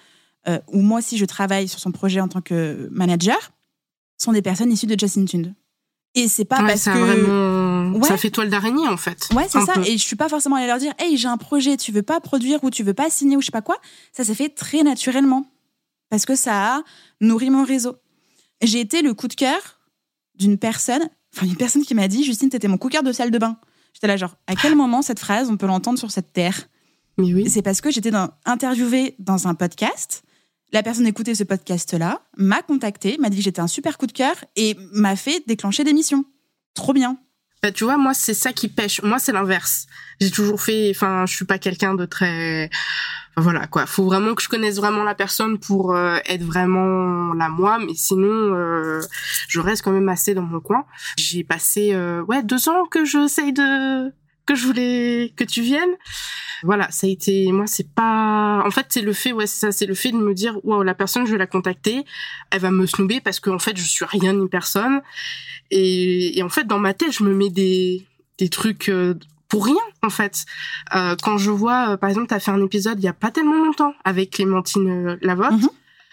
euh, 0.49 0.59
ou 0.69 0.81
moi 0.81 0.99
aussi 0.99 1.17
je 1.17 1.25
travaille 1.25 1.69
sur 1.69 1.79
son 1.79 1.93
projet 1.93 2.21
en 2.21 2.29
tant 2.29 2.41
que 2.41 2.89
manager, 2.91 3.53
sont 4.19 4.33
des 4.33 4.43
personnes 4.43 4.73
issues 4.73 4.87
de 4.87 4.99
Justin 4.99 5.25
Tund. 5.25 5.55
Et 6.15 6.29
c'est 6.29 6.45
pas 6.45 6.61
Ouais, 6.61 6.69
parce 6.69 6.85
que 6.85 6.91
vraiment... 6.91 7.64
Ouais. 7.99 8.09
Ça 8.09 8.17
fait 8.17 8.31
toile 8.31 8.51
d'araignée, 8.51 8.89
en 8.89 8.97
fait. 8.97 9.29
Ouais, 9.35 9.47
c'est 9.49 9.61
ça. 9.61 9.75
peu. 9.75 9.87
Et 9.87 9.97
je 9.99 10.03
suis 10.05 10.17
pas 10.17 10.29
forcément 10.29 10.57
allée 10.57 10.67
leur 10.67 10.79
dire, 10.79 10.93
hey, 10.99 11.17
j'ai 11.17 11.29
un 11.29 11.37
projet, 11.37 11.77
tu 11.77 11.93
veux 11.93 12.03
pas 12.03 12.21
produire 12.21 12.63
ou 12.65 12.71
tu 12.71 12.83
veux 12.83 12.95
pas 12.95 13.11
signer 13.11 13.37
ou 13.37 13.41
je 13.41 13.47
sais 13.47 13.53
pas 13.53 13.63
quoi. 13.63 13.77
Ça 14.13 14.25
s'est 14.25 14.35
fait 14.35 14.49
très 14.49 14.83
naturellement. 14.83 15.47
Parce 16.11 16.27
que 16.27 16.35
ça 16.37 16.77
a 16.77 16.83
nourri 17.21 17.51
mon 17.51 17.65
réseau. 17.65 17.97
J'ai 18.63 18.81
été 18.81 19.03
le 19.03 19.15
coup 19.15 19.29
de 19.29 19.35
cœur 19.35 19.81
d'une 20.37 20.59
personne, 20.59 21.03
enfin, 21.35 21.47
une 21.47 21.57
personne 21.57 21.83
qui 21.83 21.95
m'a 21.95 22.09
dit, 22.09 22.25
Justine, 22.25 22.49
t'étais 22.51 22.69
mon 22.69 22.79
coup 22.79 22.89
de 22.89 22.93
cœur 22.93 23.03
de 23.03 23.13
salle 23.13 23.31
de 23.31 23.39
bain. 23.39 23.57
J'étais 23.93 24.07
là, 24.07 24.17
genre, 24.17 24.37
à 24.47 24.55
quel 24.57 24.75
moment 24.75 25.03
cette 25.03 25.19
phrase, 25.21 25.49
on 25.51 25.57
peut 25.57 25.67
l'entendre 25.67 25.99
sur 25.99 26.11
cette 26.11 26.33
terre? 26.33 26.69
Mais 27.17 27.33
oui. 27.33 27.49
C'est 27.49 27.63
parce 27.63 27.81
que 27.81 27.91
j'étais 27.91 28.11
dans- 28.11 28.31
interviewée 28.45 29.15
dans 29.21 29.47
un 29.47 29.55
podcast. 29.55 30.23
La 30.73 30.83
personne 30.83 31.07
écoutait 31.07 31.35
ce 31.37 31.45
podcast-là, 31.45 32.23
m'a 32.37 32.61
contacté, 32.63 33.17
m'a 33.19 33.31
dit 33.31 33.37
que 33.37 33.43
j'étais 33.45 33.61
un 33.61 33.69
super 33.69 33.97
coup 33.99 34.07
de 34.09 34.13
cœur 34.13 34.35
et 34.57 34.77
m'a 34.93 35.15
fait 35.15 35.45
déclencher 35.47 35.85
des 35.85 35.93
missions. 35.93 36.25
Trop 36.75 36.93
bien. 36.93 37.19
Bah, 37.65 37.73
tu 37.73 37.85
vois, 37.85 37.97
moi, 37.97 38.13
c'est 38.13 38.35
ça 38.35 38.53
qui 38.53 38.69
pêche. 38.69 39.01
Moi, 39.03 39.19
c'est 39.19 39.33
l'inverse. 39.33 39.87
J'ai 40.21 40.31
toujours 40.31 40.61
fait, 40.61 40.91
enfin, 40.91 41.25
je 41.25 41.35
suis 41.35 41.47
pas 41.47 41.57
quelqu'un 41.57 41.95
de 41.95 42.05
très, 42.05 42.69
voilà, 43.39 43.67
quoi. 43.67 43.87
Faut 43.87 44.05
vraiment 44.05 44.35
que 44.35 44.43
je 44.43 44.51
connaisse 44.51 44.77
vraiment 44.77 45.03
la 45.03 45.15
personne 45.15 45.59
pour 45.59 45.97
euh, 45.97 46.19
être 46.27 46.43
vraiment 46.43 47.33
la 47.33 47.49
moi, 47.49 47.79
mais 47.79 47.95
sinon, 47.95 48.55
euh, 48.55 49.01
je 49.49 49.61
reste 49.61 49.83
quand 49.83 49.93
même 49.93 50.11
assez 50.11 50.35
dans 50.35 50.43
mon 50.43 50.61
coin. 50.61 50.85
J'ai 51.17 51.43
passé, 51.43 51.95
euh, 51.95 52.23
ouais, 52.25 52.43
deux 52.43 52.69
ans 52.69 52.85
que 52.85 53.07
j'essaye 53.07 53.55
de, 53.55 54.13
que 54.47 54.55
je 54.55 54.67
voulais 54.67 55.33
que 55.37 55.45
tu 55.45 55.63
viennes. 55.63 55.95
Voilà, 56.63 56.91
ça 56.91 57.07
a 57.07 57.11
été, 57.11 57.51
moi, 57.53 57.67
c'est 57.67 57.89
pas, 57.95 58.63
en 58.65 58.71
fait, 58.71 58.87
c'est 58.89 59.03
le 59.03 59.13
fait, 59.13 59.33
ouais, 59.33 59.47
c'est 59.47 59.59
ça, 59.67 59.73
c'est 59.73 59.87
le 59.87 59.95
fait 59.95 60.13
de 60.13 60.17
me 60.17 60.33
dire, 60.33 60.57
wow, 60.65 60.83
la 60.83 60.95
personne, 60.95 61.27
je 61.27 61.33
vais 61.33 61.39
la 61.39 61.47
contacter, 61.47 62.05
elle 62.51 62.61
va 62.61 62.71
me 62.71 62.87
snoober 62.87 63.21
parce 63.21 63.39
qu'en 63.41 63.59
fait, 63.59 63.77
je 63.77 63.85
suis 63.85 64.05
rien 64.07 64.33
ni 64.33 64.49
personne. 64.49 65.03
Et, 65.71 66.39
et 66.39 66.43
en 66.43 66.49
fait, 66.49 66.65
dans 66.67 66.79
ma 66.79 66.95
tête, 66.95 67.13
je 67.13 67.23
me 67.25 67.35
mets 67.35 67.51
des, 67.51 68.07
des 68.39 68.49
trucs 68.49 68.89
euh, 68.89 69.15
pour 69.49 69.67
rien, 69.67 69.77
en 70.03 70.11
fait. 70.11 70.45
Euh, 70.95 71.17
quand 71.23 71.37
je 71.37 71.51
vois, 71.51 71.91
euh, 71.91 71.97
par 71.97 72.09
exemple, 72.09 72.29
t'as 72.29 72.41
fait 72.41 72.51
un 72.51 72.65
épisode 72.65 72.99
il 72.99 73.05
y 73.05 73.09
a 73.09 73.13
pas 73.13 73.31
tellement 73.31 73.63
longtemps 73.63 73.95
avec 74.05 74.31
Clémentine 74.31 74.89
euh, 75.09 75.17
Lavotte, 75.21 75.53
Mhm. 75.53 75.69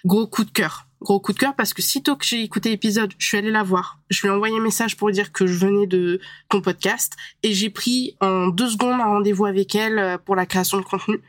gros 0.05 0.27
coup 0.27 0.43
de 0.43 0.51
cœur. 0.51 0.85
Gros 1.01 1.19
coup 1.19 1.33
de 1.33 1.39
cœur 1.39 1.55
parce 1.55 1.73
que 1.73 1.81
sitôt 1.81 2.15
que 2.15 2.25
j'ai 2.25 2.43
écouté 2.43 2.69
l'épisode, 2.69 3.11
je 3.17 3.25
suis 3.25 3.37
allée 3.37 3.51
la 3.51 3.63
voir. 3.63 3.99
Je 4.09 4.21
lui 4.21 4.27
ai 4.27 4.31
envoyé 4.31 4.55
un 4.55 4.61
message 4.61 4.97
pour 4.97 5.11
dire 5.11 5.31
que 5.31 5.47
je 5.47 5.57
venais 5.57 5.87
de 5.87 6.19
ton 6.49 6.61
podcast 6.61 7.15
et 7.41 7.53
j'ai 7.53 7.69
pris 7.69 8.15
en 8.21 8.47
deux 8.47 8.69
secondes 8.69 9.01
un 9.01 9.05
rendez-vous 9.05 9.45
avec 9.45 9.73
elle 9.75 9.97
euh, 9.97 10.17
pour 10.17 10.35
la 10.35 10.45
création 10.45 10.77
de 10.77 10.83
contenu 10.83 11.19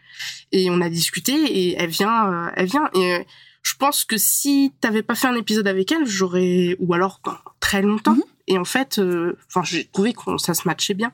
et 0.52 0.68
on 0.70 0.80
a 0.80 0.90
discuté 0.90 1.32
et 1.32 1.76
elle 1.78 1.90
vient, 1.90 2.30
euh, 2.30 2.50
elle 2.54 2.66
vient 2.66 2.90
et 2.94 3.14
euh, 3.14 3.22
je 3.62 3.74
pense 3.76 4.04
que 4.04 4.18
si 4.18 4.72
t'avais 4.80 5.02
pas 5.02 5.14
fait 5.14 5.28
un 5.28 5.36
épisode 5.36 5.68
avec 5.68 5.90
elle, 5.92 6.04
j'aurais 6.04 6.76
ou 6.80 6.94
alors 6.94 7.20
dans 7.24 7.38
très 7.60 7.80
longtemps. 7.80 8.14
Mhm. 8.14 8.22
Et 8.48 8.58
en 8.58 8.64
fait, 8.64 8.98
euh, 8.98 9.38
enfin, 9.48 9.62
j'ai 9.62 9.86
trouvé 9.86 10.12
que 10.12 10.36
ça 10.38 10.54
se 10.54 10.66
matchait 10.66 10.94
bien. 10.94 11.12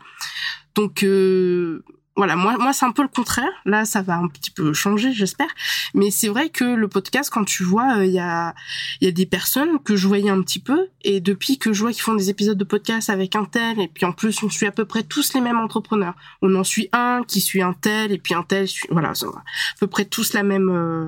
Donc 0.74 1.02
euh, 1.02 1.84
voilà, 2.18 2.34
moi, 2.34 2.58
moi 2.58 2.72
c'est 2.72 2.84
un 2.84 2.90
peu 2.90 3.02
le 3.02 3.08
contraire. 3.08 3.48
Là, 3.64 3.84
ça 3.84 4.02
va 4.02 4.16
un 4.16 4.26
petit 4.26 4.50
peu 4.50 4.72
changer, 4.72 5.12
j'espère. 5.12 5.46
Mais 5.94 6.10
c'est 6.10 6.26
vrai 6.26 6.50
que 6.50 6.64
le 6.64 6.88
podcast, 6.88 7.30
quand 7.32 7.44
tu 7.44 7.62
vois, 7.62 7.98
euh, 7.98 8.04
il 8.04 8.10
y 8.10 8.18
a, 8.18 8.56
y 9.00 9.06
a 9.06 9.12
des 9.12 9.24
personnes 9.24 9.78
que 9.84 9.94
je 9.94 10.08
voyais 10.08 10.28
un 10.28 10.42
petit 10.42 10.58
peu, 10.58 10.88
et 11.02 11.20
depuis 11.20 11.58
que 11.58 11.72
je 11.72 11.80
vois 11.80 11.92
qu'ils 11.92 12.02
font 12.02 12.16
des 12.16 12.28
épisodes 12.28 12.58
de 12.58 12.64
podcast 12.64 13.08
avec 13.08 13.36
un 13.36 13.44
tel, 13.44 13.78
et 13.80 13.86
puis 13.86 14.04
en 14.04 14.10
plus 14.10 14.42
on 14.42 14.50
suit 14.50 14.66
à 14.66 14.72
peu 14.72 14.84
près 14.84 15.04
tous 15.04 15.32
les 15.32 15.40
mêmes 15.40 15.58
entrepreneurs. 15.58 16.14
On 16.42 16.52
en 16.56 16.64
suit 16.64 16.88
un 16.92 17.22
qui 17.22 17.40
suit 17.40 17.62
un 17.62 17.72
tel, 17.72 18.10
et 18.10 18.18
puis 18.18 18.34
un 18.34 18.42
tel 18.42 18.66
suit, 18.66 18.88
voilà, 18.90 19.10
à 19.10 19.42
peu 19.78 19.86
près 19.86 20.04
tous 20.04 20.32
la 20.32 20.42
même, 20.42 20.70
euh, 20.70 21.06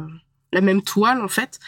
la 0.52 0.60
même 0.60 0.80
toile 0.80 1.20
en 1.20 1.28
fait. 1.28 1.58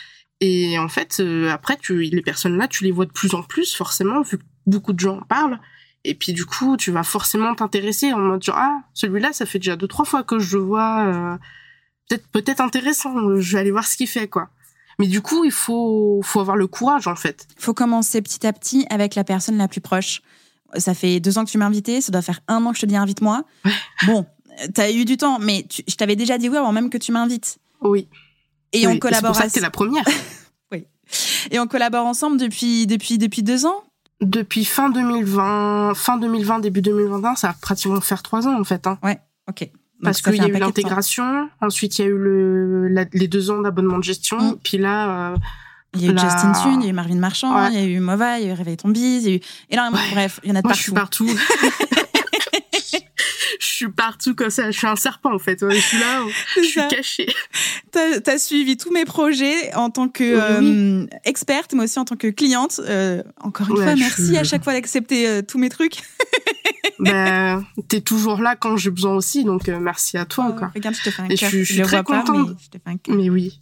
Et 0.41 0.79
en 0.79 0.89
fait, 0.89 1.19
euh, 1.19 1.51
après, 1.51 1.77
tu, 1.77 2.03
les 2.03 2.23
personnes 2.23 2.57
là, 2.59 2.69
tu 2.69 2.85
les 2.85 2.93
vois 2.93 3.07
de 3.07 3.13
plus 3.13 3.35
en 3.35 3.43
plus, 3.43 3.75
forcément, 3.75 4.23
vu 4.23 4.39
que 4.39 4.45
beaucoup 4.67 4.93
de 4.93 5.01
gens 5.01 5.19
en 5.19 5.23
parlent. 5.23 5.59
Et 6.05 6.15
puis 6.15 6.33
du 6.33 6.45
coup, 6.47 6.77
tu 6.77 6.91
vas 6.91 7.05
forcément 7.05 7.55
t'intéresser 7.55 8.13
en 8.13 8.19
mode 8.19 8.43
genre 8.43 8.57
ah 8.59 8.81
celui-là, 8.95 9.33
ça 9.33 9.47
fait 9.47 9.59
déjà 9.59 9.77
deux 9.77 9.87
trois 9.87 10.05
fois 10.05 10.23
que 10.25 10.39
je 10.41 10.57
le 10.57 10.63
vois, 10.65 11.05
euh, 11.07 11.37
peut-être 12.09 12.27
peut-être 12.29 12.61
intéressant. 12.61 13.15
Je 13.39 13.53
vais 13.53 13.61
aller 13.61 13.71
voir 13.71 13.87
ce 13.87 13.97
qu'il 13.97 14.09
fait 14.09 14.27
quoi. 14.29 14.49
Mais 14.99 15.07
du 15.07 15.21
coup, 15.21 15.45
il 15.45 15.53
faut 15.53 16.21
faut 16.25 16.41
avoir 16.41 16.57
le 16.57 16.67
courage 16.67 17.07
en 17.07 17.15
fait. 17.17 17.47
faut 17.57 17.73
commencer 17.75 18.21
petit 18.21 18.47
à 18.47 18.53
petit 18.53 18.85
avec 18.91 19.15
la 19.15 19.25
personne 19.25 19.57
la 19.59 19.69
plus 19.69 19.81
proche. 19.81 20.23
Ça 20.77 20.95
fait 20.95 21.21
deux 21.21 21.39
ans 21.39 21.45
que 21.45 21.51
tu 21.51 21.59
m'as 21.59 21.67
invité, 21.67 22.01
ça 22.01 22.11
doit 22.13 22.23
faire 22.23 22.41
un 22.49 22.65
an 22.65 22.71
que 22.73 22.77
je 22.77 22.81
te 22.83 22.87
dis 22.87 22.97
invite-moi. 22.97 23.45
Bon, 24.07 24.27
t'as 24.75 24.91
eu 24.91 25.05
du 25.05 25.17
temps, 25.17 25.39
mais 25.39 25.67
tu- 25.69 25.83
je 25.87 25.95
t'avais 25.97 26.17
déjà 26.17 26.37
dit 26.39 26.49
oui 26.49 26.57
avant 26.57 26.73
même 26.73 26.91
que 26.91 26.99
tu 26.99 27.13
m'invites. 27.13 27.59
Oui. 27.81 28.09
Et 28.73 28.87
Oui. 28.87 28.95
on 28.95 28.99
collabore. 28.99 29.35
C'est 29.35 29.41
pour 29.43 29.43
ça 29.43 29.49
que 29.49 29.53
t'es 29.55 29.61
la 29.61 29.71
première. 29.71 30.05
Et 31.51 31.59
on 31.59 31.67
collabore 31.67 32.07
ensemble 32.07 32.39
depuis 32.39 32.87
depuis 32.87 33.19
depuis 33.19 33.43
deux 33.43 33.67
ans. 33.67 33.85
Depuis 34.23 34.65
fin 34.65 34.89
2020, 34.91 35.93
fin 35.95 36.17
2020, 36.17 36.61
début 36.61 36.81
2021, 36.81 37.35
ça 37.37 37.49
va 37.49 37.55
pratiquement 37.61 38.01
faire 38.01 38.23
trois 38.23 38.47
ans 38.49 38.59
en 38.59 38.65
fait. 38.65 38.87
Hein. 38.87 38.99
Ok. 39.49 39.61
Donc, 39.61 39.71
Parce 40.03 40.23
qu'il 40.23 40.37
y 40.37 40.41
a 40.41 40.49
eu 40.49 40.53
l'intégration, 40.53 41.49
ensuite 41.61 41.99
il 41.99 42.03
y 42.03 42.05
a 42.05 42.09
eu 42.09 42.17
le, 42.17 42.89
la- 42.89 43.05
les 43.13 43.29
deux 43.29 43.51
ans 43.51 43.61
d'abonnement 43.61 43.99
de 43.99 44.05
gestion, 44.05 44.39
Mm. 44.41 44.57
puis 44.63 44.79
là, 44.79 45.33
euh, 45.33 45.37
Il 45.95 46.03
y 46.05 46.09
a 46.09 46.11
eu 46.11 46.15
la- 46.15 46.23
Justin 46.23 46.53
Thune, 46.53 46.81
il 46.81 46.85
y 46.85 46.87
a 46.87 46.91
eu 46.91 46.93
Marvin 46.95 47.17
Marchand, 47.19 47.55
Ouais. 47.55 47.69
il 47.73 47.75
y 47.75 47.83
a 47.83 47.87
eu 47.87 48.01
Mova, 48.01 48.39
il 48.41 48.47
y 48.47 48.49
a 48.49 48.53
eu 48.53 48.57
Réveille 48.57 48.77
ton 48.79 48.89
bise, 48.89 49.25
il 49.27 49.31
y 49.31 49.33
a 49.35 49.37
eu 49.37 49.41
énormément. 49.71 49.99
Ouais. 50.03 50.11
Bref, 50.13 50.41
il 50.43 50.49
y 50.51 50.53
en 50.53 50.57
a 50.57 50.63
de 50.63 50.67
moi 50.67 50.75
je 50.75 50.83
suis 50.83 50.93
partout. 50.93 51.29
je 53.61 53.67
suis 53.67 53.89
partout 53.91 54.35
comme 54.35 54.51
ça, 54.51 54.71
je 54.71 54.79
suis 54.79 54.87
un 54.87 54.97
serpent 54.97 55.35
en 55.35 55.39
fait. 55.39 55.63
Ouais, 55.63 55.75
je 55.75 55.81
suis 55.81 55.99
là, 55.99 56.23
je 56.57 56.63
suis 56.63 56.81
cachée. 56.89 57.27
T'as 57.91 58.21
as 58.33 58.39
suivi 58.39 58.77
tous 58.77 58.93
mes 58.93 59.05
projets 59.05 59.75
en 59.75 59.91
tant 59.91 60.09
que 60.09 60.25
Oui. 60.61 61.05
euh, 61.05 61.07
experte, 61.25 61.73
mais 61.75 61.85
aussi 61.85 61.99
en 61.99 62.05
tant 62.05 62.17
que 62.17 62.29
cliente. 62.29 62.81
Euh, 62.85 63.23
encore 63.41 63.69
une 63.69 63.77
Ouais, 63.79 63.85
fois, 63.85 63.95
merci 63.97 64.27
suis- 64.27 64.37
à 64.39 64.45
chaque 64.45 64.65
fois 64.65 64.73
d'accepter 64.73 65.29
euh, 65.29 65.43
tous 65.43 65.59
mes 65.59 65.69
trucs. 65.69 66.03
ben, 66.99 67.65
t'es 67.89 68.01
toujours 68.01 68.39
là 68.41 68.57
quand 68.57 68.77
j'ai 68.77 68.91
besoin 68.91 69.15
aussi, 69.15 69.45
donc 69.45 69.69
euh, 69.69 69.79
merci 69.79 70.17
à 70.17 70.25
toi 70.25 70.45
encore. 70.45 70.71
Regarde, 70.75 70.95
je 70.97 71.03
te 71.03 71.11
fais 71.11 71.23
un 71.23 71.29
je 71.31 71.37
cœur. 71.37 71.49
suis- 71.51 71.65
je 71.65 71.73
suis 71.75 71.83
très 71.83 72.03
pas, 72.03 72.23
contente. 72.23 72.49
mais 72.51 72.55
je 72.65 72.71
te 72.71 72.79
fais 72.83 72.91
un 72.91 72.97
cœur. 72.97 73.17
Mais 73.17 73.31
oui. 73.31 73.61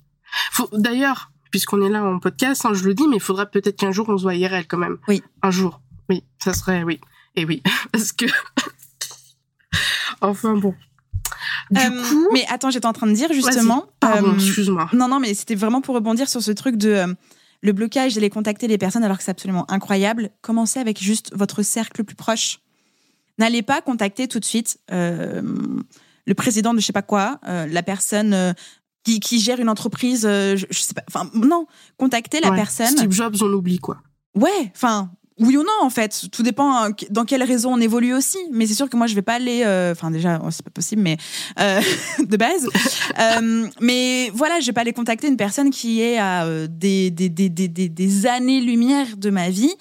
D'ailleurs, 0.72 1.30
puisqu'on 1.50 1.82
est 1.82 1.88
là 1.90 2.04
en 2.04 2.18
podcast, 2.18 2.64
hein, 2.64 2.72
je 2.74 2.84
le 2.84 2.94
dis, 2.94 3.06
mais 3.08 3.16
il 3.16 3.22
faudra 3.22 3.46
peut-être 3.46 3.76
qu'un 3.76 3.90
jour 3.92 4.08
on 4.08 4.16
se 4.16 4.22
voit 4.22 4.34
IRL 4.34 4.66
quand 4.66 4.78
même. 4.78 4.98
Oui. 5.08 5.22
Un 5.42 5.50
jour. 5.50 5.80
Oui, 6.08 6.22
ça 6.42 6.52
serait, 6.52 6.82
oui. 6.82 7.00
Et 7.36 7.44
oui. 7.44 7.62
Parce 7.92 8.12
que. 8.12 8.26
enfin 10.20 10.54
bon. 10.56 10.74
Du 11.70 11.80
Euh, 11.80 12.02
coup. 12.08 12.28
mais 12.32 12.44
attends, 12.48 12.70
j'étais 12.70 12.86
en 12.86 12.92
train 12.92 13.06
de 13.06 13.12
dire 13.12 13.32
justement. 13.32 13.86
Pardon, 14.00 14.30
euh, 14.30 14.34
excuse-moi. 14.34 14.88
non, 14.92 15.08
non, 15.08 15.20
mais 15.20 15.34
c'était 15.34 15.54
vraiment 15.54 15.80
pour 15.80 15.94
rebondir 15.94 16.28
sur 16.28 16.42
ce 16.42 16.50
truc 16.50 16.76
de 16.76 16.90
euh, 16.90 17.14
le 17.62 17.72
blocage 17.72 18.14
d'aller 18.14 18.30
contacter 18.30 18.66
les 18.66 18.78
personnes 18.78 19.04
alors 19.04 19.18
que 19.18 19.22
c'est 19.24 19.30
absolument 19.30 19.70
incroyable. 19.70 20.30
Commencez 20.42 20.80
avec 20.80 21.00
juste 21.00 21.30
votre 21.34 21.62
cercle 21.62 22.00
le 22.00 22.04
plus 22.04 22.16
proche. 22.16 22.58
N'allez 23.38 23.62
pas 23.62 23.80
contacter 23.80 24.28
tout 24.28 24.40
de 24.40 24.44
suite 24.44 24.78
le 24.90 26.34
président 26.36 26.74
de 26.74 26.80
je 26.80 26.84
sais 26.86 26.92
pas 26.92 27.02
quoi, 27.02 27.38
la 27.46 27.82
personne 27.82 28.54
qui, 29.04 29.18
qui 29.20 29.40
gère 29.40 29.60
une 29.60 29.68
entreprise, 29.70 30.22
je, 30.24 30.64
je 30.70 30.78
sais 30.78 30.92
pas. 30.94 31.02
Enfin, 31.08 31.30
non, 31.34 31.66
contacter 31.96 32.40
la 32.40 32.50
Ouais. 32.50 32.56
personne. 32.56 32.88
Steve 32.88 33.12
Jobs, 33.12 33.36
on 33.40 33.50
oublie 33.52 33.78
quoi. 33.78 33.98
Ouais, 34.34 34.70
enfin, 34.74 35.10
oui 35.40 35.56
ou 35.56 35.62
non, 35.62 35.72
en 35.82 35.90
fait. 35.90 36.26
Tout 36.30 36.42
dépend 36.42 36.84
euh, 36.84 36.90
dans 37.10 37.24
quel 37.24 37.42
réseau 37.42 37.68
on 37.70 37.80
évolue 37.80 38.14
aussi. 38.14 38.38
Mais 38.52 38.66
c'est 38.66 38.74
sûr 38.74 38.88
que 38.88 38.96
moi, 38.96 39.06
je 39.06 39.14
vais 39.14 39.22
pas 39.22 39.34
aller. 39.34 39.62
euh, 39.64 39.92
Enfin, 39.92 40.10
déjà, 40.10 40.40
oh, 40.44 40.50
c'est 40.50 40.62
pas 40.64 40.70
possible, 40.70 41.02
mais 41.02 41.16
euh, 41.58 41.80
de 42.20 42.36
base. 42.36 42.68
Euh, 43.18 43.66
mais 43.80 44.30
voilà, 44.34 44.60
je 44.60 44.66
vais 44.66 44.72
pas 44.72 44.80
aller 44.82 44.92
contacter 44.92 45.26
une 45.28 45.36
personne 45.36 45.70
qui 45.70 46.00
est 46.00 46.18
à 46.18 46.46
des, 46.68 47.10
des, 47.10 47.28
des, 47.28 47.48
des, 47.48 47.68
des, 47.68 47.88
des 47.88 48.26
années-lumière 48.26 49.16
de 49.16 49.30
ma 49.30 49.50
vie 49.50 49.74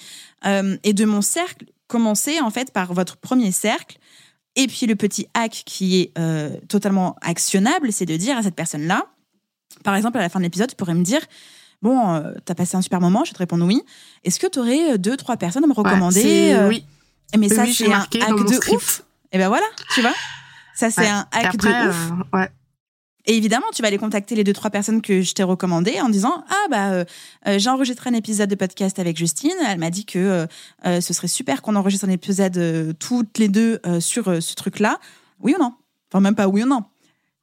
et 0.84 0.94
de 0.94 1.06
mon 1.06 1.22
cercle. 1.22 1.66
Commencez, 1.88 2.40
en 2.42 2.50
fait, 2.50 2.72
par 2.72 2.94
votre 2.94 3.18
premier 3.18 3.52
cercle. 3.52 3.98
Et 4.56 4.68
puis, 4.68 4.88
le 4.88 4.96
petit 4.96 5.28
hack 5.34 5.64
qui 5.66 6.02
est 6.02 6.14
totalement 6.68 7.16
actionnable, 7.22 7.94
c'est 7.94 8.06
de 8.06 8.18
dire 8.18 8.38
à 8.38 8.44
cette 8.44 8.56
personne-là, 8.56 9.06
par 9.84 9.96
exemple, 9.96 10.18
à 10.18 10.22
la 10.22 10.30
fin 10.30 10.40
de 10.40 10.46
l'épisode, 10.46 10.70
tu 10.70 10.76
pourrais 10.76 10.96
me 10.96 11.04
dire 11.04 11.22
Bon, 11.82 12.14
euh, 12.16 12.34
t'as 12.46 12.56
passé 12.56 12.76
un 12.76 12.82
super 12.82 13.00
moment, 13.00 13.24
je 13.24 13.30
vais 13.30 13.34
te 13.36 13.40
répondre 13.40 13.66
oui. 13.66 13.82
Est-ce 14.24 14.40
que 14.40 14.48
tu 14.48 14.60
aurais 14.60 14.98
deux, 14.98 15.16
trois 15.18 15.38
personnes 15.38 15.64
à 15.64 15.68
me 15.68 15.74
recommander 15.74 16.22
c'est- 16.22 16.54
euh, 16.54 16.68
oui, 16.68 16.86
Mais 17.38 17.48
ça, 17.50 17.64
oui, 17.64 17.74
c'est 17.74 17.92
un 17.92 18.00
hack 18.02 18.44
de 18.46 18.54
script. 18.54 18.76
ouf. 18.76 19.04
Et 19.32 19.38
ben 19.38 19.48
voilà, 19.48 19.66
tu 19.94 20.02
vois 20.02 20.14
Ça, 20.76 20.90
c'est 20.92 21.02
Ouais. 21.02 21.08
un 21.08 21.26
hack 21.32 21.56
après, 21.56 21.84
de 21.86 21.90
ouf. 21.90 22.12
euh, 22.34 22.38
ouais. 22.38 22.50
Et 23.26 23.36
évidemment, 23.38 23.68
tu 23.76 23.82
vas 23.82 23.90
aller 23.90 23.98
contacter 24.00 24.34
les 24.34 24.44
deux, 24.44 24.54
trois 24.54 24.72
personnes 24.72 25.02
que 25.02 25.22
je 25.22 25.34
t'ai 25.34 25.44
recommandées 25.44 26.02
en 26.02 26.10
disant 26.10 26.44
Ah, 26.50 26.66
bah, 26.72 26.90
euh, 26.92 27.06
euh, 27.48 27.60
j'ai 27.60 27.70
enregistré 27.70 28.10
un 28.10 28.14
épisode 28.14 28.50
de 28.50 28.56
podcast 28.56 28.98
avec 28.98 29.18
Justine. 29.18 29.52
Elle 29.68 29.78
m'a 29.78 29.90
dit 29.92 30.06
que 30.06 30.18
euh, 30.18 30.48
euh, 30.86 31.00
ce 31.02 31.14
serait 31.14 31.28
super 31.28 31.62
qu'on 31.62 31.76
enregistre 31.76 32.06
un 32.06 32.12
épisode 32.12 32.58
euh, 32.58 32.94
toutes 32.94 33.38
les 33.38 33.48
deux 33.50 33.80
euh, 33.86 34.00
sur 34.00 34.28
euh, 34.30 34.42
ce 34.42 34.56
truc-là. 34.56 34.98
Oui 35.42 35.54
ou 35.58 35.62
non? 35.62 35.74
Enfin, 36.12 36.22
même 36.22 36.34
pas 36.36 36.48
oui 36.48 36.64
ou 36.64 36.66
non. 36.66 36.84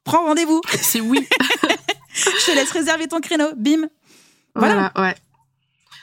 Prends 0.03 0.25
rendez-vous. 0.25 0.61
c'est 0.81 0.99
oui. 0.99 1.25
je 2.13 2.45
te 2.51 2.55
laisse 2.55 2.71
réserver 2.71 3.07
ton 3.07 3.21
créneau. 3.21 3.47
Bim. 3.55 3.87
Voilà. 4.57 4.91
Voilà, 4.95 5.09
ouais. 5.09 5.15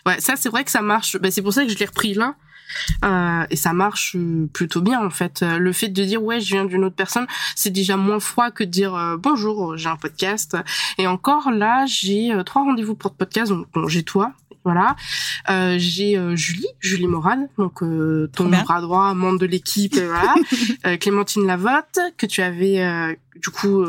Ouais, 0.07 0.21
ça 0.21 0.37
c'est 0.37 0.49
vrai 0.49 0.65
que 0.65 0.71
ça 0.71 0.83
marche. 0.83 1.17
Bah, 1.19 1.31
c'est 1.31 1.43
pour 1.43 1.53
ça 1.53 1.65
que 1.65 1.71
je 1.71 1.79
l'ai 1.79 1.87
repris 1.87 2.15
là. 2.15 2.35
Euh, 3.05 3.45
et 3.51 3.57
ça 3.57 3.73
marche 3.73 4.17
euh, 4.17 4.49
plutôt 4.53 4.81
bien 4.81 5.05
en 5.05 5.11
fait. 5.11 5.43
Euh, 5.43 5.59
Le 5.59 5.73
fait 5.73 5.89
de 5.89 6.03
dire 6.05 6.23
ouais 6.23 6.41
je 6.41 6.55
viens 6.55 6.65
d'une 6.65 6.83
autre 6.85 6.97
personne, 6.97 7.27
c'est 7.55 7.71
déjà 7.71 7.97
moins 7.97 8.19
froid 8.21 8.51
que 8.51 8.65
de 8.65 8.71
dire 8.71 8.95
euh, 8.95 9.17
bonjour 9.17 9.77
j'ai 9.77 9.89
un 9.89 9.97
podcast. 9.97 10.57
Et 10.99 11.07
encore 11.07 11.51
là 11.51 11.85
j'ai 11.87 12.33
euh, 12.33 12.43
trois 12.43 12.63
rendez-vous 12.65 12.95
pour 12.95 13.13
le 13.13 13.17
podcast. 13.17 13.51
Donc 13.53 13.67
bon, 13.73 13.87
j'ai 13.87 14.03
toi, 14.03 14.33
voilà. 14.65 14.97
Euh, 15.51 15.77
j'ai 15.79 16.19
Julie, 16.37 16.67
Julie 16.81 17.07
Morane, 17.07 17.49
donc 17.59 17.83
euh, 17.83 18.29
ton 18.35 18.49
bras 18.49 18.81
droit, 18.81 19.15
membre 19.15 19.39
de 19.39 19.47
l'équipe, 19.47 19.97
voilà. 19.97 20.35
Clémentine 20.99 21.47
Lavotte 21.47 21.99
que 22.17 22.27
tu 22.27 22.43
avais 22.43 22.83
euh, 22.83 23.15
du 23.37 23.51
coup. 23.51 23.85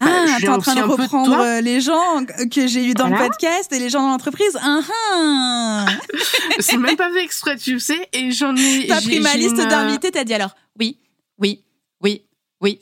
Bah, 0.00 0.06
Ah, 0.10 0.26
je 0.38 0.42
t'es 0.42 0.48
en 0.48 0.58
train 0.58 0.74
de 0.74 0.82
reprendre 0.82 1.38
euh, 1.38 1.60
les 1.60 1.80
gens 1.80 2.24
que 2.52 2.66
j'ai 2.66 2.84
eu 2.84 2.94
dans 2.94 3.08
le 3.08 3.16
podcast 3.16 3.72
et 3.72 3.78
les 3.78 3.88
gens 3.90 4.02
dans 4.02 4.10
l'entreprise. 4.10 4.56
Ah, 4.60 4.80
ah. 5.12 5.86
C'est 6.60 6.76
même 6.76 6.96
pas 6.96 7.10
fait 7.10 7.24
exprès, 7.24 7.56
tu 7.56 7.80
sais. 7.80 8.08
Et 8.12 8.30
j'en 8.30 8.54
ai. 8.56 8.86
T'as 8.86 9.00
pris 9.00 9.20
ma 9.20 9.34
liste 9.34 9.56
une, 9.56 9.60
euh, 9.62 9.66
d'invités, 9.66 10.10
t'as 10.10 10.24
dit 10.24 10.34
alors 10.34 10.54
oui, 10.78 10.98
oui, 11.38 11.64
oui, 12.00 12.22
oui. 12.60 12.80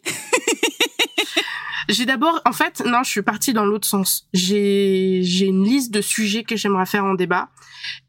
J'ai 1.89 2.05
d'abord, 2.05 2.41
en 2.45 2.53
fait, 2.53 2.83
non, 2.85 3.05
je 3.05 3.11
suis 3.11 3.23
partie 3.23 3.53
dans 3.53 3.64
l'autre 3.64 3.87
sens. 3.87 4.27
J'ai 4.33 5.21
j'ai 5.23 5.47
une 5.47 5.64
liste 5.64 5.93
de 5.93 6.01
sujets 6.01 6.43
que 6.43 6.57
j'aimerais 6.57 6.87
faire 6.87 7.05
en 7.05 7.14
débat, 7.14 7.49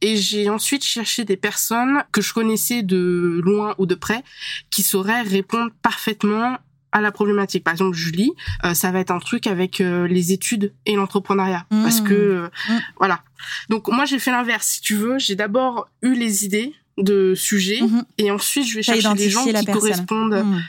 et 0.01 0.17
j'ai 0.17 0.49
ensuite 0.49 0.83
cherché 0.83 1.25
des 1.25 1.37
personnes 1.37 2.03
que 2.11 2.21
je 2.21 2.33
connaissais 2.33 2.81
de 2.81 3.39
loin 3.43 3.75
ou 3.77 3.85
de 3.85 3.95
près 3.95 4.23
qui 4.71 4.81
sauraient 4.81 5.21
répondre 5.21 5.71
parfaitement 5.83 6.57
à 6.97 7.01
la 7.01 7.11
problématique. 7.11 7.63
Par 7.63 7.73
exemple, 7.73 7.95
Julie, 7.95 8.31
euh, 8.65 8.73
ça 8.73 8.91
va 8.91 8.99
être 8.99 9.11
un 9.11 9.19
truc 9.19 9.47
avec 9.47 9.81
euh, 9.81 10.07
les 10.07 10.31
études 10.31 10.73
et 10.85 10.95
l'entrepreneuriat, 10.95 11.65
Mmh. 11.71 11.83
parce 11.83 12.01
que 12.01 12.13
euh, 12.13 12.47
Mmh. 12.69 12.73
voilà. 12.97 13.21
Donc 13.69 13.87
moi, 13.89 14.05
j'ai 14.05 14.19
fait 14.19 14.31
l'inverse. 14.31 14.67
Si 14.67 14.81
tu 14.81 14.95
veux, 14.95 15.17
j'ai 15.19 15.35
d'abord 15.35 15.87
eu 16.01 16.13
les 16.15 16.45
idées 16.45 16.73
de 16.97 17.35
sujets, 17.35 17.79
Mhm. 17.81 18.03
et 18.17 18.31
ensuite 18.31 18.65
je 18.67 18.73
vais 18.73 18.81
chercher 18.81 19.13
des 19.13 19.29
gens 19.29 19.45
qui 19.45 19.51
personne. 19.53 19.71
correspondent 19.75 20.43
Mm. 20.43 20.61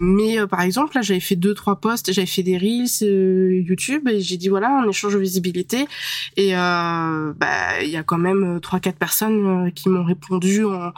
mais 0.00 0.40
euh, 0.40 0.48
par 0.48 0.62
exemple, 0.62 0.96
là, 0.96 1.02
j'avais 1.02 1.20
fait 1.20 1.36
deux, 1.36 1.54
trois 1.54 1.80
posts, 1.80 2.12
j'avais 2.12 2.26
fait 2.26 2.42
des 2.42 2.58
reels 2.58 2.88
euh, 3.02 3.62
YouTube 3.64 4.08
et 4.08 4.20
j'ai 4.20 4.36
dit 4.36 4.48
voilà, 4.48 4.82
on 4.84 4.88
échange 4.90 5.14
de 5.14 5.18
visibilité. 5.20 5.86
Et 6.36 6.56
euh, 6.56 7.32
bah, 7.36 7.80
il 7.82 7.88
y 7.88 7.96
a 7.96 8.02
quand 8.02 8.18
même 8.18 8.58
trois, 8.60 8.80
quatre 8.80 8.98
personnes 8.98 9.70
qui 9.72 9.88
m'ont 9.90 10.02
répondu 10.04 10.64
en, 10.64 10.90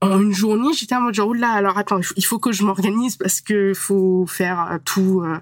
en 0.00 0.20
une 0.20 0.32
journée. 0.34 0.72
J'étais 0.74 0.94
en 0.94 1.00
mode 1.02 1.14
genre 1.14 1.34
là, 1.34 1.50
alors 1.52 1.78
attends, 1.78 2.00
il 2.16 2.24
faut, 2.24 2.38
que 2.38 2.52
je 2.52 2.64
m'organise 2.64 3.16
parce 3.16 3.40
que 3.40 3.72
faut 3.74 4.26
faire 4.26 4.68
euh, 4.72 4.78
tout. 4.84 5.22
euh, 5.24 5.38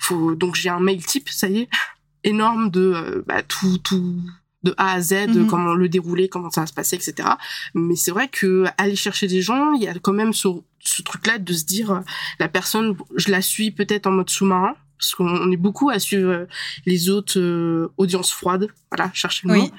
faut 0.00 0.34
donc 0.34 0.54
j'ai 0.56 0.68
un 0.68 0.80
mail 0.80 1.04
type, 1.04 1.28
ça 1.28 1.48
y 1.48 1.60
est, 1.60 1.68
énorme 2.24 2.70
de 2.70 2.80
euh, 2.94 3.22
bah, 3.26 3.42
tout, 3.42 3.78
tout 3.78 4.16
de 4.64 4.74
A 4.76 4.92
à 4.92 5.00
Z, 5.00 5.28
Mhm. 5.34 5.46
comment 5.48 5.74
le 5.74 5.88
dérouler, 5.88 6.28
comment 6.28 6.50
ça 6.50 6.60
va 6.60 6.66
se 6.68 6.72
passer, 6.72 6.94
etc. 6.96 7.30
Mais 7.74 7.96
c'est 7.96 8.12
vrai 8.12 8.28
que 8.28 8.64
aller 8.78 8.94
chercher 8.94 9.26
des 9.26 9.42
gens, 9.42 9.72
il 9.72 9.82
y 9.82 9.88
a 9.88 9.94
quand 9.94 10.12
même 10.12 10.32
ce, 10.32 10.48
ce 10.78 11.02
truc-là 11.02 11.38
de 11.38 11.52
se 11.52 11.64
dire 11.64 11.90
euh, 11.90 12.00
la 12.38 12.48
personne, 12.48 12.96
je 13.16 13.30
la 13.32 13.42
suis 13.42 13.72
peut-être 13.72 14.06
en 14.06 14.12
mode 14.12 14.30
sous-marin, 14.30 14.76
parce 15.02 15.14
qu'on 15.16 15.26
on 15.28 15.50
est 15.50 15.56
beaucoup 15.56 15.90
à 15.90 15.98
suivre 15.98 16.30
euh, 16.30 16.46
les 16.86 17.10
autres 17.10 17.38
euh, 17.40 17.92
audiences 17.96 18.32
froides, 18.32 18.68
voilà, 18.90 19.10
chercher 19.14 19.46
le 19.48 19.52
Oui. 19.54 19.60
mot. 19.62 19.70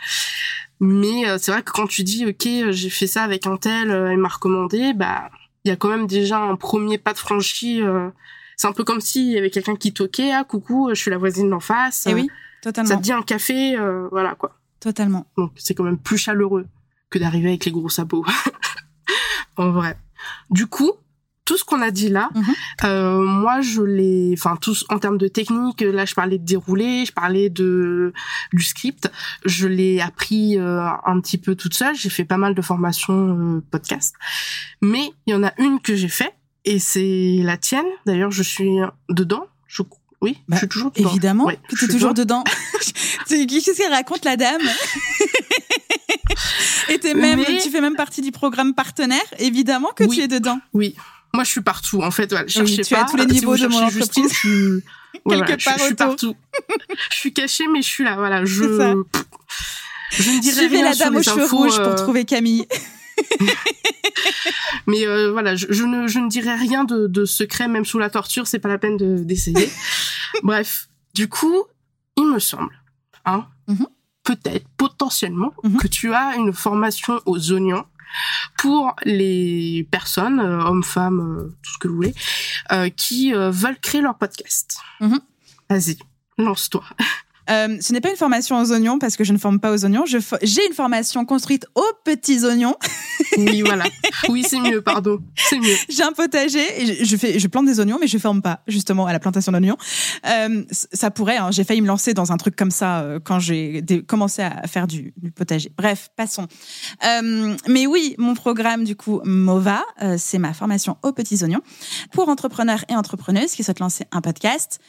Mais 0.79 1.29
euh, 1.29 1.37
c'est 1.39 1.51
vrai 1.51 1.63
que 1.63 1.71
quand 1.71 1.87
tu 1.87 2.03
dis, 2.03 2.25
ok, 2.25 2.45
euh, 2.45 2.71
j'ai 2.73 2.89
fait 2.89 3.07
ça 3.07 3.23
avec 3.23 3.47
un 3.47 3.55
tel, 3.57 3.89
euh, 3.89 4.11
elle 4.11 4.17
m'a 4.17 4.27
recommandé, 4.27 4.93
bah, 4.93 5.29
il 5.63 5.69
y 5.69 5.71
a 5.71 5.75
quand 5.77 5.87
même 5.89 6.07
déjà 6.07 6.39
un 6.39 6.55
premier 6.57 6.97
pas 6.97 7.13
de 7.13 7.17
franchi. 7.17 7.81
euh, 7.81 8.09
c'est 8.57 8.67
un 8.67 8.73
peu 8.73 8.83
comme 8.83 8.99
s'il 9.01 9.29
y 9.31 9.37
avait 9.37 9.49
quelqu'un 9.49 9.75
qui 9.75 9.93
toquait, 9.93 10.31
ah 10.31 10.43
coucou, 10.43 10.89
je 10.89 10.95
suis 10.95 11.09
la 11.09 11.17
voisine 11.17 11.49
d'en 11.49 11.59
face. 11.61 12.05
Et 12.05 12.11
euh, 12.11 12.15
oui, 12.15 12.27
ça 12.63 12.71
totalement. 12.71 12.97
te 12.97 13.01
dit 13.01 13.11
un 13.13 13.21
café, 13.23 13.77
euh, 13.77 14.07
voilà 14.11 14.35
quoi. 14.35 14.57
Totalement. 14.81 15.25
Donc 15.37 15.53
c'est 15.55 15.73
quand 15.73 15.83
même 15.85 15.97
plus 15.97 16.17
chaleureux 16.17 16.67
que 17.09 17.17
d'arriver 17.17 17.49
avec 17.49 17.63
les 17.65 17.71
gros 17.71 17.89
sabots. 17.89 18.25
en 19.57 19.71
vrai. 19.71 19.97
Du 20.49 20.67
coup, 20.67 20.91
tout 21.45 21.57
ce 21.57 21.63
qu'on 21.65 21.81
a 21.81 21.91
dit 21.91 22.09
là, 22.09 22.29
Mhm. 22.35 22.43
euh, 22.85 23.19
moi 23.19 23.59
je 23.61 23.81
l'ai, 23.81 24.33
enfin 24.37 24.55
tous 24.61 24.85
en 24.89 24.97
termes 24.99 25.17
de 25.17 25.27
technique, 25.27 25.81
là 25.81 26.05
je 26.05 26.13
parlais 26.13 26.37
de 26.37 26.45
dérouler, 26.45 27.05
je 27.05 27.11
parlais 27.11 27.49
de 27.49 28.13
du 28.53 28.63
script, 28.63 29.11
je 29.45 29.67
l'ai 29.67 29.99
appris 29.99 30.57
euh, 30.57 30.81
un 31.05 31.19
petit 31.19 31.37
peu 31.37 31.55
toute 31.55 31.73
seule. 31.73 31.95
J'ai 31.95 32.09
fait 32.09 32.23
pas 32.25 32.37
mal 32.37 32.55
de 32.55 32.61
formations 32.61 33.57
euh, 33.57 33.63
podcast, 33.71 34.15
mais 34.81 35.11
il 35.27 35.31
y 35.31 35.35
en 35.35 35.43
a 35.43 35.51
une 35.57 35.79
que 35.81 35.95
j'ai 35.95 36.07
fait 36.07 36.33
et 36.65 36.79
c'est 36.79 37.39
la 37.43 37.57
tienne. 37.57 37.85
D'ailleurs, 38.05 38.31
je 38.31 38.43
suis 38.43 38.69
dedans. 39.09 39.45
Je, 39.67 39.81
oui, 40.21 40.37
Bah, 40.47 40.55
je 40.55 40.59
suis 40.59 40.67
toujours 40.69 40.91
dedans. 40.91 41.09
Évidemment 41.09 41.45
Ouais, 41.45 41.59
tu 41.67 41.75
es 41.75 41.77
suis 41.79 41.87
toujours 41.87 42.13
dedans. 42.13 42.43
Qu'est-ce 43.27 43.75
qu'elle 43.77 43.91
raconte, 43.91 44.23
la 44.23 44.37
dame 44.37 44.61
Et 46.89 47.13
même, 47.13 47.39
Mais- 47.39 47.57
tu 47.61 47.69
fais 47.69 47.81
même 47.81 47.95
partie 47.95 48.21
du 48.21 48.31
programme 48.31 48.73
partenaire. 48.73 49.21
Évidemment 49.39 49.89
que 49.95 50.03
Oui. 50.03 50.17
tu 50.17 50.21
es 50.23 50.27
dedans. 50.27 50.59
Oui, 50.73 50.95
moi 51.33 51.43
je 51.43 51.49
suis 51.49 51.61
partout. 51.61 52.01
En 52.01 52.11
fait, 52.11 52.29
voilà, 52.31 52.47
cherchez 52.47 52.81
tu 52.83 52.93
es 52.93 52.95
pas. 52.97 53.03
à 53.03 53.05
tous 53.05 53.17
les 53.17 53.23
Si 53.23 53.29
niveaux 53.39 53.55
vous 53.55 53.61
de 53.63 53.67
mon 53.67 53.79
entreprise. 53.83 54.31
je 54.43 54.79
Quelque 55.13 55.21
voilà, 55.25 55.57
je- 55.57 55.65
part 55.65 55.77
je, 55.77 55.83
suis 55.85 55.95
partout. 55.95 56.35
je 57.11 57.15
suis 57.17 57.33
cachée, 57.33 57.65
mais 57.71 57.81
je 57.81 57.87
suis 57.87 58.03
là. 58.03 58.15
Voilà, 58.15 58.45
je. 58.45 58.63
Je 60.15 60.29
ne 60.29 60.39
dirai 60.41 60.55
Suivez 60.57 60.77
rien 60.77 60.85
la 60.85 60.93
sur 60.93 61.05
dame 61.05 61.15
aux 61.15 61.17
les 61.19 61.23
cheveux 61.23 61.43
infos, 61.43 61.57
rouges 61.57 61.77
pour 61.77 61.87
euh, 61.87 61.95
trouver 61.95 62.25
Camille. 62.25 62.67
Mais 64.87 65.05
euh, 65.07 65.31
voilà, 65.31 65.55
je, 65.55 65.67
je 65.69 65.83
ne 65.83 66.07
je 66.07 66.19
ne 66.19 66.29
dirai 66.29 66.55
rien 66.55 66.83
de, 66.83 67.07
de 67.07 67.25
secret, 67.25 67.67
même 67.67 67.85
sous 67.85 67.99
la 67.99 68.09
torture. 68.09 68.45
C'est 68.47 68.59
pas 68.59 68.69
la 68.69 68.77
peine 68.77 68.97
de- 68.97 69.23
d'essayer. 69.23 69.69
Bref, 70.43 70.87
du 71.13 71.27
coup, 71.29 71.63
il 72.17 72.25
me 72.27 72.39
semble, 72.39 72.79
hein, 73.25 73.45
Mhm. 73.67 73.87
peut-être, 74.23 74.67
potentiellement, 74.77 75.53
Mhm. 75.63 75.77
que 75.77 75.87
tu 75.87 76.13
as 76.13 76.35
une 76.35 76.53
formation 76.53 77.19
aux 77.25 77.51
oignons 77.51 77.85
pour 78.57 78.95
les 79.03 79.87
personnes, 79.91 80.39
euh, 80.39 80.63
hommes, 80.63 80.83
femmes, 80.83 81.19
euh, 81.19 81.57
tout 81.61 81.71
ce 81.73 81.77
que 81.79 81.87
vous 81.87 81.95
voulez, 81.95 82.15
euh, 82.71 82.89
qui 82.89 83.33
veulent 83.33 83.79
créer 83.79 84.01
leur 84.01 84.17
podcast. 84.17 84.77
Mhm. 84.99 85.19
Vas-y, 85.69 85.97
lance-toi. 86.37 86.83
Euh, 87.49 87.77
ce 87.81 87.91
n'est 87.93 88.01
pas 88.01 88.09
une 88.09 88.15
formation 88.15 88.59
aux 88.59 88.71
oignons 88.71 88.99
parce 88.99 89.17
que 89.17 89.23
je 89.23 89.33
ne 89.33 89.37
forme 89.37 89.59
pas 89.59 89.71
aux 89.73 89.83
oignons. 89.85 90.05
Fo- 90.05 90.37
J'ai 90.41 90.65
une 90.67 90.73
formation 90.73 91.25
construite 91.25 91.65
aux 91.75 91.83
petits 92.05 92.45
oignons. 92.45 92.75
Oui, 93.37 93.61
voilà. 93.61 93.83
Oui, 94.29 94.43
c'est 94.47 94.59
mieux, 94.59 94.81
pardon. 94.81 95.19
C'est 95.35 95.59
mieux. 95.59 95.75
J'ai 95.89 96.03
un 96.03 96.11
potager 96.13 96.63
et 96.81 97.03
je, 97.05 97.17
fais, 97.17 97.39
je 97.39 97.47
plante 97.47 97.65
des 97.65 97.79
oignons, 97.79 97.97
mais 97.99 98.07
je 98.07 98.17
forme 98.17 98.41
pas 98.41 98.61
justement 98.67 99.05
à 99.07 99.13
la 99.13 99.19
plantation 99.19 99.51
d'oignons. 99.51 99.77
Euh, 100.27 100.63
ça 100.71 101.11
pourrait. 101.11 101.37
hein, 101.37 101.51
j'ai 101.51 101.63
failli 101.63 101.81
me 101.81 101.87
lancer 101.87 102.13
dans 102.13 102.31
un 102.31 102.37
truc 102.37 102.55
comme 102.55 102.71
ça 102.71 103.01
euh, 103.01 103.19
quand 103.23 103.39
j'ai 103.39 103.83
commencé 104.07 104.41
à 104.41 104.65
faire 104.67 104.87
du, 104.87 105.13
du 105.17 105.31
potager. 105.31 105.71
Bref, 105.77 106.09
passons. 106.15 106.47
Euh, 107.05 107.55
mais 107.67 107.87
oui, 107.87 108.15
mon 108.17 108.35
programme 108.35 108.83
du 108.83 108.95
coup 108.95 109.19
Mova, 109.25 109.83
euh, 110.01 110.15
c'est 110.17 110.37
ma 110.39 110.53
formation 110.53 110.97
aux 111.03 111.11
petits 111.11 111.43
oignons 111.43 111.61
pour 112.11 112.29
entrepreneurs 112.29 112.85
et 112.89 112.95
entrepreneuses 112.95 113.51
qui 113.51 113.63
souhaitent 113.63 113.79
lancer 113.79 114.05
un 114.11 114.21
podcast 114.21 114.79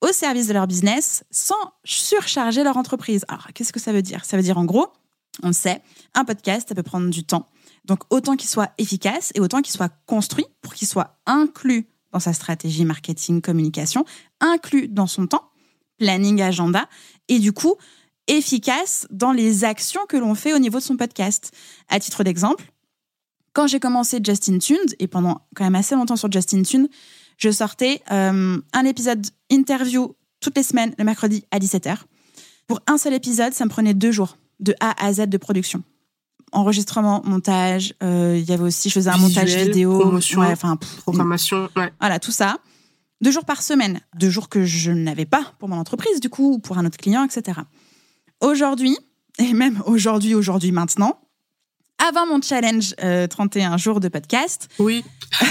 au 0.00 0.12
service 0.12 0.46
de 0.48 0.52
leur 0.52 0.66
business 0.66 1.24
sans 1.30 1.72
surcharger 1.84 2.64
leur 2.64 2.76
entreprise. 2.76 3.24
Alors, 3.28 3.48
qu'est-ce 3.54 3.72
que 3.72 3.80
ça 3.80 3.92
veut 3.92 4.02
dire? 4.02 4.24
Ça 4.24 4.36
veut 4.36 4.42
dire 4.42 4.58
en 4.58 4.64
gros, 4.64 4.88
on 5.42 5.48
le 5.48 5.52
sait, 5.52 5.82
un 6.14 6.24
podcast, 6.24 6.68
ça 6.68 6.74
peut 6.74 6.82
prendre 6.82 7.10
du 7.10 7.24
temps. 7.24 7.46
Donc, 7.84 8.00
autant 8.10 8.36
qu'il 8.36 8.48
soit 8.48 8.72
efficace 8.78 9.32
et 9.34 9.40
autant 9.40 9.62
qu'il 9.62 9.72
soit 9.72 9.92
construit 10.06 10.46
pour 10.62 10.74
qu'il 10.74 10.88
soit 10.88 11.18
inclus 11.26 11.88
dans 12.12 12.20
sa 12.20 12.32
stratégie 12.32 12.84
marketing, 12.84 13.40
communication, 13.40 14.04
inclus 14.40 14.88
dans 14.88 15.06
son 15.06 15.26
temps, 15.26 15.50
planning, 15.98 16.42
agenda, 16.42 16.88
et 17.28 17.38
du 17.38 17.52
coup, 17.52 17.76
efficace 18.26 19.06
dans 19.10 19.32
les 19.32 19.64
actions 19.64 20.00
que 20.08 20.16
l'on 20.16 20.34
fait 20.34 20.52
au 20.52 20.58
niveau 20.58 20.78
de 20.78 20.84
son 20.84 20.96
podcast. 20.96 21.52
À 21.88 22.00
titre 22.00 22.24
d'exemple, 22.24 22.72
quand 23.52 23.66
j'ai 23.66 23.80
commencé 23.80 24.20
Justin 24.22 24.58
Tunes, 24.58 24.78
et 24.98 25.08
pendant 25.08 25.46
quand 25.54 25.64
même 25.64 25.74
assez 25.74 25.94
longtemps 25.94 26.16
sur 26.16 26.30
Justin 26.30 26.62
Tunes, 26.62 26.88
je 27.40 27.50
sortais 27.50 28.02
euh, 28.12 28.60
un 28.72 28.84
épisode 28.84 29.26
interview 29.50 30.14
toutes 30.40 30.56
les 30.56 30.62
semaines, 30.62 30.94
le 30.98 31.04
mercredi 31.04 31.44
à 31.50 31.58
17h. 31.58 31.96
Pour 32.66 32.80
un 32.86 32.98
seul 32.98 33.14
épisode, 33.14 33.52
ça 33.52 33.64
me 33.64 33.70
prenait 33.70 33.94
deux 33.94 34.12
jours, 34.12 34.36
de 34.60 34.74
A 34.80 34.94
à 35.04 35.12
Z 35.12 35.26
de 35.26 35.38
production. 35.38 35.82
Enregistrement, 36.52 37.22
montage, 37.24 37.94
euh, 38.02 38.36
il 38.38 38.44
y 38.44 38.52
avait 38.52 38.64
aussi, 38.64 38.88
je 38.88 38.94
faisais 38.94 39.10
un 39.10 39.16
montage 39.16 39.54
vidéo, 39.54 39.98
promotion, 39.98 40.42
enfin, 40.42 40.76
programmation, 40.98 41.68
ouais. 41.76 41.92
voilà, 42.00 42.18
tout 42.18 42.32
ça. 42.32 42.58
Deux 43.20 43.30
jours 43.30 43.44
par 43.44 43.62
semaine, 43.62 44.00
deux 44.16 44.30
jours 44.30 44.48
que 44.48 44.64
je 44.64 44.90
n'avais 44.90 45.26
pas 45.26 45.52
pour 45.58 45.68
mon 45.68 45.76
entreprise, 45.76 46.20
du 46.20 46.28
coup, 46.28 46.54
ou 46.54 46.58
pour 46.58 46.78
un 46.78 46.86
autre 46.86 46.96
client, 46.96 47.24
etc. 47.24 47.60
Aujourd'hui, 48.40 48.96
et 49.38 49.52
même 49.52 49.82
aujourd'hui, 49.86 50.34
aujourd'hui, 50.34 50.72
maintenant, 50.72 51.20
avant 52.08 52.26
mon 52.26 52.40
challenge 52.40 52.94
31 52.96 53.74
euh, 53.74 53.78
jours 53.78 54.00
de 54.00 54.08
podcast, 54.08 54.68
oui. 54.78 55.04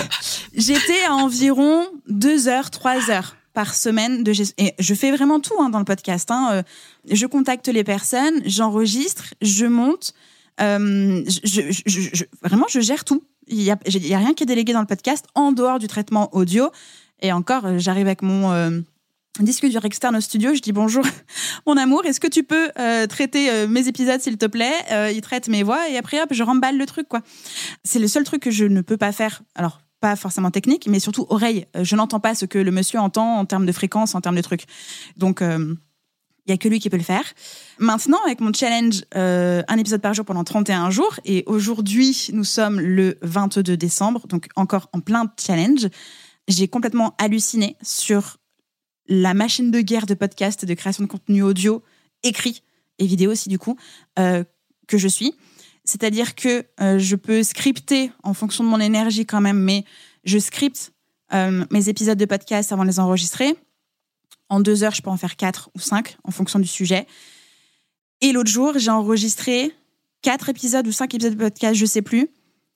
j'étais 0.56 1.04
à 1.08 1.14
environ 1.14 1.86
2 2.08 2.48
heures, 2.48 2.70
3 2.70 3.10
heures 3.12 3.36
par 3.54 3.74
semaine 3.74 4.24
de 4.24 4.34
gestion. 4.34 4.56
Et 4.58 4.74
je 4.80 4.94
fais 4.94 5.12
vraiment 5.12 5.40
tout 5.40 5.56
hein, 5.60 5.70
dans 5.70 5.80
le 5.80 5.86
podcast. 5.86 6.30
Hein. 6.32 6.50
Euh, 6.52 6.64
je 7.10 7.26
contacte 7.26 7.68
les 7.68 7.84
personnes, 7.84 8.42
j'enregistre, 8.46 9.34
je 9.42 9.66
monte. 9.66 10.14
Euh, 10.62 11.24
je, 11.28 12.24
vraiment, 12.44 12.66
je 12.70 12.80
gère 12.80 13.06
tout. 13.06 13.24
Il 13.48 13.58
n'y 13.58 13.72
a, 13.72 13.76
a, 13.76 14.18
rien 14.18 14.34
qui 14.34 14.44
est 14.44 14.46
délégué 14.46 14.74
dans 14.74 14.82
le 14.82 14.86
podcast 14.86 15.26
en 15.36 15.52
dehors 15.52 15.80
du 15.80 15.88
traitement 15.88 16.34
audio. 16.36 16.70
Et 17.22 17.32
encore, 17.32 17.80
j'arrive 17.80 18.06
avec 18.06 18.22
mon 18.22 18.84
disque 19.40 19.66
dur 19.68 19.84
externe 19.86 20.16
au 20.16 20.22
studio, 20.22 20.54
je 20.54 20.60
dis 20.60 20.72
bonjour, 20.72 21.06
mon 21.68 21.78
amour, 21.78 22.06
est-ce 22.06 22.20
que 22.20 22.28
tu 22.28 22.44
peux 22.44 22.70
euh, 22.78 23.08
traiter 23.08 23.50
euh, 23.50 23.68
mes 23.68 23.88
épisodes 23.88 24.20
s'il 24.20 24.38
te 24.38 24.46
plaît? 24.46 24.74
Euh, 24.92 25.12
Il 25.14 25.22
traite 25.22 25.48
mes 25.48 25.64
voix 25.64 25.90
et 25.90 25.98
après 25.98 26.22
hop, 26.22 26.30
je 26.32 26.44
remballe 26.44 26.78
le 26.78 26.86
truc 26.86 27.08
quoi. 27.08 27.22
C'est 27.84 28.00
le 28.00 28.08
seul 28.08 28.24
truc 28.24 28.42
que 28.42 28.52
je 28.52 28.66
ne 28.66 28.82
peux 28.82 28.98
pas 28.98 29.12
faire. 29.12 29.42
Alors 29.56 29.82
pas 30.02 30.16
forcément 30.16 30.52
technique, 30.52 30.88
mais 30.88 31.00
surtout 31.00 31.26
oreille. 31.30 31.66
Je 31.76 31.96
n'entends 31.98 32.22
pas 32.22 32.34
ce 32.34 32.46
que 32.46 32.58
le 32.58 32.72
monsieur 32.72 33.00
entend 33.00 33.38
en 33.38 33.46
termes 33.46 33.66
de 33.66 33.72
fréquence, 33.74 34.16
en 34.16 34.22
termes 34.22 34.38
de 34.38 34.42
trucs. 34.42 34.64
Donc 35.18 35.42
il 35.42 36.50
y 36.50 36.54
a 36.54 36.58
que 36.58 36.70
lui 36.70 36.80
qui 36.80 36.90
peut 36.90 36.96
le 36.96 37.04
faire. 37.04 37.26
Maintenant, 37.80 38.18
avec 38.26 38.40
mon 38.40 38.54
challenge, 38.54 39.04
un 39.12 39.78
épisode 39.78 40.00
par 40.00 40.14
jour 40.14 40.24
pendant 40.24 40.46
31 40.46 40.90
jours, 40.90 41.20
et 41.26 41.44
aujourd'hui, 41.48 42.30
nous 42.32 42.46
sommes 42.46 42.80
le 42.80 43.18
22 43.24 43.76
décembre, 43.76 44.26
donc 44.28 44.48
encore 44.56 44.88
en 44.94 45.02
plein 45.02 45.26
challenge, 45.38 45.90
j'ai 46.48 46.70
complètement 46.70 47.14
halluciné 47.18 47.76
sur 47.82 48.39
la 49.10 49.34
machine 49.34 49.72
de 49.72 49.82
guerre 49.82 50.06
de 50.06 50.14
podcast, 50.14 50.64
de 50.64 50.74
création 50.76 51.04
de 51.04 51.10
contenu 51.10 51.42
audio, 51.44 51.84
écrit 52.24 52.64
et 53.00 53.08
vidéo 53.08 53.32
aussi 53.32 53.50
du 53.50 53.58
coup, 53.58 53.76
euh, 54.20 54.44
que 54.88 54.98
je 54.98 55.08
suis. 55.08 55.34
C'est-à-dire 55.84 56.36
que 56.36 56.66
euh, 56.80 57.00
je 57.00 57.16
peux 57.16 57.42
scripter 57.42 58.12
en 58.24 58.34
fonction 58.34 58.64
de 58.64 58.70
mon 58.70 58.80
énergie 58.80 59.26
quand 59.26 59.42
même, 59.42 59.60
mais 59.60 59.84
je 60.24 60.38
scripte 60.38 60.94
euh, 61.34 61.66
mes 61.72 61.90
épisodes 61.90 62.18
de 62.18 62.26
podcast 62.26 62.72
avant 62.72 62.84
de 62.84 62.90
les 62.90 63.00
enregistrer. 63.00 63.56
En 64.50 64.60
deux 64.60 64.84
heures, 64.84 64.94
je 64.94 65.02
peux 65.02 65.10
en 65.10 65.18
faire 65.18 65.36
quatre 65.36 65.70
ou 65.76 65.80
cinq 65.80 66.18
en 66.24 66.32
fonction 66.32 66.60
du 66.60 66.68
sujet. 66.68 67.08
Et 68.22 68.32
l'autre 68.32 68.52
jour, 68.52 68.78
j'ai 68.78 68.92
enregistré 68.92 69.72
quatre 70.22 70.50
épisodes 70.50 70.86
ou 70.86 70.92
cinq 70.92 71.14
épisodes 71.16 71.34
de 71.34 71.44
podcast, 71.44 71.76
je 71.76 71.86
sais 71.86 72.02
plus, 72.02 72.28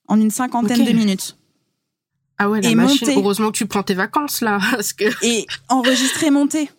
en 0.08 0.20
une 0.20 0.32
cinquantaine 0.32 0.84
de 0.84 0.92
minutes. 0.92 1.38
Ah 2.44 2.50
ouais, 2.50 2.60
la 2.60 2.70
et 2.70 2.76
machine. 2.76 3.10
Heureusement 3.16 3.52
que 3.52 3.58
tu 3.58 3.68
prends 3.68 3.84
tes 3.84 3.94
vacances 3.94 4.42
là, 4.42 4.60
parce 4.72 4.92
que. 4.92 5.06
Et 5.26 5.48
enregistrer, 5.70 6.30
monter. 6.30 6.70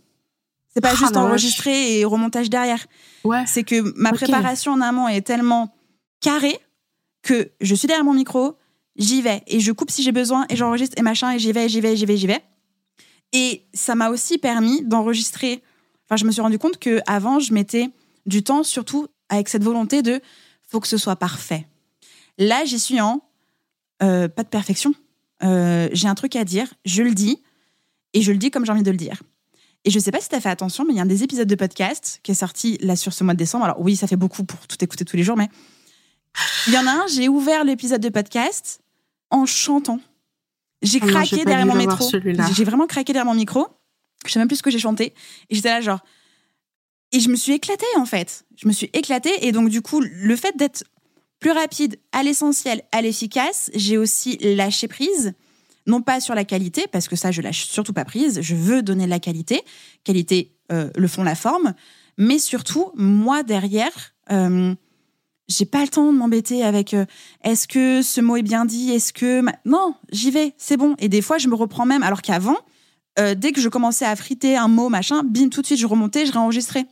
C'est 0.74 0.82
pas 0.82 0.90
ah, 0.92 0.96
juste 0.96 1.16
enregistrer 1.16 1.98
et 1.98 2.04
remontage 2.04 2.50
derrière. 2.50 2.84
Ouais. 3.22 3.44
C'est 3.46 3.62
que 3.62 3.94
ma 3.96 4.12
préparation 4.12 4.72
en 4.72 4.80
amont 4.80 5.08
est 5.08 5.22
tellement 5.22 5.74
carrée 6.20 6.58
que 7.22 7.50
je 7.60 7.74
suis 7.74 7.86
derrière 7.86 8.04
mon 8.04 8.12
micro, 8.12 8.56
j'y 8.96 9.22
vais 9.22 9.42
et 9.46 9.60
je 9.60 9.72
coupe 9.72 9.90
si 9.90 10.02
j'ai 10.02 10.12
besoin 10.12 10.44
et 10.50 10.56
j'enregistre 10.56 10.96
et 10.98 11.02
machin 11.02 11.32
et 11.32 11.38
j'y 11.38 11.52
vais, 11.52 11.68
j'y 11.68 11.80
vais, 11.80 11.96
j'y 11.96 12.04
vais, 12.04 12.16
j'y 12.16 12.26
vais. 12.26 12.42
Et 13.32 13.64
ça 13.72 13.94
m'a 13.94 14.10
aussi 14.10 14.36
permis 14.36 14.82
d'enregistrer. 14.82 15.62
Enfin, 16.04 16.16
je 16.16 16.26
me 16.26 16.30
suis 16.30 16.42
rendu 16.42 16.58
compte 16.58 16.78
que 16.78 17.00
avant, 17.06 17.38
je 17.38 17.54
mettais 17.54 17.88
du 18.26 18.42
temps, 18.42 18.62
surtout 18.62 19.06
avec 19.30 19.48
cette 19.48 19.64
volonté 19.64 20.02
de 20.02 20.20
faut 20.68 20.80
que 20.80 20.88
ce 20.88 20.98
soit 20.98 21.16
parfait. 21.16 21.66
Là, 22.36 22.64
j'y 22.64 22.78
suis 22.78 23.00
en 23.00 23.22
euh, 24.02 24.28
pas 24.28 24.42
de 24.42 24.48
perfection, 24.48 24.92
euh, 25.42 25.88
j'ai 25.92 26.08
un 26.08 26.14
truc 26.14 26.36
à 26.36 26.44
dire, 26.44 26.72
je 26.84 27.02
le 27.02 27.14
dis, 27.14 27.42
et 28.12 28.22
je 28.22 28.32
le 28.32 28.38
dis 28.38 28.50
comme 28.50 28.64
j'ai 28.64 28.72
envie 28.72 28.82
de 28.82 28.90
le 28.90 28.96
dire. 28.96 29.22
Et 29.84 29.90
je 29.90 29.98
sais 29.98 30.10
pas 30.10 30.20
si 30.20 30.28
tu 30.28 30.34
as 30.34 30.40
fait 30.40 30.48
attention, 30.48 30.84
mais 30.86 30.94
il 30.94 30.96
y 30.96 31.00
a 31.00 31.02
un 31.02 31.06
des 31.06 31.22
épisodes 31.22 31.48
de 31.48 31.54
podcast 31.54 32.20
qui 32.22 32.30
est 32.30 32.34
sorti 32.34 32.78
là 32.80 32.96
sur 32.96 33.12
ce 33.12 33.22
mois 33.22 33.34
de 33.34 33.38
décembre. 33.38 33.64
Alors 33.64 33.80
oui, 33.80 33.96
ça 33.96 34.06
fait 34.06 34.16
beaucoup 34.16 34.44
pour 34.44 34.66
tout 34.66 34.82
écouter 34.82 35.04
tous 35.04 35.16
les 35.16 35.22
jours, 35.22 35.36
mais 35.36 35.48
il 36.66 36.72
y 36.72 36.78
en 36.78 36.86
a 36.86 36.90
un, 36.90 37.06
j'ai 37.06 37.28
ouvert 37.28 37.64
l'épisode 37.64 38.00
de 38.00 38.08
podcast 38.08 38.80
en 39.30 39.44
chantant. 39.44 40.00
J'ai 40.82 41.00
ah 41.02 41.06
craqué 41.06 41.44
derrière 41.44 41.66
mon 41.66 41.74
micro. 41.74 42.10
J'ai 42.54 42.64
vraiment 42.64 42.86
craqué 42.86 43.12
derrière 43.12 43.26
mon 43.26 43.34
micro. 43.34 43.66
Je 44.26 44.32
sais 44.32 44.38
même 44.38 44.48
plus 44.48 44.56
ce 44.56 44.62
que 44.62 44.70
j'ai 44.70 44.78
chanté. 44.78 45.14
Et 45.50 45.54
j'étais 45.54 45.68
là 45.68 45.80
genre... 45.80 46.00
Et 47.12 47.20
je 47.20 47.28
me 47.28 47.36
suis 47.36 47.52
éclatée 47.52 47.86
en 47.96 48.06
fait. 48.06 48.44
Je 48.56 48.66
me 48.66 48.72
suis 48.72 48.90
éclatée. 48.92 49.46
Et 49.46 49.52
donc 49.52 49.68
du 49.68 49.82
coup, 49.82 50.00
le 50.00 50.36
fait 50.36 50.56
d'être 50.56 50.84
plus 51.44 51.50
rapide, 51.50 51.98
à 52.12 52.22
l'essentiel, 52.22 52.80
à 52.90 53.02
l'efficace. 53.02 53.70
J'ai 53.74 53.98
aussi 53.98 54.38
lâché 54.40 54.88
prise, 54.88 55.34
non 55.86 56.00
pas 56.00 56.18
sur 56.18 56.34
la 56.34 56.46
qualité, 56.46 56.86
parce 56.90 57.06
que 57.06 57.16
ça, 57.16 57.32
je 57.32 57.42
lâche 57.42 57.66
surtout 57.66 57.92
pas 57.92 58.06
prise. 58.06 58.40
Je 58.40 58.54
veux 58.54 58.82
donner 58.82 59.06
la 59.06 59.18
qualité. 59.18 59.60
Qualité, 60.04 60.52
euh, 60.72 60.88
le 60.96 61.06
fond, 61.06 61.22
la 61.22 61.34
forme. 61.34 61.74
Mais 62.16 62.38
surtout, 62.38 62.92
moi, 62.94 63.42
derrière, 63.42 64.14
euh, 64.32 64.74
j'ai 65.46 65.66
pas 65.66 65.82
le 65.82 65.88
temps 65.88 66.10
de 66.10 66.16
m'embêter 66.16 66.64
avec 66.64 66.94
euh, 66.94 67.04
est-ce 67.42 67.68
que 67.68 68.00
ce 68.00 68.22
mot 68.22 68.36
est 68.36 68.42
bien 68.42 68.64
dit? 68.64 68.92
Est-ce 68.92 69.12
que. 69.12 69.42
Non, 69.66 69.96
j'y 70.12 70.30
vais, 70.30 70.54
c'est 70.56 70.78
bon. 70.78 70.94
Et 70.98 71.10
des 71.10 71.20
fois, 71.20 71.36
je 71.36 71.48
me 71.48 71.54
reprends 71.54 71.84
même, 71.84 72.02
alors 72.02 72.22
qu'avant, 72.22 72.56
dès 73.18 73.52
que 73.52 73.60
je 73.60 73.68
commençais 73.68 74.06
à 74.06 74.16
friter 74.16 74.56
un 74.56 74.68
mot, 74.68 74.88
machin, 74.88 75.22
bim, 75.22 75.50
tout 75.50 75.60
de 75.60 75.66
suite, 75.66 75.78
je 75.78 75.86
remontais, 75.86 76.24
je 76.24 76.32
réenregistrais. 76.32 76.86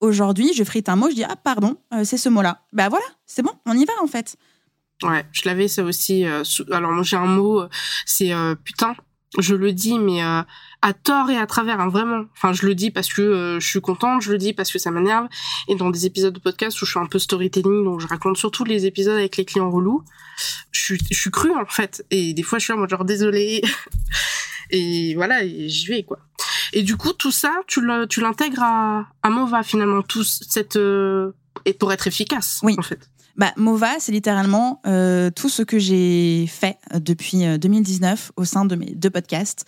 Aujourd'hui, 0.00 0.52
je 0.54 0.62
frite 0.62 0.88
un 0.88 0.96
mot, 0.96 1.10
je 1.10 1.16
dis 1.16 1.24
ah 1.24 1.34
pardon, 1.36 1.76
euh, 1.92 2.04
c'est 2.04 2.18
ce 2.18 2.28
mot-là. 2.28 2.62
Bah 2.72 2.88
voilà, 2.88 3.04
c'est 3.26 3.42
bon, 3.42 3.52
on 3.66 3.76
y 3.76 3.84
va 3.84 3.92
en 4.02 4.06
fait. 4.06 4.36
Ouais, 5.02 5.26
je 5.32 5.42
l'avais 5.44 5.66
ça 5.66 5.82
aussi. 5.82 6.24
Euh, 6.24 6.44
alors 6.70 6.92
moi 6.92 7.02
j'ai 7.02 7.16
un 7.16 7.26
mot, 7.26 7.62
euh, 7.62 7.68
c'est 8.06 8.32
putain. 8.64 8.94
Je 9.38 9.54
le 9.54 9.72
dis, 9.72 9.98
mais 9.98 10.22
à 10.22 10.46
tort 11.02 11.28
et 11.28 11.36
à 11.36 11.46
travers, 11.46 11.80
hein, 11.80 11.88
vraiment. 11.88 12.24
Enfin, 12.32 12.54
je 12.54 12.64
le 12.64 12.74
dis 12.74 12.90
parce 12.90 13.12
que 13.12 13.58
je 13.60 13.66
suis 13.66 13.82
contente, 13.82 14.22
je 14.22 14.32
le 14.32 14.38
dis 14.38 14.54
parce 14.54 14.72
que 14.72 14.78
ça 14.78 14.90
m'énerve. 14.90 15.28
Et 15.68 15.74
dans 15.74 15.90
des 15.90 16.06
épisodes 16.06 16.32
de 16.32 16.38
podcast 16.38 16.80
où 16.80 16.86
je 16.86 16.92
suis 16.92 16.98
un 16.98 17.04
peu 17.04 17.18
storytelling, 17.18 17.84
donc 17.84 18.00
je 18.00 18.06
raconte 18.06 18.38
surtout 18.38 18.64
les 18.64 18.86
épisodes 18.86 19.18
avec 19.18 19.36
les 19.36 19.44
clients 19.44 19.70
relous, 19.70 20.02
je 20.70 20.80
suis, 20.80 20.98
je 21.10 21.28
crue 21.28 21.52
en 21.52 21.66
fait. 21.66 22.06
Et 22.10 22.32
des 22.32 22.42
fois, 22.42 22.58
je 22.58 22.64
suis 22.64 22.72
en 22.72 22.78
mode 22.78 22.88
genre 22.88 23.04
désolé. 23.04 23.60
et 24.70 25.14
voilà, 25.14 25.46
j'y 25.46 25.86
vais 25.88 26.04
quoi. 26.04 26.20
Et 26.72 26.82
du 26.82 26.96
coup, 26.96 27.12
tout 27.12 27.30
ça, 27.30 27.52
tu 27.66 27.80
l'intègres 27.82 28.62
à, 28.62 29.06
à 29.22 29.30
Mova 29.30 29.62
finalement, 29.62 30.02
tout 30.02 30.24
cette 30.24 30.76
euh, 30.76 31.32
et 31.64 31.72
pour 31.72 31.92
être 31.92 32.06
efficace. 32.06 32.60
Oui. 32.62 32.76
En 32.78 32.82
fait. 32.82 33.10
Bah, 33.36 33.52
Mova, 33.56 33.94
c'est 33.98 34.12
littéralement 34.12 34.80
euh, 34.86 35.30
tout 35.30 35.48
ce 35.48 35.62
que 35.62 35.78
j'ai 35.78 36.46
fait 36.48 36.76
euh, 36.94 36.98
depuis 36.98 37.44
2019 37.58 38.32
au 38.36 38.44
sein 38.44 38.64
de 38.64 38.74
mes 38.74 38.92
deux 38.94 39.10
podcasts. 39.10 39.64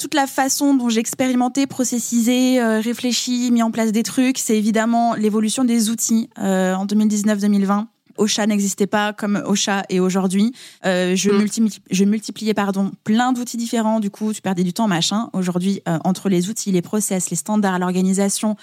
toute 0.00 0.14
la 0.14 0.26
façon 0.26 0.74
dont 0.74 0.88
j'ai 0.88 1.00
expérimenté, 1.00 1.66
processisé, 1.66 2.58
réfléchi, 2.62 3.50
mis 3.50 3.62
en 3.62 3.70
place 3.70 3.92
des 3.92 4.02
trucs, 4.02 4.38
c'est 4.38 4.56
évidemment 4.56 5.14
l'évolution 5.14 5.64
des 5.64 5.90
outils 5.90 6.30
en 6.36 6.86
2019-2020 6.86 7.86
Ocha 8.16 8.46
n'existait 8.46 8.86
pas 8.86 9.12
comme 9.12 9.42
Ocha 9.46 9.84
est 9.88 9.98
aujourd'hui. 9.98 10.52
Euh, 10.84 11.16
je, 11.16 11.30
mm. 11.30 11.68
je 11.90 12.04
multipliais 12.04 12.54
pardon, 12.54 12.92
plein 13.04 13.32
d'outils 13.32 13.56
différents. 13.56 14.00
Du 14.00 14.10
coup, 14.10 14.32
tu 14.32 14.42
perdais 14.42 14.64
du 14.64 14.72
temps, 14.72 14.88
machin. 14.88 15.30
Aujourd'hui, 15.32 15.82
euh, 15.88 15.98
entre 16.04 16.28
les 16.28 16.48
outils, 16.50 16.72
les 16.72 16.82
process, 16.82 17.30
les 17.30 17.36
standards, 17.36 17.78
l'organisation, 17.78 18.56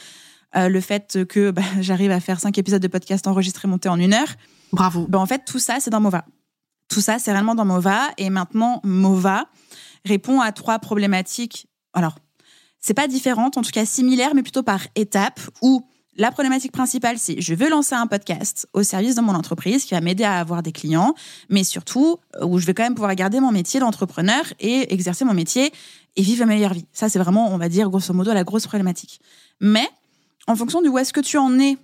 euh, 0.55 0.69
le 0.69 0.81
fait 0.81 1.25
que 1.25 1.51
bah, 1.51 1.61
j'arrive 1.79 2.11
à 2.11 2.19
faire 2.19 2.39
cinq 2.39 2.57
épisodes 2.57 2.81
de 2.81 2.87
podcast 2.87 3.27
enregistrés, 3.27 3.67
montés 3.67 3.89
en 3.89 3.99
une 3.99 4.13
heure. 4.13 4.35
Bravo. 4.71 5.05
Bah, 5.09 5.19
en 5.19 5.25
fait, 5.25 5.43
tout 5.45 5.59
ça, 5.59 5.77
c'est 5.79 5.89
dans 5.89 6.01
Mova. 6.01 6.25
Tout 6.87 7.01
ça, 7.01 7.19
c'est 7.19 7.31
réellement 7.31 7.55
dans 7.55 7.65
Mova. 7.65 8.09
Et 8.17 8.29
maintenant, 8.29 8.81
Mova 8.83 9.45
répond 10.05 10.41
à 10.41 10.51
trois 10.51 10.79
problématiques. 10.79 11.67
Alors, 11.93 12.15
c'est 12.79 12.93
pas 12.93 13.07
différente, 13.07 13.57
en 13.57 13.61
tout 13.61 13.71
cas 13.71 13.85
similaire, 13.85 14.31
mais 14.33 14.41
plutôt 14.41 14.63
par 14.63 14.81
étapes 14.95 15.39
où 15.61 15.85
la 16.17 16.31
problématique 16.31 16.71
principale, 16.71 17.17
c'est 17.17 17.39
je 17.39 17.53
veux 17.53 17.69
lancer 17.69 17.95
un 17.95 18.07
podcast 18.07 18.67
au 18.73 18.83
service 18.83 19.15
de 19.15 19.21
mon 19.21 19.33
entreprise 19.33 19.85
qui 19.85 19.93
va 19.93 20.01
m'aider 20.01 20.23
à 20.23 20.39
avoir 20.39 20.61
des 20.61 20.71
clients, 20.71 21.15
mais 21.49 21.63
surtout 21.63 22.17
euh, 22.35 22.45
où 22.45 22.59
je 22.59 22.65
vais 22.65 22.73
quand 22.73 22.83
même 22.83 22.95
pouvoir 22.95 23.15
garder 23.15 23.39
mon 23.39 23.51
métier 23.51 23.79
d'entrepreneur 23.79 24.43
et 24.59 24.93
exercer 24.93 25.23
mon 25.23 25.33
métier 25.33 25.71
et 26.17 26.21
vivre 26.21 26.45
ma 26.45 26.53
meilleure 26.53 26.73
vie. 26.73 26.85
Ça, 26.91 27.07
c'est 27.07 27.19
vraiment, 27.19 27.53
on 27.53 27.57
va 27.57 27.69
dire, 27.69 27.89
grosso 27.89 28.13
modo, 28.13 28.33
la 28.33 28.43
grosse 28.43 28.67
problématique. 28.67 29.21
Mais 29.61 29.87
en 30.47 30.55
fonction 30.55 30.81
de 30.81 30.89
où 30.89 30.97
est-ce 30.97 31.13
que 31.13 31.21
tu 31.21 31.37
en 31.37 31.59
es 31.59 31.77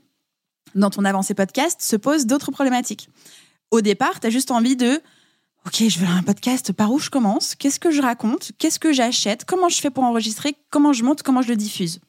dans 0.75 0.89
ton 0.89 1.05
avancée 1.05 1.34
podcast, 1.34 1.82
se 1.82 1.95
posent 1.95 2.25
d'autres 2.25 2.51
problématiques. 2.51 3.09
Au 3.71 3.82
départ, 3.82 4.19
tu 4.19 4.28
as 4.28 4.30
juste 4.30 4.51
envie 4.51 4.75
de 4.75 5.01
Ok, 5.65 5.84
je 5.89 5.99
veux 5.99 6.07
un 6.07 6.23
podcast. 6.23 6.71
Par 6.71 6.91
où 6.93 6.99
je 6.99 7.09
commence? 7.09 7.55
Qu'est-ce 7.55 7.80
que 7.80 7.91
je 7.91 8.01
raconte? 8.01 8.51
Qu'est-ce 8.57 8.80
que 8.80 8.93
j'achète? 8.93 9.43
Comment 9.43 9.67
je 9.67 9.82
fais 9.82 9.89
pour 9.89 10.05
enregistrer? 10.05 10.55
Comment 10.69 10.93
je 10.93 11.03
monte? 11.03 11.23
Comment 11.23 11.41
je 11.41 11.49
le 11.49 11.57
diffuse? 11.57 11.99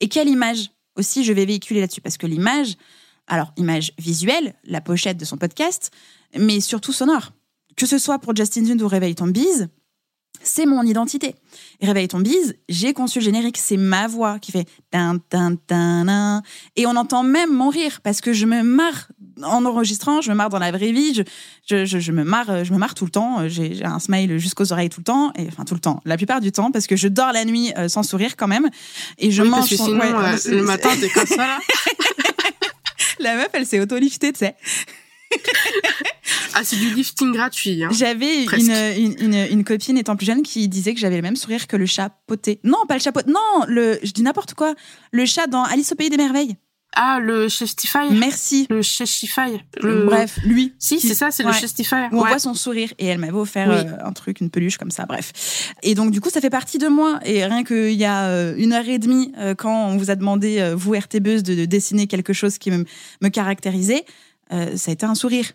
Et 0.00 0.08
quelle 0.08 0.28
image 0.28 0.70
aussi 0.98 1.24
je 1.24 1.32
vais 1.32 1.46
véhiculer 1.46 1.80
là-dessus 1.80 2.00
Parce 2.00 2.16
que 2.16 2.26
l'image, 2.26 2.76
alors 3.26 3.52
image 3.56 3.92
visuelle, 3.98 4.54
la 4.64 4.80
pochette 4.80 5.16
de 5.16 5.24
son 5.24 5.36
podcast, 5.36 5.90
mais 6.38 6.60
surtout 6.60 6.92
sonore. 6.92 7.32
Que 7.76 7.86
ce 7.86 7.98
soit 7.98 8.18
pour 8.18 8.34
Justin 8.34 8.64
Zund 8.64 8.82
ou 8.82 8.88
Réveille 8.88 9.14
ton 9.14 9.28
bise, 9.28 9.68
c'est 10.42 10.66
mon 10.66 10.82
identité. 10.82 11.34
Réveille 11.80 12.08
ton 12.08 12.20
bise, 12.20 12.56
j'ai 12.68 12.92
conçu 12.92 13.18
le 13.18 13.24
générique, 13.24 13.56
c'est 13.56 13.76
ma 13.76 14.06
voix 14.06 14.38
qui 14.38 14.52
fait 14.52 14.66
tin, 14.90 15.18
tin, 15.28 15.56
tin, 15.56 16.42
et 16.76 16.86
on 16.86 16.96
entend 16.96 17.22
même 17.22 17.52
mon 17.52 17.68
rire 17.68 18.00
parce 18.02 18.20
que 18.20 18.32
je 18.32 18.46
me 18.46 18.62
marre 18.62 19.08
en 19.42 19.64
enregistrant, 19.64 20.20
je 20.20 20.30
me 20.30 20.34
marre 20.36 20.48
dans 20.50 20.58
la 20.58 20.70
vraie 20.70 20.92
vie, 20.92 21.14
je, 21.14 21.84
je, 21.84 21.98
je, 21.98 22.12
me 22.12 22.24
marre, 22.24 22.64
je 22.64 22.72
me 22.72 22.78
marre 22.78 22.94
tout 22.94 23.04
le 23.04 23.10
temps. 23.10 23.48
J'ai 23.48 23.84
un 23.84 23.98
smile 23.98 24.38
jusqu'aux 24.38 24.72
oreilles 24.72 24.88
tout 24.90 25.00
le 25.00 25.04
temps, 25.04 25.32
et 25.36 25.46
enfin 25.48 25.64
tout 25.64 25.74
le 25.74 25.80
temps, 25.80 26.00
la 26.04 26.16
plupart 26.16 26.40
du 26.40 26.52
temps, 26.52 26.70
parce 26.70 26.86
que 26.86 26.96
je 26.96 27.08
dors 27.08 27.32
la 27.32 27.44
nuit 27.44 27.72
euh, 27.76 27.88
sans 27.88 28.02
sourire 28.02 28.36
quand 28.36 28.48
même, 28.48 28.68
et 29.18 29.30
je 29.30 29.42
Oui, 29.42 29.48
mange. 29.48 29.60
parce 29.60 29.70
que 29.70 29.76
sinon, 29.76 29.98
ouais, 30.00 30.12
euh, 30.12 30.36
c'est- 30.36 30.50
le 30.50 30.62
matin, 30.62 30.90
t'es 31.00 31.08
comme 31.08 31.26
ça, 31.26 31.36
là. 31.36 31.58
la 33.20 33.36
meuf, 33.36 33.48
elle 33.52 33.66
s'est 33.66 33.80
auto-liftée, 33.80 34.32
tu 34.32 34.38
sais. 34.40 34.54
Ah, 36.54 36.64
c'est 36.64 36.76
du 36.76 36.88
lifting 36.94 37.32
gratuit. 37.32 37.84
Hein. 37.84 37.90
J'avais 37.92 38.44
une, 38.44 38.72
une, 38.96 39.16
une, 39.34 39.46
une 39.50 39.64
copine 39.64 39.98
étant 39.98 40.16
plus 40.16 40.24
jeune 40.26 40.42
qui 40.42 40.66
disait 40.68 40.94
que 40.94 41.00
j'avais 41.00 41.16
le 41.16 41.22
même 41.22 41.36
sourire 41.36 41.66
que 41.66 41.76
le 41.76 41.84
chat 41.86 42.10
poté. 42.26 42.60
Non, 42.64 42.78
pas 42.88 42.94
le 42.94 43.00
chat 43.00 43.12
poté. 43.12 43.30
Non, 43.30 43.64
le, 43.68 43.98
je 44.02 44.12
dis 44.12 44.22
n'importe 44.22 44.54
quoi. 44.54 44.74
Le 45.12 45.26
chat 45.26 45.46
dans 45.46 45.62
Alice 45.64 45.92
au 45.92 45.94
pays 45.96 46.08
des 46.08 46.16
merveilles. 46.16 46.56
Ah, 46.94 47.20
le 47.20 47.48
Chestify 47.48 48.10
Merci. 48.12 48.66
Le 48.70 48.82
Chestify 48.82 49.62
le... 49.82 50.06
Bref, 50.06 50.38
lui. 50.44 50.74
Si, 50.78 50.96
qui- 50.96 51.06
c'est 51.06 51.14
ça, 51.14 51.30
c'est 51.30 51.44
ouais. 51.44 51.52
le 51.52 51.56
Chestify. 51.56 51.94
Où 52.10 52.16
on 52.18 52.22
Ouais. 52.22 52.30
voit 52.30 52.38
son 52.38 52.54
sourire 52.54 52.92
et 52.98 53.06
elle 53.06 53.18
m'avait 53.18 53.32
offert 53.32 53.68
Oui. 53.68 53.74
euh, 53.76 54.04
un 54.04 54.12
truc, 54.12 54.40
une 54.40 54.50
peluche 54.50 54.78
comme 54.78 54.90
ça, 54.90 55.04
bref. 55.06 55.74
Et 55.82 55.94
donc 55.94 56.10
du 56.10 56.20
coup, 56.20 56.30
ça 56.30 56.40
fait 56.40 56.50
partie 56.50 56.78
de 56.78 56.88
moi. 56.88 57.20
Et 57.24 57.44
rien 57.44 57.62
qu'il 57.62 57.92
y 57.92 58.04
a 58.04 58.24
euh, 58.28 58.54
une 58.56 58.72
heure 58.72 58.88
et 58.88 58.98
demie, 58.98 59.32
euh, 59.38 59.54
quand 59.54 59.88
on 59.90 59.96
vous 59.96 60.10
a 60.10 60.16
demandé, 60.16 60.58
euh, 60.60 60.74
vous 60.74 60.92
RTBeuse, 60.94 61.42
de, 61.42 61.54
de 61.54 61.64
dessiner 61.66 62.06
quelque 62.06 62.32
chose 62.32 62.58
qui 62.58 62.70
me, 62.70 62.84
me 63.20 63.28
caractérisait, 63.28 64.04
euh, 64.52 64.76
ça 64.76 64.90
a 64.90 64.94
été 64.94 65.04
un 65.06 65.14
sourire. 65.14 65.52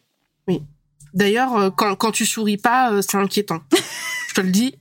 D'ailleurs, 1.13 1.55
euh, 1.57 1.69
quand, 1.69 1.95
quand 1.95 2.11
tu 2.11 2.25
souris 2.25 2.57
pas, 2.57 2.91
euh, 2.91 3.01
c'est 3.07 3.17
inquiétant. 3.17 3.59
Je 4.29 4.33
te 4.33 4.41
le 4.41 4.49
dis. 4.49 4.75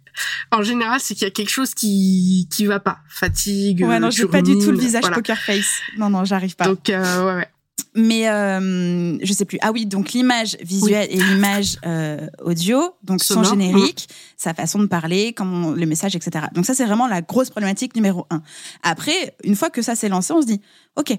En 0.50 0.62
général, 0.62 1.00
c'est 1.00 1.14
qu'il 1.14 1.24
y 1.24 1.28
a 1.28 1.30
quelque 1.30 1.50
chose 1.50 1.74
qui 1.74 2.48
qui 2.50 2.66
va 2.66 2.80
pas. 2.80 2.98
Fatigue. 3.08 3.84
Ouais, 3.86 3.98
non, 4.00 4.10
j'ai 4.10 4.26
pas 4.26 4.42
du 4.42 4.58
tout 4.58 4.70
le 4.70 4.78
visage 4.78 5.02
voilà. 5.02 5.16
poker 5.16 5.38
face. 5.38 5.80
Non, 5.98 6.10
non, 6.10 6.24
j'arrive 6.24 6.56
pas. 6.56 6.66
Donc, 6.66 6.88
euh, 6.90 7.26
ouais, 7.26 7.34
ouais. 7.36 7.48
Mais 7.94 8.28
euh, 8.28 9.18
je 9.22 9.32
sais 9.32 9.44
plus. 9.44 9.58
Ah 9.60 9.70
oui, 9.72 9.84
donc 9.86 10.12
l'image 10.12 10.56
visuelle 10.62 11.08
et 11.10 11.16
l'image 11.16 11.76
euh, 11.84 12.26
audio, 12.42 12.94
donc 13.02 13.22
son 13.22 13.42
Sonore, 13.42 13.50
générique, 13.50 14.08
sa 14.36 14.54
façon 14.54 14.78
de 14.78 14.86
parler, 14.86 15.32
comment 15.34 15.70
le 15.72 15.84
message, 15.86 16.16
etc. 16.16 16.46
Donc 16.54 16.64
ça, 16.64 16.74
c'est 16.74 16.86
vraiment 16.86 17.06
la 17.06 17.20
grosse 17.20 17.50
problématique 17.50 17.94
numéro 17.94 18.26
un. 18.30 18.42
Après, 18.82 19.36
une 19.44 19.56
fois 19.56 19.68
que 19.68 19.82
ça 19.82 19.94
s'est 19.94 20.08
lancé, 20.08 20.32
on 20.32 20.40
se 20.40 20.46
dit, 20.46 20.60
ok, 20.96 21.18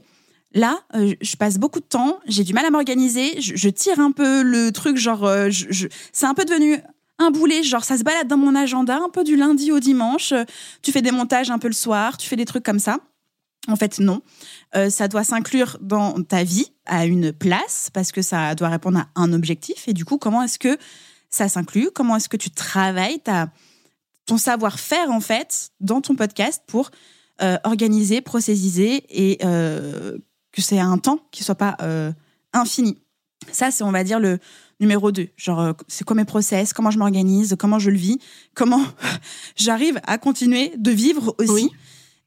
là, 0.55 0.79
euh, 0.95 1.13
je 1.21 1.35
passe 1.35 1.59
beaucoup 1.59 1.79
de 1.79 1.85
temps, 1.85 2.19
j'ai 2.27 2.43
du 2.43 2.53
mal 2.53 2.65
à 2.65 2.71
m'organiser, 2.71 3.39
je, 3.39 3.55
je 3.55 3.69
tire 3.69 3.99
un 3.99 4.11
peu 4.11 4.41
le 4.41 4.71
truc, 4.71 4.97
genre, 4.97 5.27
je, 5.49 5.65
je- 5.69 5.87
c'est 6.11 6.25
un 6.25 6.33
peu 6.33 6.45
devenu 6.45 6.77
un 7.19 7.31
boulet, 7.31 7.63
genre 7.63 7.83
ça 7.83 7.97
se 7.97 8.03
balade 8.03 8.27
dans 8.27 8.37
mon 8.37 8.55
agenda, 8.55 8.97
un 8.97 9.09
peu 9.09 9.23
du 9.23 9.35
lundi 9.35 9.71
au 9.71 9.79
dimanche. 9.79 10.31
Euh, 10.31 10.43
Tu 10.81 10.91
fais 10.91 11.01
des 11.01 11.11
montages 11.11 11.51
un 11.51 11.59
peu 11.59 11.67
le 11.67 11.73
soir, 11.73 12.17
tu 12.17 12.27
fais 12.27 12.35
des 12.35 12.45
trucs 12.45 12.63
comme 12.63 12.79
ça. 12.79 12.99
En 13.67 13.75
fait, 13.75 13.99
non. 13.99 14.21
Euh, 14.75 14.89
ça 14.89 15.07
doit 15.07 15.23
s'inclure 15.23 15.77
dans 15.79 16.21
ta 16.21 16.43
vie 16.43 16.73
à 16.85 17.05
une 17.05 17.31
place 17.31 17.89
parce 17.93 18.11
que 18.11 18.21
ça 18.21 18.55
doit 18.55 18.67
répondre 18.67 18.99
à 18.99 19.07
un 19.15 19.31
objectif. 19.31 19.87
Et 19.87 19.93
du 19.93 20.03
coup, 20.03 20.17
comment 20.17 20.43
est-ce 20.43 20.59
que 20.59 20.77
ça 21.29 21.47
s'inclut? 21.47 21.89
Comment 21.93 22.17
est-ce 22.17 22.27
que 22.27 22.35
tu 22.35 22.49
travailles 22.49 23.21
ta, 23.21 23.49
ton 24.25 24.37
savoir-faire 24.37 25.09
en 25.11 25.21
fait 25.21 25.69
dans 25.79 26.01
ton 26.01 26.15
podcast 26.15 26.61
pour 26.67 26.91
euh, 27.41 27.57
organiser, 27.63 28.19
processiser 28.19 29.05
et 29.09 29.37
que 29.37 30.61
c'est 30.61 30.79
un 30.79 30.97
temps 30.97 31.19
qui 31.31 31.43
soit 31.43 31.55
pas 31.55 31.77
infini? 32.51 32.99
Ça, 33.51 33.71
c'est 33.71 33.83
on 33.83 33.91
va 33.91 34.03
dire 34.03 34.19
le 34.19 34.39
numéro 34.83 35.11
2. 35.11 35.29
Genre, 35.37 35.59
euh, 35.59 35.73
c'est 35.87 36.03
quoi 36.03 36.15
mes 36.15 36.25
process, 36.25 36.73
comment 36.73 36.91
je 36.91 36.99
m'organise, 36.99 37.55
comment 37.57 37.79
je 37.79 37.89
le 37.89 37.97
vis, 37.97 38.19
comment 38.53 38.83
j'arrive 39.55 39.99
à 40.05 40.17
continuer 40.17 40.71
de 40.77 40.91
vivre 40.91 41.35
aussi. 41.39 41.51
Oui. 41.51 41.69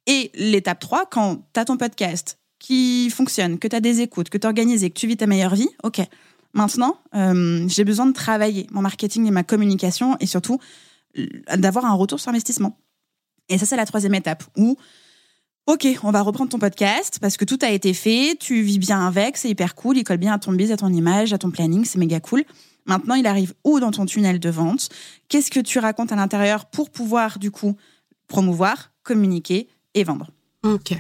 Et 0.07 0.31
l'étape 0.35 0.81
3, 0.81 1.07
quand 1.07 1.47
tu 1.53 1.61
as 1.61 1.65
ton 1.65 1.77
podcast 1.77 2.39
qui 2.59 3.11
fonctionne, 3.11 3.59
que 3.59 3.69
tu 3.69 3.77
as 3.77 3.81
des 3.81 4.01
écoutes, 4.01 4.31
que 4.31 4.39
tu 4.39 4.47
organisé, 4.47 4.91
que 4.91 4.99
tu 4.99 5.07
vis 5.07 5.17
ta 5.17 5.27
meilleure 5.27 5.55
vie, 5.55 5.69
ok. 5.83 6.01
Maintenant, 6.55 6.99
euh, 7.15 7.67
j'ai 7.69 7.85
besoin 7.85 8.07
de 8.07 8.13
travailler 8.13 8.67
mon 8.71 8.81
marketing 8.81 9.27
et 9.27 9.31
ma 9.31 9.43
communication 9.43 10.17
et 10.21 10.27
surtout 10.27 10.59
d'avoir 11.55 11.85
un 11.85 11.95
retour 11.95 12.19
sur 12.19 12.31
investissement. 12.31 12.79
Et 13.49 13.59
ça, 13.59 13.67
c'est 13.67 13.77
la 13.77 13.87
troisième 13.87 14.15
étape 14.15 14.45
où, 14.57 14.77
ok, 15.67 15.87
on 16.03 16.11
va 16.11 16.23
reprendre 16.23 16.51
ton 16.51 16.59
podcast 16.59 17.19
parce 17.21 17.37
que 17.37 17.45
tout 17.45 17.59
a 17.63 17.71
été 17.71 17.93
fait, 17.95 18.37
tu 18.39 18.63
vis 18.63 18.79
bien 18.79 19.07
avec, 19.07 19.37
c'est 19.37 19.49
hyper 19.49 19.75
cool, 19.75 19.97
il 19.99 20.05
colle 20.05 20.17
bien 20.19 20.33
à 20.35 20.39
ton 20.39 20.53
biz, 20.53 20.71
à 20.73 20.77
ton 20.77 20.93
image, 20.93 21.33
à 21.33 21.39
ton 21.39 21.51
planning, 21.51 21.85
c'est 21.85 21.99
méga 21.99 22.21
cool. 22.21 22.45
Maintenant, 22.87 23.17
il 23.17 23.27
arrive 23.27 23.53
où 23.65 23.81
dans 23.81 23.91
ton 23.91 24.07
tunnel 24.07 24.39
de 24.39 24.49
vente? 24.49 24.89
Qu'est-ce 25.29 25.51
que 25.51 25.59
tu 25.59 25.79
racontes 25.81 26.13
à 26.13 26.17
l'intérieur 26.17 26.67
pour 26.67 26.91
pouvoir, 26.91 27.39
du 27.41 27.51
coup, 27.51 27.77
promouvoir, 28.29 28.93
communiquer 29.03 29.69
et 29.95 30.05
vendre? 30.05 30.31
Ok. 30.63 30.93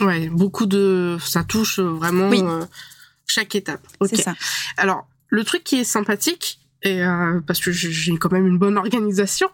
Ouais, 0.00 0.28
beaucoup 0.28 0.66
de. 0.66 1.18
Ça 1.24 1.44
touche 1.44 1.78
vraiment 1.78 2.28
Oui. 2.28 2.40
euh, 2.42 2.64
chaque 3.26 3.54
étape. 3.54 3.86
Ok. 4.00 4.08
C'est 4.10 4.22
ça. 4.22 4.34
Alors, 4.76 5.06
le 5.28 5.44
truc 5.44 5.62
qui 5.62 5.76
est 5.76 5.84
sympathique, 5.84 6.58
et 6.82 7.02
euh, 7.04 7.40
parce 7.46 7.60
que 7.60 7.70
j'ai 7.72 8.16
quand 8.18 8.32
même 8.32 8.46
une 8.46 8.58
bonne 8.58 8.76
organisation, 8.76 9.48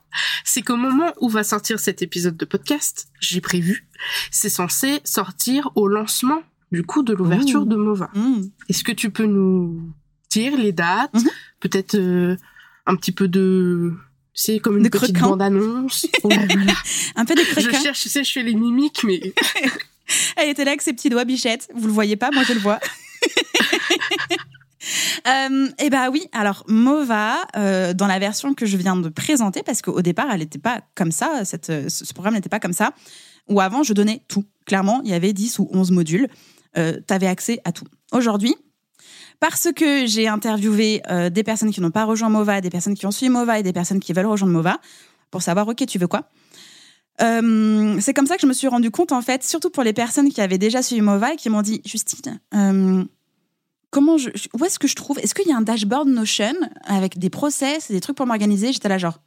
c'est 0.45 0.63
qu'au 0.63 0.77
moment 0.77 1.13
où 1.21 1.29
va 1.29 1.45
sortir 1.45 1.79
cet 1.79 2.01
épisode 2.03 2.37
de 2.37 2.45
podcast, 2.45 3.09
j'ai 3.21 3.41
prévu, 3.41 3.89
c'est 4.31 4.49
censé 4.49 5.01
sortir 5.05 5.71
au 5.75 5.89
lancement 5.89 6.43
du 6.73 6.83
coup 6.83 7.03
de 7.03 7.13
l'ouverture 7.15 7.67
de 7.67 7.77
Mova. 7.77 8.11
Mmh. 8.15 8.43
Est-ce 8.69 8.85
que 8.85 8.93
tu 8.93 9.11
peux 9.11 9.27
nous 9.27 9.93
dire 10.31 10.57
les 10.57 10.73
dates, 10.73 11.15
Mhm. 11.15 11.29
peut-être 11.61 11.95
euh, 11.97 12.37
un 12.87 12.97
petit 12.97 13.13
peu 13.13 13.29
de, 13.29 13.93
c'est 14.35 14.59
comme 14.59 14.77
une 14.79 14.83
De 14.85 14.89
petite 14.89 15.15
croquant. 15.15 15.31
bande 15.31 15.43
annonce. 15.43 16.07
Ouais, 16.25 16.37
voilà. 16.47 16.73
Un 17.17 17.25
peu 17.25 17.35
de 17.35 17.41
Je 17.41 17.51
croquin. 17.63 17.83
cherche, 17.83 18.01
tu 18.03 18.09
sais, 18.09 18.25
je 18.25 18.33
fais 18.33 18.43
les 18.43 18.55
mimiques, 18.55 19.03
mais 19.05 19.21
Elle 20.37 20.49
était 20.49 20.65
là 20.65 20.71
avec 20.71 20.81
ses 20.83 20.93
petits 20.95 21.11
doigts 21.11 21.25
bichettes. 21.27 21.69
Vous 21.75 21.87
le 21.87 21.93
voyez 21.93 22.17
pas, 22.17 22.31
moi 22.31 22.43
je 22.43 22.55
le 22.55 22.61
vois. 22.61 22.81
Euh, 25.27 25.69
eh 25.79 25.91
ben 25.91 26.09
oui, 26.11 26.27
alors 26.33 26.65
Mova, 26.69 27.37
euh, 27.57 27.95
dans 27.95 28.07
la 28.07 28.19
version 28.19 28.55
que 28.55 28.67
je 28.67 28.77
viens 28.77 28.97
de 28.97 29.09
présenter, 29.09 29.63
parce 29.63 29.83
qu'au 29.83 30.03
départ, 30.03 30.27
elle 30.31 30.41
n'était 30.41 30.59
pas 30.59 30.81
comme 30.95 31.11
ça, 31.11 31.45
ce 31.45 32.13
programme 32.13 32.35
n'était 32.35 32.49
pas 32.49 32.61
comme 32.61 32.73
ça, 32.73 32.93
où 33.49 33.61
avant, 33.61 33.83
je 33.83 33.93
donnais 33.93 34.23
tout. 34.29 34.45
Clairement, 34.67 35.01
il 35.05 35.11
y 35.11 35.15
avait 35.15 35.33
10 35.33 35.59
ou 35.59 35.69
11 35.73 35.91
modules. 35.91 36.29
Euh, 36.77 36.99
tu 37.07 37.15
avais 37.15 37.27
accès 37.27 37.61
à 37.65 37.73
tout. 37.73 37.87
Aujourd'hui, 38.13 38.55
parce 39.41 39.69
que 39.75 40.07
j'ai 40.07 40.29
interviewé 40.29 41.03
euh, 41.11 41.31
des 41.31 41.43
personnes 41.43 41.71
qui 41.71 41.81
n'ont 41.81 41.91
pas 41.91 42.05
rejoint 42.05 42.29
Mova, 42.29 42.61
des 42.61 42.71
personnes 42.71 42.95
qui 42.95 43.07
ont 43.07 43.11
suivi 43.11 43.31
Mova 43.31 43.59
et 43.59 43.63
des 43.63 43.73
personnes 43.73 44.01
qui 44.01 44.13
veulent 44.13 44.27
rejoindre 44.27 44.53
Mova, 44.53 44.79
pour 45.31 45.43
savoir, 45.43 45.67
OK, 45.69 45.85
tu 45.87 45.99
veux 45.99 46.09
quoi? 46.09 46.29
C'est 47.21 48.15
comme 48.15 48.27
ça 48.27 48.37
que 48.37 48.43
je 48.43 48.47
me 48.47 48.53
suis 48.53 48.69
rendu 48.69 48.93
compte, 48.93 49.11
en 49.11 49.23
fait, 49.23 49.43
surtout 49.43 49.71
pour 49.71 49.83
les 49.83 49.93
personnes 49.93 50.29
qui 50.29 50.41
avaient 50.41 50.59
déjà 50.59 50.83
suivi 50.83 51.01
Mova 51.01 51.33
et 51.33 51.37
qui 51.37 51.51
m'ont 51.51 51.63
dit 51.63 51.83
Justine, 51.85 52.39
comment 53.91 54.19
je, 54.19 54.31
où 54.59 54.65
est-ce 54.65 54.79
que 54.79 54.89
je 54.89 54.95
trouve 54.95 55.19
Est-ce 55.19 55.35
qu'il 55.35 55.49
y 55.49 55.53
a 55.53 55.57
un 55.57 55.63
dashboard 55.63 56.09
Notion 56.09 56.55
avec 56.85 57.19
des 57.19 57.31
process 57.31 57.91
des 57.91 58.01
trucs 58.01 58.17
pour 58.17 58.27
m'organiser? 58.27 58.73
J'étais 58.73 58.89
là, 58.89 58.99
genre, 58.99 59.21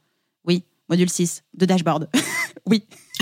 oui, 0.44 0.64
module 0.88 1.10
6 1.10 1.42
de 1.54 1.66
dashboard. 1.66 2.08
oui. 2.66 2.86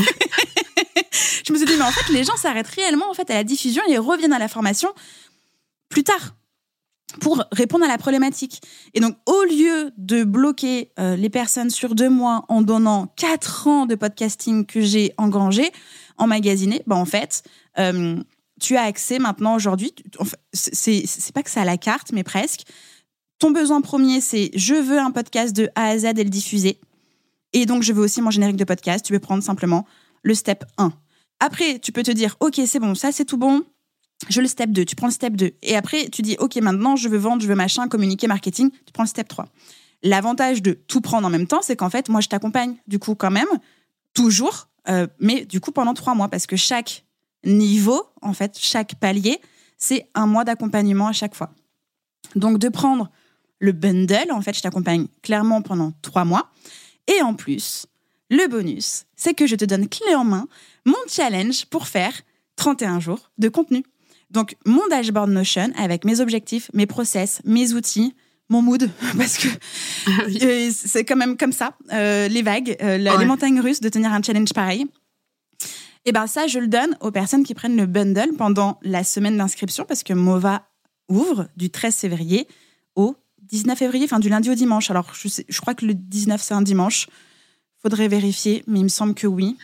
je 1.46 1.52
me 1.52 1.58
suis 1.58 1.66
dit, 1.66 1.76
mais 1.76 1.84
en 1.84 1.90
fait, 1.90 2.12
les 2.12 2.24
gens 2.24 2.36
s'arrêtent 2.36 2.68
réellement 2.68 3.10
en 3.10 3.14
fait, 3.14 3.30
à 3.30 3.34
la 3.34 3.44
diffusion 3.44 3.82
et 3.88 3.98
reviennent 3.98 4.32
à 4.32 4.38
la 4.38 4.48
formation 4.48 4.90
plus 5.88 6.04
tard 6.04 6.36
pour 7.20 7.42
répondre 7.50 7.84
à 7.84 7.88
la 7.88 7.98
problématique. 7.98 8.62
Et 8.94 9.00
donc, 9.00 9.16
au 9.26 9.42
lieu 9.42 9.90
de 9.96 10.22
bloquer 10.22 10.92
euh, 11.00 11.16
les 11.16 11.28
personnes 11.28 11.70
sur 11.70 11.96
deux 11.96 12.08
mois 12.08 12.44
en 12.48 12.62
donnant 12.62 13.08
quatre 13.16 13.66
ans 13.66 13.86
de 13.86 13.96
podcasting 13.96 14.64
que 14.64 14.80
j'ai 14.80 15.12
engrangé, 15.18 15.72
emmagasiné, 16.18 16.82
ben 16.86 16.96
en 16.96 17.04
fait, 17.04 17.42
euh, 17.78 18.22
tu 18.60 18.76
as 18.76 18.82
accès 18.82 19.18
maintenant 19.18 19.56
aujourd'hui. 19.56 19.92
enfin, 20.18 20.36
c'est 20.52 21.32
pas 21.34 21.42
que 21.42 21.50
c'est 21.50 21.60
à 21.60 21.64
la 21.64 21.76
carte, 21.76 22.12
mais 22.12 22.22
presque. 22.22 22.62
Ton 23.38 23.50
besoin 23.50 23.80
premier, 23.80 24.20
c'est 24.20 24.50
je 24.54 24.74
veux 24.74 24.98
un 24.98 25.10
podcast 25.10 25.56
de 25.56 25.70
A 25.74 25.86
à 25.86 25.98
Z 25.98 26.04
et 26.04 26.24
le 26.24 26.30
diffuser. 26.30 26.78
Et 27.52 27.66
donc, 27.66 27.82
je 27.82 27.92
veux 27.92 28.02
aussi 28.02 28.20
mon 28.20 28.30
générique 28.30 28.56
de 28.56 28.64
podcast. 28.64 29.04
Tu 29.04 29.12
peux 29.12 29.18
prendre 29.18 29.42
simplement 29.42 29.86
le 30.22 30.34
step 30.34 30.64
1. 30.78 30.92
Après, 31.40 31.78
tu 31.78 31.90
peux 31.90 32.02
te 32.02 32.10
dire, 32.10 32.36
OK, 32.40 32.60
c'est 32.66 32.78
bon, 32.78 32.94
ça 32.94 33.12
c'est 33.12 33.24
tout 33.24 33.38
bon. 33.38 33.64
Je 34.28 34.42
le 34.42 34.46
step 34.46 34.70
2, 34.70 34.84
tu 34.84 34.94
prends 34.94 35.06
le 35.06 35.12
step 35.12 35.34
2. 35.34 35.52
Et 35.62 35.76
après, 35.76 36.10
tu 36.10 36.20
dis, 36.20 36.36
OK, 36.38 36.56
maintenant, 36.56 36.94
je 36.94 37.08
veux 37.08 37.16
vendre, 37.16 37.42
je 37.42 37.48
veux 37.48 37.54
machin, 37.54 37.88
communiquer, 37.88 38.26
marketing, 38.26 38.70
tu 38.70 38.92
prends 38.92 39.04
le 39.04 39.08
step 39.08 39.28
3. 39.28 39.48
L'avantage 40.02 40.60
de 40.62 40.72
tout 40.72 41.00
prendre 41.00 41.26
en 41.26 41.30
même 41.30 41.46
temps, 41.46 41.62
c'est 41.62 41.76
qu'en 41.76 41.88
fait, 41.88 42.10
moi, 42.10 42.20
je 42.20 42.28
t'accompagne, 42.28 42.76
du 42.86 42.98
coup, 42.98 43.14
quand 43.14 43.30
même, 43.30 43.48
toujours, 44.12 44.68
euh, 44.88 45.06
mais 45.18 45.46
du 45.46 45.60
coup, 45.60 45.72
pendant 45.72 45.94
trois 45.94 46.14
mois, 46.14 46.28
parce 46.28 46.46
que 46.46 46.56
chaque 46.56 47.04
niveau, 47.44 48.02
en 48.22 48.32
fait, 48.32 48.56
chaque 48.58 48.94
palier, 48.96 49.38
c'est 49.78 50.08
un 50.14 50.26
mois 50.26 50.44
d'accompagnement 50.44 51.08
à 51.08 51.12
chaque 51.12 51.34
fois. 51.34 51.50
Donc, 52.34 52.58
de 52.58 52.68
prendre 52.68 53.10
le 53.58 53.72
bundle. 53.72 54.30
En 54.32 54.40
fait, 54.42 54.54
je 54.56 54.60
t'accompagne 54.62 55.06
clairement 55.22 55.62
pendant 55.62 55.92
trois 56.02 56.24
mois. 56.24 56.50
Et 57.06 57.22
en 57.22 57.34
plus, 57.34 57.86
le 58.30 58.46
bonus, 58.48 59.04
c'est 59.16 59.34
que 59.34 59.46
je 59.46 59.56
te 59.56 59.64
donne 59.64 59.88
clé 59.88 60.14
en 60.14 60.24
main 60.24 60.46
mon 60.84 60.94
challenge 61.08 61.66
pour 61.66 61.86
faire 61.88 62.12
31 62.56 63.00
jours 63.00 63.30
de 63.38 63.48
contenu. 63.48 63.82
Donc, 64.30 64.54
mon 64.64 64.86
dashboard 64.88 65.30
Notion 65.30 65.72
avec 65.76 66.04
mes 66.04 66.20
objectifs, 66.20 66.70
mes 66.72 66.86
process, 66.86 67.40
mes 67.44 67.72
outils, 67.72 68.14
mon 68.48 68.62
mood, 68.62 68.88
parce 69.16 69.38
que 69.38 69.48
Ah 70.06 70.10
euh, 70.42 70.70
c'est 70.72 71.04
quand 71.04 71.16
même 71.16 71.36
comme 71.36 71.52
ça, 71.52 71.74
euh, 71.92 72.28
les 72.28 72.42
vagues, 72.42 72.76
euh, 72.82 72.96
la- 72.98 73.12
les 73.16 73.24
montagnes 73.24 73.60
russes 73.60 73.80
de 73.80 73.88
tenir 73.88 74.12
un 74.12 74.22
challenge 74.22 74.52
pareil. 74.52 74.86
Et 76.06 76.12
ben 76.12 76.26
ça, 76.26 76.46
je 76.46 76.58
le 76.58 76.66
donne 76.68 76.96
aux 77.00 77.10
personnes 77.10 77.44
qui 77.44 77.54
prennent 77.54 77.76
le 77.76 77.86
bundle 77.86 78.34
pendant 78.36 78.78
la 78.82 79.04
semaine 79.04 79.36
d'inscription, 79.36 79.84
parce 79.86 80.02
que 80.02 80.12
Mova 80.14 80.66
ouvre 81.08 81.48
du 81.56 81.70
13 81.70 81.94
février 81.96 82.48
au 82.96 83.16
19 83.42 83.78
février, 83.78 84.04
enfin 84.04 84.18
du 84.18 84.28
lundi 84.28 84.48
au 84.50 84.54
dimanche. 84.54 84.90
Alors, 84.90 85.12
je, 85.14 85.28
sais- 85.28 85.44
je 85.48 85.60
crois 85.60 85.74
que 85.74 85.84
le 85.84 85.94
19, 85.94 86.40
c'est 86.40 86.54
un 86.54 86.62
dimanche. 86.62 87.08
Faudrait 87.82 88.08
vérifier, 88.08 88.62
mais 88.66 88.80
il 88.80 88.84
me 88.84 88.88
semble 88.88 89.14
que 89.14 89.26
oui. 89.26 89.56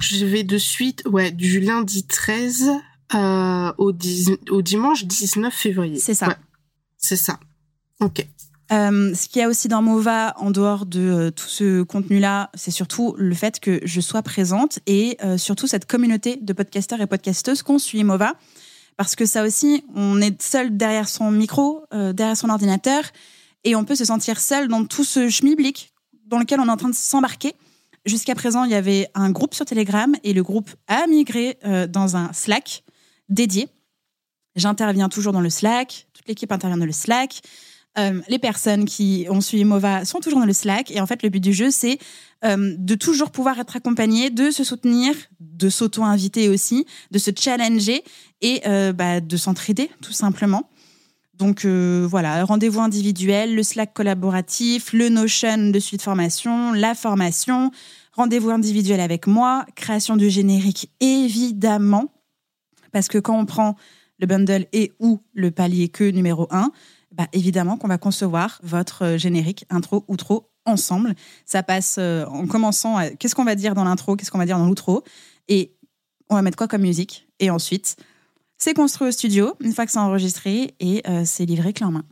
Je 0.00 0.24
vais 0.26 0.42
de 0.42 0.58
suite, 0.58 1.02
ouais, 1.06 1.30
du 1.30 1.60
lundi 1.60 2.04
13 2.04 2.70
euh, 3.14 3.72
au, 3.78 3.92
10 3.92 4.30
au 4.50 4.60
dimanche 4.62 5.04
19 5.04 5.52
février. 5.54 5.98
C'est 5.98 6.14
ça. 6.14 6.28
Ouais, 6.28 6.34
c'est 6.98 7.16
ça. 7.16 7.38
Ok. 8.00 8.26
Euh, 8.72 9.14
ce 9.14 9.26
qu'il 9.28 9.40
y 9.40 9.44
a 9.44 9.48
aussi 9.48 9.66
dans 9.66 9.82
Mova, 9.82 10.34
en 10.36 10.52
dehors 10.52 10.86
de 10.86 11.00
euh, 11.00 11.30
tout 11.32 11.48
ce 11.48 11.82
contenu-là, 11.82 12.50
c'est 12.54 12.70
surtout 12.70 13.14
le 13.18 13.34
fait 13.34 13.58
que 13.58 13.80
je 13.82 14.00
sois 14.00 14.22
présente 14.22 14.78
et 14.86 15.16
euh, 15.24 15.38
surtout 15.38 15.66
cette 15.66 15.86
communauté 15.86 16.36
de 16.36 16.52
podcasteurs 16.52 17.00
et 17.00 17.08
podcasteuses 17.08 17.62
qu'on 17.62 17.80
suit 17.80 18.04
Mova. 18.04 18.34
Parce 18.96 19.16
que 19.16 19.26
ça 19.26 19.44
aussi, 19.44 19.82
on 19.96 20.20
est 20.20 20.40
seul 20.40 20.76
derrière 20.76 21.08
son 21.08 21.30
micro, 21.30 21.84
derrière 21.90 22.36
son 22.36 22.50
ordinateur, 22.50 23.02
et 23.64 23.74
on 23.74 23.86
peut 23.86 23.94
se 23.94 24.04
sentir 24.04 24.38
seul 24.38 24.68
dans 24.68 24.84
tout 24.84 25.04
ce 25.04 25.30
schmilblick 25.30 25.94
dans 26.26 26.38
lequel 26.38 26.60
on 26.60 26.66
est 26.66 26.70
en 26.70 26.76
train 26.76 26.90
de 26.90 26.94
s'embarquer. 26.94 27.54
Jusqu'à 28.04 28.34
présent, 28.34 28.64
il 28.64 28.72
y 28.72 28.74
avait 28.74 29.08
un 29.14 29.30
groupe 29.30 29.54
sur 29.54 29.64
Telegram 29.64 30.14
et 30.22 30.34
le 30.34 30.42
groupe 30.42 30.68
a 30.86 31.06
migré 31.06 31.58
dans 31.88 32.18
un 32.18 32.30
Slack 32.34 32.84
dédié. 33.30 33.70
J'interviens 34.54 35.08
toujours 35.08 35.32
dans 35.32 35.40
le 35.40 35.50
Slack, 35.50 36.06
toute 36.12 36.28
l'équipe 36.28 36.52
intervient 36.52 36.76
dans 36.76 36.84
le 36.84 36.92
Slack. 36.92 37.40
Euh, 37.98 38.20
les 38.28 38.38
personnes 38.38 38.84
qui 38.84 39.26
ont 39.30 39.40
suivi 39.40 39.64
Mova 39.64 40.04
sont 40.04 40.20
toujours 40.20 40.40
dans 40.40 40.46
le 40.46 40.52
Slack. 40.52 40.90
Et 40.90 41.00
en 41.00 41.06
fait, 41.06 41.22
le 41.22 41.28
but 41.28 41.40
du 41.40 41.52
jeu, 41.52 41.70
c'est 41.70 41.98
euh, 42.44 42.74
de 42.78 42.94
toujours 42.94 43.30
pouvoir 43.30 43.58
être 43.58 43.76
accompagné, 43.76 44.30
de 44.30 44.50
se 44.50 44.62
soutenir, 44.62 45.14
de 45.40 45.68
s'auto-inviter 45.68 46.48
aussi, 46.48 46.86
de 47.10 47.18
se 47.18 47.30
challenger 47.36 48.04
et 48.42 48.60
euh, 48.66 48.92
bah, 48.92 49.20
de 49.20 49.36
s'entraider, 49.36 49.90
tout 50.02 50.12
simplement. 50.12 50.70
Donc 51.34 51.64
voilà, 51.64 52.44
rendez-vous 52.44 52.80
individuel, 52.80 53.54
le 53.54 53.62
Slack 53.62 53.94
collaboratif, 53.94 54.92
le 54.92 55.08
Notion 55.08 55.70
de 55.70 55.78
suite 55.78 56.02
formation, 56.02 56.74
la 56.74 56.94
formation, 56.94 57.70
rendez-vous 58.12 58.50
individuel 58.50 59.00
avec 59.00 59.26
moi, 59.26 59.64
création 59.74 60.16
du 60.16 60.28
générique 60.28 60.90
évidemment, 61.00 62.12
parce 62.92 63.08
que 63.08 63.16
quand 63.16 63.38
on 63.38 63.46
prend 63.46 63.76
le 64.18 64.26
bundle 64.26 64.66
et 64.74 64.92
ou 65.00 65.20
le 65.32 65.50
palier 65.50 65.88
que 65.88 66.04
numéro 66.04 66.46
1, 66.50 66.72
bah, 67.12 67.26
évidemment 67.32 67.76
qu'on 67.76 67.88
va 67.88 67.98
concevoir 67.98 68.60
votre 68.62 69.04
euh, 69.04 69.18
générique, 69.18 69.64
intro, 69.70 70.04
outro 70.08 70.50
ensemble. 70.64 71.14
Ça 71.44 71.62
passe 71.62 71.96
euh, 71.98 72.24
en 72.26 72.46
commençant 72.46 72.96
à 72.96 73.10
qu'est-ce 73.10 73.34
qu'on 73.34 73.44
va 73.44 73.54
dire 73.54 73.74
dans 73.74 73.84
l'intro, 73.84 74.16
qu'est-ce 74.16 74.30
qu'on 74.30 74.38
va 74.38 74.46
dire 74.46 74.58
dans 74.58 74.66
l'outro, 74.66 75.02
et 75.48 75.74
on 76.28 76.36
va 76.36 76.42
mettre 76.42 76.56
quoi 76.56 76.68
comme 76.68 76.82
musique. 76.82 77.28
Et 77.40 77.50
ensuite, 77.50 77.96
c'est 78.58 78.74
construit 78.74 79.08
au 79.08 79.10
studio, 79.10 79.54
une 79.60 79.72
fois 79.72 79.86
que 79.86 79.92
c'est 79.92 79.98
enregistré, 79.98 80.74
et 80.78 81.02
euh, 81.08 81.22
c'est 81.24 81.46
livré 81.46 81.72
clé 81.72 81.86
en 81.86 81.92
main. 81.92 82.04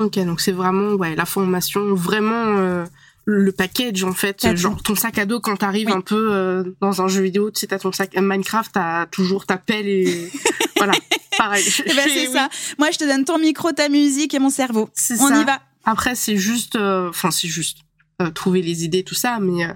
Ok, 0.00 0.18
donc 0.24 0.40
c'est 0.40 0.52
vraiment 0.52 0.96
la 0.96 1.26
formation, 1.26 1.94
vraiment 1.94 2.86
le 3.26 3.52
package 3.52 4.02
en 4.04 4.12
fait, 4.12 4.56
genre 4.56 4.82
ton 4.82 4.94
sac 4.94 5.18
à 5.18 5.26
dos 5.26 5.40
quand 5.40 5.56
t'arrives 5.56 5.86
Oui. 5.88 5.92
un 5.92 6.00
peu 6.00 6.30
euh, 6.32 6.64
dans 6.80 7.02
un 7.02 7.08
jeu 7.08 7.22
vidéo, 7.22 7.50
tu 7.50 7.60
sais 7.60 7.66
t'as 7.66 7.78
ton 7.78 7.92
sac 7.92 8.16
Minecraft, 8.16 8.72
t'as 8.72 9.06
toujours 9.06 9.46
ta 9.46 9.56
pelle 9.58 9.86
et 9.88 10.30
voilà, 10.76 10.92
pareil. 11.38 11.64
Et 11.86 11.94
ben, 11.94 12.02
c'est 12.08 12.26
oui, 12.28 12.32
ça. 12.32 12.48
Moi, 12.78 12.90
je 12.90 12.98
te 12.98 13.04
donne 13.04 13.24
ton 13.24 13.38
micro, 13.38 13.72
ta 13.72 13.88
musique 13.88 14.34
et 14.34 14.38
mon 14.38 14.50
cerveau. 14.50 14.88
On 15.20 15.28
ça. 15.28 15.40
y 15.40 15.44
va. 15.44 15.60
Après 15.84 16.14
c'est 16.14 16.36
juste, 16.36 16.76
euh, 16.76 17.08
enfin 17.08 17.30
c'est 17.30 17.48
juste 17.48 17.78
euh, 18.20 18.30
trouver 18.30 18.60
les 18.60 18.84
idées 18.84 19.02
tout 19.02 19.14
ça, 19.14 19.38
mais 19.40 19.64
euh, 19.64 19.72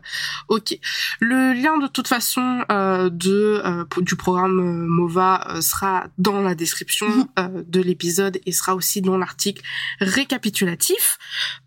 ok. 0.48 0.76
Le 1.20 1.54
lien 1.54 1.78
de 1.78 1.86
toute 1.86 2.08
façon 2.08 2.62
euh, 2.70 3.08
de 3.08 3.62
euh, 3.64 3.84
du 4.02 4.16
programme 4.16 4.58
euh, 4.60 4.86
Mova 4.86 5.46
euh, 5.48 5.60
sera 5.62 6.08
dans 6.18 6.42
la 6.42 6.54
description 6.54 7.06
euh, 7.38 7.62
de 7.66 7.80
l'épisode 7.80 8.38
et 8.44 8.52
sera 8.52 8.74
aussi 8.74 9.00
dans 9.00 9.16
l'article 9.16 9.62
récapitulatif. 10.00 11.18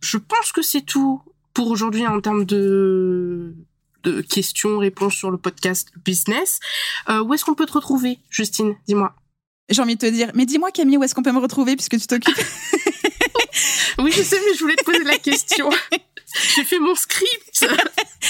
Je 0.01 0.17
pense 0.17 0.51
que 0.51 0.61
c'est 0.61 0.81
tout 0.81 1.21
pour 1.57 1.71
aujourd'hui 1.71 2.05
en 2.05 2.21
termes 2.21 2.45
de 2.45 3.55
de 4.03 4.21
questions, 4.21 4.77
réponses 4.77 5.15
sur 5.15 5.31
le 5.31 5.39
podcast 5.39 5.89
business. 6.05 6.59
Euh, 7.09 7.23
où 7.23 7.33
est-ce 7.33 7.43
qu'on 7.43 7.55
peut 7.55 7.65
te 7.65 7.73
retrouver, 7.73 8.19
Justine? 8.29 8.75
Dis-moi. 8.87 9.15
J'ai 9.67 9.81
envie 9.81 9.95
de 9.95 9.99
te 9.99 10.05
dire, 10.05 10.29
mais 10.35 10.45
dis-moi 10.45 10.69
Camille, 10.69 10.97
où 10.97 11.03
est-ce 11.03 11.15
qu'on 11.15 11.23
peut 11.23 11.31
me 11.31 11.39
retrouver 11.39 11.75
puisque 11.75 11.97
tu 11.99 12.05
t'occupes? 12.05 12.37
Oui, 13.97 14.11
je 14.11 14.21
sais, 14.21 14.39
mais 14.45 14.53
je 14.53 14.59
voulais 14.59 14.75
te 14.75 14.83
poser 14.83 15.03
la 15.03 15.17
question. 15.17 15.71
J'ai 16.55 16.63
fait 16.63 16.77
mon 16.77 16.93
script. 16.93 17.65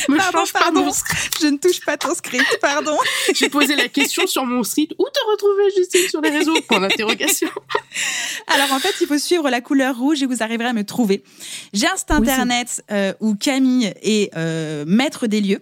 Me 0.10 0.18
Pardon, 0.18 0.40
change 0.40 0.54
pas 0.54 0.60
pardon. 0.60 0.86
mon 0.86 0.92
script. 0.92 1.38
Je 1.42 1.48
ne 1.48 1.58
touche 1.58 1.80
pas 1.86 1.98
ton 1.98 2.14
script, 2.14 2.60
pardon. 2.62 2.98
J'ai 3.34 3.50
posé 3.50 3.76
la 3.76 3.88
question 3.88 4.28
sur 4.28 4.46
mon 4.46 4.64
site. 4.64 4.92
Où 5.00 5.06
te 5.06 5.32
retrouver, 5.32 5.64
Justine, 5.76 6.10
sur 6.10 6.22
les 6.22 6.30
réseaux? 6.30 6.56
Point 6.68 6.82
d'interrogation. 6.82 7.50
Alors 8.48 8.72
en 8.74 8.80
fait, 8.80 8.94
il 9.02 9.08
faut 9.08 9.18
suivre 9.18 9.50
la 9.50 9.62
couleur 9.62 9.98
rouge 9.98 10.22
et 10.24 10.26
vous 10.26 10.44
arriverez 10.44 10.70
à 10.70 10.74
me 10.74 10.84
trouver. 10.84 11.24
J'ai 11.74 11.88
un 11.88 11.96
site 11.96 12.08
Oui, 12.12 12.18
internet 12.18 12.84
euh, 12.92 13.14
où 13.20 13.36
Camille 13.36 13.94
est 14.02 14.36
euh, 14.36 14.84
maître 14.88 15.28
des 15.28 15.42
lieux. 15.42 15.62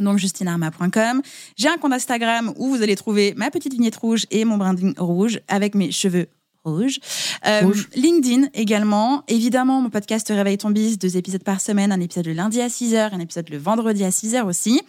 Donc 0.00 0.18
justinarma.com. 0.18 1.22
J'ai 1.56 1.68
un 1.68 1.76
compte 1.76 1.92
Instagram 1.92 2.52
où 2.56 2.68
vous 2.74 2.82
allez 2.82 2.96
trouver 2.96 3.32
ma 3.36 3.50
petite 3.50 3.72
vignette 3.72 3.96
rouge 3.96 4.26
et 4.32 4.44
mon 4.44 4.56
branding 4.56 4.94
rouge 4.98 5.40
avec 5.48 5.74
mes 5.76 5.92
cheveux 5.92 6.26
Euh, 6.66 7.60
Rouge. 7.62 7.88
LinkedIn 7.94 8.48
également. 8.54 9.22
Évidemment, 9.28 9.82
mon 9.82 9.90
podcast 9.90 10.28
Réveille 10.28 10.58
ton 10.58 10.70
bis, 10.70 10.98
deux 10.98 11.16
épisodes 11.16 11.44
par 11.44 11.60
semaine, 11.60 11.92
un 11.92 12.00
épisode 12.00 12.26
le 12.26 12.32
lundi 12.32 12.60
à 12.60 12.68
6h, 12.68 13.12
un 13.12 13.20
épisode 13.20 13.50
le 13.50 13.58
vendredi 13.58 14.02
à 14.02 14.10
6h 14.10 14.44
aussi. 14.44 14.80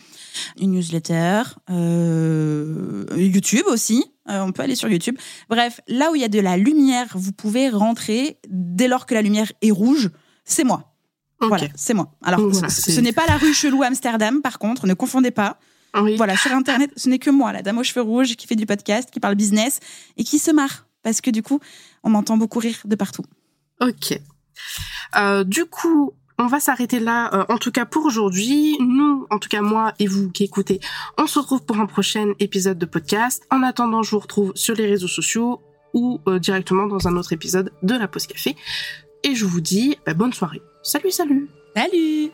Une 0.60 0.72
newsletter, 0.72 1.42
euh, 1.70 3.06
YouTube 3.18 3.66
aussi. 3.68 4.06
Euh, 4.30 4.42
on 4.42 4.52
peut 4.52 4.64
aller 4.64 4.76
sur 4.76 4.90
YouTube. 4.90 5.18
Bref, 5.50 5.82
là 5.88 6.12
où 6.12 6.16
il 6.16 6.22
y 6.22 6.26
a 6.26 6.30
de 6.30 6.40
la 6.40 6.58
lumière, 6.58 7.08
vous 7.16 7.32
pouvez 7.32 7.70
rentrer 7.70 8.40
dès 8.50 8.88
lors 8.88 9.06
que 9.06 9.14
la 9.14 9.22
lumière 9.22 9.52
est 9.62 9.72
rouge. 9.72 10.10
C'est 10.46 10.64
moi. 10.64 10.94
Voilà, 11.42 11.68
c'est 11.76 11.94
moi. 11.94 12.12
Alors, 12.24 12.40
voilà, 12.40 12.70
ce, 12.70 13.00
n'est 13.02 13.12
pas 13.12 13.26
la 13.28 13.38
rue 13.38 13.54
Chelou 13.54 13.84
Amsterdam, 13.84 14.42
par 14.42 14.58
contre, 14.58 14.88
ne 14.88 14.94
confondez 14.94 15.32
pas. 15.32 15.60
Oui. 16.02 16.16
Voilà, 16.16 16.36
sur 16.38 16.52
Internet, 16.52 16.92
ce 16.96 17.10
n'est 17.10 17.20
que 17.20 17.30
moi, 17.30 17.54
la 17.54 17.62
dame 17.62 17.78
aux 17.78 17.84
cheveux 17.84 18.02
rouges, 18.02 18.36
qui 18.36 18.48
fait 18.48 18.56
du 18.56 18.66
podcast, 18.66 19.10
qui 19.12 19.20
parle 19.20 19.36
business 19.36 19.80
et 20.18 20.24
qui 20.24 20.40
se 20.40 20.52
marre. 20.52 20.85
Parce 21.06 21.22
que 21.22 21.30
du 21.30 21.44
coup, 21.44 21.60
on 22.04 22.10
m'entend 22.10 22.36
beaucoup 22.36 22.58
rire 22.58 22.80
de 22.84 22.96
partout. 22.96 23.24
Ok. 23.80 24.20
Euh, 25.16 25.44
du 25.44 25.66
coup, 25.66 26.14
on 26.40 26.48
va 26.48 26.60
s'arrêter 26.60 27.00
là, 27.00 27.30
euh, 27.34 27.46
en 27.48 27.60
tout 27.60 27.72
cas 27.72 27.86
pour 27.86 28.06
aujourd'hui. 28.06 28.76
Nous, 28.80 29.28
en 29.30 29.38
tout 29.38 29.48
cas 29.48 29.62
moi 29.62 29.94
et 30.00 30.08
vous 30.08 30.32
qui 30.32 30.44
écoutez, 30.46 30.80
on 31.20 31.28
se 31.28 31.38
retrouve 31.38 31.64
pour 31.64 31.78
un 31.80 31.86
prochain 31.86 32.34
épisode 32.40 32.80
de 32.80 32.88
podcast. 32.88 33.44
En 33.52 33.62
attendant, 33.62 34.02
je 34.02 34.12
vous 34.12 34.20
retrouve 34.20 34.52
sur 34.56 34.74
les 34.74 34.88
réseaux 34.88 35.08
sociaux 35.08 35.62
ou 35.94 36.20
euh, 36.28 36.40
directement 36.40 36.88
dans 36.88 37.08
un 37.08 37.16
autre 37.18 37.34
épisode 37.34 37.72
de 37.84 37.94
la 37.94 38.08
Pause 38.08 38.26
Café. 38.26 38.56
Et 39.24 39.36
je 39.36 39.46
vous 39.46 39.62
dis 39.62 39.98
bah, 40.08 40.16
bonne 40.16 40.34
soirée. 40.34 40.62
Salut, 40.82 41.12
salut 41.12 41.48
Salut 41.76 42.32